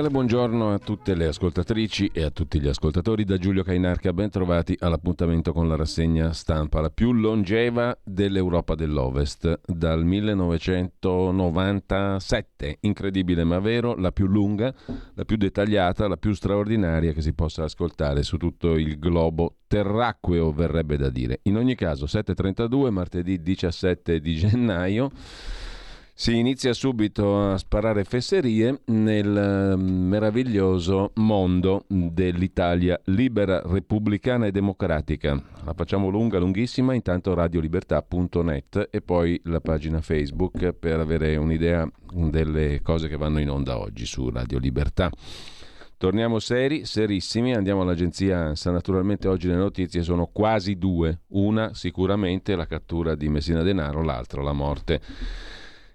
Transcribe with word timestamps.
Cordiale 0.00 0.10
buongiorno 0.10 0.72
a 0.72 0.78
tutte 0.78 1.14
le 1.14 1.26
ascoltatrici 1.26 2.10
e 2.12 2.22
a 2.22 2.30
tutti 2.30 2.58
gli 2.58 2.68
ascoltatori 2.68 3.24
da 3.24 3.36
Giulio 3.36 3.62
Cainarca, 3.62 4.14
ben 4.14 4.30
trovati 4.30 4.74
all'appuntamento 4.78 5.52
con 5.52 5.68
la 5.68 5.76
rassegna 5.76 6.32
stampa, 6.32 6.80
la 6.80 6.88
più 6.90 7.12
longeva 7.12 7.94
dell'Europa 8.02 8.74
dell'Ovest, 8.74 9.60
dal 9.66 10.02
1997, 10.04 12.78
incredibile 12.80 13.44
ma 13.44 13.58
vero, 13.58 13.94
la 13.94 14.10
più 14.12 14.26
lunga, 14.26 14.74
la 15.14 15.24
più 15.24 15.36
dettagliata, 15.36 16.08
la 16.08 16.16
più 16.16 16.32
straordinaria 16.32 17.12
che 17.12 17.20
si 17.20 17.34
possa 17.34 17.64
ascoltare 17.64 18.22
su 18.22 18.38
tutto 18.38 18.76
il 18.76 18.98
globo 18.98 19.56
terracqueo, 19.66 20.50
verrebbe 20.52 20.96
da 20.96 21.10
dire. 21.10 21.40
In 21.42 21.56
ogni 21.56 21.74
caso, 21.74 22.06
7.32, 22.06 22.90
martedì 22.90 23.42
17 23.42 24.18
di 24.20 24.34
gennaio. 24.34 25.10
Si 26.20 26.36
inizia 26.36 26.74
subito 26.74 27.40
a 27.40 27.56
sparare 27.56 28.04
fesserie 28.04 28.82
nel 28.88 29.74
mm, 29.74 30.06
meraviglioso 30.06 31.12
mondo 31.14 31.84
dell'Italia 31.86 33.00
libera, 33.04 33.62
repubblicana 33.64 34.44
e 34.44 34.50
democratica. 34.50 35.42
La 35.64 35.72
facciamo 35.72 36.10
lunga, 36.10 36.38
lunghissima, 36.38 36.92
intanto 36.92 37.32
radiolibertà.net 37.32 38.88
e 38.90 39.00
poi 39.00 39.40
la 39.44 39.62
pagina 39.62 40.02
Facebook 40.02 40.72
per 40.72 41.00
avere 41.00 41.36
un'idea 41.36 41.90
delle 42.12 42.82
cose 42.82 43.08
che 43.08 43.16
vanno 43.16 43.40
in 43.40 43.48
onda 43.48 43.78
oggi 43.78 44.04
su 44.04 44.28
Radio 44.28 44.58
Libertà. 44.58 45.10
Torniamo 45.96 46.38
seri, 46.38 46.84
serissimi, 46.84 47.54
andiamo 47.54 47.80
all'agenzia 47.80 48.40
ANSA. 48.40 48.70
Naturalmente 48.70 49.26
oggi 49.26 49.48
le 49.48 49.54
notizie 49.54 50.02
sono 50.02 50.26
quasi 50.26 50.76
due. 50.76 51.20
Una 51.28 51.72
sicuramente 51.72 52.54
la 52.56 52.66
cattura 52.66 53.14
di 53.14 53.30
Messina 53.30 53.62
Denaro, 53.62 54.02
l'altra 54.02 54.42
la 54.42 54.52
morte 54.52 55.00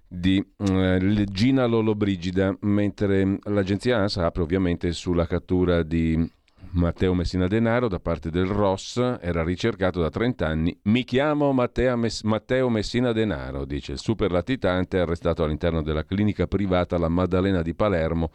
di 0.08 0.46
eh, 0.58 1.26
Gina 1.32 1.66
Lollobrigida, 1.66 2.56
mentre 2.62 3.38
l'agenzia 3.44 3.98
ANSA 3.98 4.26
apre 4.26 4.44
ovviamente 4.44 4.92
sulla 4.92 5.26
cattura 5.26 5.84
di 5.84 6.32
Matteo 6.72 7.14
Messina 7.14 7.48
Denaro 7.48 7.88
da 7.88 8.00
parte 8.00 8.30
del 8.30 8.48
ROS, 8.48 8.98
era 9.22 9.44
ricercato 9.44 10.02
da 10.02 10.10
30 10.10 10.48
anni. 10.48 10.78
Mi 10.84 11.04
chiamo 11.04 11.54
Mess- 11.54 12.24
Matteo 12.24 12.70
Messina 12.70 13.12
Denaro, 13.14 13.66
dice 13.66 13.94
il 13.94 14.00
super 14.00 14.32
latitante 14.32 15.00
arrestato 15.00 15.44
all'interno 15.44 15.82
della 15.82 16.04
clinica 16.04 16.48
privata 16.48 16.98
La 16.98 17.08
Maddalena 17.08 17.62
di 17.62 17.74
Palermo 17.74 18.32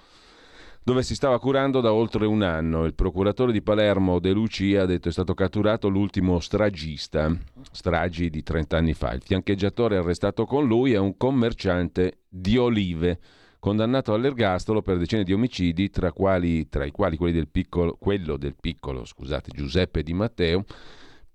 dove 0.82 1.02
si 1.02 1.14
stava 1.14 1.38
curando 1.38 1.80
da 1.80 1.92
oltre 1.92 2.26
un 2.26 2.42
anno. 2.42 2.84
Il 2.84 2.94
procuratore 2.94 3.52
di 3.52 3.62
Palermo 3.62 4.18
De 4.18 4.32
Lucia 4.32 4.82
ha 4.82 4.86
detto 4.86 5.08
è 5.08 5.12
stato 5.12 5.34
catturato 5.34 5.88
l'ultimo 5.88 6.40
stragista, 6.40 7.34
stragi 7.70 8.30
di 8.30 8.42
30 8.42 8.76
anni 8.76 8.94
fa. 8.94 9.12
Il 9.12 9.22
fiancheggiatore 9.22 9.96
arrestato 9.96 10.46
con 10.46 10.66
lui 10.66 10.92
è 10.92 10.98
un 10.98 11.16
commerciante 11.16 12.20
di 12.28 12.56
olive 12.56 13.18
condannato 13.60 14.14
all'ergastolo 14.14 14.80
per 14.80 14.96
decine 14.96 15.22
di 15.22 15.34
omicidi, 15.34 15.90
tra, 15.90 16.12
quali, 16.12 16.68
tra 16.68 16.84
i 16.84 16.90
quali 16.90 17.16
del 17.30 17.48
piccolo, 17.48 17.96
quello 18.00 18.36
del 18.36 18.56
piccolo 18.58 19.04
scusate, 19.04 19.50
Giuseppe 19.54 20.02
Di 20.02 20.14
Matteo, 20.14 20.64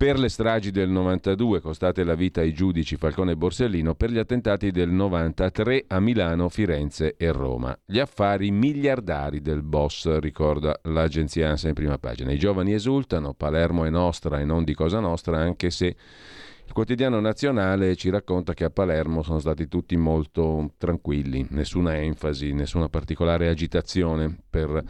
per 0.06 0.20
le 0.20 0.30
stragi 0.30 0.70
del 0.70 0.88
92 0.90 1.62
costate 1.62 2.04
la 2.04 2.14
vita 2.14 2.42
ai 2.42 2.54
giudici 2.54 2.96
Falcone 2.96 3.32
e 3.32 3.36
Borsellino, 3.36 3.96
per 3.96 4.12
gli 4.12 4.20
attentati 4.20 4.70
del 4.70 4.92
93 4.92 5.86
a 5.88 6.00
Milano, 6.00 6.48
Firenze 6.48 7.16
e 7.18 7.32
Roma. 7.32 7.76
Gli 7.84 7.98
affari 7.98 8.52
miliardari 8.52 9.42
del 9.42 9.64
boss, 9.64 10.20
ricorda 10.20 10.80
l'agenzia 10.84 11.50
ANSA 11.50 11.70
in 11.70 11.74
prima 11.74 11.98
pagina. 11.98 12.32
I 12.32 12.38
giovani 12.38 12.74
esultano, 12.74 13.34
Palermo 13.34 13.84
è 13.84 13.90
nostra 13.90 14.40
e 14.40 14.46
non 14.46 14.64
di 14.64 14.76
cosa 14.76 15.00
nostra, 15.00 15.40
anche 15.40 15.72
se 15.72 15.88
il 15.88 16.72
quotidiano 16.72 17.20
nazionale 17.20 17.96
ci 17.96 18.12
racconta 18.12 18.54
che 18.54 18.66
a 18.66 18.70
Palermo 18.70 19.24
sono 19.24 19.40
stati 19.40 19.68
tutti 19.68 19.98
molto 19.98 20.74
tranquilli, 20.78 21.48
nessuna 21.50 21.98
enfasi, 21.98 22.54
nessuna 22.54 22.90
particolare 22.90 23.50
agitazione 23.50 24.38
per 24.48 24.84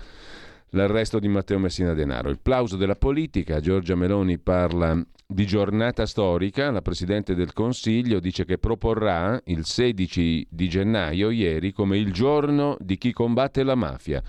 l'arresto 0.75 1.19
di 1.19 1.27
Matteo 1.27 1.57
Messina 1.57 1.93
Denaro. 1.93 2.29
Il 2.29 2.39
plauso 2.41 2.75
della 2.75 2.95
politica, 2.95 3.59
Giorgia 3.59 3.95
Meloni 3.95 4.37
parla 4.37 5.01
di 5.25 5.45
giornata 5.45 6.05
storica, 6.05 6.69
la 6.69 6.81
Presidente 6.81 7.33
del 7.33 7.53
Consiglio 7.53 8.19
dice 8.19 8.45
che 8.45 8.57
proporrà 8.57 9.41
il 9.45 9.65
16 9.65 10.47
di 10.49 10.69
gennaio, 10.69 11.29
ieri, 11.29 11.71
come 11.71 11.97
il 11.97 12.11
giorno 12.11 12.77
di 12.79 12.97
chi 12.97 13.11
combatte 13.11 13.63
la 13.63 13.75
mafia. 13.75 14.21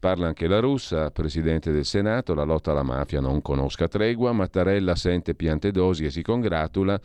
Parla 0.00 0.28
anche 0.28 0.48
la 0.48 0.60
russa, 0.60 1.10
Presidente 1.10 1.70
del 1.70 1.84
Senato, 1.84 2.34
la 2.34 2.44
lotta 2.44 2.70
alla 2.70 2.82
mafia 2.82 3.20
non 3.20 3.42
conosca 3.42 3.86
tregua, 3.86 4.32
Mattarella 4.32 4.96
sente 4.96 5.34
piante 5.34 5.70
dosi 5.70 6.06
e 6.06 6.10
si 6.10 6.22
congratula, 6.22 6.98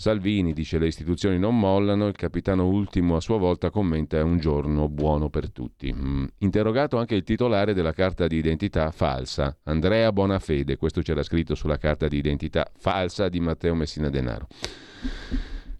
Salvini 0.00 0.54
dice 0.54 0.78
le 0.78 0.86
istituzioni 0.86 1.38
non 1.38 1.58
mollano, 1.58 2.06
il 2.06 2.16
capitano 2.16 2.66
ultimo 2.66 3.16
a 3.16 3.20
sua 3.20 3.36
volta 3.36 3.68
commenta 3.68 4.16
è 4.16 4.22
un 4.22 4.38
giorno 4.38 4.88
buono 4.88 5.28
per 5.28 5.50
tutti. 5.50 5.92
Mm. 5.92 6.24
Interrogato 6.38 6.96
anche 6.96 7.14
il 7.14 7.22
titolare 7.22 7.74
della 7.74 7.92
carta 7.92 8.26
di 8.26 8.38
identità 8.38 8.90
falsa, 8.92 9.54
Andrea 9.64 10.10
Bonafede, 10.10 10.78
questo 10.78 11.02
c'era 11.02 11.22
scritto 11.22 11.54
sulla 11.54 11.76
carta 11.76 12.08
di 12.08 12.16
identità 12.16 12.66
falsa 12.78 13.28
di 13.28 13.40
Matteo 13.40 13.74
Messina 13.74 14.08
Denaro. 14.08 14.46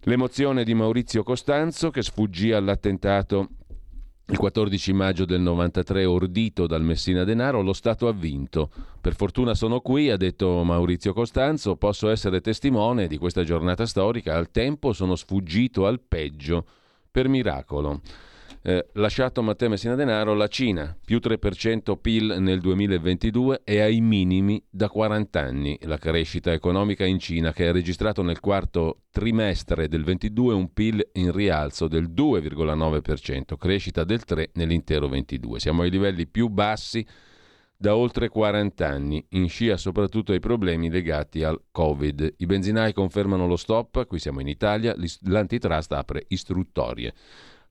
L'emozione 0.01 0.63
di 0.63 0.75
Maurizio 0.75 1.23
Costanzo 1.23 1.89
che 1.89 2.03
sfuggì 2.03 2.51
all'attentato 2.51 3.49
il 4.27 4.37
14 4.37 4.93
maggio 4.93 5.25
del 5.25 5.41
93, 5.41 6.05
ordito 6.05 6.65
dal 6.65 6.83
Messina 6.83 7.23
Denaro, 7.23 7.61
lo 7.61 7.73
Stato 7.73 8.07
ha 8.07 8.13
vinto. 8.13 8.69
Per 9.01 9.15
fortuna 9.15 9.53
sono 9.53 9.81
qui, 9.81 10.09
ha 10.09 10.17
detto 10.17 10.63
Maurizio 10.63 11.11
Costanzo, 11.11 11.75
posso 11.75 12.09
essere 12.09 12.39
testimone 12.39 13.07
di 13.07 13.17
questa 13.17 13.43
giornata 13.43 13.85
storica. 13.85 14.37
Al 14.37 14.49
tempo 14.49 14.93
sono 14.93 15.15
sfuggito 15.15 15.85
al 15.85 15.99
peggio, 15.99 16.65
per 17.11 17.27
miracolo. 17.27 17.99
Eh, 18.63 18.89
lasciato 18.93 19.41
Matteo 19.41 19.69
Messina 19.69 19.95
Denaro, 19.95 20.35
la 20.35 20.47
Cina, 20.47 20.95
più 21.03 21.17
3% 21.17 21.97
PIL 21.99 22.35
nel 22.37 22.59
2022 22.59 23.61
e 23.63 23.79
ai 23.79 24.01
minimi 24.01 24.63
da 24.69 24.87
40 24.87 25.39
anni. 25.39 25.79
La 25.81 25.97
crescita 25.97 26.51
economica 26.51 27.03
in 27.03 27.17
Cina 27.17 27.53
che 27.53 27.67
ha 27.67 27.71
registrato 27.71 28.21
nel 28.21 28.39
quarto 28.39 29.01
trimestre 29.09 29.87
del 29.87 30.03
22 30.03 30.53
un 30.53 30.71
PIL 30.73 31.09
in 31.13 31.31
rialzo 31.31 31.87
del 31.87 32.11
2,9%, 32.11 33.57
crescita 33.57 34.03
del 34.03 34.21
3% 34.27 34.49
nell'intero 34.53 35.09
22. 35.09 35.59
Siamo 35.59 35.81
ai 35.81 35.89
livelli 35.89 36.27
più 36.27 36.47
bassi 36.47 37.03
da 37.75 37.95
oltre 37.95 38.29
40 38.29 38.87
anni, 38.87 39.25
in 39.29 39.49
scia 39.49 39.75
soprattutto 39.75 40.33
ai 40.33 40.39
problemi 40.39 40.91
legati 40.91 41.41
al 41.41 41.59
Covid. 41.71 42.35
I 42.37 42.45
benzinai 42.45 42.93
confermano 42.93 43.47
lo 43.47 43.55
stop, 43.55 44.05
qui 44.05 44.19
siamo 44.19 44.39
in 44.39 44.47
Italia, 44.47 44.95
l'antitrust 45.21 45.91
apre 45.93 46.25
istruttorie 46.27 47.11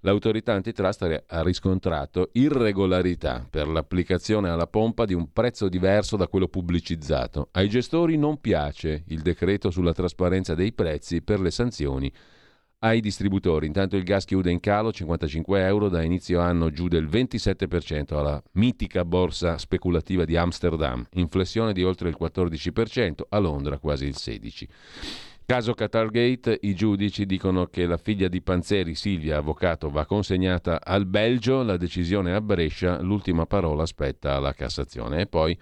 l'autorità 0.01 0.53
antitrust 0.53 1.25
ha 1.27 1.43
riscontrato 1.43 2.31
irregolarità 2.33 3.47
per 3.49 3.69
l'applicazione 3.69 4.49
alla 4.49 4.67
pompa 4.67 5.05
di 5.05 5.15
un 5.15 5.33
prezzo 5.33 5.69
diverso 5.69 6.17
da 6.17 6.29
quello 6.29 6.49
pubblicizzato. 6.49 7.49
Ai 7.53 7.69
gestori 7.69 8.17
non 8.17 8.41
piace 8.41 9.05
il 9.09 9.21
decreto 9.21 9.71
sulla 9.71 9.93
trasparenza 9.93 10.55
dei 10.55 10.73
prezzi 10.73 11.23
per 11.23 11.41
le 11.41 11.51
sanzioni 11.51 12.13
ai 12.81 13.01
distributori. 13.01 13.67
Intanto 13.67 13.97
il 13.97 14.05
gas 14.05 14.25
chiude 14.25 14.51
in 14.51 14.61
calo 14.61 14.93
55 14.93 15.65
euro 15.65 15.89
da 15.89 16.03
inizio 16.03 16.41
anno 16.41 16.71
giù 16.71 16.89
del 16.89 17.07
27% 17.07 18.15
alla 18.15 18.43
mitica 18.53 19.05
borsa 19.05 19.59
speculativa 19.59 20.25
di 20.25 20.37
Amsterdam, 20.37 21.05
inflessione 21.13 21.73
di 21.73 21.83
oltre 21.83 22.09
il 22.09 22.17
14%, 22.19 23.21
a 23.29 23.39
Londra 23.39 23.79
quasi 23.79 24.07
il 24.07 24.15
16%. 24.17 24.69
Caso 25.51 25.75
Qatargate, 25.75 26.61
i 26.63 26.77
giudici 26.77 27.27
dicono 27.27 27.67
che 27.67 27.85
la 27.85 27.97
figlia 27.97 28.29
di 28.29 28.41
Panzeri, 28.41 28.95
Silvia, 28.95 29.39
avvocato, 29.39 29.91
va 29.91 30.07
consegnata 30.07 30.79
al 30.81 31.07
Belgio, 31.07 31.65
la 31.65 31.77
decisione 31.77 32.37
a 32.37 32.41
Brescia, 32.41 33.03
l'ultima 33.03 33.47
parola 33.47 33.85
spetta 33.85 34.37
alla 34.37 34.53
Cassazione. 34.53 35.23
E 35.23 35.27
poi 35.27 35.59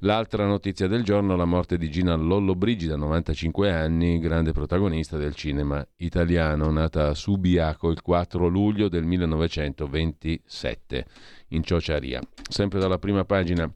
L'altra 0.00 0.44
notizia 0.44 0.86
del 0.86 1.02
giorno, 1.02 1.36
la 1.36 1.46
morte 1.46 1.78
di 1.78 1.88
Gina 1.88 2.14
Lollobrigida, 2.14 2.96
95 2.96 3.72
anni, 3.72 4.18
grande 4.18 4.52
protagonista 4.52 5.16
del 5.16 5.34
cinema 5.34 5.82
italiano, 5.96 6.70
nata 6.70 7.08
a 7.08 7.14
Subiaco 7.14 7.90
il 7.90 8.02
4 8.02 8.46
luglio 8.48 8.90
del 8.90 9.06
1927 9.06 11.06
in 11.48 11.62
Ciociaria. 11.62 12.20
Sempre 12.46 12.78
dalla 12.78 12.98
prima 12.98 13.24
pagina 13.24 13.72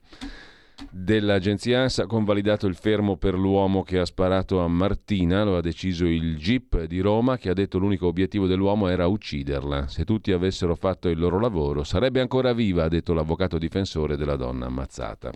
dell'agenzia 0.89 1.81
ANSA 1.81 2.05
convalidato 2.05 2.67
il 2.67 2.75
fermo 2.75 3.17
per 3.17 3.33
l'uomo 3.33 3.83
che 3.83 3.99
ha 3.99 4.05
sparato 4.05 4.59
a 4.59 4.67
Martina, 4.67 5.43
lo 5.43 5.57
ha 5.57 5.61
deciso 5.61 6.05
il 6.05 6.37
GIP 6.37 6.85
di 6.85 6.99
Roma 6.99 7.37
che 7.37 7.49
ha 7.49 7.53
detto 7.53 7.77
l'unico 7.77 8.07
obiettivo 8.07 8.47
dell'uomo 8.47 8.87
era 8.87 9.07
ucciderla. 9.07 9.87
Se 9.87 10.05
tutti 10.05 10.31
avessero 10.31 10.75
fatto 10.75 11.09
il 11.09 11.19
loro 11.19 11.39
lavoro 11.39 11.83
sarebbe 11.83 12.21
ancora 12.21 12.53
viva, 12.53 12.83
ha 12.83 12.89
detto 12.89 13.13
l'avvocato 13.13 13.57
difensore 13.57 14.15
della 14.15 14.35
donna 14.35 14.65
ammazzata. 14.65 15.31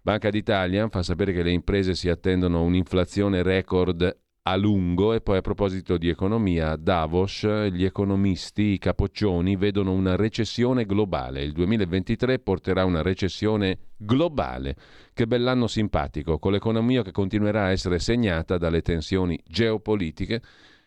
Banca 0.00 0.30
d'Italia 0.30 0.88
fa 0.88 1.02
sapere 1.02 1.32
che 1.32 1.42
le 1.42 1.50
imprese 1.50 1.94
si 1.94 2.08
attendono 2.08 2.62
un'inflazione 2.62 3.42
record 3.42 4.16
a 4.50 4.56
lungo 4.56 5.12
e 5.12 5.20
poi 5.20 5.38
a 5.38 5.40
proposito 5.42 5.98
di 5.98 6.08
economia, 6.08 6.70
a 6.70 6.76
Davos 6.76 7.46
gli 7.70 7.84
economisti, 7.84 8.62
i 8.62 8.78
capoccioni, 8.78 9.56
vedono 9.56 9.92
una 9.92 10.16
recessione 10.16 10.86
globale. 10.86 11.42
Il 11.42 11.52
2023 11.52 12.38
porterà 12.38 12.84
una 12.84 13.02
recessione 13.02 13.78
globale. 13.96 14.76
Che 15.12 15.26
bell'anno 15.26 15.66
simpatico, 15.66 16.38
con 16.38 16.52
l'economia 16.52 17.02
che 17.02 17.12
continuerà 17.12 17.64
a 17.64 17.70
essere 17.70 17.98
segnata 17.98 18.56
dalle 18.56 18.80
tensioni 18.80 19.38
geopolitiche 19.46 20.40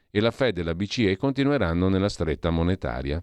e 0.09 0.19
la 0.19 0.31
Fed 0.31 0.57
e 0.57 0.63
la 0.63 0.73
BCE 0.73 1.15
continueranno 1.17 1.87
nella 1.87 2.09
stretta 2.09 2.49
monetaria 2.49 3.19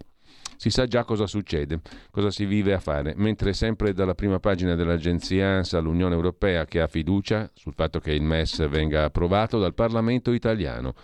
si 0.59 0.69
sa 0.69 0.87
già 0.87 1.05
cosa 1.05 1.25
succede, 1.25 1.79
cosa 2.11 2.29
si 2.29 2.43
vive 2.43 2.73
a 2.73 2.79
fare, 2.79 3.13
mentre 3.15 3.53
sempre 3.53 3.93
dalla 3.93 4.13
prima 4.13 4.41
pagina 4.41 4.75
dell'agenzia 4.75 5.47
ANSA 5.47 5.79
l'Unione 5.79 6.15
Europea 6.15 6.65
che 6.65 6.81
ha 6.81 6.87
fiducia 6.87 7.49
sul 7.53 7.73
fatto 7.73 8.01
che 8.01 8.11
il 8.11 8.21
MES 8.21 8.67
venga 8.67 9.05
approvato 9.05 9.57
dal 9.57 9.73
Parlamento 9.73 10.33
italiano. 10.33 10.95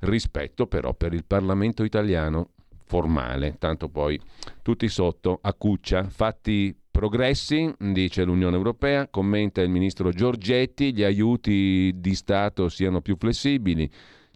Rispetto 0.00 0.66
però 0.66 0.92
per 0.92 1.14
il 1.14 1.24
Parlamento 1.24 1.84
italiano 1.84 2.50
formale, 2.84 3.54
tanto 3.60 3.88
poi 3.88 4.20
tutti 4.60 4.88
sotto 4.88 5.38
a 5.40 5.54
cuccia, 5.54 6.08
fatti 6.08 6.76
progressi, 6.90 7.72
dice 7.78 8.24
l'Unione 8.24 8.56
Europea, 8.56 9.06
commenta 9.06 9.62
il 9.62 9.68
ministro 9.68 10.10
Giorgetti, 10.10 10.92
gli 10.92 11.04
aiuti 11.04 11.92
di 11.94 12.14
Stato 12.16 12.68
siano 12.68 13.00
più 13.00 13.14
flessibili, 13.16 13.88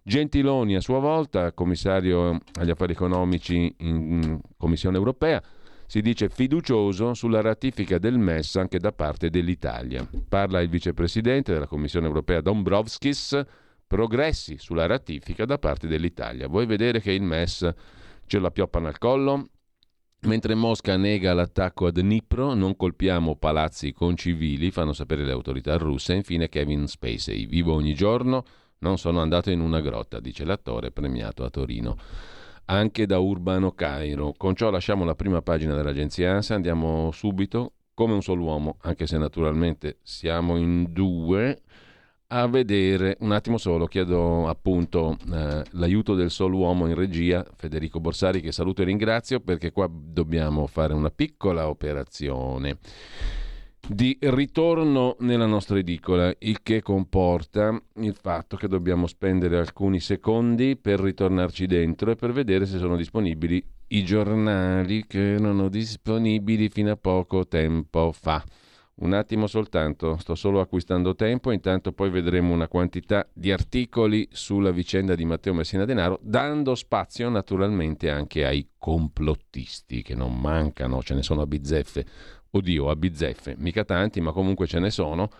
Gentiloni 0.02 0.76
a 0.76 0.81
sua 0.81 0.99
volta, 0.99 1.52
commissario 1.52 2.41
agli 2.58 2.70
affari 2.70 2.93
economici 2.93 3.75
in 3.79 4.41
Commissione 4.56 4.97
europea, 4.97 5.43
si 5.87 6.00
dice 6.00 6.29
fiducioso 6.29 7.14
sulla 7.14 7.41
ratifica 7.41 7.99
del 7.99 8.17
MES 8.19 8.56
anche 8.56 8.79
da 8.79 8.93
parte 8.93 9.29
dell'Italia. 9.29 10.08
Parla 10.29 10.61
il 10.61 10.69
vicepresidente 10.69 11.52
della 11.52 11.67
Commissione 11.67 12.06
europea 12.06 12.41
Dombrovskis, 12.41 13.43
progressi 13.87 14.56
sulla 14.58 14.87
ratifica 14.87 15.44
da 15.44 15.58
parte 15.58 15.88
dell'Italia. 15.88 16.46
Vuoi 16.46 16.67
vedere 16.67 17.00
che 17.00 17.11
il 17.11 17.23
MES 17.23 17.69
ce 18.26 18.38
la 18.38 18.53
pioppano 18.53 18.87
al 18.87 18.99
collo? 18.99 19.49
Mentre 20.23 20.55
Mosca 20.55 20.96
nega 20.96 21.32
l'attacco 21.32 21.87
a 21.87 21.91
Dnipro, 21.91 22.55
non 22.55 22.76
colpiamo 22.76 23.35
palazzi 23.37 23.93
con 23.93 24.17
civili, 24.17 24.70
fanno 24.70 24.93
sapere 24.93 25.25
le 25.25 25.32
autorità 25.32 25.76
russe. 25.76 26.14
Infine 26.14 26.49
Kevin 26.49 26.87
Spacey, 26.87 27.46
vivo 27.46 27.73
ogni 27.75 27.94
giorno, 27.94 28.44
non 28.81 28.99
sono 28.99 29.21
andato 29.21 29.50
in 29.50 29.61
una 29.61 29.81
grotta, 29.81 30.21
dice 30.21 30.44
l'attore 30.44 30.91
premiato 30.91 31.44
a 31.44 31.50
Torino. 31.50 31.97
Anche 32.67 33.05
da 33.06 33.19
Urbano 33.19 33.73
Cairo. 33.73 34.32
Con 34.37 34.55
ciò 34.55 34.71
lasciamo 34.71 35.05
la 35.05 35.15
prima 35.15 35.43
pagina 35.43 35.75
dell'agenzia 35.75 36.32
ANSA, 36.32 36.55
andiamo 36.55 37.11
subito, 37.11 37.73
come 37.94 38.15
un 38.15 38.23
solo 38.23 38.44
uomo, 38.44 38.77
anche 38.82 39.06
se 39.06 39.19
naturalmente 39.19 39.99
siamo 40.03 40.56
in 40.56 40.87
due, 40.91 41.61
a 42.29 42.47
vedere, 42.47 43.17
un 43.21 43.32
attimo 43.32 43.59
solo, 43.59 43.87
chiedo 43.87 44.49
appunto 44.49 45.17
eh, 45.31 45.65
l'aiuto 45.73 46.15
del 46.15 46.31
solo 46.31 46.59
uomo 46.59 46.87
in 46.87 46.94
regia, 46.94 47.44
Federico 47.56 47.99
Borsari, 47.99 48.41
che 48.41 48.53
saluto 48.53 48.82
e 48.82 48.85
ringrazio 48.85 49.41
perché 49.41 49.73
qua 49.73 49.91
dobbiamo 49.91 50.67
fare 50.69 50.94
una 50.94 51.11
piccola 51.11 51.69
operazione 51.69 52.79
di 53.93 54.17
ritorno 54.21 55.17
nella 55.19 55.47
nostra 55.47 55.77
edicola, 55.77 56.33
il 56.39 56.63
che 56.63 56.81
comporta 56.81 57.77
il 57.97 58.15
fatto 58.15 58.57
che 58.57 58.69
dobbiamo 58.69 59.09
spendere 59.09 59.59
alcuni 59.59 59.99
secondi 59.99 60.77
per 60.77 61.01
ritornarci 61.01 61.67
dentro 61.67 62.13
e 62.13 62.15
per 62.15 62.31
vedere 62.31 62.67
se 62.67 62.79
sono 62.79 62.97
disponibili 62.97 63.61
i 63.89 64.05
giornali 64.05 65.05
che 65.09 65.35
erano 65.35 65.69
disponibili 65.69 66.69
fino 66.69 66.93
a 66.93 66.97
poco 66.97 67.49
tempo 67.49 68.13
fa. 68.13 68.45
Un 69.01 69.15
attimo 69.15 69.47
soltanto, 69.47 70.19
sto 70.19 70.35
solo 70.35 70.61
acquistando 70.61 71.15
tempo, 71.15 71.51
intanto 71.51 71.93
poi 71.93 72.11
vedremo 72.11 72.53
una 72.53 72.69
quantità 72.69 73.27
di 73.33 73.51
articoli 73.51 74.29
sulla 74.31 74.71
vicenda 74.73 75.15
di 75.15 75.25
Matteo 75.25 75.55
Messina 75.55 75.87
Denaro, 75.87 76.21
dando 76.23 76.75
spazio 76.75 77.31
naturalmente 77.31 78.11
anche 78.11 78.45
ai 78.45 78.69
complottisti 78.77 80.03
che 80.03 80.15
non 80.15 80.39
mancano, 80.39 81.03
ce 81.03 81.15
ne 81.15 81.23
sono 81.23 81.41
a 81.41 81.47
bizzeffe 81.47 82.05
oddio, 82.50 82.91
a 82.91 82.97
bizzeffe, 82.97 83.55
mica 83.58 83.85
tanti, 83.85 84.20
ma 84.20 84.32
comunque 84.32 84.67
ce 84.67 84.79
ne 84.79 84.91
sono, 84.91 85.31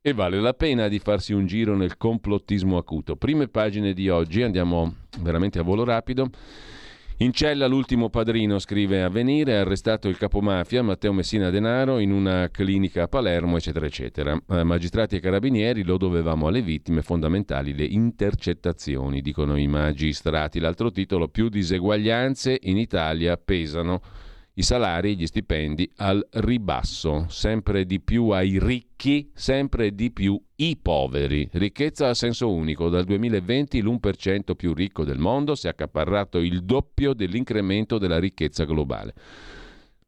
e 0.00 0.12
vale 0.12 0.40
la 0.40 0.52
pena 0.52 0.88
di 0.88 0.98
farsi 0.98 1.32
un 1.32 1.46
giro 1.46 1.74
nel 1.76 1.96
complottismo 1.96 2.76
acuto. 2.76 3.16
Prime 3.16 3.48
pagine 3.48 3.92
di 3.92 4.08
oggi, 4.08 4.42
andiamo 4.42 4.94
veramente 5.20 5.58
a 5.58 5.62
volo 5.62 5.84
rapido. 5.84 6.28
In 7.18 7.32
cella 7.32 7.68
l'ultimo 7.68 8.10
padrino, 8.10 8.58
scrive 8.58 9.04
Avvenire, 9.04 9.56
ha 9.56 9.60
arrestato 9.60 10.08
il 10.08 10.18
capomafia 10.18 10.82
Matteo 10.82 11.12
Messina 11.12 11.48
Denaro 11.48 12.00
in 12.00 12.10
una 12.10 12.48
clinica 12.50 13.04
a 13.04 13.08
Palermo, 13.08 13.56
eccetera, 13.56 13.86
eccetera. 13.86 14.36
Eh, 14.48 14.64
magistrati 14.64 15.14
e 15.14 15.20
carabinieri 15.20 15.84
lo 15.84 15.96
dovevamo 15.96 16.48
alle 16.48 16.60
vittime 16.60 17.02
fondamentali, 17.02 17.72
le 17.72 17.84
intercettazioni, 17.84 19.22
dicono 19.22 19.56
i 19.56 19.68
magistrati. 19.68 20.58
L'altro 20.58 20.90
titolo, 20.90 21.28
più 21.28 21.48
diseguaglianze 21.48 22.58
in 22.62 22.78
Italia 22.78 23.36
pesano 23.36 24.02
i 24.56 24.62
salari 24.62 25.16
gli 25.16 25.26
stipendi 25.26 25.90
al 25.96 26.24
ribasso, 26.30 27.26
sempre 27.28 27.84
di 27.84 28.00
più 28.00 28.28
ai 28.28 28.60
ricchi, 28.60 29.30
sempre 29.34 29.94
di 29.96 30.12
più 30.12 30.40
i 30.56 30.76
poveri. 30.80 31.48
Ricchezza 31.50 32.08
a 32.08 32.14
senso 32.14 32.52
unico, 32.52 32.88
dal 32.88 33.04
2020 33.04 33.82
l'1% 33.82 34.54
più 34.54 34.72
ricco 34.72 35.04
del 35.04 35.18
mondo 35.18 35.56
si 35.56 35.66
è 35.66 35.70
accaparrato 35.70 36.38
il 36.38 36.62
doppio 36.62 37.14
dell'incremento 37.14 37.98
della 37.98 38.20
ricchezza 38.20 38.64
globale. 38.64 39.14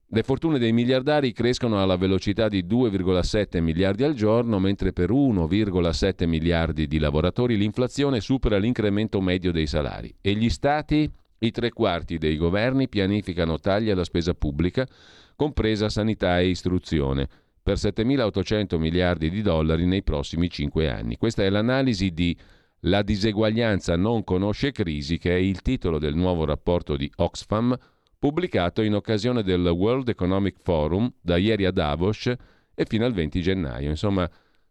Le 0.09 0.23
fortune 0.23 0.61
dei 0.61 0.73
miliardari 0.73 1.33
crescono 1.33 1.83
alla 1.83 1.97
velocità 1.97 2.49
di 2.49 2.63
2,7 2.63 3.61
miliardi 3.61 4.05
al 4.05 4.15
giorno, 4.15 4.61
mentre 4.61 4.93
per 4.93 5.11
1,7 5.11 6.25
miliardi 6.29 6.87
di 6.87 7.01
lavoratori 7.01 7.57
l'inflazione 7.57 8.21
supera 8.21 8.59
l'incremento 8.59 9.21
medio 9.21 9.51
dei 9.51 9.67
salari. 9.67 10.15
E 10.21 10.35
gli 10.35 10.49
stati 10.49 11.11
i 11.47 11.51
tre 11.51 11.71
quarti 11.71 12.19
dei 12.19 12.37
governi 12.37 12.89
pianificano 12.89 13.59
tagli 13.59 13.91
alla 13.91 14.05
spesa 14.05 14.35
pubblica, 14.35 14.87
compresa 15.35 15.88
sanità 15.88 16.38
e 16.38 16.49
istruzione, 16.49 17.29
per 17.62 17.76
7.800 17.76 18.79
miliardi 18.79 19.29
di 19.29 19.43
dollari 19.43 19.87
nei 19.87 20.03
prossimi 20.03 20.49
cinque 20.49 20.88
anni. 20.88 21.17
Questa 21.17 21.43
è 21.43 21.50
l'analisi 21.50 22.12
di 22.12 22.37
La 22.81 23.03
diseguaglianza 23.03 23.97
non 23.97 24.23
conosce 24.23 24.71
crisi, 24.71 25.19
che 25.19 25.31
è 25.31 25.38
il 25.38 25.62
titolo 25.62 25.99
del 25.99 26.15
nuovo 26.15 26.45
rapporto 26.45 26.97
di 26.97 27.11
Oxfam, 27.17 27.76
pubblicato 28.19 28.83
in 28.83 28.95
occasione 28.95 29.43
del 29.43 29.67
World 29.67 30.09
Economic 30.09 30.57
Forum 30.62 31.12
da 31.21 31.37
ieri 31.37 31.65
a 31.65 31.73
Davos 31.73 32.33
e 32.75 32.85
fino 32.87 33.05
al 33.05 33.12
20 33.12 33.41
gennaio. 33.43 33.91
Insomma, 33.91 34.31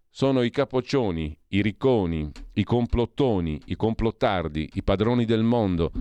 sono 0.10 0.44
i 0.44 0.50
capoccioni, 0.50 1.38
i 1.50 1.62
ricconi, 1.62 2.32
i 2.54 2.64
complottoni, 2.64 3.60
i 3.66 3.76
complottardi, 3.76 4.70
i 4.76 4.84
padroni 4.84 5.26
del 5.26 5.44
mondo 5.44 5.92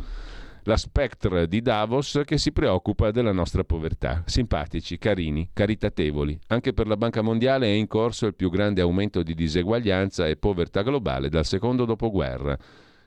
la 0.66 0.76
Spectre 0.78 1.46
di 1.46 1.60
Davos 1.60 2.22
che 2.24 2.38
si 2.38 2.50
preoccupa 2.50 3.10
della 3.10 3.32
nostra 3.32 3.64
povertà. 3.64 4.22
Simpatici, 4.26 4.96
carini, 4.96 5.50
caritatevoli. 5.52 6.38
Anche 6.48 6.72
per 6.72 6.86
la 6.86 6.96
Banca 6.96 7.20
Mondiale 7.20 7.66
è 7.66 7.74
in 7.74 7.86
corso 7.86 8.26
il 8.26 8.34
più 8.34 8.48
grande 8.48 8.80
aumento 8.80 9.22
di 9.22 9.34
diseguaglianza 9.34 10.26
e 10.26 10.36
povertà 10.36 10.82
globale 10.82 11.28
dal 11.28 11.44
secondo 11.44 11.84
dopoguerra. 11.84 12.56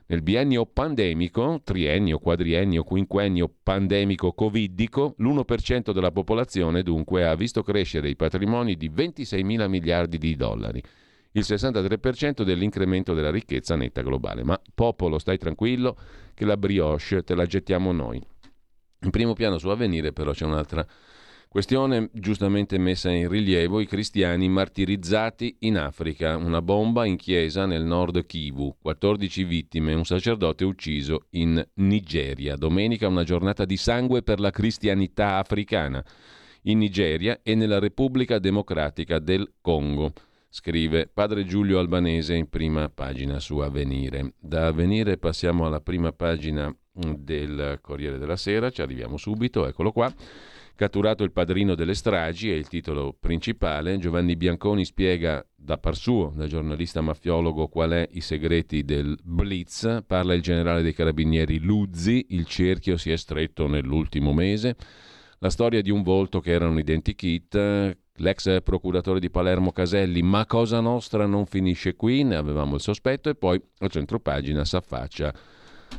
Nel 0.06 0.22
biennio 0.22 0.66
pandemico, 0.66 1.60
triennio, 1.64 2.18
quadriennio, 2.18 2.84
quinquennio 2.84 3.52
pandemico 3.62 4.32
covidico, 4.32 5.14
l'1% 5.18 5.92
della 5.92 6.12
popolazione 6.12 6.82
dunque 6.82 7.26
ha 7.26 7.34
visto 7.34 7.62
crescere 7.62 8.08
i 8.08 8.16
patrimoni 8.16 8.76
di 8.76 8.88
26 8.88 9.42
mila 9.42 9.66
miliardi 9.66 10.16
di 10.16 10.36
dollari 10.36 10.82
il 11.32 11.44
63% 11.46 12.42
dell'incremento 12.42 13.14
della 13.14 13.30
ricchezza 13.30 13.76
netta 13.76 14.02
globale. 14.02 14.44
Ma 14.44 14.60
popolo, 14.74 15.18
stai 15.18 15.38
tranquillo 15.38 15.96
che 16.34 16.44
la 16.44 16.56
brioche 16.56 17.22
te 17.22 17.34
la 17.34 17.46
gettiamo 17.46 17.92
noi. 17.92 18.22
In 19.00 19.10
primo 19.10 19.34
piano 19.34 19.58
su 19.58 19.68
avvenire 19.68 20.12
però 20.12 20.32
c'è 20.32 20.44
un'altra 20.44 20.86
questione 21.48 22.10
giustamente 22.12 22.76
messa 22.78 23.10
in 23.10 23.28
rilievo, 23.28 23.80
i 23.80 23.86
cristiani 23.86 24.48
martirizzati 24.48 25.56
in 25.60 25.78
Africa, 25.78 26.36
una 26.36 26.60
bomba 26.60 27.06
in 27.06 27.16
chiesa 27.16 27.64
nel 27.64 27.84
nord 27.84 28.26
Kivu, 28.26 28.76
14 28.80 29.44
vittime, 29.44 29.94
un 29.94 30.04
sacerdote 30.04 30.64
ucciso 30.64 31.26
in 31.30 31.64
Nigeria. 31.74 32.56
Domenica 32.56 33.08
una 33.08 33.24
giornata 33.24 33.64
di 33.64 33.76
sangue 33.76 34.22
per 34.22 34.40
la 34.40 34.50
cristianità 34.50 35.36
africana 35.36 36.04
in 36.62 36.78
Nigeria 36.78 37.40
e 37.42 37.54
nella 37.54 37.78
Repubblica 37.78 38.38
Democratica 38.38 39.18
del 39.18 39.50
Congo. 39.60 40.12
Scrive 40.48 41.08
padre 41.12 41.44
Giulio 41.44 41.78
Albanese 41.78 42.34
in 42.34 42.48
prima 42.48 42.88
pagina 42.88 43.38
su 43.38 43.58
Avvenire. 43.58 44.34
Da 44.38 44.66
Avvenire 44.68 45.18
passiamo 45.18 45.66
alla 45.66 45.80
prima 45.80 46.12
pagina 46.12 46.74
del 46.92 47.78
Corriere 47.80 48.18
della 48.18 48.36
Sera, 48.36 48.70
ci 48.70 48.82
arriviamo 48.82 49.16
subito, 49.16 49.66
eccolo 49.66 49.92
qua. 49.92 50.12
Catturato 50.78 51.24
il 51.24 51.32
padrino 51.32 51.74
delle 51.74 51.94
stragi 51.94 52.52
è 52.52 52.54
il 52.54 52.68
titolo 52.68 53.12
principale. 53.18 53.98
Giovanni 53.98 54.36
Bianconi 54.36 54.84
spiega 54.84 55.44
da 55.56 55.76
par 55.76 55.96
suo, 55.96 56.32
da 56.36 56.46
giornalista 56.46 57.00
mafiologo, 57.00 57.66
qual 57.66 57.90
è 57.90 58.08
i 58.12 58.20
segreti 58.20 58.84
del 58.84 59.18
Blitz. 59.20 60.04
Parla 60.06 60.34
il 60.34 60.40
generale 60.40 60.82
dei 60.82 60.94
carabinieri 60.94 61.58
Luzzi. 61.58 62.26
Il 62.28 62.46
cerchio 62.46 62.96
si 62.96 63.10
è 63.10 63.16
stretto 63.16 63.66
nell'ultimo 63.66 64.32
mese. 64.32 64.76
La 65.40 65.50
storia 65.50 65.82
di 65.82 65.90
un 65.90 66.02
volto 66.02 66.38
che 66.38 66.52
era 66.52 66.68
un 66.68 66.78
identikit. 66.78 67.96
L'ex 68.18 68.62
procuratore 68.62 69.20
di 69.20 69.30
Palermo 69.30 69.72
Caselli, 69.72 70.22
ma 70.22 70.44
Cosa 70.46 70.80
Nostra 70.80 71.26
non 71.26 71.46
finisce 71.46 71.94
qui, 71.94 72.24
ne 72.24 72.36
avevamo 72.36 72.74
il 72.74 72.80
sospetto, 72.80 73.28
e 73.28 73.34
poi 73.34 73.60
a 73.78 73.88
centropagina 73.88 74.64
s'affaccia 74.64 75.32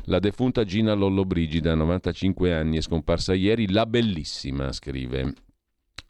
la 0.04 0.18
defunta 0.18 0.64
Gina 0.64 0.92
Lollobrigida, 0.94 1.74
95 1.74 2.54
anni, 2.54 2.78
è 2.78 2.80
scomparsa 2.80 3.34
ieri. 3.34 3.70
La 3.70 3.86
bellissima, 3.86 4.72
scrive 4.72 5.32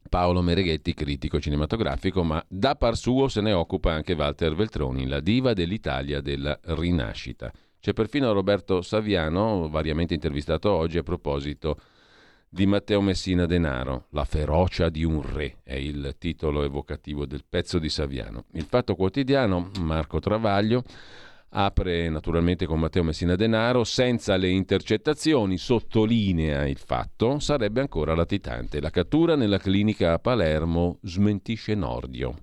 Paolo 0.09 0.43
Mereghetti, 0.43 0.95
critico 0.95 1.41
cinematografico, 1.41 2.23
ma 2.23 2.45
da 2.49 2.77
par 2.77 2.97
suo 2.97 3.29
se 3.29 3.41
ne 3.41 3.53
occupa 3.53 3.93
anche 3.93 4.15
Walter 4.15 4.55
Veltroni, 4.55 5.07
la 5.07 5.21
diva 5.21 5.53
dell'Italia 5.53 6.21
della 6.21 6.59
rinascita. 6.63 7.53
C'è 7.81 7.93
perfino 7.93 8.33
Roberto 8.33 8.83
Saviano, 8.83 9.69
variamente 9.69 10.15
intervistato 10.15 10.71
oggi 10.71 10.99
a 10.99 11.03
proposito 11.03 11.75
di 11.75 12.00
Matteo 12.67 13.01
Messina 13.01 13.47
Denaro. 13.47 14.07
La 14.11 14.25
ferocia 14.25 14.89
di 14.89 15.05
un 15.05 15.23
re 15.23 15.59
è 15.63 15.75
il 15.75 16.17
titolo 16.19 16.65
evocativo 16.65 17.25
del 17.25 17.45
pezzo 17.49 17.79
di 17.79 17.89
Saviano. 17.89 18.47
Il 18.55 18.65
Fatto 18.65 18.97
Quotidiano, 18.97 19.71
Marco 19.79 20.19
Travaglio, 20.19 20.83
apre 21.51 22.09
naturalmente 22.09 22.67
con 22.67 22.81
Matteo 22.81 23.05
Messina 23.05 23.37
Denaro, 23.37 23.85
senza 23.85 24.37
le 24.37 24.49
intercettazioni, 24.49 25.59
sottolinea 25.59 26.67
il 26.67 26.79
fatto, 26.79 27.39
sarebbe 27.39 27.81
ancora 27.81 28.17
latitante. 28.17 28.81
La 28.81 28.91
cattura 28.91 29.37
nella 29.37 29.59
clinica 29.59 30.13
a 30.13 30.19
Palermo 30.19 30.99
smentisce 31.03 31.75
Nordio. 31.77 32.35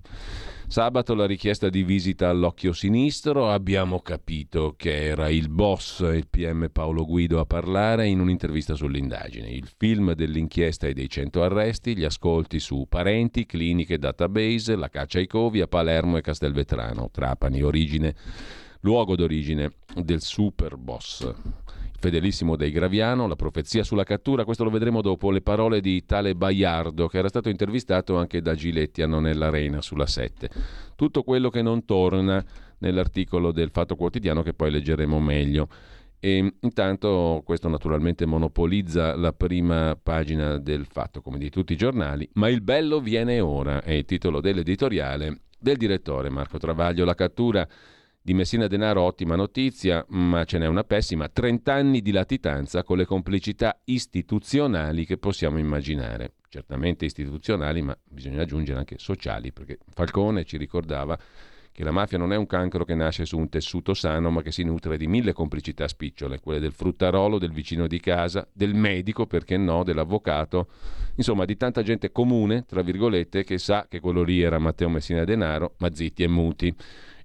Sabato 0.68 1.14
la 1.14 1.24
richiesta 1.24 1.70
di 1.70 1.82
visita 1.82 2.28
all'occhio 2.28 2.74
sinistro, 2.74 3.50
abbiamo 3.50 4.00
capito 4.00 4.74
che 4.76 5.06
era 5.06 5.30
il 5.30 5.48
boss, 5.48 6.00
il 6.00 6.28
PM 6.28 6.68
Paolo 6.70 7.06
Guido 7.06 7.40
a 7.40 7.46
parlare 7.46 8.06
in 8.06 8.20
un'intervista 8.20 8.74
sull'indagine. 8.74 9.48
Il 9.48 9.66
film 9.78 10.12
dell'inchiesta 10.12 10.86
e 10.86 10.92
dei 10.92 11.08
100 11.08 11.42
arresti, 11.42 11.96
gli 11.96 12.04
ascolti 12.04 12.60
su 12.60 12.84
parenti, 12.86 13.46
cliniche, 13.46 13.98
database, 13.98 14.76
la 14.76 14.90
caccia 14.90 15.18
ai 15.18 15.26
covi 15.26 15.62
a 15.62 15.66
Palermo 15.66 16.18
e 16.18 16.20
Castelvetrano, 16.20 17.08
Trapani, 17.10 17.62
origine 17.62 18.14
luogo 18.80 19.16
d'origine 19.16 19.72
del 19.94 20.20
super 20.20 20.76
boss. 20.76 21.32
Fedelissimo 22.00 22.54
dei 22.54 22.70
Graviano, 22.70 23.26
la 23.26 23.34
profezia 23.34 23.82
sulla 23.82 24.04
cattura, 24.04 24.44
questo 24.44 24.62
lo 24.62 24.70
vedremo 24.70 25.02
dopo 25.02 25.32
le 25.32 25.40
parole 25.40 25.80
di 25.80 26.04
tale 26.04 26.36
Baiardo 26.36 27.08
che 27.08 27.18
era 27.18 27.26
stato 27.26 27.48
intervistato 27.48 28.16
anche 28.16 28.40
da 28.40 28.54
Giletti 28.54 29.02
a 29.02 29.08
Nonella 29.08 29.80
sulla 29.80 30.06
7. 30.06 30.48
Tutto 30.94 31.24
quello 31.24 31.50
che 31.50 31.60
non 31.60 31.84
torna 31.84 32.44
nell'articolo 32.78 33.50
del 33.50 33.70
Fatto 33.70 33.96
Quotidiano 33.96 34.42
che 34.42 34.54
poi 34.54 34.70
leggeremo 34.70 35.18
meglio. 35.18 35.68
E 36.20 36.54
intanto 36.60 37.42
questo 37.44 37.68
naturalmente 37.68 38.26
monopolizza 38.26 39.16
la 39.16 39.32
prima 39.32 39.98
pagina 40.00 40.56
del 40.58 40.86
Fatto, 40.86 41.20
come 41.20 41.38
di 41.38 41.50
tutti 41.50 41.72
i 41.72 41.76
giornali, 41.76 42.28
ma 42.34 42.48
il 42.48 42.60
bello 42.60 43.00
viene 43.00 43.40
ora, 43.40 43.82
è 43.82 43.90
il 43.90 44.04
titolo 44.04 44.40
dell'editoriale 44.40 45.40
del 45.58 45.76
direttore 45.76 46.30
Marco 46.30 46.58
Travaglio, 46.58 47.04
la 47.04 47.16
cattura 47.16 47.66
di 48.28 48.34
Messina 48.34 48.66
Denaro 48.66 49.00
ottima 49.00 49.36
notizia, 49.36 50.04
ma 50.08 50.44
ce 50.44 50.58
n'è 50.58 50.66
una 50.66 50.84
pessima, 50.84 51.30
30 51.30 51.72
anni 51.72 52.02
di 52.02 52.12
latitanza 52.12 52.82
con 52.82 52.98
le 52.98 53.06
complicità 53.06 53.80
istituzionali 53.84 55.06
che 55.06 55.16
possiamo 55.16 55.56
immaginare. 55.56 56.34
Certamente 56.50 57.06
istituzionali, 57.06 57.80
ma 57.80 57.96
bisogna 58.04 58.42
aggiungere 58.42 58.80
anche 58.80 58.98
sociali, 58.98 59.50
perché 59.50 59.78
Falcone 59.94 60.44
ci 60.44 60.58
ricordava 60.58 61.18
che 61.72 61.82
la 61.82 61.90
mafia 61.90 62.18
non 62.18 62.34
è 62.34 62.36
un 62.36 62.44
cancro 62.44 62.84
che 62.84 62.94
nasce 62.94 63.24
su 63.24 63.38
un 63.38 63.48
tessuto 63.48 63.94
sano, 63.94 64.28
ma 64.28 64.42
che 64.42 64.52
si 64.52 64.62
nutre 64.62 64.98
di 64.98 65.06
mille 65.06 65.32
complicità 65.32 65.88
spicciole, 65.88 66.38
quelle 66.38 66.60
del 66.60 66.72
fruttarolo, 66.72 67.38
del 67.38 67.52
vicino 67.52 67.86
di 67.86 67.98
casa, 67.98 68.46
del 68.52 68.74
medico, 68.74 69.24
perché 69.24 69.56
no, 69.56 69.84
dell'avvocato, 69.84 70.68
insomma 71.14 71.46
di 71.46 71.56
tanta 71.56 71.82
gente 71.82 72.12
comune, 72.12 72.66
tra 72.66 72.82
virgolette, 72.82 73.42
che 73.42 73.56
sa 73.56 73.86
che 73.88 74.00
quello 74.00 74.22
lì 74.22 74.42
era 74.42 74.58
Matteo 74.58 74.90
Messina 74.90 75.24
Denaro, 75.24 75.76
ma 75.78 75.94
zitti 75.94 76.24
e 76.24 76.28
muti 76.28 76.76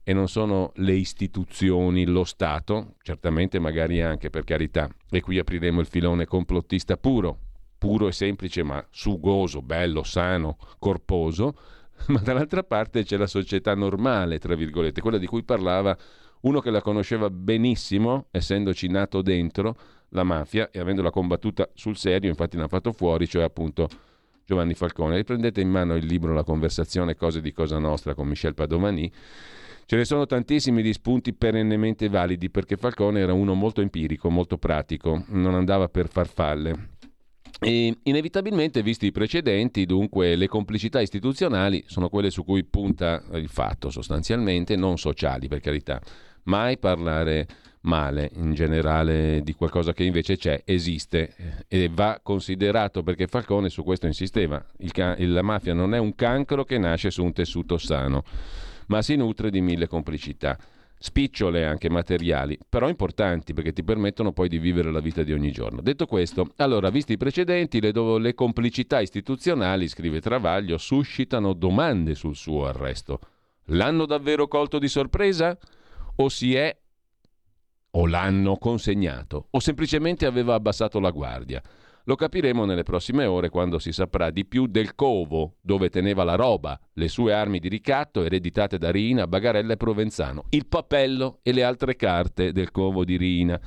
e 0.03 0.13
non 0.13 0.27
sono 0.27 0.71
le 0.75 0.93
istituzioni, 0.93 2.05
lo 2.05 2.23
Stato, 2.23 2.95
certamente 3.01 3.59
magari 3.59 4.01
anche 4.01 4.29
per 4.29 4.43
carità, 4.43 4.89
e 5.09 5.21
qui 5.21 5.39
apriremo 5.39 5.79
il 5.79 5.87
filone 5.87 6.25
complottista 6.25 6.97
puro, 6.97 7.37
puro 7.77 8.07
e 8.07 8.11
semplice 8.11 8.63
ma 8.63 8.85
sugoso, 8.89 9.61
bello, 9.61 10.03
sano, 10.03 10.57
corposo, 10.79 11.55
ma 12.07 12.19
dall'altra 12.19 12.63
parte 12.63 13.03
c'è 13.03 13.17
la 13.17 13.27
società 13.27 13.73
normale, 13.75 14.39
tra 14.39 14.55
virgolette, 14.55 15.01
quella 15.01 15.17
di 15.17 15.27
cui 15.27 15.43
parlava 15.43 15.97
uno 16.41 16.59
che 16.59 16.71
la 16.71 16.81
conosceva 16.81 17.29
benissimo, 17.29 18.27
essendoci 18.31 18.87
nato 18.89 19.21
dentro 19.21 19.77
la 20.09 20.23
mafia 20.23 20.69
e 20.69 20.79
avendola 20.79 21.09
combattuta 21.09 21.69
sul 21.73 21.95
serio, 21.95 22.29
infatti 22.29 22.57
l'ha 22.57 22.67
fatto 22.67 22.91
fuori, 22.91 23.27
cioè 23.27 23.43
appunto 23.43 23.87
Giovanni 24.45 24.73
Falcone. 24.73 25.15
Riprendete 25.15 25.61
in 25.61 25.69
mano 25.69 25.95
il 25.95 26.05
libro 26.05 26.33
La 26.33 26.43
conversazione 26.43 27.15
Cose 27.15 27.41
di 27.41 27.53
Cosa 27.53 27.77
Nostra 27.77 28.13
con 28.13 28.27
Michel 28.27 28.53
Padovani 28.53 29.11
Ce 29.85 29.95
ne 29.95 30.05
sono 30.05 30.25
tantissimi 30.25 30.81
di 30.81 30.93
spunti 30.93 31.33
perennemente 31.33 32.07
validi 32.07 32.49
perché 32.49 32.77
Falcone 32.77 33.19
era 33.19 33.33
uno 33.33 33.53
molto 33.53 33.81
empirico, 33.81 34.29
molto 34.29 34.57
pratico, 34.57 35.25
non 35.27 35.55
andava 35.55 35.89
per 35.89 36.07
farfalle. 36.07 36.91
E 37.59 37.97
inevitabilmente, 38.03 38.81
visti 38.81 39.07
i 39.07 39.11
precedenti, 39.11 39.85
dunque 39.85 40.35
le 40.35 40.47
complicità 40.47 40.99
istituzionali 40.99 41.83
sono 41.87 42.09
quelle 42.09 42.29
su 42.29 42.43
cui 42.43 42.63
punta 42.65 43.23
il 43.33 43.47
fatto, 43.47 43.89
sostanzialmente, 43.89 44.75
non 44.75 44.97
sociali 44.97 45.47
per 45.47 45.59
carità. 45.59 46.01
Mai 46.43 46.77
parlare 46.77 47.47
male 47.81 48.31
in 48.35 48.53
generale 48.53 49.41
di 49.43 49.53
qualcosa 49.53 49.93
che 49.93 50.03
invece 50.03 50.37
c'è, 50.37 50.61
esiste 50.65 51.63
e 51.67 51.89
va 51.91 52.19
considerato 52.23 53.03
perché 53.03 53.27
Falcone 53.27 53.69
su 53.69 53.83
questo 53.83 54.07
insisteva. 54.07 54.63
Il, 54.77 55.31
la 55.31 55.41
mafia 55.41 55.73
non 55.73 55.93
è 55.93 55.99
un 55.99 56.15
cancro 56.15 56.63
che 56.63 56.77
nasce 56.77 57.11
su 57.11 57.23
un 57.23 57.33
tessuto 57.33 57.77
sano 57.77 58.23
ma 58.87 59.01
si 59.01 59.15
nutre 59.15 59.49
di 59.49 59.61
mille 59.61 59.87
complicità 59.87 60.57
spicciole 61.03 61.65
anche 61.65 61.89
materiali, 61.89 62.57
però 62.69 62.87
importanti 62.87 63.53
perché 63.53 63.73
ti 63.73 63.83
permettono 63.83 64.31
poi 64.31 64.47
di 64.47 64.57
vivere 64.57 64.89
la 64.89 65.01
vita 65.01 65.21
di 65.23 65.33
ogni 65.33 65.51
giorno. 65.51 65.81
Detto 65.81 66.05
questo, 66.05 66.53
allora, 66.55 66.89
visti 66.89 67.11
i 67.11 67.17
precedenti, 67.17 67.81
le, 67.81 67.91
do- 67.91 68.17
le 68.17 68.33
complicità 68.33 69.01
istituzionali, 69.01 69.89
scrive 69.89 70.21
Travaglio, 70.21 70.77
suscitano 70.77 71.51
domande 71.51 72.15
sul 72.15 72.37
suo 72.37 72.67
arresto. 72.67 73.19
L'hanno 73.65 74.05
davvero 74.05 74.47
colto 74.47 74.79
di 74.79 74.87
sorpresa? 74.87 75.57
O 76.15 76.29
si 76.29 76.55
è 76.55 76.73
o 77.95 78.07
l'hanno 78.07 78.55
consegnato? 78.55 79.47
O 79.49 79.59
semplicemente 79.59 80.25
aveva 80.25 80.53
abbassato 80.53 81.01
la 81.01 81.11
guardia? 81.11 81.61
Lo 82.05 82.15
capiremo 82.15 82.65
nelle 82.65 82.83
prossime 82.83 83.23
ore 83.23 83.47
quando 83.47 83.79
si 83.79 83.93
saprà 83.93 84.29
di 84.29 84.43
più 84.43 84.67
del 84.67 84.93
covo 84.93 85.55
dove 85.61 85.89
teneva 85.89 86.25
la 86.25 86.35
roba, 86.35 86.77
le 86.95 87.07
sue 87.07 87.31
armi 87.31 87.59
di 87.59 87.69
ricatto 87.69 88.25
ereditate 88.25 88.77
da 88.77 88.91
Rina, 88.91 89.25
Bagarella 89.25 89.71
e 89.71 89.77
Provenzano, 89.77 90.43
il 90.49 90.67
papello 90.67 91.39
e 91.43 91.53
le 91.53 91.63
altre 91.63 91.95
carte 91.95 92.51
del 92.51 92.71
covo 92.71 93.05
di 93.05 93.15
Rina, 93.15 93.57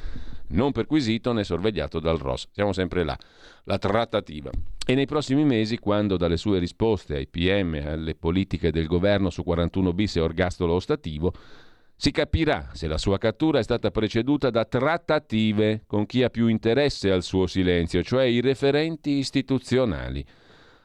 non 0.49 0.73
perquisito 0.73 1.33
né 1.33 1.45
sorvegliato 1.45 1.99
dal 1.99 2.19
Ross. 2.19 2.49
Siamo 2.53 2.75
sempre 2.75 3.05
là, 3.05 3.19
la 3.65 3.79
trattativa. 3.79 4.51
E 4.87 4.95
nei 4.95 5.07
prossimi 5.07 5.45
mesi, 5.45 5.79
quando 5.79 6.19
dalle 6.19 6.37
sue 6.37 6.59
risposte 6.59 7.17
ai 7.17 7.29
PM 7.29 7.77
e 7.77 7.89
alle 7.89 8.15
politiche 8.15 8.71
del 8.71 8.87
governo 8.87 9.31
su 9.31 9.45
41 9.45 9.95
bis 9.95 10.17
e 10.17 10.21
orgastolo 10.21 10.75
ostativo, 10.75 11.33
si 11.97 12.11
capirà 12.11 12.71
se 12.75 12.87
la 12.87 12.99
sua 12.99 13.17
cattura 13.17 13.59
è 13.59 13.63
stata 13.63 13.91
preceduta 13.91 14.51
da 14.51 14.67
trattative 14.67 15.85
con 15.87 16.05
chi 16.05 16.23
ha 16.23 16.29
più 16.29 16.47
interesse 16.47 17.11
al 17.11 17.23
suo 17.23 17.47
silenzio, 17.47 18.03
cioè 18.03 18.25
i 18.25 18.41
referenti 18.41 19.13
istituzionali. 19.13 20.25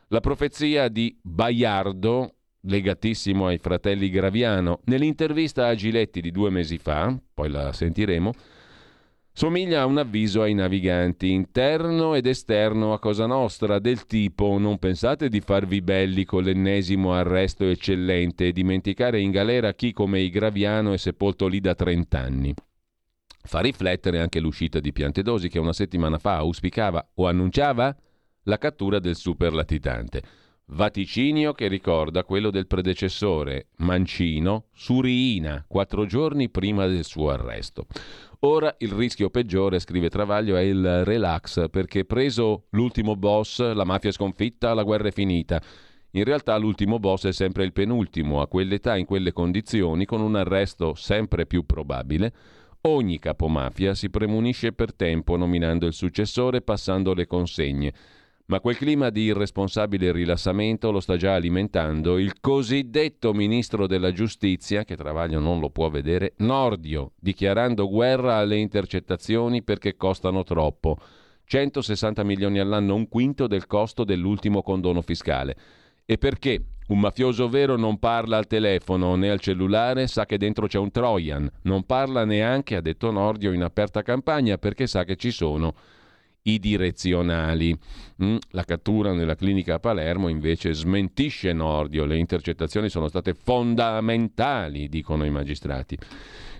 La 0.07 0.21
profezia 0.21 0.87
di 0.87 1.17
Baiardo, 1.21 2.35
legatissimo 2.61 3.47
ai 3.47 3.57
fratelli 3.57 4.09
Graviano, 4.09 4.79
nell'intervista 4.85 5.67
a 5.67 5.75
Giletti 5.75 6.21
di 6.21 6.31
due 6.31 6.49
mesi 6.49 6.77
fa, 6.77 7.13
poi 7.33 7.49
la 7.49 7.73
sentiremo, 7.73 8.31
Somiglia 9.33 9.81
a 9.81 9.85
un 9.85 9.97
avviso 9.97 10.41
ai 10.41 10.53
naviganti, 10.53 11.31
interno 11.31 12.15
ed 12.15 12.25
esterno 12.25 12.91
a 12.91 13.00
Cosa 13.00 13.25
Nostra, 13.25 13.79
del 13.79 14.05
tipo 14.05 14.57
non 14.57 14.77
pensate 14.77 15.29
di 15.29 15.39
farvi 15.39 15.81
belli 15.81 16.25
con 16.25 16.43
l'ennesimo 16.43 17.13
arresto 17.13 17.63
eccellente 17.63 18.47
e 18.47 18.51
dimenticare 18.51 19.21
in 19.21 19.31
galera 19.31 19.73
chi 19.73 19.93
come 19.93 20.19
i 20.19 20.29
Graviano 20.29 20.91
è 20.91 20.97
sepolto 20.97 21.47
lì 21.47 21.61
da 21.61 21.73
30 21.73 22.19
anni. 22.19 22.53
Fa 23.43 23.61
riflettere 23.61 24.19
anche 24.19 24.41
l'uscita 24.41 24.81
di 24.81 24.91
Piantedosi 24.91 25.47
che 25.47 25.59
una 25.59 25.73
settimana 25.73 26.19
fa 26.19 26.35
auspicava 26.35 27.11
o 27.15 27.25
annunciava 27.25 27.95
la 28.43 28.57
cattura 28.57 29.00
del 29.00 29.15
super 29.15 29.53
latitante. 29.53 30.21
Vaticinio 30.73 31.53
che 31.53 31.67
ricorda 31.67 32.23
quello 32.23 32.50
del 32.50 32.67
predecessore, 32.67 33.67
Mancino, 33.77 34.67
su 34.73 35.01
Riina, 35.01 35.65
quattro 35.67 36.05
giorni 36.05 36.50
prima 36.50 36.85
del 36.85 37.03
suo 37.03 37.29
arresto. 37.29 37.88
Ora 38.43 38.74
il 38.79 38.91
rischio 38.91 39.29
peggiore, 39.29 39.77
scrive 39.77 40.10
Travaglio, 40.10 40.55
è 40.55 40.62
il 40.62 41.05
relax, 41.05 41.69
perché 41.69 42.05
preso 42.05 42.63
l'ultimo 42.71 43.15
boss, 43.15 43.62
la 43.74 43.83
mafia 43.83 44.10
è 44.10 44.13
sconfitta, 44.13 44.74
la 44.74 44.81
guerra 44.81 45.10
è 45.10 45.12
finita. 45.12 45.62
In 46.13 46.24
realtà 46.24 46.57
l'ultimo 46.57 46.98
boss 46.98 47.27
è 47.27 47.33
sempre 47.33 47.65
il 47.65 47.71
penultimo, 47.71 48.41
a 48.41 48.48
quell'età, 48.48 48.98
in 48.98 49.05
quelle 49.05 49.31
condizioni, 49.31 50.05
con 50.05 50.21
un 50.21 50.36
arresto 50.36 50.95
sempre 50.95 51.45
più 51.45 51.67
probabile. 51.67 52.33
Ogni 52.81 53.19
capomafia 53.19 53.93
si 53.93 54.10
premunisce 54.10 54.74
per 54.74 54.95
tempo 54.95 55.38
nominando 55.38 55.86
il 55.86 55.93
successore 55.93 56.63
passando 56.63 57.13
le 57.13 57.27
consegne. 57.27 57.93
Ma 58.51 58.60
quel 58.60 58.75
clima 58.75 59.10
di 59.12 59.22
irresponsabile 59.22 60.12
rilassamento 60.12 60.91
lo 60.91 61.00
sta 61.00 61.15
già 61.15 61.36
alimentando 61.36 62.17
il 62.17 62.41
cosiddetto 62.41 63.34
ministro 63.34 63.88
della 63.88 64.12
giustizia, 64.12 64.84
che 64.84 64.98
Travaglio 64.98 65.39
non 65.39 65.62
lo 65.62 65.70
può 65.70 65.89
vedere, 65.89 66.34
Nordio, 66.39 67.13
dichiarando 67.17 67.88
guerra 67.88 68.36
alle 68.36 68.58
intercettazioni 68.58 69.63
perché 69.63 69.96
costano 69.96 70.43
troppo. 70.43 70.98
160 71.46 72.25
milioni 72.25 72.60
all'anno, 72.60 72.93
un 72.93 73.08
quinto 73.08 73.48
del 73.48 73.67
costo 73.67 74.03
dell'ultimo 74.03 74.62
condono 74.62 75.01
fiscale. 75.01 75.55
E 76.05 76.17
perché 76.17 76.62
un 76.88 77.00
mafioso 77.00 77.48
vero 77.48 77.77
non 77.77 78.00
parla 78.00 78.36
al 78.36 78.48
telefono 78.48 79.15
né 79.15 79.29
al 79.29 79.39
cellulare, 79.39 80.08
sa 80.08 80.25
che 80.25 80.38
dentro 80.38 80.67
c'è 80.67 80.77
un 80.77 80.91
Trojan. 80.91 81.50
Non 81.62 81.86
parla 81.86 82.25
neanche, 82.25 82.75
ha 82.75 82.81
detto 82.81 83.12
Nordio 83.12 83.53
in 83.53 83.63
aperta 83.63 84.01
campagna, 84.01 84.58
perché 84.58 84.88
sa 84.88 85.05
che 85.05 85.15
ci 85.15 85.31
sono 85.31 85.74
i 86.43 86.60
direzionali. 86.60 87.77
Mm, 88.24 88.38
la 88.51 88.63
cattura 88.63 89.13
nella 89.13 89.36
clinica 89.36 89.75
a 89.75 89.79
Palermo 89.79 90.27
invece 90.27 90.74
smentisce 90.74 91.53
Nordio, 91.53 92.05
le 92.05 92.17
intercettazioni 92.17 92.89
sono 92.89 93.07
state 93.07 93.33
fondamentali, 93.33 94.89
dicono 94.89 95.25
i 95.25 95.29
magistrati. 95.29 95.98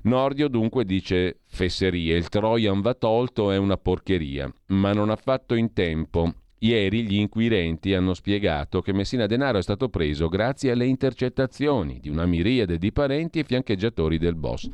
Nordio 0.04 0.48
dunque 0.48 0.84
dice 0.84 1.42
fesserie, 1.46 2.16
il 2.16 2.30
Trojan 2.30 2.82
va 2.82 2.94
tolto, 2.96 3.52
è 3.52 3.58
una 3.58 3.78
porcheria, 3.78 4.52
ma 4.68 4.94
non 4.94 5.10
ha 5.10 5.16
fatto 5.16 5.54
in 5.54 5.74
tempo. 5.74 6.34
Ieri 6.64 7.04
gli 7.04 7.16
inquirenti 7.16 7.94
hanno 7.96 8.14
spiegato 8.14 8.82
che 8.82 8.94
Messina 8.94 9.26
Denaro 9.26 9.58
è 9.58 9.64
stato 9.64 9.90
preso 9.90 10.28
grazie 10.28 10.72
alle 10.72 10.86
intercettazioni 10.86 12.00
di 12.00 12.08
una 12.10 12.28
miriade 12.28 12.78
di 12.78 12.92
parenti 12.92 13.40
e 13.40 13.44
fiancheggiatori 13.44 14.20
del 14.20 14.36
boss. 14.36 14.70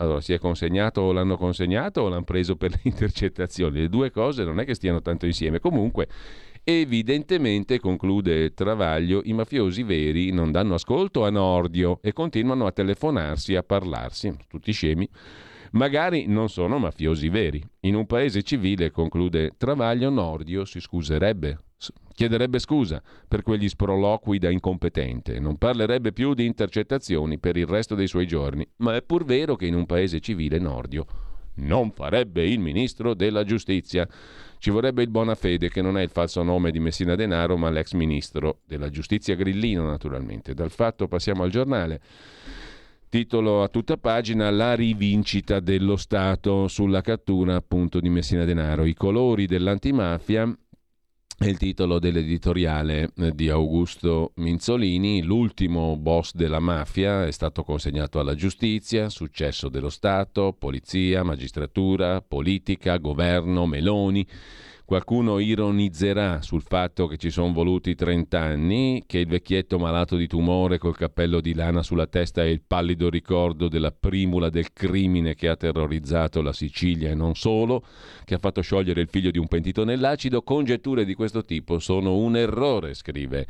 Allora, 0.00 0.20
si 0.20 0.32
è 0.32 0.38
consegnato 0.38 1.00
o 1.00 1.12
l'hanno 1.12 1.36
consegnato 1.36 2.02
o 2.02 2.08
l'hanno 2.08 2.22
preso 2.22 2.56
per 2.56 2.70
le 2.70 2.80
intercettazioni? 2.84 3.80
Le 3.80 3.88
due 3.88 4.10
cose 4.10 4.44
non 4.44 4.60
è 4.60 4.64
che 4.64 4.74
stiano 4.74 5.02
tanto 5.02 5.26
insieme. 5.26 5.58
Comunque, 5.58 6.08
evidentemente, 6.62 7.80
conclude 7.80 8.54
Travaglio, 8.54 9.22
i 9.24 9.32
mafiosi 9.32 9.82
veri 9.82 10.30
non 10.30 10.52
danno 10.52 10.74
ascolto 10.74 11.24
a 11.24 11.30
Nordio 11.30 11.98
e 12.00 12.12
continuano 12.12 12.66
a 12.66 12.72
telefonarsi, 12.72 13.56
a 13.56 13.64
parlarsi, 13.64 14.32
tutti 14.48 14.70
scemi. 14.70 15.08
Magari 15.72 16.26
non 16.26 16.48
sono 16.48 16.78
mafiosi 16.78 17.28
veri. 17.28 17.62
In 17.80 17.96
un 17.96 18.06
paese 18.06 18.42
civile, 18.42 18.92
conclude 18.92 19.54
Travaglio, 19.56 20.10
Nordio 20.10 20.64
si 20.64 20.80
scuserebbe 20.80 21.58
chiederebbe 22.14 22.58
scusa 22.58 23.00
per 23.28 23.42
quegli 23.42 23.68
sproloqui 23.68 24.38
da 24.38 24.50
incompetente, 24.50 25.38
non 25.38 25.56
parlerebbe 25.56 26.12
più 26.12 26.34
di 26.34 26.44
intercettazioni 26.44 27.38
per 27.38 27.56
il 27.56 27.66
resto 27.66 27.94
dei 27.94 28.08
suoi 28.08 28.26
giorni, 28.26 28.68
ma 28.78 28.96
è 28.96 29.02
pur 29.02 29.24
vero 29.24 29.54
che 29.54 29.66
in 29.66 29.74
un 29.74 29.86
paese 29.86 30.18
civile 30.18 30.58
Nordio 30.58 31.06
non 31.58 31.92
farebbe 31.92 32.44
il 32.44 32.58
ministro 32.58 33.14
della 33.14 33.44
giustizia. 33.44 34.08
Ci 34.58 34.70
vorrebbe 34.70 35.02
il 35.02 35.10
Bonafede, 35.10 35.68
che 35.68 35.82
non 35.82 35.96
è 35.96 36.02
il 36.02 36.10
falso 36.10 36.42
nome 36.42 36.70
di 36.70 36.80
Messina 36.80 37.14
Denaro, 37.14 37.56
ma 37.56 37.70
l'ex 37.70 37.92
ministro 37.92 38.60
della 38.66 38.90
giustizia 38.90 39.34
Grillino, 39.34 39.84
naturalmente. 39.84 40.54
Dal 40.54 40.70
fatto 40.70 41.08
passiamo 41.08 41.42
al 41.44 41.50
giornale. 41.50 42.00
Titolo 43.08 43.62
a 43.62 43.68
tutta 43.68 43.96
pagina 43.96 44.50
La 44.50 44.74
rivincita 44.74 45.60
dello 45.60 45.96
Stato 45.96 46.68
sulla 46.68 47.00
cattura 47.00 47.56
appunto 47.56 48.00
di 48.00 48.08
Messina 48.10 48.44
Denaro. 48.44 48.84
I 48.84 48.94
colori 48.94 49.46
dell'antimafia 49.46 50.52
è 51.38 51.46
il 51.46 51.56
titolo 51.56 52.00
dell'editoriale 52.00 53.10
eh, 53.16 53.32
di 53.32 53.48
Augusto 53.48 54.32
Minzolini, 54.36 55.22
l'ultimo 55.22 55.96
boss 55.96 56.32
della 56.34 56.58
mafia 56.58 57.26
è 57.26 57.30
stato 57.30 57.62
consegnato 57.62 58.18
alla 58.18 58.34
giustizia, 58.34 59.08
successo 59.08 59.68
dello 59.68 59.88
Stato, 59.88 60.52
polizia, 60.58 61.22
magistratura, 61.22 62.20
politica, 62.22 62.96
governo, 62.96 63.66
Meloni. 63.66 64.26
Qualcuno 64.88 65.38
ironizzerà 65.38 66.40
sul 66.40 66.62
fatto 66.62 67.06
che 67.08 67.18
ci 67.18 67.28
sono 67.28 67.52
voluti 67.52 67.94
30 67.94 68.40
anni, 68.40 69.02
che 69.04 69.18
il 69.18 69.26
vecchietto 69.26 69.78
malato 69.78 70.16
di 70.16 70.26
tumore 70.26 70.78
col 70.78 70.96
cappello 70.96 71.42
di 71.42 71.52
lana 71.52 71.82
sulla 71.82 72.06
testa 72.06 72.40
è 72.40 72.46
il 72.46 72.62
pallido 72.66 73.10
ricordo 73.10 73.68
della 73.68 73.92
primula 73.92 74.48
del 74.48 74.72
crimine 74.72 75.34
che 75.34 75.50
ha 75.50 75.56
terrorizzato 75.56 76.40
la 76.40 76.54
Sicilia 76.54 77.10
e 77.10 77.14
non 77.14 77.34
solo, 77.34 77.84
che 78.24 78.32
ha 78.32 78.38
fatto 78.38 78.62
sciogliere 78.62 79.02
il 79.02 79.10
figlio 79.10 79.30
di 79.30 79.36
un 79.36 79.46
pentito 79.46 79.84
nell'acido. 79.84 80.40
Congetture 80.40 81.04
di 81.04 81.12
questo 81.12 81.44
tipo 81.44 81.78
sono 81.80 82.16
un 82.16 82.38
errore, 82.38 82.94
scrive 82.94 83.46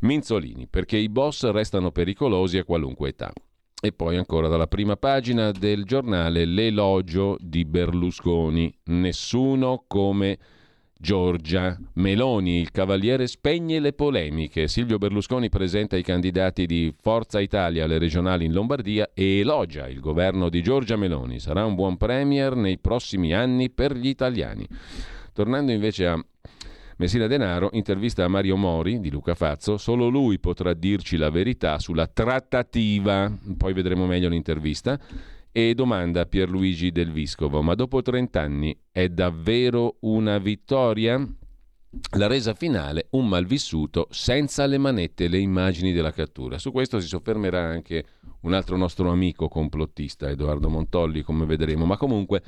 Minzolini, 0.00 0.66
perché 0.66 0.96
i 0.96 1.08
boss 1.08 1.48
restano 1.50 1.92
pericolosi 1.92 2.58
a 2.58 2.64
qualunque 2.64 3.10
età. 3.10 3.32
E 3.80 3.92
poi 3.92 4.16
ancora 4.16 4.48
dalla 4.48 4.66
prima 4.66 4.96
pagina 4.96 5.52
del 5.52 5.84
giornale 5.84 6.44
l'elogio 6.44 7.36
di 7.38 7.64
Berlusconi. 7.64 8.76
Nessuno 8.86 9.84
come 9.86 10.38
Giorgia 11.04 11.78
Meloni, 11.96 12.60
il 12.60 12.70
cavaliere 12.70 13.26
spegne 13.26 13.78
le 13.78 13.92
polemiche. 13.92 14.68
Silvio 14.68 14.96
Berlusconi 14.96 15.50
presenta 15.50 15.98
i 15.98 16.02
candidati 16.02 16.64
di 16.64 16.94
Forza 16.98 17.40
Italia 17.40 17.84
alle 17.84 17.98
regionali 17.98 18.46
in 18.46 18.54
Lombardia 18.54 19.10
e 19.12 19.40
elogia 19.40 19.86
il 19.86 20.00
governo 20.00 20.48
di 20.48 20.62
Giorgia 20.62 20.96
Meloni. 20.96 21.40
Sarà 21.40 21.66
un 21.66 21.74
buon 21.74 21.98
premier 21.98 22.56
nei 22.56 22.78
prossimi 22.78 23.34
anni 23.34 23.68
per 23.68 23.94
gli 23.94 24.08
italiani. 24.08 24.66
Tornando 25.34 25.72
invece 25.72 26.06
a 26.06 26.24
Messina 26.96 27.26
Denaro 27.26 27.68
intervista 27.72 28.24
a 28.24 28.28
Mario 28.28 28.56
Mori 28.56 28.98
di 28.98 29.10
Luca 29.10 29.34
Fazzo, 29.34 29.76
solo 29.76 30.08
lui 30.08 30.38
potrà 30.38 30.72
dirci 30.72 31.18
la 31.18 31.28
verità 31.28 31.78
sulla 31.80 32.06
trattativa, 32.06 33.30
poi 33.58 33.74
vedremo 33.74 34.06
meglio 34.06 34.30
l'intervista 34.30 34.98
e 35.56 35.72
domanda 35.72 36.22
a 36.22 36.26
Pierluigi 36.26 36.90
Del 36.90 37.12
Viscovo, 37.12 37.62
ma 37.62 37.76
dopo 37.76 38.02
30 38.02 38.40
anni 38.40 38.76
è 38.90 39.08
davvero 39.08 39.98
una 40.00 40.38
vittoria? 40.38 41.24
La 42.16 42.26
resa 42.26 42.54
finale, 42.54 43.06
un 43.10 43.28
malvissuto 43.28 44.08
senza 44.10 44.66
le 44.66 44.78
manette 44.78 45.28
le 45.28 45.38
immagini 45.38 45.92
della 45.92 46.10
cattura. 46.10 46.58
Su 46.58 46.72
questo 46.72 46.98
si 46.98 47.06
soffermerà 47.06 47.60
anche 47.60 48.04
un 48.40 48.52
altro 48.52 48.76
nostro 48.76 49.12
amico 49.12 49.46
complottista, 49.46 50.28
Edoardo 50.28 50.68
Montolli, 50.68 51.22
come 51.22 51.46
vedremo. 51.46 51.84
Ma 51.84 51.96
comunque, 51.96 52.42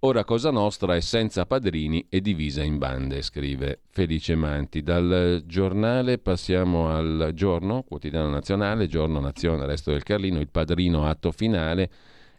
ora 0.00 0.22
Cosa 0.22 0.52
Nostra 0.52 0.94
è 0.94 1.00
senza 1.00 1.46
padrini 1.46 2.06
e 2.08 2.20
divisa 2.20 2.62
in 2.62 2.78
bande, 2.78 3.22
scrive 3.22 3.80
Felice 3.90 4.36
Manti. 4.36 4.84
Dal 4.84 5.42
giornale 5.46 6.18
passiamo 6.18 6.90
al 6.90 7.32
giorno, 7.34 7.82
quotidiano 7.82 8.30
nazionale, 8.30 8.86
giorno 8.86 9.18
nazione, 9.18 9.66
resto 9.66 9.90
del 9.90 10.04
Carlino, 10.04 10.38
il 10.38 10.48
padrino 10.48 11.08
atto 11.08 11.32
finale 11.32 11.90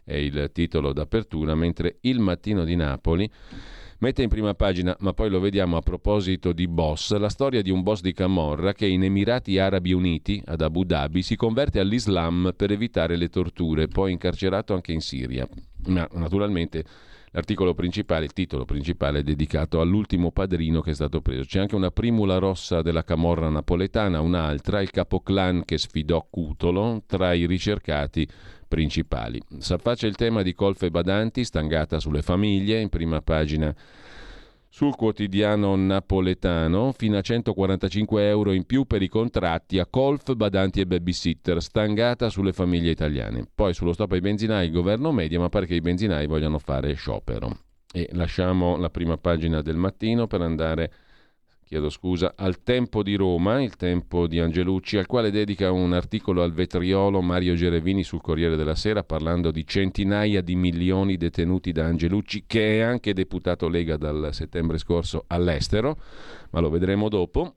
è 0.04 0.14
il 0.14 0.50
titolo 0.52 0.92
d'apertura, 0.92 1.54
mentre 1.54 1.96
Il 2.02 2.20
Mattino 2.20 2.64
di 2.64 2.76
Napoli 2.76 3.28
mette 3.98 4.22
in 4.22 4.28
prima 4.28 4.54
pagina, 4.54 4.94
ma 5.00 5.14
poi 5.14 5.30
lo 5.30 5.40
vediamo 5.40 5.76
a 5.76 5.80
proposito 5.80 6.52
di 6.52 6.68
boss, 6.68 7.16
la 7.16 7.30
storia 7.30 7.62
di 7.62 7.70
un 7.70 7.82
boss 7.82 8.02
di 8.02 8.12
Camorra 8.12 8.74
che 8.74 8.86
in 8.86 9.02
Emirati 9.02 9.58
Arabi 9.58 9.92
Uniti, 9.92 10.42
ad 10.44 10.60
Abu 10.60 10.84
Dhabi, 10.84 11.22
si 11.22 11.36
converte 11.36 11.80
all'Islam 11.80 12.52
per 12.54 12.70
evitare 12.70 13.16
le 13.16 13.28
torture, 13.28 13.88
poi 13.88 14.12
incarcerato 14.12 14.74
anche 14.74 14.92
in 14.92 15.00
Siria. 15.00 15.48
Ma 15.86 16.06
naturalmente 16.12 16.84
l'articolo 17.30 17.74
principale, 17.74 18.26
il 18.26 18.32
titolo 18.32 18.64
principale 18.64 19.20
è 19.20 19.22
dedicato 19.22 19.80
all'ultimo 19.80 20.30
padrino 20.30 20.82
che 20.82 20.90
è 20.90 20.94
stato 20.94 21.20
preso. 21.22 21.44
C'è 21.44 21.60
anche 21.60 21.74
una 21.74 21.90
primula 21.90 22.36
rossa 22.36 22.82
della 22.82 23.04
Camorra 23.04 23.48
napoletana, 23.48 24.20
un'altra, 24.20 24.82
il 24.82 24.90
capoclan 24.90 25.64
che 25.64 25.78
sfidò 25.78 26.26
Cutolo 26.28 27.02
tra 27.06 27.32
i 27.32 27.46
ricercati 27.46 28.28
principali. 28.74 29.40
S'affaccia 29.58 30.08
il 30.08 30.16
tema 30.16 30.42
di 30.42 30.52
colfe 30.52 30.90
badanti, 30.90 31.44
stangata 31.44 32.00
sulle 32.00 32.22
famiglie, 32.22 32.80
in 32.80 32.88
prima 32.88 33.22
pagina 33.22 33.72
sul 34.68 34.96
quotidiano 34.96 35.76
napoletano, 35.76 36.90
fino 36.90 37.16
a 37.16 37.20
145 37.20 38.26
euro 38.26 38.50
in 38.50 38.64
più 38.64 38.84
per 38.86 39.02
i 39.02 39.08
contratti 39.08 39.78
a 39.78 39.86
colf, 39.86 40.34
badanti 40.34 40.80
e 40.80 40.86
babysitter, 40.86 41.62
stangata 41.62 42.28
sulle 42.28 42.52
famiglie 42.52 42.90
italiane. 42.90 43.46
Poi 43.54 43.72
sullo 43.72 43.92
stop 43.92 44.10
ai 44.10 44.20
benzinai 44.20 44.66
il 44.66 44.72
governo 44.72 45.12
media, 45.12 45.38
ma 45.38 45.48
pare 45.48 45.66
che 45.66 45.76
i 45.76 45.80
benzinai 45.80 46.26
vogliano 46.26 46.58
fare 46.58 46.94
sciopero. 46.94 47.56
E 47.92 48.08
lasciamo 48.14 48.76
la 48.76 48.90
prima 48.90 49.16
pagina 49.16 49.62
del 49.62 49.76
mattino 49.76 50.26
per 50.26 50.40
andare 50.40 50.90
chiedo 51.64 51.88
scusa, 51.90 52.34
al 52.36 52.62
Tempo 52.62 53.02
di 53.02 53.14
Roma, 53.16 53.62
il 53.62 53.76
Tempo 53.76 54.26
di 54.26 54.38
Angelucci, 54.38 54.96
al 54.96 55.06
quale 55.06 55.30
dedica 55.30 55.72
un 55.72 55.92
articolo 55.92 56.42
al 56.42 56.52
vetriolo 56.52 57.20
Mario 57.20 57.54
Gerevini 57.54 58.04
sul 58.04 58.20
Corriere 58.20 58.56
della 58.56 58.74
Sera 58.74 59.02
parlando 59.02 59.50
di 59.50 59.66
centinaia 59.66 60.40
di 60.40 60.54
milioni 60.54 61.16
detenuti 61.16 61.72
da 61.72 61.86
Angelucci, 61.86 62.44
che 62.46 62.78
è 62.78 62.80
anche 62.80 63.12
deputato 63.12 63.68
Lega 63.68 63.96
dal 63.96 64.28
settembre 64.32 64.78
scorso 64.78 65.24
all'estero, 65.26 65.98
ma 66.50 66.60
lo 66.60 66.70
vedremo 66.70 67.08
dopo. 67.08 67.56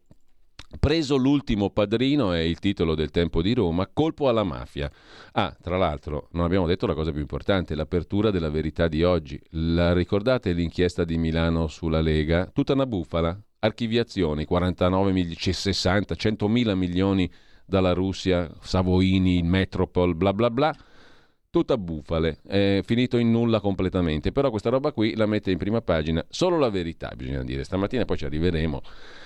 Preso 0.80 1.16
l'ultimo 1.16 1.70
padrino 1.70 2.34
è 2.34 2.40
il 2.40 2.60
titolo 2.60 2.94
del 2.94 3.10
tempo 3.10 3.42
di 3.42 3.54
Roma, 3.54 3.88
colpo 3.88 4.28
alla 4.28 4.44
mafia. 4.44 4.92
Ah, 5.32 5.56
tra 5.62 5.78
l'altro, 5.78 6.28
non 6.32 6.44
abbiamo 6.44 6.68
detto 6.68 6.86
la 6.86 6.94
cosa 6.94 7.12
più 7.12 7.22
importante, 7.22 7.74
l'apertura 7.74 8.32
della 8.32 8.50
verità 8.50 8.90
di 8.90 9.02
oggi. 9.02 9.40
La 9.52 9.94
ricordate 9.94 10.52
l'inchiesta 10.52 11.06
di 11.06 11.18
Milano 11.18 11.68
sulla 11.68 12.02
Lega? 12.02 12.50
Tutta 12.52 12.74
una 12.74 12.86
bufala, 12.86 13.40
archiviazioni, 13.60 14.46
49, 14.46 15.36
60, 15.36 16.16
100 16.16 16.48
mila 16.48 16.76
milioni 16.76 17.30
dalla 17.66 17.94
Russia, 17.94 18.50
Savoini, 18.62 19.42
Metropol, 19.42 20.16
bla 20.16 20.34
bla 20.34 20.50
bla 20.50 20.76
tutta 21.50 21.78
bufale, 21.78 22.40
è 22.46 22.82
finito 22.84 23.18
in 23.18 23.32
nulla 23.32 23.60
completamente, 23.60 24.32
però 24.32 24.52
questa 24.52 24.70
roba 24.70 24.92
qui 24.92 25.16
la 25.16 25.26
mette 25.26 25.50
in 25.50 25.58
prima 25.58 25.82
pagina, 25.82 26.24
solo 26.30 26.60
la 26.60 26.70
verità 26.70 27.12
bisogna 27.16 27.44
dire, 27.44 27.64
stamattina 27.64 28.06
poi 28.06 28.18
ci 28.18 28.26
arriveremo, 28.26 28.82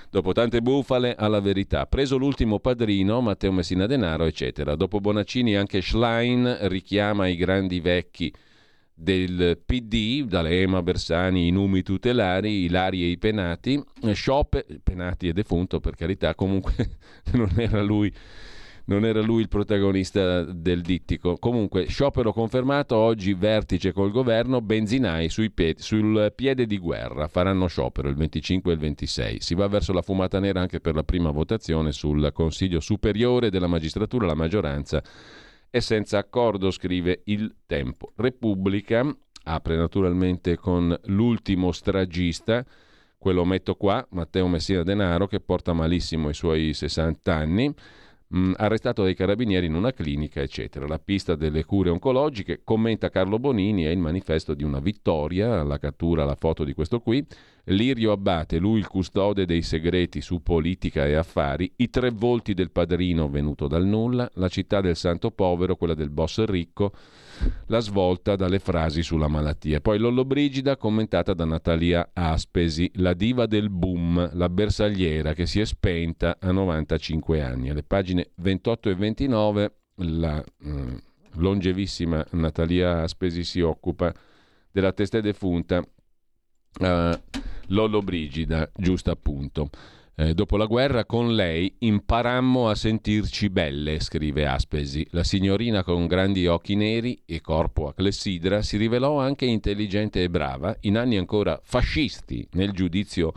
dopo 0.09 0.31
tante 0.31 0.61
bufale 0.61 1.15
alla 1.15 1.41
verità, 1.41 1.85
preso 1.87 2.17
l'ultimo 2.17 2.59
padrino, 2.59 3.19
Matteo 3.19 3.51
Messina 3.51 3.85
Denaro, 3.85 4.25
eccetera, 4.25 4.75
dopo 4.75 4.99
Bonaccini 5.01 5.55
anche 5.57 5.81
Schlein 5.81 6.57
richiama 6.69 7.27
i 7.27 7.35
grandi 7.35 7.81
vecchi 7.81 8.33
del 9.01 9.59
PD, 9.65 10.25
D'Alema, 10.25 10.83
Bersani, 10.83 11.47
i 11.47 11.51
numi 11.51 11.81
tutelari, 11.81 12.63
i 12.63 12.69
Lari 12.69 13.03
e 13.03 13.07
i 13.07 13.17
Penati, 13.17 13.81
Sciopper, 14.11 14.65
Penati 14.83 15.27
è 15.27 15.33
defunto 15.33 15.79
per 15.79 15.95
carità, 15.95 16.35
comunque 16.35 16.73
non 17.33 17.51
era 17.57 17.81
lui 17.81 18.13
non 18.83 19.05
era 19.05 19.21
lui 19.21 19.41
il 19.41 19.47
protagonista 19.47 20.43
del 20.43 20.81
dittico. 20.81 21.37
Comunque, 21.37 21.85
sciopero 21.85 22.33
confermato, 22.33 22.95
oggi 22.97 23.33
vertice 23.33 23.93
col 23.93 24.11
governo, 24.11 24.59
benzinai 24.59 25.29
pie- 25.53 25.75
sul 25.77 26.33
piede 26.35 26.65
di 26.65 26.77
guerra, 26.77 27.27
faranno 27.27 27.67
sciopero 27.67 28.09
il 28.09 28.15
25 28.15 28.71
e 28.71 28.73
il 28.73 28.79
26. 28.81 29.39
Si 29.39 29.55
va 29.55 29.67
verso 29.67 29.93
la 29.93 30.01
fumata 30.01 30.39
nera 30.39 30.59
anche 30.59 30.81
per 30.81 30.95
la 30.95 31.03
prima 31.03 31.31
votazione 31.31 31.91
sul 31.91 32.31
Consiglio 32.33 32.81
Superiore 32.81 33.49
della 33.49 33.67
Magistratura, 33.67 34.25
la 34.25 34.33
maggioranza 34.33 35.01
è 35.71 35.79
senza 35.79 36.17
accordo, 36.17 36.69
scrive 36.69 37.21
il 37.25 37.55
Tempo. 37.65 38.11
Repubblica 38.17 39.03
apre 39.43 39.77
naturalmente 39.77 40.57
con 40.57 40.95
l'ultimo 41.05 41.71
stragista, 41.71 42.63
quello 43.17 43.45
metto 43.45 43.75
qua, 43.75 44.05
Matteo 44.11 44.47
Messina 44.47 44.83
Denaro, 44.83 45.27
che 45.27 45.39
porta 45.39 45.73
malissimo 45.73 46.29
i 46.29 46.33
suoi 46.33 46.73
60 46.73 47.33
anni 47.33 47.73
mh, 48.27 48.37
mm, 48.37 48.53
arrestato 48.57 49.03
dai 49.03 49.15
carabinieri 49.15 49.65
in 49.65 49.75
una 49.75 49.93
clinica, 49.93 50.41
eccetera. 50.41 50.87
La 50.87 50.99
pista 50.99 51.35
delle 51.35 51.63
cure 51.63 51.89
oncologiche, 51.89 52.61
commenta 52.63 53.09
Carlo 53.09 53.39
Bonini, 53.39 53.83
è 53.83 53.89
il 53.89 53.99
manifesto 53.99 54.53
di 54.53 54.63
una 54.63 54.79
vittoria, 54.79 55.63
la 55.63 55.77
cattura, 55.77 56.25
la 56.25 56.35
foto 56.35 56.65
di 56.65 56.73
questo 56.73 56.99
qui. 56.99 57.25
Lirio 57.65 58.11
Abbate, 58.11 58.57
lui 58.57 58.79
il 58.79 58.87
custode 58.87 59.45
dei 59.45 59.61
segreti 59.61 60.21
su 60.21 60.41
politica 60.41 61.05
e 61.05 61.13
affari, 61.13 61.71
i 61.77 61.89
tre 61.89 62.09
volti 62.09 62.53
del 62.53 62.71
padrino 62.71 63.29
venuto 63.29 63.67
dal 63.67 63.85
nulla, 63.85 64.29
la 64.35 64.47
città 64.47 64.81
del 64.81 64.95
santo 64.95 65.31
povero, 65.31 65.75
quella 65.75 65.93
del 65.93 66.09
boss 66.09 66.43
ricco, 66.45 66.91
la 67.67 67.79
svolta 67.79 68.35
dalle 68.35 68.59
frasi 68.59 69.03
sulla 69.03 69.27
malattia. 69.27 69.79
Poi 69.79 69.97
Lollobrigida 69.97 70.77
commentata 70.77 71.33
da 71.33 71.45
Natalia 71.45 72.09
Aspesi, 72.13 72.89
la 72.95 73.13
diva 73.13 73.45
del 73.45 73.69
boom, 73.69 74.31
la 74.33 74.49
bersagliera 74.49 75.33
che 75.33 75.45
si 75.45 75.59
è 75.59 75.65
spenta 75.65 76.37
a 76.39 76.51
95 76.51 77.41
anni. 77.41 77.69
Alle 77.69 77.83
pagine 77.83 78.29
28 78.35 78.89
e 78.89 78.95
29 78.95 79.75
la 79.95 80.43
eh, 80.43 81.01
longevissima 81.35 82.25
Natalia 82.31 83.03
Aspesi 83.03 83.43
si 83.43 83.61
occupa 83.61 84.13
della 84.71 84.93
testa 84.93 85.19
defunta 85.19 85.83
eh, 87.71 87.73
Lollobrigida, 87.73 88.69
giusto 88.75 89.11
appunto. 89.11 89.69
Eh, 90.13 90.33
dopo 90.33 90.57
la 90.57 90.65
guerra 90.65 91.05
con 91.05 91.33
lei 91.33 91.73
imparammo 91.79 92.69
a 92.69 92.75
sentirci 92.75 93.49
belle, 93.49 93.99
scrive 94.01 94.45
Aspesi. 94.45 95.07
La 95.11 95.23
signorina 95.23 95.83
con 95.83 96.05
grandi 96.05 96.45
occhi 96.47 96.75
neri 96.75 97.21
e 97.25 97.41
corpo 97.41 97.87
a 97.87 97.93
clessidra 97.93 98.61
si 98.61 98.77
rivelò 98.77 99.19
anche 99.19 99.45
intelligente 99.45 100.21
e 100.21 100.29
brava, 100.29 100.75
in 100.81 100.97
anni 100.97 101.17
ancora 101.17 101.59
fascisti 101.63 102.47
nel 102.51 102.71
giudizio 102.71 103.33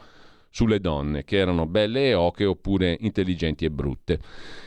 sulle 0.50 0.80
donne, 0.80 1.24
che 1.24 1.36
erano 1.36 1.66
belle 1.66 2.08
e 2.08 2.14
oche 2.14 2.44
oppure 2.44 2.96
intelligenti 3.00 3.64
e 3.64 3.70
brutte. 3.70 4.20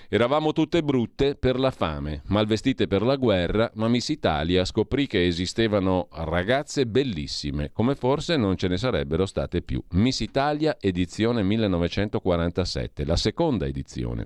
Eravamo 0.10 0.54
tutte 0.54 0.84
brutte 0.84 1.36
per 1.36 1.60
la 1.60 1.70
fame, 1.70 2.22
malvestite 2.28 2.88
per 2.88 3.02
la 3.02 3.18
guerra, 3.18 3.70
ma 3.74 3.90
Miss 3.90 4.08
Italia 4.08 4.64
scoprì 4.64 5.06
che 5.06 5.26
esistevano 5.26 6.08
ragazze 6.12 6.88
bellissime, 6.88 7.72
come 7.74 7.94
forse 7.94 8.38
non 8.38 8.56
ce 8.56 8.70
ne 8.70 8.78
sarebbero 8.78 9.26
state 9.26 9.62
più. 9.62 9.84
Miss 9.92 10.22
Italia 10.22 10.78
edizione 10.80 11.44
1947, 11.44 13.04
la 13.04 13.18
seconda 13.18 13.66
edizione. 13.66 14.24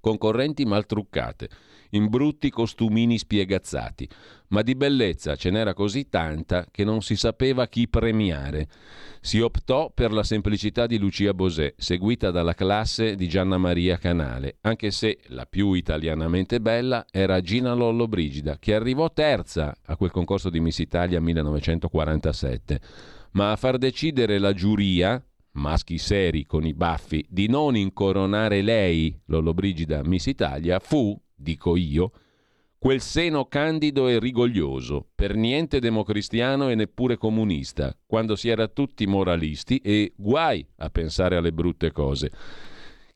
Concorrenti 0.00 0.64
maltruccate 0.64 1.48
in 1.90 2.08
brutti 2.08 2.50
costumini 2.50 3.18
spiegazzati, 3.18 4.08
ma 4.48 4.62
di 4.62 4.74
bellezza 4.74 5.36
ce 5.36 5.50
n'era 5.50 5.74
così 5.74 6.08
tanta 6.08 6.66
che 6.70 6.84
non 6.84 7.02
si 7.02 7.16
sapeva 7.16 7.66
chi 7.68 7.88
premiare. 7.88 8.68
Si 9.20 9.40
optò 9.40 9.90
per 9.92 10.12
la 10.12 10.22
semplicità 10.22 10.86
di 10.86 10.98
Lucia 10.98 11.34
Bosè, 11.34 11.74
seguita 11.76 12.30
dalla 12.30 12.54
classe 12.54 13.14
di 13.14 13.28
Gianna 13.28 13.58
Maria 13.58 13.98
Canale, 13.98 14.56
anche 14.62 14.90
se 14.90 15.18
la 15.26 15.46
più 15.46 15.74
italianamente 15.74 16.60
bella 16.60 17.04
era 17.10 17.40
Gina 17.40 17.74
Lollobrigida, 17.74 18.58
che 18.58 18.74
arrivò 18.74 19.12
terza 19.12 19.76
a 19.84 19.96
quel 19.96 20.10
concorso 20.10 20.50
di 20.50 20.60
Miss 20.60 20.78
Italia 20.78 21.20
1947. 21.20 22.80
Ma 23.32 23.52
a 23.52 23.56
far 23.56 23.78
decidere 23.78 24.38
la 24.38 24.52
giuria, 24.52 25.22
maschi 25.52 25.98
seri 25.98 26.44
con 26.44 26.64
i 26.64 26.74
baffi, 26.74 27.24
di 27.28 27.48
non 27.48 27.76
incoronare 27.76 28.62
lei, 28.62 29.16
Lollobrigida 29.26 30.02
Miss 30.02 30.26
Italia, 30.26 30.78
fu 30.78 31.16
dico 31.40 31.76
io, 31.76 32.12
quel 32.78 33.00
seno 33.00 33.44
candido 33.44 34.08
e 34.08 34.18
rigoglioso, 34.18 35.06
per 35.14 35.34
niente 35.34 35.80
democristiano 35.80 36.70
e 36.70 36.74
neppure 36.74 37.18
comunista, 37.18 37.94
quando 38.06 38.36
si 38.36 38.48
era 38.48 38.68
tutti 38.68 39.06
moralisti 39.06 39.78
e 39.78 40.14
guai 40.16 40.66
a 40.76 40.88
pensare 40.88 41.36
alle 41.36 41.52
brutte 41.52 41.92
cose. 41.92 42.30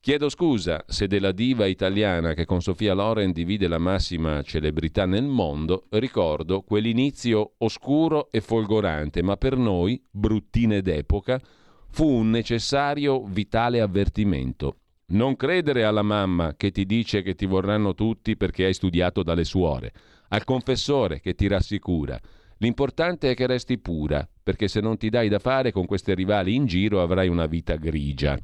Chiedo 0.00 0.28
scusa 0.28 0.84
se 0.86 1.06
della 1.06 1.32
diva 1.32 1.64
italiana 1.64 2.34
che 2.34 2.44
con 2.44 2.60
Sofia 2.60 2.92
Loren 2.92 3.32
divide 3.32 3.66
la 3.66 3.78
massima 3.78 4.42
celebrità 4.42 5.06
nel 5.06 5.24
mondo, 5.24 5.86
ricordo 5.92 6.60
quell'inizio 6.60 7.54
oscuro 7.56 8.30
e 8.30 8.42
folgorante, 8.42 9.22
ma 9.22 9.38
per 9.38 9.56
noi, 9.56 9.98
bruttine 10.10 10.82
d'epoca, 10.82 11.40
fu 11.88 12.06
un 12.06 12.28
necessario 12.28 13.24
vitale 13.24 13.80
avvertimento. 13.80 14.80
Non 15.06 15.36
credere 15.36 15.84
alla 15.84 16.02
mamma 16.02 16.54
che 16.56 16.70
ti 16.70 16.86
dice 16.86 17.20
che 17.20 17.34
ti 17.34 17.44
vorranno 17.44 17.94
tutti 17.94 18.36
perché 18.36 18.64
hai 18.64 18.72
studiato 18.72 19.22
dalle 19.22 19.44
suore, 19.44 19.92
al 20.28 20.44
confessore 20.44 21.20
che 21.20 21.34
ti 21.34 21.46
rassicura. 21.46 22.18
L'importante 22.58 23.30
è 23.30 23.34
che 23.34 23.46
resti 23.46 23.78
pura, 23.78 24.26
perché 24.42 24.66
se 24.66 24.80
non 24.80 24.96
ti 24.96 25.10
dai 25.10 25.28
da 25.28 25.38
fare 25.38 25.72
con 25.72 25.84
queste 25.84 26.14
rivali 26.14 26.54
in 26.54 26.64
giro 26.64 27.02
avrai 27.02 27.28
una 27.28 27.44
vita 27.44 27.76
grigia. 27.76 28.38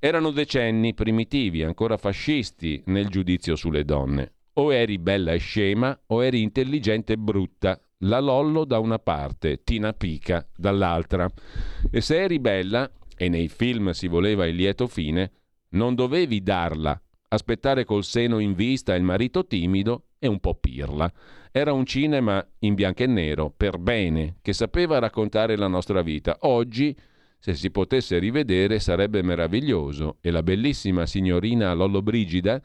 Erano 0.00 0.32
decenni 0.32 0.94
primitivi, 0.94 1.62
ancora 1.62 1.96
fascisti 1.96 2.82
nel 2.86 3.06
giudizio 3.06 3.54
sulle 3.54 3.84
donne. 3.84 4.32
O 4.54 4.74
eri 4.74 4.98
bella 4.98 5.32
e 5.32 5.38
scema 5.38 5.96
o 6.06 6.24
eri 6.24 6.42
intelligente 6.42 7.12
e 7.12 7.18
brutta. 7.18 7.80
La 7.98 8.18
Lollo 8.18 8.64
da 8.64 8.80
una 8.80 8.98
parte, 8.98 9.62
Tina 9.62 9.92
Pica 9.92 10.46
dall'altra. 10.56 11.30
E 11.90 12.00
se 12.00 12.20
eri 12.20 12.40
bella, 12.40 12.90
e 13.16 13.28
nei 13.28 13.48
film 13.48 13.90
si 13.90 14.08
voleva 14.08 14.46
il 14.46 14.56
lieto 14.56 14.88
fine, 14.88 15.30
non 15.74 15.94
dovevi 15.94 16.42
darla. 16.42 17.00
Aspettare 17.28 17.84
col 17.84 18.04
seno 18.04 18.38
in 18.38 18.54
vista 18.54 18.94
il 18.94 19.02
marito 19.02 19.46
timido 19.46 20.06
e 20.18 20.26
un 20.26 20.40
po' 20.40 20.54
pirla. 20.54 21.12
Era 21.50 21.72
un 21.72 21.84
cinema 21.84 22.44
in 22.60 22.74
bianco 22.74 23.02
e 23.02 23.06
nero, 23.06 23.52
per 23.54 23.78
bene, 23.78 24.36
che 24.40 24.52
sapeva 24.52 24.98
raccontare 24.98 25.56
la 25.56 25.68
nostra 25.68 26.02
vita. 26.02 26.38
Oggi, 26.40 26.96
se 27.38 27.54
si 27.54 27.70
potesse 27.70 28.18
rivedere, 28.18 28.78
sarebbe 28.78 29.22
meraviglioso. 29.22 30.18
E 30.20 30.30
la 30.30 30.42
bellissima 30.42 31.06
signorina 31.06 31.72
Lollobrigida, 31.72 32.60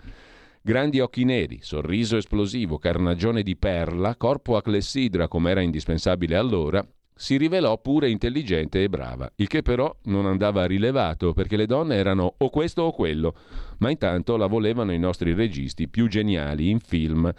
grandi 0.62 1.00
occhi 1.00 1.24
neri, 1.24 1.60
sorriso 1.62 2.18
esplosivo, 2.18 2.78
carnagione 2.78 3.42
di 3.44 3.56
perla, 3.56 4.16
corpo 4.16 4.56
a 4.56 4.62
clessidra 4.62 5.28
come 5.28 5.52
era 5.52 5.62
indispensabile 5.62 6.36
allora, 6.36 6.86
si 7.20 7.36
rivelò 7.36 7.78
pure 7.80 8.10
intelligente 8.10 8.82
e 8.82 8.88
brava, 8.88 9.30
il 9.36 9.50
che 9.50 9.62
però 9.62 9.94
non 10.04 10.26
andava 10.26 10.66
rilevato 10.66 11.34
perché 11.34 11.58
le 11.58 11.66
donne 11.66 11.96
erano 11.96 12.36
o 12.38 12.50
questo 12.50 12.84
o 12.84 12.94
quello, 12.94 13.36
ma 13.80 13.90
intanto 13.90 14.38
la 14.38 14.48
volevano 14.48 14.94
i 14.94 15.00
nostri 15.00 15.34
registi 15.34 15.90
più 15.90 16.08
geniali 16.08 16.70
in 16.70 16.80
film 16.80 17.30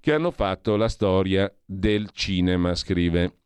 che 0.00 0.14
hanno 0.14 0.30
fatto 0.30 0.76
la 0.76 0.88
storia 0.88 1.54
del 1.66 2.08
cinema, 2.14 2.74
scrive 2.74 3.40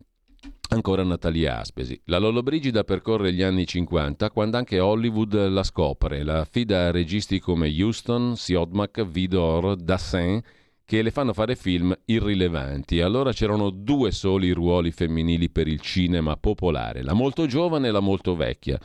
ancora 0.68 1.02
Natalia 1.02 1.58
Aspesi. 1.58 2.00
La 2.04 2.18
Lollobrigida 2.18 2.84
percorre 2.84 3.32
gli 3.32 3.42
anni 3.42 3.66
50 3.66 4.30
quando 4.30 4.58
anche 4.58 4.78
Hollywood 4.78 5.48
la 5.48 5.64
scopre, 5.64 6.22
la 6.22 6.38
affida 6.38 6.86
a 6.86 6.90
registi 6.92 7.40
come 7.40 7.68
Houston, 7.68 8.36
Siodmak, 8.36 9.04
Vidor, 9.04 9.74
Dassin 9.74 10.40
che 10.88 11.02
le 11.02 11.10
fanno 11.10 11.34
fare 11.34 11.54
film 11.54 11.94
irrilevanti. 12.06 13.02
Allora 13.02 13.30
c'erano 13.34 13.68
due 13.68 14.10
soli 14.10 14.52
ruoli 14.52 14.90
femminili 14.90 15.50
per 15.50 15.68
il 15.68 15.82
cinema 15.82 16.38
popolare, 16.38 17.02
la 17.02 17.12
molto 17.12 17.44
giovane 17.44 17.88
e 17.88 17.90
la 17.90 18.00
molto 18.00 18.34
vecchia. 18.34 18.80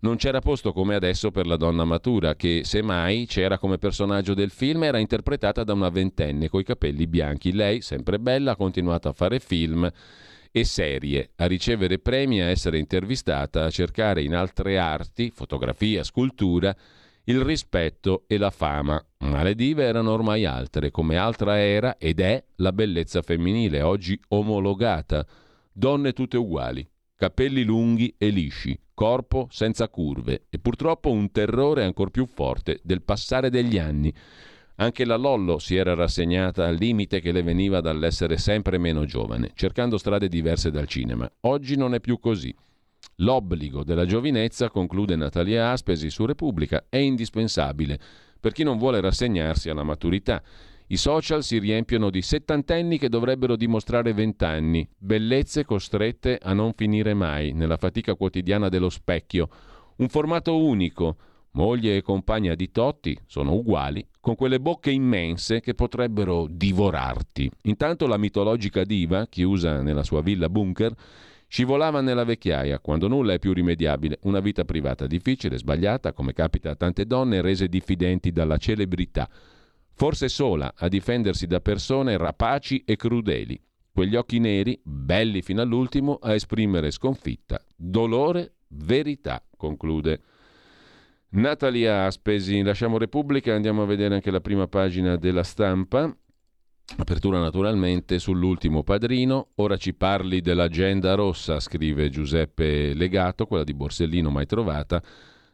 non 0.00 0.16
c'era 0.16 0.40
posto 0.40 0.72
come 0.72 0.96
adesso 0.96 1.30
per 1.30 1.46
la 1.46 1.56
donna 1.56 1.84
matura, 1.84 2.34
che 2.34 2.62
semmai 2.64 3.26
c'era 3.26 3.56
come 3.58 3.78
personaggio 3.78 4.34
del 4.34 4.50
film, 4.50 4.82
era 4.82 4.98
interpretata 4.98 5.62
da 5.62 5.74
una 5.74 5.90
ventenne 5.90 6.48
coi 6.48 6.64
capelli 6.64 7.06
bianchi. 7.06 7.52
Lei, 7.52 7.82
sempre 7.82 8.18
bella, 8.18 8.50
ha 8.50 8.56
continuato 8.56 9.08
a 9.08 9.12
fare 9.12 9.38
film 9.38 9.88
e 10.50 10.64
serie, 10.64 11.30
a 11.36 11.46
ricevere 11.46 12.00
premi, 12.00 12.40
a 12.40 12.48
essere 12.48 12.78
intervistata, 12.78 13.64
a 13.64 13.70
cercare 13.70 14.22
in 14.22 14.34
altre 14.34 14.76
arti, 14.76 15.30
fotografia, 15.32 16.02
scultura, 16.02 16.74
il 17.24 17.40
rispetto 17.40 18.24
e 18.26 18.38
la 18.38 18.50
fama. 18.50 19.02
Ma 19.18 19.42
le 19.42 19.54
dive 19.54 19.84
erano 19.84 20.12
ormai 20.12 20.44
altre, 20.44 20.90
come 20.90 21.16
altra 21.16 21.58
era 21.58 21.96
ed 21.96 22.20
è 22.20 22.44
la 22.56 22.72
bellezza 22.72 23.22
femminile, 23.22 23.82
oggi 23.82 24.18
omologata. 24.28 25.26
Donne 25.72 26.12
tutte 26.12 26.36
uguali, 26.36 26.86
capelli 27.16 27.64
lunghi 27.64 28.14
e 28.18 28.28
lisci, 28.28 28.78
corpo 28.92 29.48
senza 29.50 29.88
curve 29.88 30.46
e 30.50 30.58
purtroppo 30.58 31.10
un 31.10 31.30
terrore 31.32 31.84
ancor 31.84 32.10
più 32.10 32.26
forte 32.26 32.80
del 32.82 33.02
passare 33.02 33.50
degli 33.50 33.78
anni. 33.78 34.12
Anche 34.76 35.04
la 35.04 35.16
Lollo 35.16 35.58
si 35.58 35.76
era 35.76 35.94
rassegnata 35.94 36.66
al 36.66 36.74
limite 36.74 37.20
che 37.20 37.30
le 37.32 37.42
veniva 37.42 37.80
dall'essere 37.80 38.36
sempre 38.36 38.76
meno 38.76 39.04
giovane, 39.04 39.52
cercando 39.54 39.98
strade 39.98 40.28
diverse 40.28 40.70
dal 40.70 40.88
cinema. 40.88 41.30
Oggi 41.42 41.76
non 41.76 41.94
è 41.94 42.00
più 42.00 42.18
così. 42.18 42.54
L'obbligo 43.16 43.84
della 43.84 44.06
giovinezza, 44.06 44.70
conclude 44.70 45.16
Natalia 45.16 45.70
Aspesi 45.70 46.10
su 46.10 46.26
Repubblica, 46.26 46.86
è 46.88 46.96
indispensabile 46.96 47.98
per 48.40 48.52
chi 48.52 48.62
non 48.62 48.76
vuole 48.76 49.00
rassegnarsi 49.00 49.70
alla 49.70 49.84
maturità. 49.84 50.42
I 50.88 50.98
social 50.98 51.42
si 51.42 51.58
riempiono 51.58 52.10
di 52.10 52.20
settantenni 52.20 52.98
che 52.98 53.08
dovrebbero 53.08 53.56
dimostrare 53.56 54.12
vent'anni, 54.12 54.86
bellezze 54.98 55.64
costrette 55.64 56.38
a 56.42 56.52
non 56.52 56.74
finire 56.74 57.14
mai 57.14 57.52
nella 57.52 57.78
fatica 57.78 58.14
quotidiana 58.14 58.68
dello 58.68 58.90
specchio. 58.90 59.48
Un 59.96 60.08
formato 60.08 60.62
unico. 60.62 61.16
Moglie 61.52 61.96
e 61.96 62.02
compagna 62.02 62.54
di 62.56 62.72
Totti 62.72 63.16
sono 63.26 63.54
uguali, 63.54 64.04
con 64.20 64.34
quelle 64.34 64.58
bocche 64.58 64.90
immense 64.90 65.60
che 65.60 65.74
potrebbero 65.74 66.48
divorarti. 66.50 67.48
Intanto 67.62 68.08
la 68.08 68.18
mitologica 68.18 68.82
diva, 68.82 69.26
chiusa 69.26 69.80
nella 69.80 70.02
sua 70.02 70.20
villa 70.20 70.48
bunker, 70.48 70.92
Scivolava 71.54 72.00
nella 72.00 72.24
vecchiaia, 72.24 72.80
quando 72.80 73.06
nulla 73.06 73.34
è 73.34 73.38
più 73.38 73.52
rimediabile, 73.52 74.18
una 74.22 74.40
vita 74.40 74.64
privata 74.64 75.06
difficile, 75.06 75.56
sbagliata, 75.56 76.12
come 76.12 76.32
capita 76.32 76.70
a 76.70 76.74
tante 76.74 77.06
donne 77.06 77.42
rese 77.42 77.68
diffidenti 77.68 78.32
dalla 78.32 78.56
celebrità, 78.56 79.30
forse 79.92 80.28
sola 80.28 80.74
a 80.76 80.88
difendersi 80.88 81.46
da 81.46 81.60
persone 81.60 82.16
rapaci 82.16 82.82
e 82.84 82.96
crudeli. 82.96 83.56
Quegli 83.92 84.16
occhi 84.16 84.40
neri, 84.40 84.80
belli 84.82 85.42
fino 85.42 85.62
all'ultimo, 85.62 86.18
a 86.20 86.34
esprimere 86.34 86.90
sconfitta, 86.90 87.64
dolore, 87.76 88.54
verità, 88.70 89.40
conclude. 89.56 90.22
Natalia 91.34 92.06
Aspesi, 92.06 92.62
lasciamo 92.62 92.98
Repubblica, 92.98 93.54
andiamo 93.54 93.82
a 93.82 93.86
vedere 93.86 94.16
anche 94.16 94.32
la 94.32 94.40
prima 94.40 94.66
pagina 94.66 95.14
della 95.14 95.44
stampa. 95.44 96.12
Apertura 96.96 97.40
naturalmente 97.40 98.18
sull'ultimo 98.18 98.82
padrino. 98.82 99.48
Ora 99.56 99.76
ci 99.76 99.94
parli 99.94 100.42
dell'agenda 100.42 101.14
rossa, 101.14 101.58
scrive 101.58 102.10
Giuseppe 102.10 102.92
Legato, 102.92 103.46
quella 103.46 103.64
di 103.64 103.72
Borsellino 103.72 104.30
mai 104.30 104.46
trovata. 104.46 105.02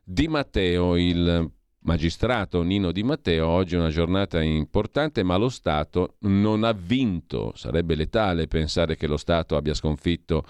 Di 0.02 0.26
Matteo, 0.26 0.96
il 0.96 1.48
magistrato 1.82 2.62
Nino 2.62 2.90
Di 2.90 3.04
Matteo, 3.04 3.46
oggi 3.46 3.76
è 3.76 3.78
una 3.78 3.90
giornata 3.90 4.42
importante, 4.42 5.22
ma 5.22 5.36
lo 5.36 5.48
Stato 5.48 6.16
non 6.22 6.64
ha 6.64 6.72
vinto. 6.72 7.52
Sarebbe 7.54 7.94
letale 7.94 8.48
pensare 8.48 8.96
che 8.96 9.06
lo 9.06 9.16
Stato 9.16 9.56
abbia 9.56 9.72
sconfitto 9.72 10.44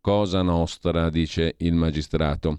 Cosa 0.00 0.42
Nostra, 0.42 1.10
dice 1.10 1.54
il 1.58 1.74
magistrato. 1.74 2.58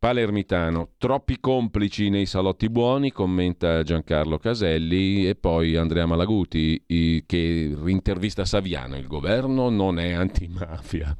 Palermitano, 0.00 0.92
troppi 0.96 1.40
complici 1.40 2.08
nei 2.08 2.24
salotti 2.24 2.70
buoni, 2.70 3.12
commenta 3.12 3.82
Giancarlo 3.82 4.38
Caselli 4.38 5.28
e 5.28 5.34
poi 5.34 5.76
Andrea 5.76 6.06
Malaguti 6.06 6.82
che 6.86 7.76
intervista 7.84 8.46
Saviano, 8.46 8.96
il 8.96 9.06
governo 9.06 9.68
non 9.68 9.98
è 9.98 10.12
antimafia. 10.12 11.14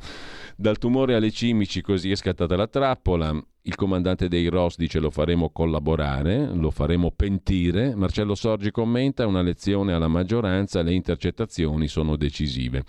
Dal 0.56 0.78
tumore 0.78 1.14
alle 1.14 1.30
cimici 1.30 1.82
così 1.82 2.10
è 2.10 2.14
scattata 2.14 2.56
la 2.56 2.68
trappola, 2.68 3.38
il 3.64 3.74
comandante 3.74 4.28
dei 4.28 4.48
ROS 4.48 4.78
dice 4.78 4.98
lo 4.98 5.10
faremo 5.10 5.50
collaborare, 5.50 6.48
lo 6.54 6.70
faremo 6.70 7.10
pentire, 7.10 7.94
Marcello 7.94 8.34
Sorgi 8.34 8.70
commenta 8.70 9.26
una 9.26 9.42
lezione 9.42 9.92
alla 9.92 10.08
maggioranza, 10.08 10.80
le 10.80 10.94
intercettazioni 10.94 11.86
sono 11.86 12.16
decisive. 12.16 12.84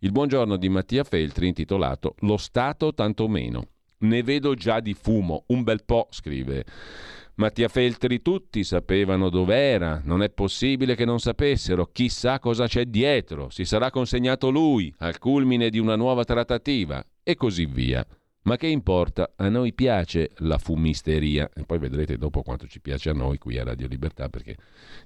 Il 0.00 0.10
buongiorno 0.10 0.56
di 0.56 0.68
Mattia 0.68 1.04
Feltri 1.04 1.46
intitolato 1.46 2.16
Lo 2.22 2.36
Stato 2.36 2.92
tanto 2.94 3.28
meno. 3.28 3.68
Ne 3.98 4.22
vedo 4.22 4.54
già 4.54 4.80
di 4.80 4.94
fumo, 4.94 5.44
un 5.48 5.62
bel 5.62 5.84
po', 5.84 6.08
scrive. 6.10 6.64
Mattia 7.36 7.68
Feltri 7.68 8.22
tutti 8.22 8.64
sapevano 8.64 9.28
dov'era, 9.28 10.00
non 10.04 10.22
è 10.22 10.30
possibile 10.30 10.94
che 10.94 11.04
non 11.04 11.18
sapessero, 11.18 11.90
chissà 11.92 12.38
cosa 12.38 12.66
c'è 12.66 12.86
dietro, 12.86 13.50
si 13.50 13.66
sarà 13.66 13.90
consegnato 13.90 14.50
lui 14.50 14.92
al 14.98 15.18
culmine 15.18 15.68
di 15.68 15.78
una 15.78 15.96
nuova 15.96 16.24
trattativa 16.24 17.04
e 17.22 17.34
così 17.34 17.66
via. 17.66 18.06
Ma 18.44 18.56
che 18.56 18.68
importa? 18.68 19.32
A 19.36 19.48
noi 19.48 19.74
piace 19.74 20.30
la 20.36 20.56
fumisteria 20.56 21.50
e 21.54 21.64
poi 21.64 21.78
vedrete 21.78 22.16
dopo 22.16 22.42
quanto 22.42 22.66
ci 22.66 22.80
piace 22.80 23.10
a 23.10 23.12
noi 23.12 23.38
qui 23.38 23.58
a 23.58 23.64
Radio 23.64 23.86
Libertà 23.86 24.28
perché 24.28 24.56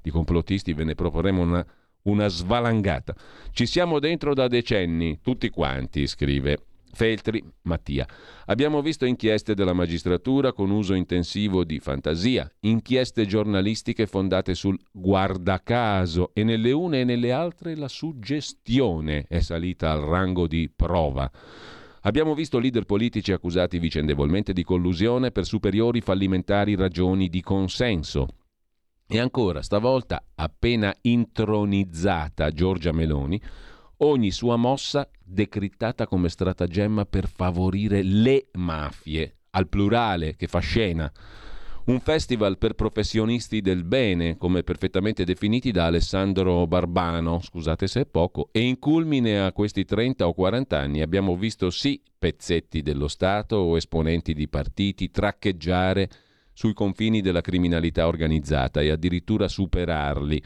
di 0.02 0.10
complottisti 0.10 0.72
ve 0.72 0.84
ne 0.84 0.94
proporremo 0.94 1.42
una, 1.42 1.66
una 2.02 2.28
svalangata. 2.28 3.14
Ci 3.50 3.66
siamo 3.66 3.98
dentro 3.98 4.34
da 4.34 4.46
decenni, 4.46 5.20
tutti 5.20 5.48
quanti, 5.48 6.06
scrive 6.06 6.58
Feltri, 6.92 7.42
Mattia. 7.62 8.06
Abbiamo 8.46 8.82
visto 8.82 9.04
inchieste 9.04 9.54
della 9.54 9.72
magistratura 9.72 10.52
con 10.52 10.70
uso 10.70 10.94
intensivo 10.94 11.64
di 11.64 11.78
fantasia, 11.78 12.50
inchieste 12.60 13.26
giornalistiche 13.26 14.06
fondate 14.06 14.54
sul 14.54 14.78
guardacaso 14.90 16.30
e 16.34 16.42
nelle 16.42 16.72
une 16.72 17.00
e 17.00 17.04
nelle 17.04 17.32
altre 17.32 17.76
la 17.76 17.88
suggestione 17.88 19.24
è 19.28 19.40
salita 19.40 19.92
al 19.92 20.00
rango 20.00 20.46
di 20.46 20.70
prova. 20.74 21.30
Abbiamo 22.02 22.34
visto 22.34 22.58
leader 22.58 22.84
politici 22.84 23.30
accusati 23.30 23.78
vicendevolmente 23.78 24.52
di 24.52 24.64
collusione 24.64 25.30
per 25.30 25.44
superiori 25.44 26.00
fallimentari 26.00 26.74
ragioni 26.74 27.28
di 27.28 27.42
consenso. 27.42 28.26
E 29.06 29.18
ancora, 29.18 29.60
stavolta, 29.60 30.24
appena 30.36 30.94
intronizzata 31.02 32.50
Giorgia 32.52 32.92
Meloni, 32.92 33.40
ogni 33.98 34.30
sua 34.30 34.56
mossa 34.56 35.08
decrittata 35.30 36.06
come 36.06 36.28
stratagemma 36.28 37.06
per 37.06 37.28
favorire 37.28 38.02
le 38.02 38.48
mafie, 38.54 39.36
al 39.50 39.68
plurale, 39.68 40.34
che 40.36 40.48
fa 40.48 40.58
scena. 40.58 41.10
Un 41.82 42.00
festival 42.00 42.58
per 42.58 42.74
professionisti 42.74 43.60
del 43.60 43.84
bene, 43.84 44.36
come 44.36 44.62
perfettamente 44.62 45.24
definiti 45.24 45.70
da 45.70 45.86
Alessandro 45.86 46.66
Barbano, 46.66 47.40
scusate 47.40 47.86
se 47.86 48.02
è 48.02 48.06
poco, 48.06 48.50
e 48.52 48.60
in 48.60 48.78
culmine 48.78 49.40
a 49.40 49.52
questi 49.52 49.84
30 49.84 50.26
o 50.26 50.34
40 50.34 50.78
anni 50.78 51.00
abbiamo 51.00 51.36
visto 51.36 51.70
sì 51.70 52.00
pezzetti 52.18 52.82
dello 52.82 53.08
Stato 53.08 53.56
o 53.56 53.76
esponenti 53.76 54.34
di 54.34 54.46
partiti 54.48 55.10
traccheggiare 55.10 56.08
sui 56.52 56.74
confini 56.74 57.22
della 57.22 57.40
criminalità 57.40 58.06
organizzata 58.06 58.82
e 58.82 58.90
addirittura 58.90 59.48
superarli 59.48 60.42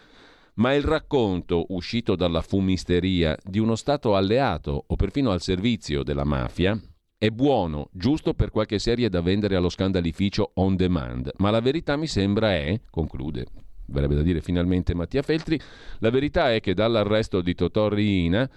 ma 0.54 0.74
il 0.74 0.82
racconto 0.82 1.66
uscito 1.68 2.14
dalla 2.14 2.42
fumisteria 2.42 3.36
di 3.42 3.58
uno 3.58 3.74
Stato 3.74 4.14
alleato 4.14 4.84
o 4.86 4.96
perfino 4.96 5.30
al 5.30 5.40
servizio 5.40 6.02
della 6.02 6.24
mafia 6.24 6.78
è 7.16 7.30
buono, 7.30 7.88
giusto 7.92 8.34
per 8.34 8.50
qualche 8.50 8.78
serie 8.78 9.08
da 9.08 9.22
vendere 9.22 9.56
allo 9.56 9.70
scandalificio 9.70 10.52
on 10.54 10.76
demand, 10.76 11.32
ma 11.38 11.50
la 11.50 11.60
verità 11.60 11.96
mi 11.96 12.06
sembra 12.06 12.52
è, 12.52 12.78
conclude, 12.90 13.46
verrebbe 13.86 14.16
da 14.16 14.22
dire 14.22 14.40
finalmente 14.40 14.94
Mattia 14.94 15.22
Feltri, 15.22 15.58
la 16.00 16.10
verità 16.10 16.52
è 16.52 16.60
che 16.60 16.74
dall'arresto 16.74 17.40
di 17.40 17.54
Totò 17.54 17.88
Riina 17.88 18.48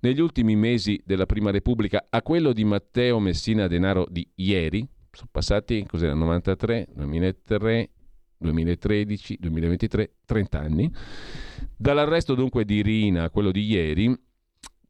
negli 0.00 0.20
ultimi 0.20 0.56
mesi 0.56 1.00
della 1.04 1.26
Prima 1.26 1.50
Repubblica 1.50 2.06
a 2.08 2.22
quello 2.22 2.52
di 2.52 2.64
Matteo 2.64 3.20
Messina 3.20 3.68
Denaro 3.68 4.06
di 4.10 4.28
ieri, 4.36 4.86
sono 5.12 5.28
passati 5.30 5.86
cos'era, 5.86 6.14
93, 6.14 6.88
2003, 6.94 7.90
2013, 8.42 9.38
2023, 9.40 10.12
30 10.24 10.58
anni. 10.58 10.92
Dall'arresto 11.76 12.34
dunque 12.34 12.64
di 12.64 12.82
Rina 12.82 13.24
a 13.24 13.30
quello 13.30 13.50
di 13.50 13.64
ieri, 13.64 14.14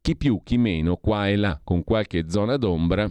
chi 0.01 0.17
più, 0.17 0.41
chi 0.43 0.59
meno, 0.59 0.97
qua 0.97 1.29
e 1.29 1.37
là, 1.37 1.61
con 1.63 1.85
qualche 1.85 2.29
zona 2.29 2.57
d'ombra, 2.57 3.09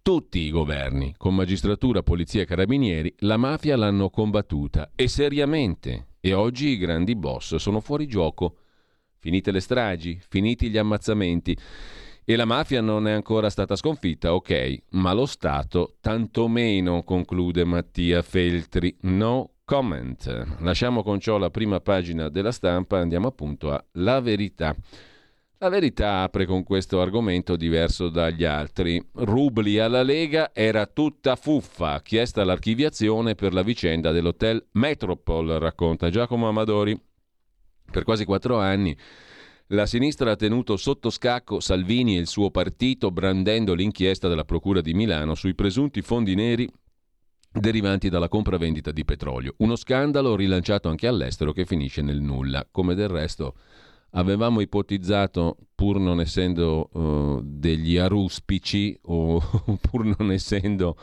tutti 0.00 0.38
i 0.38 0.50
governi, 0.50 1.14
con 1.18 1.34
magistratura, 1.34 2.02
polizia 2.02 2.42
e 2.42 2.46
carabinieri, 2.46 3.14
la 3.18 3.36
mafia 3.36 3.76
l'hanno 3.76 4.08
combattuta 4.08 4.92
e 4.94 5.08
seriamente. 5.08 6.06
E 6.20 6.32
oggi 6.32 6.68
i 6.68 6.78
grandi 6.78 7.14
boss 7.14 7.56
sono 7.56 7.80
fuori 7.80 8.06
gioco. 8.06 8.56
Finite 9.18 9.50
le 9.50 9.60
stragi, 9.60 10.18
finiti 10.26 10.70
gli 10.70 10.78
ammazzamenti. 10.78 11.56
E 12.30 12.36
la 12.36 12.44
mafia 12.44 12.82
non 12.82 13.08
è 13.08 13.12
ancora 13.12 13.48
stata 13.48 13.74
sconfitta, 13.74 14.34
ok, 14.34 14.82
ma 14.90 15.14
lo 15.14 15.24
Stato 15.24 15.96
tantomeno, 15.98 17.02
conclude 17.02 17.64
Mattia 17.64 18.20
Feltri. 18.20 18.94
No 19.04 19.52
comment. 19.64 20.58
Lasciamo 20.60 21.02
con 21.02 21.20
ciò 21.20 21.38
la 21.38 21.48
prima 21.48 21.80
pagina 21.80 22.28
della 22.28 22.52
stampa, 22.52 22.98
andiamo 22.98 23.28
appunto 23.28 23.72
a 23.72 23.82
La 23.92 24.20
Verità. 24.20 24.76
La 25.56 25.70
verità 25.70 26.20
apre 26.20 26.44
con 26.44 26.64
questo 26.64 27.00
argomento 27.00 27.56
diverso 27.56 28.10
dagli 28.10 28.44
altri. 28.44 29.02
Rubli 29.14 29.78
alla 29.78 30.02
Lega 30.02 30.50
era 30.52 30.84
tutta 30.84 31.34
fuffa, 31.34 32.02
chiesta 32.02 32.44
l'archiviazione 32.44 33.36
per 33.36 33.54
la 33.54 33.62
vicenda 33.62 34.12
dell'hotel 34.12 34.66
Metropol, 34.72 35.52
racconta 35.52 36.10
Giacomo 36.10 36.46
Amadori. 36.46 36.94
Per 37.90 38.04
quasi 38.04 38.26
quattro 38.26 38.58
anni 38.58 38.94
la 39.68 39.86
sinistra 39.86 40.30
ha 40.30 40.36
tenuto 40.36 40.76
sotto 40.76 41.10
scacco 41.10 41.60
Salvini 41.60 42.16
e 42.16 42.20
il 42.20 42.26
suo 42.26 42.50
partito 42.50 43.10
brandendo 43.10 43.74
l'inchiesta 43.74 44.28
della 44.28 44.44
Procura 44.44 44.80
di 44.80 44.94
Milano 44.94 45.34
sui 45.34 45.54
presunti 45.54 46.00
fondi 46.00 46.34
neri 46.34 46.66
derivanti 47.50 48.08
dalla 48.08 48.28
compravendita 48.28 48.92
di 48.92 49.04
petrolio. 49.04 49.54
Uno 49.58 49.76
scandalo 49.76 50.36
rilanciato 50.36 50.88
anche 50.88 51.06
all'estero 51.06 51.52
che 51.52 51.66
finisce 51.66 52.02
nel 52.02 52.20
nulla, 52.20 52.66
come 52.70 52.94
del 52.94 53.08
resto 53.08 53.56
avevamo 54.12 54.60
ipotizzato, 54.60 55.56
pur 55.74 55.98
non 55.98 56.20
essendo 56.20 56.88
uh, 56.92 57.40
degli 57.44 57.98
aruspici 57.98 58.98
o 59.02 59.38
pur 59.80 60.16
non 60.16 60.32
essendo 60.32 60.96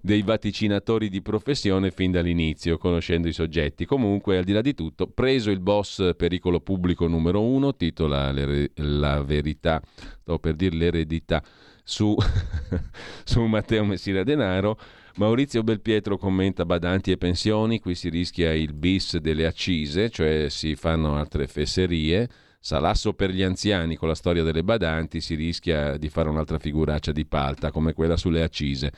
dei 0.00 0.22
vaticinatori 0.22 1.08
di 1.08 1.22
professione 1.22 1.90
fin 1.90 2.10
dall'inizio, 2.10 2.78
conoscendo 2.78 3.28
i 3.28 3.32
soggetti. 3.32 3.84
Comunque, 3.84 4.38
al 4.38 4.44
di 4.44 4.52
là 4.52 4.60
di 4.60 4.74
tutto, 4.74 5.06
preso 5.06 5.50
il 5.50 5.60
boss 5.60 6.14
pericolo 6.16 6.60
pubblico 6.60 7.06
numero 7.06 7.42
uno, 7.42 7.74
titola 7.74 8.32
La 8.74 9.22
verità, 9.22 9.80
stavo 10.20 10.38
per 10.38 10.54
dire 10.54 10.76
l'eredità, 10.76 11.42
su, 11.82 12.14
su 13.24 13.42
Matteo 13.42 13.84
Messina 13.84 14.22
Denaro, 14.22 14.78
Maurizio 15.16 15.64
Belpietro 15.64 16.16
commenta 16.16 16.64
badanti 16.64 17.10
e 17.10 17.16
pensioni, 17.16 17.80
qui 17.80 17.96
si 17.96 18.08
rischia 18.08 18.52
il 18.52 18.72
bis 18.72 19.16
delle 19.16 19.46
accise, 19.46 20.10
cioè 20.10 20.48
si 20.48 20.76
fanno 20.76 21.16
altre 21.16 21.48
fesserie. 21.48 22.28
Salasso 22.60 23.14
per 23.14 23.30
gli 23.30 23.42
anziani 23.42 23.96
con 23.96 24.06
la 24.06 24.14
storia 24.14 24.44
delle 24.44 24.62
badanti, 24.62 25.20
si 25.20 25.34
rischia 25.34 25.96
di 25.96 26.08
fare 26.08 26.28
un'altra 26.28 26.58
figuraccia 26.58 27.10
di 27.10 27.24
palta 27.24 27.72
come 27.72 27.94
quella 27.94 28.16
sulle 28.16 28.42
accise. 28.42 28.92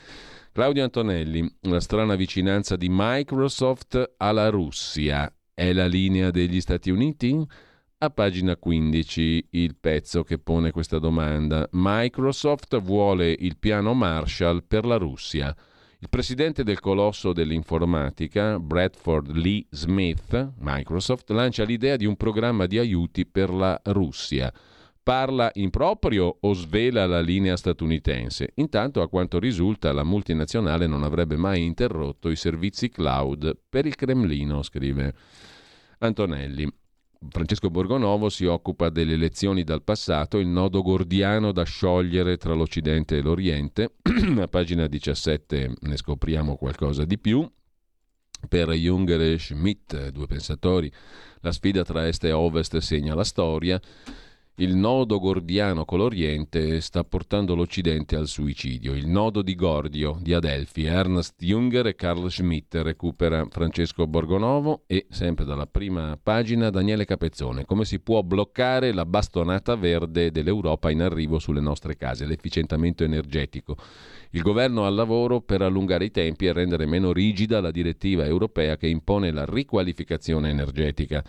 Claudio 0.53 0.83
Antonelli, 0.83 1.49
la 1.61 1.79
strana 1.79 2.17
vicinanza 2.17 2.75
di 2.75 2.89
Microsoft 2.91 4.15
alla 4.17 4.49
Russia 4.49 5.33
è 5.55 5.73
la 5.73 5.87
linea 5.87 6.33
degli 6.33 6.61
Stati 6.61 6.91
Uniti? 6.91 7.41
A 7.99 8.11
pagina 8.11 8.57
15 8.57 9.47
il 9.51 9.77
pezzo 9.77 10.25
che 10.25 10.41
pone 10.41 10.73
questa 10.73 10.99
domanda. 10.99 11.69
Microsoft 11.71 12.81
vuole 12.81 13.31
il 13.31 13.59
piano 13.59 13.95
Marshall 13.95 14.65
per 14.67 14.85
la 14.87 14.97
Russia. 14.97 15.55
Il 16.01 16.09
presidente 16.09 16.65
del 16.65 16.81
colosso 16.81 17.33
dell'informatica, 17.33 18.59
Bradford 18.59 19.31
Lee 19.31 19.65
Smith, 19.71 20.55
Microsoft, 20.59 21.31
lancia 21.31 21.63
l'idea 21.63 21.95
di 21.95 22.07
un 22.07 22.17
programma 22.17 22.67
di 22.67 22.77
aiuti 22.77 23.25
per 23.25 23.51
la 23.51 23.81
Russia. 23.85 24.53
Parla 25.11 25.51
in 25.55 25.71
proprio 25.71 26.37
o 26.39 26.53
svela 26.53 27.05
la 27.05 27.19
linea 27.19 27.57
statunitense? 27.57 28.53
Intanto, 28.55 29.03
a 29.03 29.09
quanto 29.09 29.41
risulta, 29.41 29.93
la 29.93 30.05
multinazionale 30.05 30.87
non 30.87 31.03
avrebbe 31.03 31.37
mai 31.37 31.65
interrotto 31.65 32.31
i 32.31 32.37
servizi 32.37 32.91
cloud 32.91 33.59
per 33.69 33.87
il 33.87 33.97
Cremlino, 33.97 34.63
scrive 34.63 35.13
Antonelli. 35.99 36.73
Francesco 37.29 37.71
Borgonovo 37.71 38.29
si 38.29 38.45
occupa 38.45 38.89
delle 38.89 39.17
lezioni 39.17 39.65
dal 39.65 39.83
passato, 39.83 40.39
il 40.39 40.47
nodo 40.47 40.81
gordiano 40.81 41.51
da 41.51 41.65
sciogliere 41.65 42.37
tra 42.37 42.55
l'Occidente 42.55 43.17
e 43.17 43.21
l'Oriente. 43.21 43.95
A 44.39 44.47
pagina 44.47 44.87
17 44.87 45.73
ne 45.81 45.97
scopriamo 45.97 46.55
qualcosa 46.55 47.05
di 47.05 47.19
più. 47.19 47.45
Per 48.49 48.71
Junger 48.71 49.23
e 49.23 49.39
Schmidt, 49.41 50.11
due 50.11 50.29
pensatori, 50.29 50.89
la 51.41 51.51
sfida 51.51 51.83
tra 51.83 52.07
est 52.07 52.23
e 52.23 52.31
ovest 52.31 52.77
segna 52.77 53.17
la 53.17 53.25
storia. 53.25 53.81
Il 54.61 54.77
nodo 54.77 55.19
gordiano 55.19 55.87
con 55.87 56.01
l'Oriente 56.01 56.83
sta 56.83 57.03
portando 57.03 57.55
l'Occidente 57.55 58.15
al 58.15 58.27
suicidio. 58.27 58.93
Il 58.93 59.07
nodo 59.07 59.41
di 59.41 59.55
Gordio 59.55 60.19
di 60.21 60.35
Adelphi, 60.35 60.85
Ernst 60.85 61.37
Junger 61.39 61.87
e 61.87 61.95
Carl 61.95 62.31
Schmitt 62.31 62.75
recupera 62.75 63.47
Francesco 63.49 64.07
Borgonovo 64.07 64.83
e 64.87 65.07
sempre 65.09 65.47
dalla 65.47 65.67
prima 65.67 66.19
pagina 66.23 66.69
Daniele 66.69 67.07
Capezzone. 67.07 67.65
Come 67.65 67.87
si 67.87 68.01
può 68.01 68.23
bloccare 68.23 68.93
la 68.93 69.07
bastonata 69.07 69.77
verde 69.77 70.31
dell'Europa 70.31 70.91
in 70.91 71.01
arrivo 71.01 71.39
sulle 71.39 71.61
nostre 71.61 71.97
case, 71.97 72.27
l'efficientamento 72.27 73.03
energetico. 73.03 73.79
Il 74.33 74.43
governo 74.43 74.85
al 74.85 74.95
lavoro 74.95 75.41
per 75.41 75.63
allungare 75.63 76.05
i 76.05 76.11
tempi 76.11 76.45
e 76.45 76.53
rendere 76.53 76.85
meno 76.85 77.13
rigida 77.13 77.63
la 77.63 77.71
direttiva 77.71 78.27
europea 78.27 78.77
che 78.77 78.89
impone 78.89 79.31
la 79.31 79.47
riqualificazione 79.47 80.51
energetica. 80.51 81.25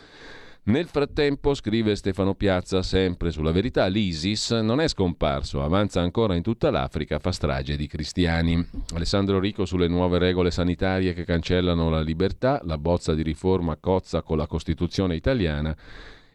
Nel 0.64 0.86
frattempo, 0.86 1.56
scrive 1.56 1.96
Stefano 1.96 2.36
Piazza, 2.36 2.84
sempre 2.84 3.32
sulla 3.32 3.52
verità, 3.52 3.88
l'ISIS 3.88 4.52
non 4.52 4.80
è 4.80 4.88
scomparso, 4.88 5.64
avanza 5.64 6.02
ancora 6.02 6.36
in 6.36 6.44
tutta 6.44 6.70
l'Africa, 6.70 7.18
fa 7.18 7.32
strage 7.32 7.76
di 7.76 7.88
cristiani. 7.88 8.64
Alessandro 8.94 9.40
Rico 9.40 9.66
sulle 9.66 9.88
nuove 9.88 10.20
regole 10.20 10.52
sanitarie 10.52 11.14
che 11.14 11.26
cancellano 11.26 11.90
la 11.90 12.02
libertà, 12.02 12.62
la 12.64 12.78
bozza 12.78 13.16
di 13.16 13.24
riforma 13.24 13.78
cozza 13.78 14.22
con 14.22 14.38
la 14.38 14.46
Costituzione 14.46 15.16
italiana 15.16 15.76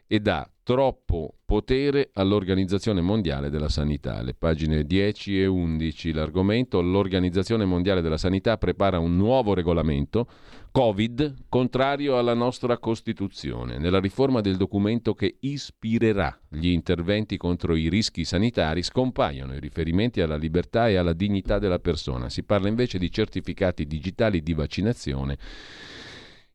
e 0.08 0.18
dà 0.18 0.48
troppo 0.66 1.36
potere 1.44 2.10
all'Organizzazione 2.14 3.00
Mondiale 3.00 3.50
della 3.50 3.68
Sanità. 3.68 4.20
Le 4.20 4.34
pagine 4.34 4.82
10 4.82 5.42
e 5.42 5.46
11 5.46 6.12
l'argomento, 6.12 6.80
l'Organizzazione 6.80 7.64
Mondiale 7.64 8.00
della 8.00 8.16
Sanità 8.16 8.56
prepara 8.56 8.98
un 8.98 9.14
nuovo 9.16 9.54
regolamento 9.54 10.26
Covid 10.72 11.44
contrario 11.48 12.18
alla 12.18 12.34
nostra 12.34 12.78
Costituzione. 12.78 13.78
Nella 13.78 14.00
riforma 14.00 14.40
del 14.40 14.56
documento 14.56 15.14
che 15.14 15.36
ispirerà 15.38 16.36
gli 16.48 16.70
interventi 16.70 17.36
contro 17.36 17.76
i 17.76 17.88
rischi 17.88 18.24
sanitari 18.24 18.82
scompaiono 18.82 19.54
i 19.54 19.60
riferimenti 19.60 20.20
alla 20.20 20.36
libertà 20.36 20.88
e 20.88 20.96
alla 20.96 21.12
dignità 21.12 21.60
della 21.60 21.78
persona. 21.78 22.28
Si 22.28 22.42
parla 22.42 22.66
invece 22.66 22.98
di 22.98 23.08
certificati 23.08 23.86
digitali 23.86 24.42
di 24.42 24.52
vaccinazione 24.52 25.38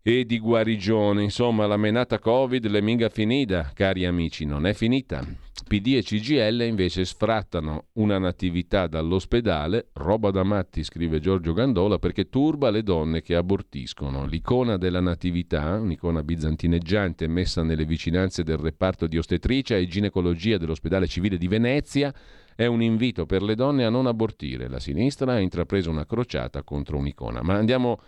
e 0.01 0.25
di 0.25 0.39
guarigione. 0.39 1.23
Insomma, 1.23 1.65
la 1.67 1.77
menata 1.77 2.19
Covid, 2.19 2.67
le 2.67 2.81
minga 2.81 3.09
finita, 3.09 3.71
cari 3.73 4.05
amici, 4.05 4.45
non 4.45 4.65
è 4.65 4.73
finita. 4.73 5.25
PD 5.67 5.95
e 5.95 6.03
CGL 6.03 6.63
invece 6.63 7.05
sfrattano 7.05 7.85
una 7.93 8.17
natività 8.17 8.87
dall'ospedale, 8.87 9.89
roba 9.93 10.29
da 10.29 10.43
matti, 10.43 10.83
scrive 10.83 11.19
Giorgio 11.19 11.53
Gandola, 11.53 11.97
perché 11.97 12.27
turba 12.27 12.69
le 12.69 12.83
donne 12.83 13.21
che 13.21 13.35
abortiscono. 13.35 14.25
L'icona 14.25 14.75
della 14.77 14.99
natività, 14.99 15.79
un'icona 15.79 16.23
bizantineggiante 16.23 17.27
messa 17.27 17.63
nelle 17.63 17.85
vicinanze 17.85 18.43
del 18.43 18.57
reparto 18.57 19.07
di 19.07 19.17
ostetricia 19.17 19.77
e 19.77 19.87
ginecologia 19.87 20.57
dell'ospedale 20.57 21.07
civile 21.07 21.37
di 21.37 21.47
Venezia, 21.47 22.13
è 22.53 22.65
un 22.65 22.81
invito 22.81 23.25
per 23.25 23.41
le 23.41 23.55
donne 23.55 23.85
a 23.85 23.89
non 23.89 24.07
abortire. 24.07 24.67
La 24.67 24.79
sinistra 24.79 25.33
ha 25.33 25.39
intrapreso 25.39 25.89
una 25.89 26.05
crociata 26.05 26.63
contro 26.63 26.97
un'icona. 26.97 27.41
Ma 27.41 27.55
andiamo 27.55 27.99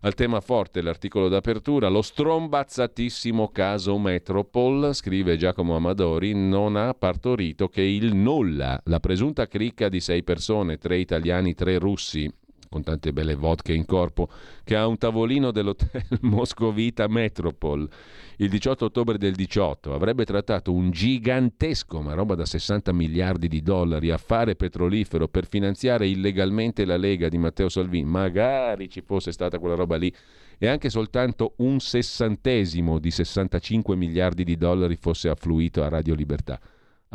al 0.00 0.14
tema 0.14 0.40
forte, 0.40 0.80
l'articolo 0.82 1.28
d'apertura, 1.28 1.88
lo 1.88 2.02
strombazzatissimo 2.02 3.48
caso 3.48 3.98
Metropol, 3.98 4.94
scrive 4.94 5.36
Giacomo 5.36 5.76
Amadori, 5.76 6.34
non 6.34 6.76
ha 6.76 6.94
partorito 6.94 7.68
che 7.68 7.82
il 7.82 8.14
nulla, 8.14 8.80
la 8.84 9.00
presunta 9.00 9.46
cricca 9.46 9.88
di 9.88 10.00
sei 10.00 10.22
persone, 10.22 10.78
tre 10.78 10.98
italiani, 10.98 11.54
tre 11.54 11.78
russi, 11.78 12.30
con 12.68 12.82
tante 12.82 13.12
belle 13.12 13.34
vodka 13.34 13.72
in 13.72 13.84
corpo, 13.84 14.28
che 14.64 14.76
ha 14.76 14.86
un 14.86 14.96
tavolino 14.98 15.50
dell'hotel 15.50 16.04
Moscovita 16.22 17.08
Metropol. 17.08 17.88
Il 18.36 18.48
18 18.48 18.86
ottobre 18.86 19.18
del 19.18 19.34
18 19.34 19.94
avrebbe 19.94 20.24
trattato 20.24 20.72
un 20.72 20.90
gigantesco, 20.90 22.00
ma 22.00 22.14
roba 22.14 22.34
da 22.34 22.44
60 22.44 22.92
miliardi 22.92 23.48
di 23.48 23.62
dollari, 23.62 24.10
affare 24.10 24.56
petrolifero 24.56 25.28
per 25.28 25.46
finanziare 25.46 26.06
illegalmente 26.06 26.84
la 26.84 26.96
Lega 26.96 27.28
di 27.28 27.38
Matteo 27.38 27.68
Salvini, 27.68 28.08
magari 28.08 28.88
ci 28.88 29.02
fosse 29.02 29.32
stata 29.32 29.58
quella 29.58 29.74
roba 29.74 29.96
lì, 29.96 30.14
e 30.58 30.68
anche 30.68 30.90
soltanto 30.90 31.54
un 31.58 31.80
sessantesimo 31.80 32.98
di 32.98 33.10
65 33.10 33.96
miliardi 33.96 34.44
di 34.44 34.56
dollari 34.56 34.96
fosse 34.96 35.28
affluito 35.28 35.82
a 35.82 35.88
Radio 35.88 36.14
Libertà 36.14 36.58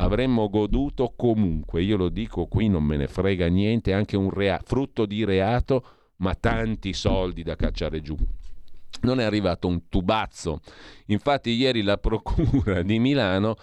avremmo 0.02 0.48
goduto 0.48 1.14
comunque, 1.16 1.82
io 1.82 1.96
lo 1.96 2.08
dico 2.08 2.46
qui, 2.46 2.68
non 2.68 2.82
me 2.82 2.96
ne 2.96 3.06
frega 3.06 3.46
niente, 3.46 3.92
anche 3.92 4.16
un 4.16 4.30
rea- 4.30 4.60
frutto 4.64 5.06
di 5.06 5.24
reato, 5.24 5.84
ma 6.16 6.34
tanti 6.34 6.92
soldi 6.92 7.42
da 7.42 7.54
cacciare 7.54 8.00
giù. 8.00 8.16
Non 9.02 9.20
è 9.20 9.24
arrivato 9.24 9.68
un 9.68 9.88
tubazzo. 9.88 10.60
Infatti 11.06 11.50
ieri 11.50 11.82
la 11.82 11.98
Procura 11.98 12.82
di 12.82 12.98
Milano 12.98 13.56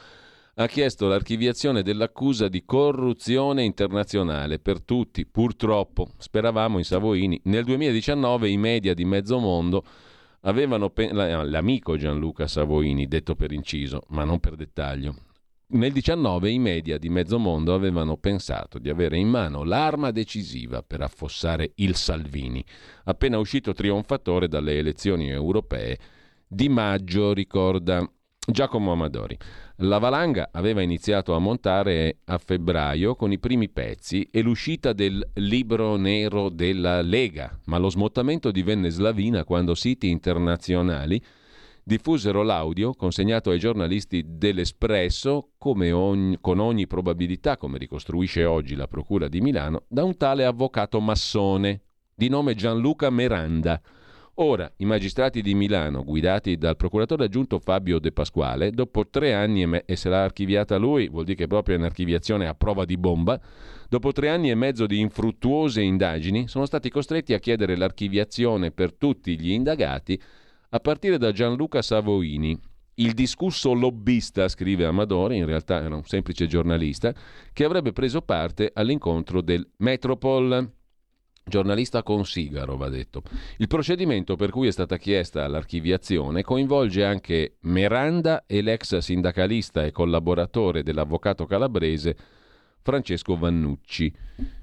ha 0.56 0.66
chiesto 0.68 1.08
l'archiviazione 1.08 1.84
dell'accusa 1.84 2.48
di 2.48 2.64
corruzione 2.66 3.64
internazionale 3.64 4.60
per 4.60 4.82
tutti, 4.82 5.26
purtroppo, 5.26 6.10
speravamo 6.18 6.78
in 6.78 6.84
Savoini. 6.84 7.40
Nel 7.46 7.64
2019 7.64 8.50
i 8.50 8.58
media 8.58 8.94
di 8.94 9.06
mezzo 9.06 9.40
mondo 9.40 9.84
avevano 10.42 10.90
pe- 10.90 11.12
l'amico 11.12 11.98
Gianluca 11.98 12.48
Savoini, 12.48 13.08
detto 13.08 13.36
per 13.36 13.52
inciso, 13.52 14.04
ma 14.10 14.24
non 14.24 14.40
per 14.40 14.56
dettaglio, 14.56 15.16
nel 15.72 15.92
19 15.92 16.50
i 16.50 16.58
media 16.58 16.98
di 16.98 17.10
mezzo 17.10 17.38
mondo 17.38 17.76
avevano 17.76 18.18
pensato 18.18 18.80
di 18.80 18.90
avere 18.90 19.18
in 19.18 19.28
mano 19.28 19.64
l'arma 19.64 20.10
decisiva 20.10 20.82
per 20.82 21.02
affossare 21.02 21.74
il 21.76 21.96
Salvini, 21.96 22.64
appena 23.04 23.38
uscito 23.38 23.74
trionfatore 23.74 24.48
dalle 24.48 24.78
elezioni 24.78 25.30
europee 25.30 25.98
di 26.48 26.70
maggio, 26.70 27.34
ricorda 27.34 28.04
Giacomo 28.48 28.94
Amadori. 28.94 29.38
La 29.82 30.00
valanga 30.00 30.50
aveva 30.52 30.82
iniziato 30.82 31.36
a 31.36 31.40
montare 31.40 32.18
a 32.26 32.40
febbraio 32.40 33.16
con 33.16 33.32
i 33.32 33.38
primi 33.38 33.70
pezzi 33.70 34.28
e 34.32 34.42
l'uscita 34.42 34.92
del 34.92 35.24
libro 35.36 35.98
nero 35.98 36.50
della 36.50 37.02
Lega, 37.02 37.60
ma 37.66 37.78
lo 37.78 37.90
smottamento 37.90 38.50
divenne 38.50 38.90
slavina 38.90 39.44
quando 39.44 39.76
siti 39.76 40.10
internazionali 40.10 41.22
diffusero 41.90 42.44
l'audio 42.44 42.94
consegnato 42.94 43.50
ai 43.50 43.58
giornalisti 43.58 44.24
dell'Espresso 44.26 45.54
ogni, 45.58 46.38
con 46.40 46.60
ogni 46.60 46.86
probabilità, 46.86 47.58
come 47.58 47.80
ricostruisce 47.80 48.46
oggi 48.46 48.76
la 48.76 48.88
Procura 48.88 49.28
di 49.28 49.42
Milano, 49.42 49.86
da 49.88 50.04
un 50.04 50.16
tale 50.16 50.46
avvocato 50.46 51.00
massone 51.02 51.82
di 52.14 52.30
nome 52.30 52.54
Gianluca 52.54 53.10
Meranda 53.10 53.82
Ora, 54.42 54.72
i 54.78 54.86
magistrati 54.86 55.42
di 55.42 55.54
Milano, 55.54 56.02
guidati 56.06 56.56
dal 56.56 56.78
procuratore 56.78 57.26
aggiunto 57.26 57.60
Fabio 57.60 58.00
De 58.00 58.14
Pasquale, 58.14 58.72
dopo 58.72 59.06
tre 59.10 59.34
anni 59.34 59.64
e, 59.64 59.66
me- 59.66 59.84
e 59.86 59.98
se 59.98 60.08
l'ha 60.08 60.24
archiviata 60.24 60.78
lui, 60.78 61.10
vuol 61.10 61.26
dire 61.26 61.36
che 61.36 61.48
proprio 61.48 61.76
è 61.76 61.78
un'archiviazione 61.78 62.48
a 62.48 62.54
prova 62.54 62.86
di 62.86 62.96
bomba, 62.96 63.38
dopo 63.90 64.14
tre 64.14 64.30
anni 64.30 64.50
e 64.50 64.56
mezzo 64.56 64.86
di 64.86 64.98
infruttuose 64.98 65.82
indagini, 65.82 66.48
sono 66.48 66.66
stati 66.66 66.90
costretti 66.90 67.34
a 67.34 67.40
chiedere 67.40 67.76
l'archiviazione 67.76 68.72
per 68.72 68.94
tutti 68.94 69.38
gli 69.38 69.52
indagati, 69.52 70.18
a 70.70 70.80
partire 70.80 71.18
da 71.18 71.32
Gianluca 71.32 71.82
Savoini, 71.82 72.60
il 72.96 73.14
discusso 73.14 73.74
lobbista, 73.74 74.48
scrive 74.48 74.86
Amadori, 74.86 75.38
in 75.38 75.46
realtà 75.46 75.82
era 75.82 75.96
un 75.96 76.04
semplice 76.04 76.48
giornalista, 76.48 77.14
che 77.54 77.64
avrebbe 77.64 77.94
preso 77.94 78.22
parte 78.22 78.72
all'incontro 78.74 79.42
del 79.42 79.68
Metropol. 79.78 80.70
Giornalista 81.46 82.04
con 82.04 82.26
sigaro, 82.26 82.78
va 82.78 82.90
detto. 82.90 83.24
Il 83.58 83.68
procedimento 83.68 84.36
per 84.36 84.52
cui 84.52 84.68
è 84.68 84.72
stata 84.72 84.98
chiesta 84.98 85.48
l'archiviazione 85.48 86.44
coinvolge 86.44 87.04
anche 87.04 87.56
Meranda 87.62 88.44
e 88.46 88.62
l'ex 88.62 88.98
sindacalista 88.98 89.84
e 89.84 89.92
collaboratore 89.92 90.84
dell'avvocato 90.84 91.46
calabrese 91.46 92.16
Francesco 92.82 93.36
Vannucci. 93.36 94.14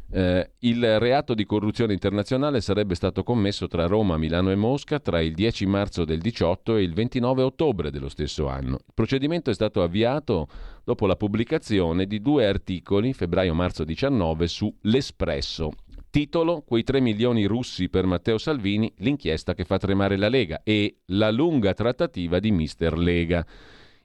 Eh, 0.08 0.50
il 0.60 1.00
reato 1.00 1.34
di 1.34 1.44
corruzione 1.44 1.92
internazionale 1.92 2.60
sarebbe 2.60 2.94
stato 2.94 3.24
commesso 3.24 3.66
tra 3.66 3.86
Roma, 3.86 4.16
Milano 4.16 4.50
e 4.50 4.54
Mosca 4.54 5.00
tra 5.00 5.20
il 5.20 5.34
10 5.34 5.66
marzo 5.66 6.04
del 6.04 6.20
18 6.20 6.76
e 6.76 6.82
il 6.82 6.94
29 6.94 7.42
ottobre 7.42 7.90
dello 7.90 8.08
stesso 8.08 8.46
anno. 8.48 8.76
Il 8.86 8.92
procedimento 8.94 9.50
è 9.50 9.54
stato 9.54 9.82
avviato 9.82 10.46
dopo 10.84 11.06
la 11.06 11.16
pubblicazione 11.16 12.06
di 12.06 12.20
due 12.20 12.46
articoli, 12.46 13.12
febbraio-marzo 13.12 13.82
19, 13.82 14.46
su 14.46 14.72
L'Espresso, 14.82 15.72
Titolo 16.16 16.62
Quei 16.62 16.82
3 16.82 17.00
milioni 17.00 17.44
russi 17.44 17.90
per 17.90 18.06
Matteo 18.06 18.38
Salvini, 18.38 18.90
l'inchiesta 19.00 19.54
che 19.54 19.64
fa 19.64 19.76
tremare 19.76 20.16
la 20.16 20.28
Lega 20.28 20.62
e 20.62 21.00
la 21.06 21.30
lunga 21.30 21.74
trattativa 21.74 22.38
di 22.38 22.52
Mister 22.52 22.96
Lega. 22.96 23.44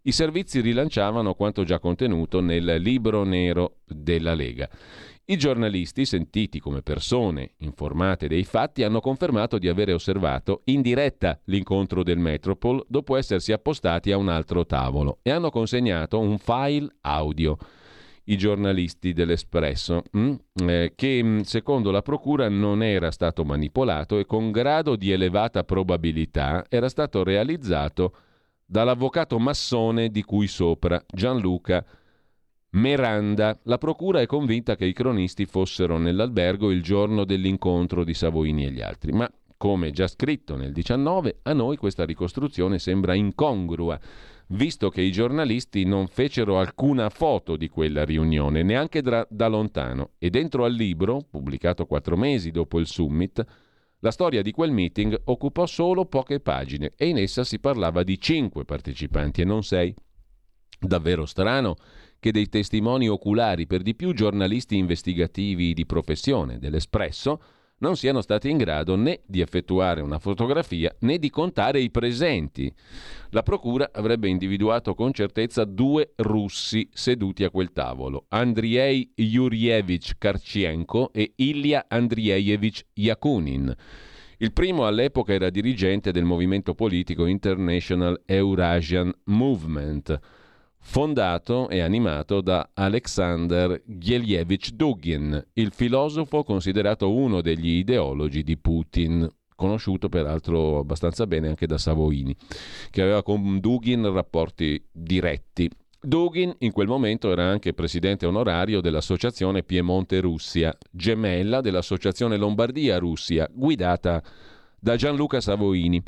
I 0.02 0.12
servizi 0.12 0.60
rilanciavano 0.60 1.36
quanto 1.36 1.64
già 1.64 1.80
contenuto 1.80 2.42
nel 2.42 2.82
libro 2.82 3.24
nero 3.24 3.78
della 3.86 4.34
Lega. 4.34 4.68
I 5.32 5.38
giornalisti, 5.38 6.06
sentiti 6.06 6.60
come 6.60 6.82
persone 6.82 7.52
informate 7.60 8.28
dei 8.28 8.44
fatti, 8.44 8.84
hanno 8.84 9.00
confermato 9.00 9.60
di 9.60 9.70
avere 9.70 9.94
osservato 9.94 10.60
in 10.66 10.82
diretta 10.82 11.40
l'incontro 11.46 12.04
del 12.04 12.18
Metropol 12.18 12.84
dopo 12.90 13.16
essersi 13.16 13.54
appostati 13.54 14.12
a 14.12 14.18
un 14.18 14.28
altro 14.28 14.66
tavolo 14.66 15.20
e 15.22 15.32
hanno 15.32 15.50
consegnato 15.50 16.20
un 16.20 16.38
file 16.38 16.90
audio 17.04 17.56
i 18.26 18.38
giornalisti 18.38 19.14
dell'Espresso? 19.14 20.04
Mm? 20.18 20.34
Eh, 20.68 20.92
che 20.98 21.24
mm, 21.24 21.40
secondo 21.44 21.92
la 21.92 22.02
Procura 22.02 22.50
non 22.50 22.84
era 22.84 23.10
stato 23.10 23.46
manipolato 23.46 24.20
e 24.20 24.26
con 24.26 24.52
grado 24.52 24.98
di 24.98 25.12
elevata 25.12 25.64
probabilità 25.64 26.66
era 26.68 26.90
stato 26.90 27.24
realizzato 27.24 28.16
dall'avvocato 28.66 29.40
massone 29.40 30.10
di 30.10 30.24
cui 30.24 30.48
sopra, 30.48 31.02
Gianluca 31.08 31.86
Meranda. 32.72 33.60
La 33.64 33.78
Procura 33.78 34.22
è 34.22 34.26
convinta 34.26 34.76
che 34.76 34.86
i 34.86 34.94
cronisti 34.94 35.46
fossero 35.46 35.98
nell'albergo 35.98 36.72
il 36.72 36.82
giorno 36.82 37.26
dell'incontro 37.26 38.04
di 38.04 38.14
Savoini 38.14 38.66
e 38.66 38.72
gli 38.72 38.82
altri, 38.82 39.12
ma 39.12 39.30
come 39.58 39.92
già 39.92 40.08
scritto 40.08 40.56
nel 40.56 40.72
19, 40.72 41.40
a 41.44 41.54
noi 41.54 41.78
questa 41.78 42.06
ricostruzione 42.06 42.80
sembra 42.80 43.14
incongrua 43.14 44.00
visto 44.54 44.90
che 44.90 45.02
i 45.02 45.12
giornalisti 45.12 45.86
non 45.86 46.08
fecero 46.08 46.60
alcuna 46.60 47.10
foto 47.10 47.56
di 47.56 47.70
quella 47.70 48.04
riunione, 48.04 48.64
neanche 48.64 49.02
da, 49.02 49.26
da 49.30 49.48
lontano, 49.48 50.12
e 50.18 50.30
dentro 50.30 50.66
al 50.66 50.74
libro, 50.74 51.26
pubblicato 51.30 51.86
quattro 51.86 52.18
mesi 52.18 52.52
dopo 52.52 52.80
il 52.80 52.88
summit, 52.88 53.46
la 54.00 54.12
storia 54.12 54.42
di 54.42 54.52
quel 54.52 54.72
meeting 54.72 55.20
occupò 55.26 55.66
solo 55.68 56.06
poche 56.06 56.40
pagine 56.40 56.94
e 56.96 57.08
in 57.08 57.18
essa 57.18 57.44
si 57.44 57.60
parlava 57.60 58.04
di 58.04 58.20
cinque 58.20 58.66
partecipanti 58.66 59.42
e 59.42 59.46
non 59.46 59.64
sei. 59.64 59.94
Davvero 60.80 61.28
strano 61.28 61.76
che 62.22 62.32
dei 62.32 62.48
testimoni 62.50 63.10
oculari, 63.10 63.66
per 63.66 63.82
di 63.82 63.96
più 63.96 64.14
giornalisti 64.14 64.78
investigativi 64.78 65.74
di 65.74 65.88
professione 65.88 66.60
dell'Espresso, 66.60 67.42
non 67.80 67.98
siano 67.98 68.22
stati 68.22 68.48
in 68.48 68.58
grado 68.58 68.96
né 68.96 69.22
di 69.26 69.42
effettuare 69.42 70.02
una 70.02 70.20
fotografia 70.20 70.96
né 71.00 71.18
di 71.18 71.32
contare 71.32 71.82
i 71.82 71.90
presenti. 71.90 72.72
La 73.32 73.42
procura 73.42 73.90
avrebbe 73.92 74.30
individuato 74.30 74.94
con 74.94 75.14
certezza 75.14 75.66
due 75.66 76.12
russi 76.18 76.88
seduti 76.94 77.44
a 77.44 77.50
quel 77.50 77.72
tavolo, 77.72 78.26
Andriei 78.30 79.12
Yurievich 79.16 80.14
Karchienko 80.20 81.12
e 81.12 81.34
Ilya 81.38 81.86
Andrieyevich 81.88 82.86
Yakunin. 82.94 83.76
Il 84.38 84.54
primo 84.54 84.86
all'epoca 84.86 85.34
era 85.34 85.50
dirigente 85.50 86.12
del 86.12 86.24
movimento 86.24 86.76
politico 86.76 87.26
International 87.26 88.22
Eurasian 88.28 89.12
Movement 89.24 90.20
fondato 90.82 91.70
e 91.70 91.80
animato 91.80 92.42
da 92.42 92.72
Alexander 92.74 93.82
Gelievich 93.86 94.72
Dugin, 94.72 95.42
il 95.54 95.72
filosofo 95.72 96.44
considerato 96.44 97.14
uno 97.14 97.42
degli 97.42 97.78
ideologi 97.78 98.44
di 98.44 98.58
Putin, 98.58 99.28
conosciuto 99.56 100.10
peraltro 100.10 100.80
abbastanza 100.80 101.28
bene 101.28 101.48
anche 101.48 101.68
da 101.68 101.78
Savoini, 101.78 102.36
che 102.90 103.02
aveva 103.02 103.24
con 103.24 103.60
Dugin 103.60 104.12
rapporti 104.12 104.84
diretti. 104.92 105.70
Dugin 106.04 106.54
in 106.60 106.72
quel 106.72 106.88
momento 106.88 107.32
era 107.32 107.44
anche 107.44 107.74
presidente 107.74 108.26
onorario 108.26 108.82
dell'associazione 108.82 109.62
Piemonte 109.62 110.20
Russia, 110.20 110.76
gemella 110.90 111.62
dell'associazione 111.62 112.38
Lombardia 112.38 112.98
Russia, 112.98 113.48
guidata 113.54 114.22
da 114.80 114.96
Gianluca 114.96 115.40
Savoini. 115.40 116.02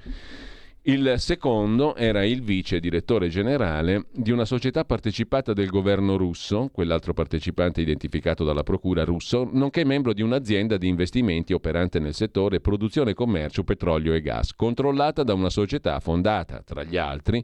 Il 0.85 1.13
secondo 1.15 1.95
era 1.95 2.25
il 2.25 2.41
vice 2.41 2.81
direttore 2.81 3.29
generale 3.29 4.07
di 4.11 4.31
una 4.31 4.43
società 4.43 4.83
partecipata 4.83 5.53
del 5.53 5.69
governo 5.69 6.17
russo, 6.17 6.69
quell'altro 6.73 7.13
partecipante 7.13 7.79
identificato 7.79 8.43
dalla 8.43 8.63
procura 8.63 9.05
russo, 9.05 9.47
nonché 9.49 9.85
membro 9.85 10.11
di 10.11 10.21
un'azienda 10.21 10.75
di 10.75 10.89
investimenti 10.89 11.53
operante 11.53 11.99
nel 11.99 12.13
settore 12.13 12.59
produzione 12.59 13.13
commercio 13.13 13.63
petrolio 13.63 14.13
e 14.13 14.19
gas, 14.19 14.53
controllata 14.53 15.23
da 15.23 15.33
una 15.33 15.49
società 15.49 16.01
fondata, 16.01 16.61
tra 16.65 16.83
gli 16.83 16.97
altri, 16.97 17.41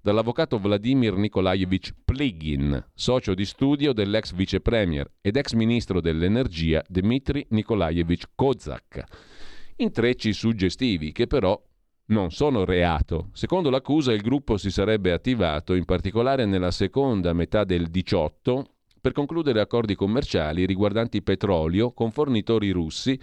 dall'avvocato 0.00 0.58
Vladimir 0.58 1.12
Nikolaevich 1.12 1.92
Pligin, 2.06 2.82
socio 2.94 3.34
di 3.34 3.44
studio 3.44 3.92
dell'ex 3.92 4.32
vice 4.32 4.60
premier 4.62 5.10
ed 5.20 5.36
ex 5.36 5.52
ministro 5.52 6.00
dell'energia 6.00 6.82
Dmitry 6.88 7.44
Nikolaevich 7.50 8.30
Kozak. 8.34 9.04
Intrecci 9.76 10.32
suggestivi 10.32 11.12
che 11.12 11.26
però 11.26 11.62
non 12.08 12.30
sono 12.30 12.64
reato. 12.64 13.28
Secondo 13.32 13.70
l'accusa 13.70 14.12
il 14.12 14.20
gruppo 14.20 14.56
si 14.56 14.70
sarebbe 14.70 15.12
attivato 15.12 15.74
in 15.74 15.84
particolare 15.84 16.44
nella 16.44 16.70
seconda 16.70 17.32
metà 17.32 17.64
del 17.64 17.88
18 17.88 18.66
per 19.00 19.12
concludere 19.12 19.60
accordi 19.60 19.94
commerciali 19.94 20.66
riguardanti 20.66 21.22
petrolio 21.22 21.92
con 21.92 22.10
fornitori 22.10 22.70
russi 22.70 23.18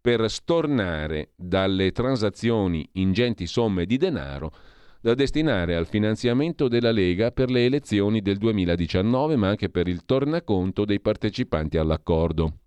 per 0.00 0.30
stornare 0.30 1.30
dalle 1.34 1.90
transazioni 1.90 2.88
ingenti 2.92 3.46
somme 3.46 3.86
di 3.86 3.96
denaro 3.96 4.52
da 5.00 5.14
destinare 5.14 5.76
al 5.76 5.86
finanziamento 5.86 6.68
della 6.68 6.90
Lega 6.90 7.30
per 7.30 7.50
le 7.50 7.64
elezioni 7.64 8.22
del 8.22 8.38
2019, 8.38 9.36
ma 9.36 9.48
anche 9.48 9.68
per 9.68 9.86
il 9.86 10.04
tornaconto 10.04 10.84
dei 10.84 11.00
partecipanti 11.00 11.76
all'accordo. 11.76 12.58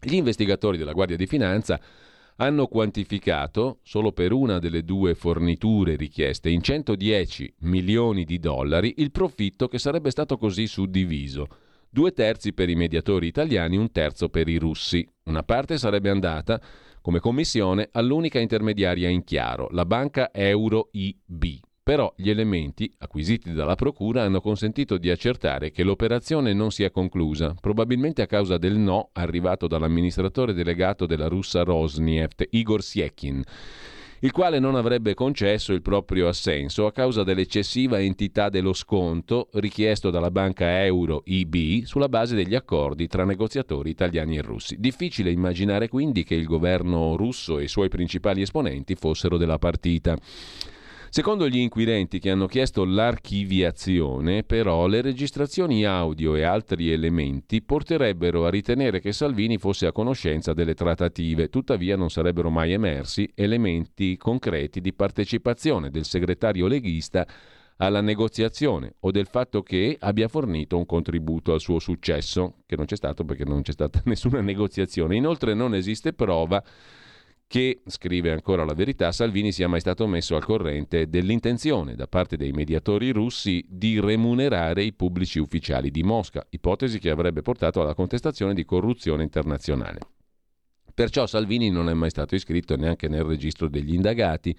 Gli 0.00 0.14
investigatori 0.14 0.78
della 0.78 0.92
Guardia 0.92 1.16
di 1.16 1.26
Finanza 1.26 1.80
hanno 2.40 2.66
quantificato, 2.68 3.80
solo 3.82 4.12
per 4.12 4.32
una 4.32 4.58
delle 4.58 4.82
due 4.82 5.14
forniture 5.14 5.96
richieste, 5.96 6.48
in 6.48 6.62
110 6.62 7.54
milioni 7.60 8.24
di 8.24 8.38
dollari 8.38 8.94
il 8.98 9.10
profitto 9.10 9.68
che 9.68 9.78
sarebbe 9.78 10.10
stato 10.10 10.38
così 10.38 10.66
suddiviso. 10.66 11.46
Due 11.90 12.12
terzi 12.12 12.54
per 12.54 12.70
i 12.70 12.76
mediatori 12.76 13.26
italiani, 13.26 13.76
un 13.76 13.92
terzo 13.92 14.30
per 14.30 14.48
i 14.48 14.56
russi. 14.56 15.06
Una 15.24 15.42
parte 15.42 15.76
sarebbe 15.76 16.08
andata 16.08 16.60
come 17.02 17.20
commissione 17.20 17.88
all'unica 17.92 18.38
intermediaria 18.38 19.08
in 19.08 19.22
chiaro, 19.22 19.68
la 19.72 19.84
banca 19.84 20.30
Euro 20.32 20.88
IB. 20.92 21.60
Però 21.90 22.14
gli 22.16 22.30
elementi 22.30 22.88
acquisiti 22.98 23.52
dalla 23.52 23.74
Procura 23.74 24.22
hanno 24.22 24.40
consentito 24.40 24.96
di 24.96 25.10
accertare 25.10 25.72
che 25.72 25.82
l'operazione 25.82 26.52
non 26.52 26.70
si 26.70 26.84
è 26.84 26.92
conclusa, 26.92 27.52
probabilmente 27.60 28.22
a 28.22 28.28
causa 28.28 28.58
del 28.58 28.76
no 28.76 29.08
arrivato 29.14 29.66
dall'amministratore 29.66 30.52
delegato 30.52 31.04
della 31.04 31.26
russa 31.26 31.64
Rosneft, 31.64 32.46
Igor 32.50 32.80
Siekin. 32.80 33.42
il 34.20 34.30
quale 34.30 34.60
non 34.60 34.76
avrebbe 34.76 35.14
concesso 35.14 35.72
il 35.72 35.82
proprio 35.82 36.28
assenso 36.28 36.86
a 36.86 36.92
causa 36.92 37.24
dell'eccessiva 37.24 37.98
entità 37.98 38.50
dello 38.50 38.72
sconto 38.72 39.48
richiesto 39.54 40.10
dalla 40.10 40.30
banca 40.30 40.84
euro 40.84 41.22
IB 41.24 41.82
sulla 41.86 42.08
base 42.08 42.36
degli 42.36 42.54
accordi 42.54 43.08
tra 43.08 43.24
negoziatori 43.24 43.90
italiani 43.90 44.36
e 44.36 44.42
russi. 44.42 44.76
Difficile 44.78 45.32
immaginare 45.32 45.88
quindi 45.88 46.22
che 46.22 46.36
il 46.36 46.46
governo 46.46 47.16
russo 47.16 47.58
e 47.58 47.64
i 47.64 47.68
suoi 47.68 47.88
principali 47.88 48.42
esponenti 48.42 48.94
fossero 48.94 49.36
della 49.36 49.58
partita. 49.58 50.16
Secondo 51.12 51.48
gli 51.48 51.58
inquirenti 51.58 52.20
che 52.20 52.30
hanno 52.30 52.46
chiesto 52.46 52.84
l'archiviazione, 52.84 54.44
però, 54.44 54.86
le 54.86 55.00
registrazioni 55.00 55.84
audio 55.84 56.36
e 56.36 56.44
altri 56.44 56.92
elementi 56.92 57.62
porterebbero 57.62 58.46
a 58.46 58.48
ritenere 58.48 59.00
che 59.00 59.12
Salvini 59.12 59.58
fosse 59.58 59.86
a 59.86 59.92
conoscenza 59.92 60.52
delle 60.52 60.74
trattative, 60.74 61.48
tuttavia 61.48 61.96
non 61.96 62.10
sarebbero 62.10 62.48
mai 62.48 62.74
emersi 62.74 63.28
elementi 63.34 64.16
concreti 64.16 64.80
di 64.80 64.92
partecipazione 64.92 65.90
del 65.90 66.04
segretario 66.04 66.68
leghista 66.68 67.26
alla 67.78 68.00
negoziazione 68.00 68.94
o 69.00 69.10
del 69.10 69.26
fatto 69.26 69.62
che 69.62 69.96
abbia 69.98 70.28
fornito 70.28 70.76
un 70.76 70.86
contributo 70.86 71.52
al 71.52 71.60
suo 71.60 71.80
successo, 71.80 72.58
che 72.66 72.76
non 72.76 72.84
c'è 72.84 72.94
stato 72.94 73.24
perché 73.24 73.44
non 73.44 73.62
c'è 73.62 73.72
stata 73.72 74.00
nessuna 74.06 74.40
negoziazione. 74.42 75.16
Inoltre 75.16 75.54
non 75.54 75.74
esiste 75.74 76.12
prova 76.12 76.62
che, 77.50 77.82
scrive 77.86 78.30
ancora 78.30 78.64
la 78.64 78.74
verità, 78.74 79.10
Salvini 79.10 79.50
sia 79.50 79.66
mai 79.66 79.80
stato 79.80 80.06
messo 80.06 80.36
al 80.36 80.44
corrente 80.44 81.08
dell'intenzione 81.08 81.96
da 81.96 82.06
parte 82.06 82.36
dei 82.36 82.52
mediatori 82.52 83.10
russi 83.10 83.66
di 83.68 83.98
remunerare 83.98 84.84
i 84.84 84.92
pubblici 84.92 85.40
ufficiali 85.40 85.90
di 85.90 86.04
Mosca, 86.04 86.46
ipotesi 86.50 87.00
che 87.00 87.10
avrebbe 87.10 87.42
portato 87.42 87.80
alla 87.80 87.94
contestazione 87.94 88.54
di 88.54 88.64
corruzione 88.64 89.24
internazionale. 89.24 89.98
Perciò 90.94 91.26
Salvini 91.26 91.70
non 91.70 91.88
è 91.88 91.92
mai 91.92 92.10
stato 92.10 92.36
iscritto 92.36 92.76
neanche 92.76 93.08
nel 93.08 93.24
registro 93.24 93.68
degli 93.68 93.94
indagati, 93.94 94.56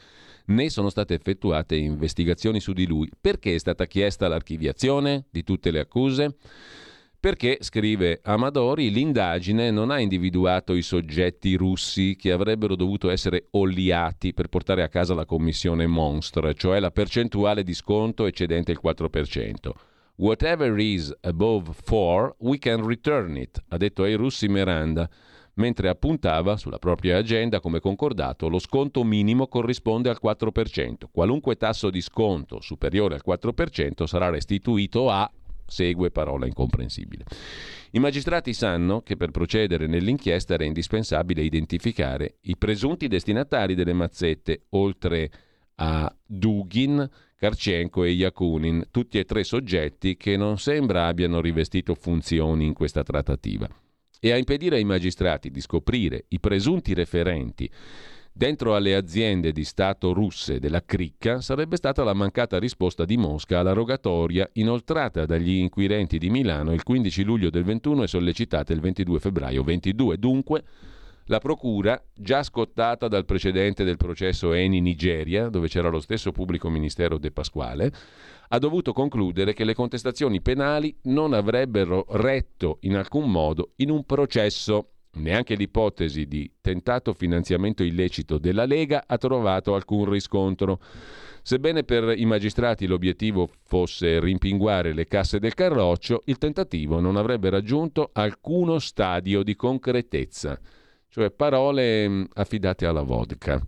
né 0.48 0.70
sono 0.70 0.90
state 0.90 1.14
effettuate 1.14 1.78
investigazioni 1.78 2.60
su 2.60 2.74
di 2.74 2.86
lui. 2.86 3.10
Perché 3.22 3.56
è 3.56 3.58
stata 3.58 3.86
chiesta 3.86 4.28
l'archiviazione 4.28 5.28
di 5.30 5.44
tutte 5.44 5.72
le 5.72 5.80
accuse? 5.80 6.36
Perché, 7.22 7.60
scrive 7.62 8.20
Amadori, 8.24 8.90
l'indagine 8.90 9.70
non 9.70 9.92
ha 9.92 10.00
individuato 10.00 10.74
i 10.74 10.82
soggetti 10.82 11.54
russi 11.54 12.16
che 12.16 12.32
avrebbero 12.32 12.76
dovuto 12.76 13.12
essere 13.12 13.46
oliati 13.52 14.34
per 14.34 14.48
portare 14.48 14.82
a 14.82 14.88
casa 14.88 15.14
la 15.14 15.26
commissione 15.26 15.86
Monster, 15.86 16.52
cioè 16.56 16.80
la 16.80 16.90
percentuale 16.90 17.62
di 17.62 17.76
sconto 17.76 18.26
eccedente 18.26 18.72
il 18.72 18.80
4%. 18.84 19.70
Whatever 20.16 20.76
is 20.80 21.16
above 21.22 21.72
4, 21.86 22.38
we 22.40 22.58
can 22.58 22.84
return 22.88 23.38
it, 23.38 23.62
ha 23.68 23.78
detto 23.78 24.02
ai 24.02 24.16
russi 24.16 24.48
Miranda, 24.48 25.08
mentre 25.56 25.90
appuntava 25.90 26.58
sulla 26.58 26.80
propria 26.80 27.18
agenda 27.18 27.60
come 27.60 27.80
concordato 27.80 28.50
lo 28.50 28.58
sconto 28.58 29.04
minimo 29.04 29.48
corrisponde 29.48 30.10
al 30.10 30.20
4%. 30.24 31.04
Qualunque 31.12 31.56
tasso 31.56 31.92
di 31.92 32.02
sconto 32.02 32.62
superiore 32.62 33.14
al 33.14 33.24
4% 33.24 34.06
sarà 34.06 34.30
restituito 34.30 35.12
a 35.12 35.30
Segue 35.66 36.12
parola 36.12 36.46
incomprensibile. 36.46 37.26
I 37.92 38.00
magistrati 38.00 38.54
sanno 38.54 39.02
che 39.02 39.18
per 39.18 39.32
procedere 39.32 39.88
nell'inchiesta 39.88 40.54
era 40.54 40.64
indispensabile 40.64 41.42
identificare 41.42 42.38
i 42.42 42.58
presunti 42.58 43.08
destinatari 43.08 43.76
delle 43.76 43.94
mazzette, 43.94 44.64
oltre 44.70 45.32
a 45.76 46.14
Dugin, 46.26 47.10
Karchenko 47.36 48.04
e 48.04 48.12
Yakunin, 48.12 48.88
tutti 48.92 49.18
e 49.18 49.26
tre 49.26 49.44
soggetti 49.44 50.16
che 50.16 50.38
non 50.38 50.60
sembra 50.60 51.08
abbiano 51.08 51.42
rivestito 51.42 51.96
funzioni 51.96 52.66
in 52.66 52.74
questa 52.74 53.04
trattativa. 53.04 53.68
E 54.20 54.32
a 54.32 54.38
impedire 54.38 54.76
ai 54.76 54.84
magistrati 54.84 55.50
di 55.50 55.60
scoprire 55.60 56.26
i 56.28 56.40
presunti 56.40 56.94
referenti 56.94 57.68
Dentro 58.34 58.76
alle 58.76 58.96
aziende 58.96 59.52
di 59.52 59.66
Stato 59.66 60.14
russe 60.14 60.60
della 60.60 60.84
cricca 60.84 61.42
sarebbe 61.42 61.76
stata 61.76 62.04
la 62.04 62.14
mancata 62.14 62.58
risposta 62.60 63.04
di 63.04 63.18
Mosca 63.18 63.60
alla 63.60 63.74
rogatoria 63.74 64.50
inoltrata 64.54 65.26
dagli 65.26 65.58
inquirenti 65.58 66.18
di 66.18 66.30
Milano 66.30 66.72
il 66.72 66.82
15 66.82 67.24
luglio 67.24 67.50
del 67.50 67.66
21 67.66 68.04
e 68.04 68.08
sollecitata 68.08 68.72
il 68.72 68.80
22 68.80 69.20
febbraio 69.20 69.64
22. 69.64 70.18
Dunque, 70.18 70.64
la 71.26 71.40
procura, 71.40 72.02
già 72.14 72.42
scottata 72.42 73.08
dal 73.08 73.26
precedente 73.26 73.84
del 73.84 73.98
processo 73.98 74.54
Eni 74.54 74.80
Nigeria, 74.80 75.50
dove 75.50 75.68
c'era 75.68 75.90
lo 75.90 76.00
stesso 76.00 76.32
pubblico 76.32 76.70
ministero 76.70 77.18
De 77.18 77.32
Pasquale, 77.32 77.92
ha 78.48 78.58
dovuto 78.60 78.92
concludere 78.92 79.54
che 79.54 79.66
le 79.66 79.74
contestazioni 79.76 80.42
penali 80.42 80.96
non 81.04 81.34
avrebbero 81.34 82.06
retto 82.10 82.78
in 82.82 82.96
alcun 82.96 83.30
modo 83.30 83.74
in 83.78 83.92
un 83.92 84.04
processo 84.06 84.88
Neanche 85.14 85.56
l'ipotesi 85.56 86.26
di 86.26 86.50
tentato 86.62 87.14
finanziamento 87.14 87.84
illecito 87.84 88.38
della 88.38 88.66
Lega 88.66 89.04
ha 89.06 89.18
trovato 89.18 89.76
alcun 89.76 90.10
riscontro. 90.10 90.80
Sebbene 91.42 91.84
per 91.84 92.18
i 92.18 92.26
magistrati 92.26 92.88
l'obiettivo 92.88 93.50
fosse 93.64 94.22
rimpinguare 94.22 94.94
le 94.94 95.06
casse 95.06 95.40
del 95.40 95.54
Carroccio, 95.54 96.22
il 96.26 96.38
tentativo 96.38 97.02
non 97.02 97.18
avrebbe 97.18 97.50
raggiunto 97.50 98.12
alcuno 98.14 98.80
stadio 98.80 99.44
di 99.44 99.56
concretezza, 99.56 100.58
cioè 101.10 101.30
parole 101.32 102.28
affidate 102.34 102.86
alla 102.86 103.02
vodka. 103.02 103.62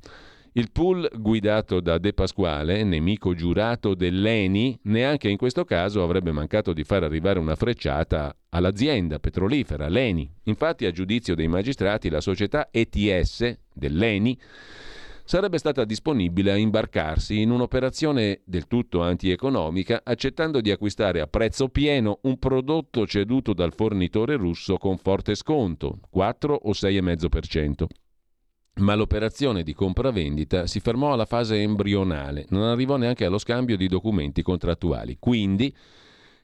Il 0.56 0.70
pool 0.72 1.10
guidato 1.18 1.80
da 1.80 1.98
De 1.98 2.14
Pasquale, 2.14 2.84
nemico 2.84 3.34
giurato 3.34 3.96
dell'ENI, 3.96 4.82
neanche 4.84 5.28
in 5.28 5.36
questo 5.36 5.66
caso 5.66 6.04
avrebbe 6.04 6.32
mancato 6.32 6.74
di 6.74 6.84
far 6.84 7.02
arrivare 7.02 7.40
una 7.40 7.56
frecciata 7.56 8.36
all'azienda 8.50 9.18
petrolifera, 9.18 9.90
l'ENI. 9.90 10.32
Infatti, 10.44 10.86
a 10.86 10.92
giudizio 10.92 11.34
dei 11.34 11.48
magistrati, 11.48 12.08
la 12.08 12.22
società 12.22 12.68
ETS 12.70 13.58
dell'ENI 13.74 14.40
sarebbe 15.24 15.58
stata 15.58 15.86
disponibile 15.86 16.52
a 16.52 16.56
imbarcarsi 16.56 17.42
in 17.42 17.50
un'operazione 17.50 18.42
del 18.46 18.68
tutto 18.68 19.02
antieconomica, 19.02 20.02
accettando 20.04 20.62
di 20.62 20.70
acquistare 20.70 21.20
a 21.20 21.26
prezzo 21.26 21.70
pieno 21.70 22.20
un 22.24 22.38
prodotto 22.38 23.08
ceduto 23.08 23.54
dal 23.54 23.74
fornitore 23.74 24.36
russo 24.36 24.78
con 24.78 24.98
forte 24.98 25.34
sconto, 25.34 25.98
4 26.12 26.54
o 26.54 26.72
6,5% 26.74 27.86
ma 28.76 28.96
l'operazione 28.96 29.64
di 29.64 29.74
compravendita 29.74 30.66
si 30.66 30.80
fermò 30.80 31.14
alla 31.14 31.26
fase 31.26 31.62
embrionale, 31.62 32.46
non 32.50 32.64
arrivò 32.64 32.98
neanche 32.98 33.26
allo 33.26 33.38
scambio 33.38 33.78
di 33.78 33.88
documenti 33.88 34.42
contrattuali. 34.42 35.18
Quindi 35.20 35.74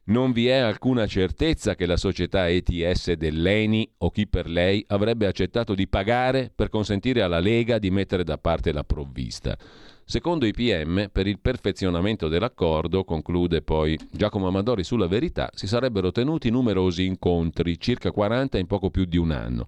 non 0.06 0.32
vi 0.32 0.48
è 0.48 0.58
alcuna 0.58 1.06
certezza 1.08 1.76
che 1.76 1.86
la 1.86 1.98
società 1.98 2.48
ETS 2.50 3.14
dell'ENI 3.14 3.90
o 4.00 4.10
chi 4.10 4.28
per 4.28 4.48
lei 4.48 4.84
avrebbe 4.88 5.28
accettato 5.28 5.74
di 5.76 5.88
pagare 5.88 6.52
per 6.54 6.70
consentire 6.70 7.22
alla 7.22 7.40
Lega 7.40 7.78
di 7.78 7.92
mettere 7.92 8.24
da 8.24 8.38
parte 8.38 8.72
la 8.72 8.84
provvista. 8.84 9.58
Secondo 10.04 10.48
i 10.48 10.52
PM, 10.52 11.10
per 11.12 11.28
il 11.28 11.40
perfezionamento 11.40 12.28
dell'accordo, 12.28 13.04
conclude 13.04 13.62
poi 13.62 13.96
Giacomo 14.12 14.48
Amadori 14.48 14.84
sulla 14.84 15.06
verità, 15.06 15.52
si 15.54 15.68
sarebbero 15.68 16.12
tenuti 16.12 16.50
numerosi 16.50 17.06
incontri, 17.06 17.80
circa 17.80 18.12
40 18.12 18.58
in 18.58 18.66
poco 18.66 18.90
più 18.90 19.06
di 19.06 19.18
un 19.18 19.30
anno 19.30 19.68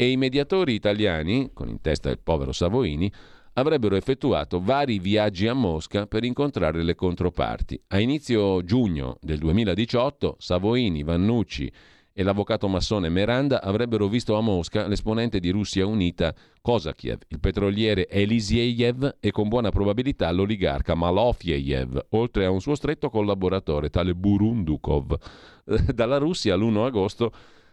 e 0.00 0.08
i 0.08 0.16
mediatori 0.16 0.72
italiani, 0.72 1.50
con 1.52 1.68
in 1.68 1.82
testa 1.82 2.08
il 2.08 2.20
povero 2.22 2.52
Savoini, 2.52 3.12
avrebbero 3.52 3.96
effettuato 3.96 4.58
vari 4.58 4.98
viaggi 4.98 5.46
a 5.46 5.52
Mosca 5.52 6.06
per 6.06 6.24
incontrare 6.24 6.82
le 6.82 6.94
controparti. 6.94 7.78
A 7.88 8.00
inizio 8.00 8.64
giugno 8.64 9.18
del 9.20 9.36
2018 9.36 10.36
Savoini, 10.38 11.02
Vannucci 11.02 11.70
e 12.14 12.22
l'avvocato 12.22 12.66
massone 12.66 13.10
Meranda 13.10 13.60
avrebbero 13.60 14.08
visto 14.08 14.36
a 14.36 14.40
Mosca 14.40 14.86
l'esponente 14.86 15.38
di 15.38 15.50
Russia 15.50 15.84
Unita 15.84 16.34
Kozakiev, 16.62 17.18
il 17.28 17.38
petroliere 17.38 18.08
Elisiev 18.08 19.16
e 19.20 19.30
con 19.30 19.48
buona 19.48 19.68
probabilità 19.68 20.30
l'oligarca 20.30 20.94
Malofiev, 20.94 22.06
oltre 22.12 22.46
a 22.46 22.50
un 22.50 22.62
suo 22.62 22.74
stretto 22.74 23.10
collaboratore 23.10 23.90
tale 23.90 24.14
Burundukov. 24.14 25.14
Dalla 25.92 26.16
Russia 26.16 26.56
l'1 26.56 26.86
agosto 26.86 27.32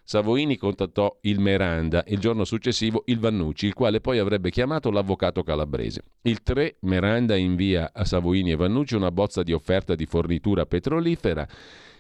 Savoini 0.10 0.56
contattò 0.56 1.18
il 1.24 1.42
Meranda 1.42 2.06
e 2.06 2.14
il 2.14 2.22
giorno 2.22 2.46
successivo 2.46 3.04
il 3.08 3.20
Vannucci, 3.20 3.66
il 3.66 3.74
quale 3.74 4.00
poi 4.00 4.20
avrebbe 4.20 4.50
chiamato 4.52 4.90
l'avvocato 4.90 5.44
calabrese. 5.44 6.02
Il 6.22 6.44
3 6.44 6.78
Meranda 6.84 7.36
invia 7.36 7.92
a 7.94 8.06
Savoini 8.06 8.52
e 8.52 8.56
Vannucci 8.56 8.96
una 8.96 9.12
bozza 9.12 9.44
di 9.44 9.52
offerta 9.52 9.96
di 9.96 10.06
fornitura 10.06 10.66
petrolifera 10.66 11.46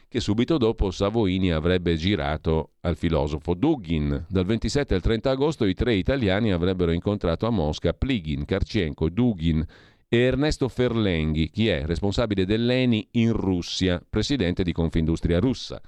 che 0.07 0.21
subito 0.21 0.57
dopo 0.57 0.89
Savoini 0.89 1.51
avrebbe 1.51 1.97
girato 1.97 2.75
al 2.79 2.95
filosofo 2.95 3.53
Dugin. 3.55 4.25
Dal 4.29 4.45
27 4.45 4.95
al 4.95 5.01
30 5.01 5.29
agosto 5.29 5.65
i 5.65 5.73
tre 5.73 5.93
italiani 5.95 6.53
avrebbero 6.53 6.93
incontrato 6.93 7.45
a 7.45 7.49
Mosca 7.49 7.91
Pligin, 7.91 8.45
Karchenko, 8.45 9.09
Dugin 9.09 9.65
e 10.07 10.17
Ernesto 10.17 10.69
Ferlenghi, 10.69 11.49
chi 11.49 11.67
è 11.67 11.85
responsabile 11.85 12.45
dell'ENI 12.45 13.05
in 13.11 13.33
Russia, 13.33 14.01
presidente 14.09 14.63
di 14.63 14.71
Confindustria 14.71 15.39
russa. 15.39 15.81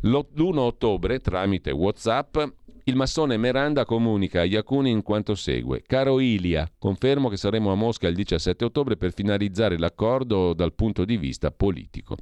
L'1 0.00 0.56
ottobre, 0.56 1.20
tramite 1.20 1.70
WhatsApp, 1.70 2.38
il 2.88 2.94
massone 2.94 3.36
Meranda 3.36 3.84
comunica 3.84 4.42
a 4.42 4.44
Yakunin 4.44 5.02
quanto 5.02 5.34
segue. 5.34 5.82
Caro 5.84 6.20
Ilia, 6.20 6.70
confermo 6.78 7.28
che 7.28 7.36
saremo 7.36 7.72
a 7.72 7.74
Mosca 7.74 8.06
il 8.06 8.14
17 8.14 8.64
ottobre 8.64 8.96
per 8.96 9.12
finalizzare 9.12 9.76
l'accordo 9.76 10.54
dal 10.54 10.72
punto 10.72 11.04
di 11.04 11.16
vista 11.16 11.50
politico. 11.50 12.16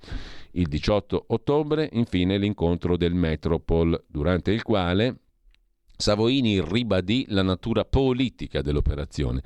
Il 0.52 0.68
18 0.68 1.24
ottobre, 1.28 1.90
infine, 1.92 2.38
l'incontro 2.38 2.96
del 2.96 3.12
Metropol, 3.12 4.04
durante 4.06 4.52
il 4.52 4.62
quale 4.62 5.18
Savoini 5.96 6.62
ribadì 6.62 7.26
la 7.28 7.42
natura 7.42 7.84
politica 7.84 8.62
dell'operazione. 8.62 9.42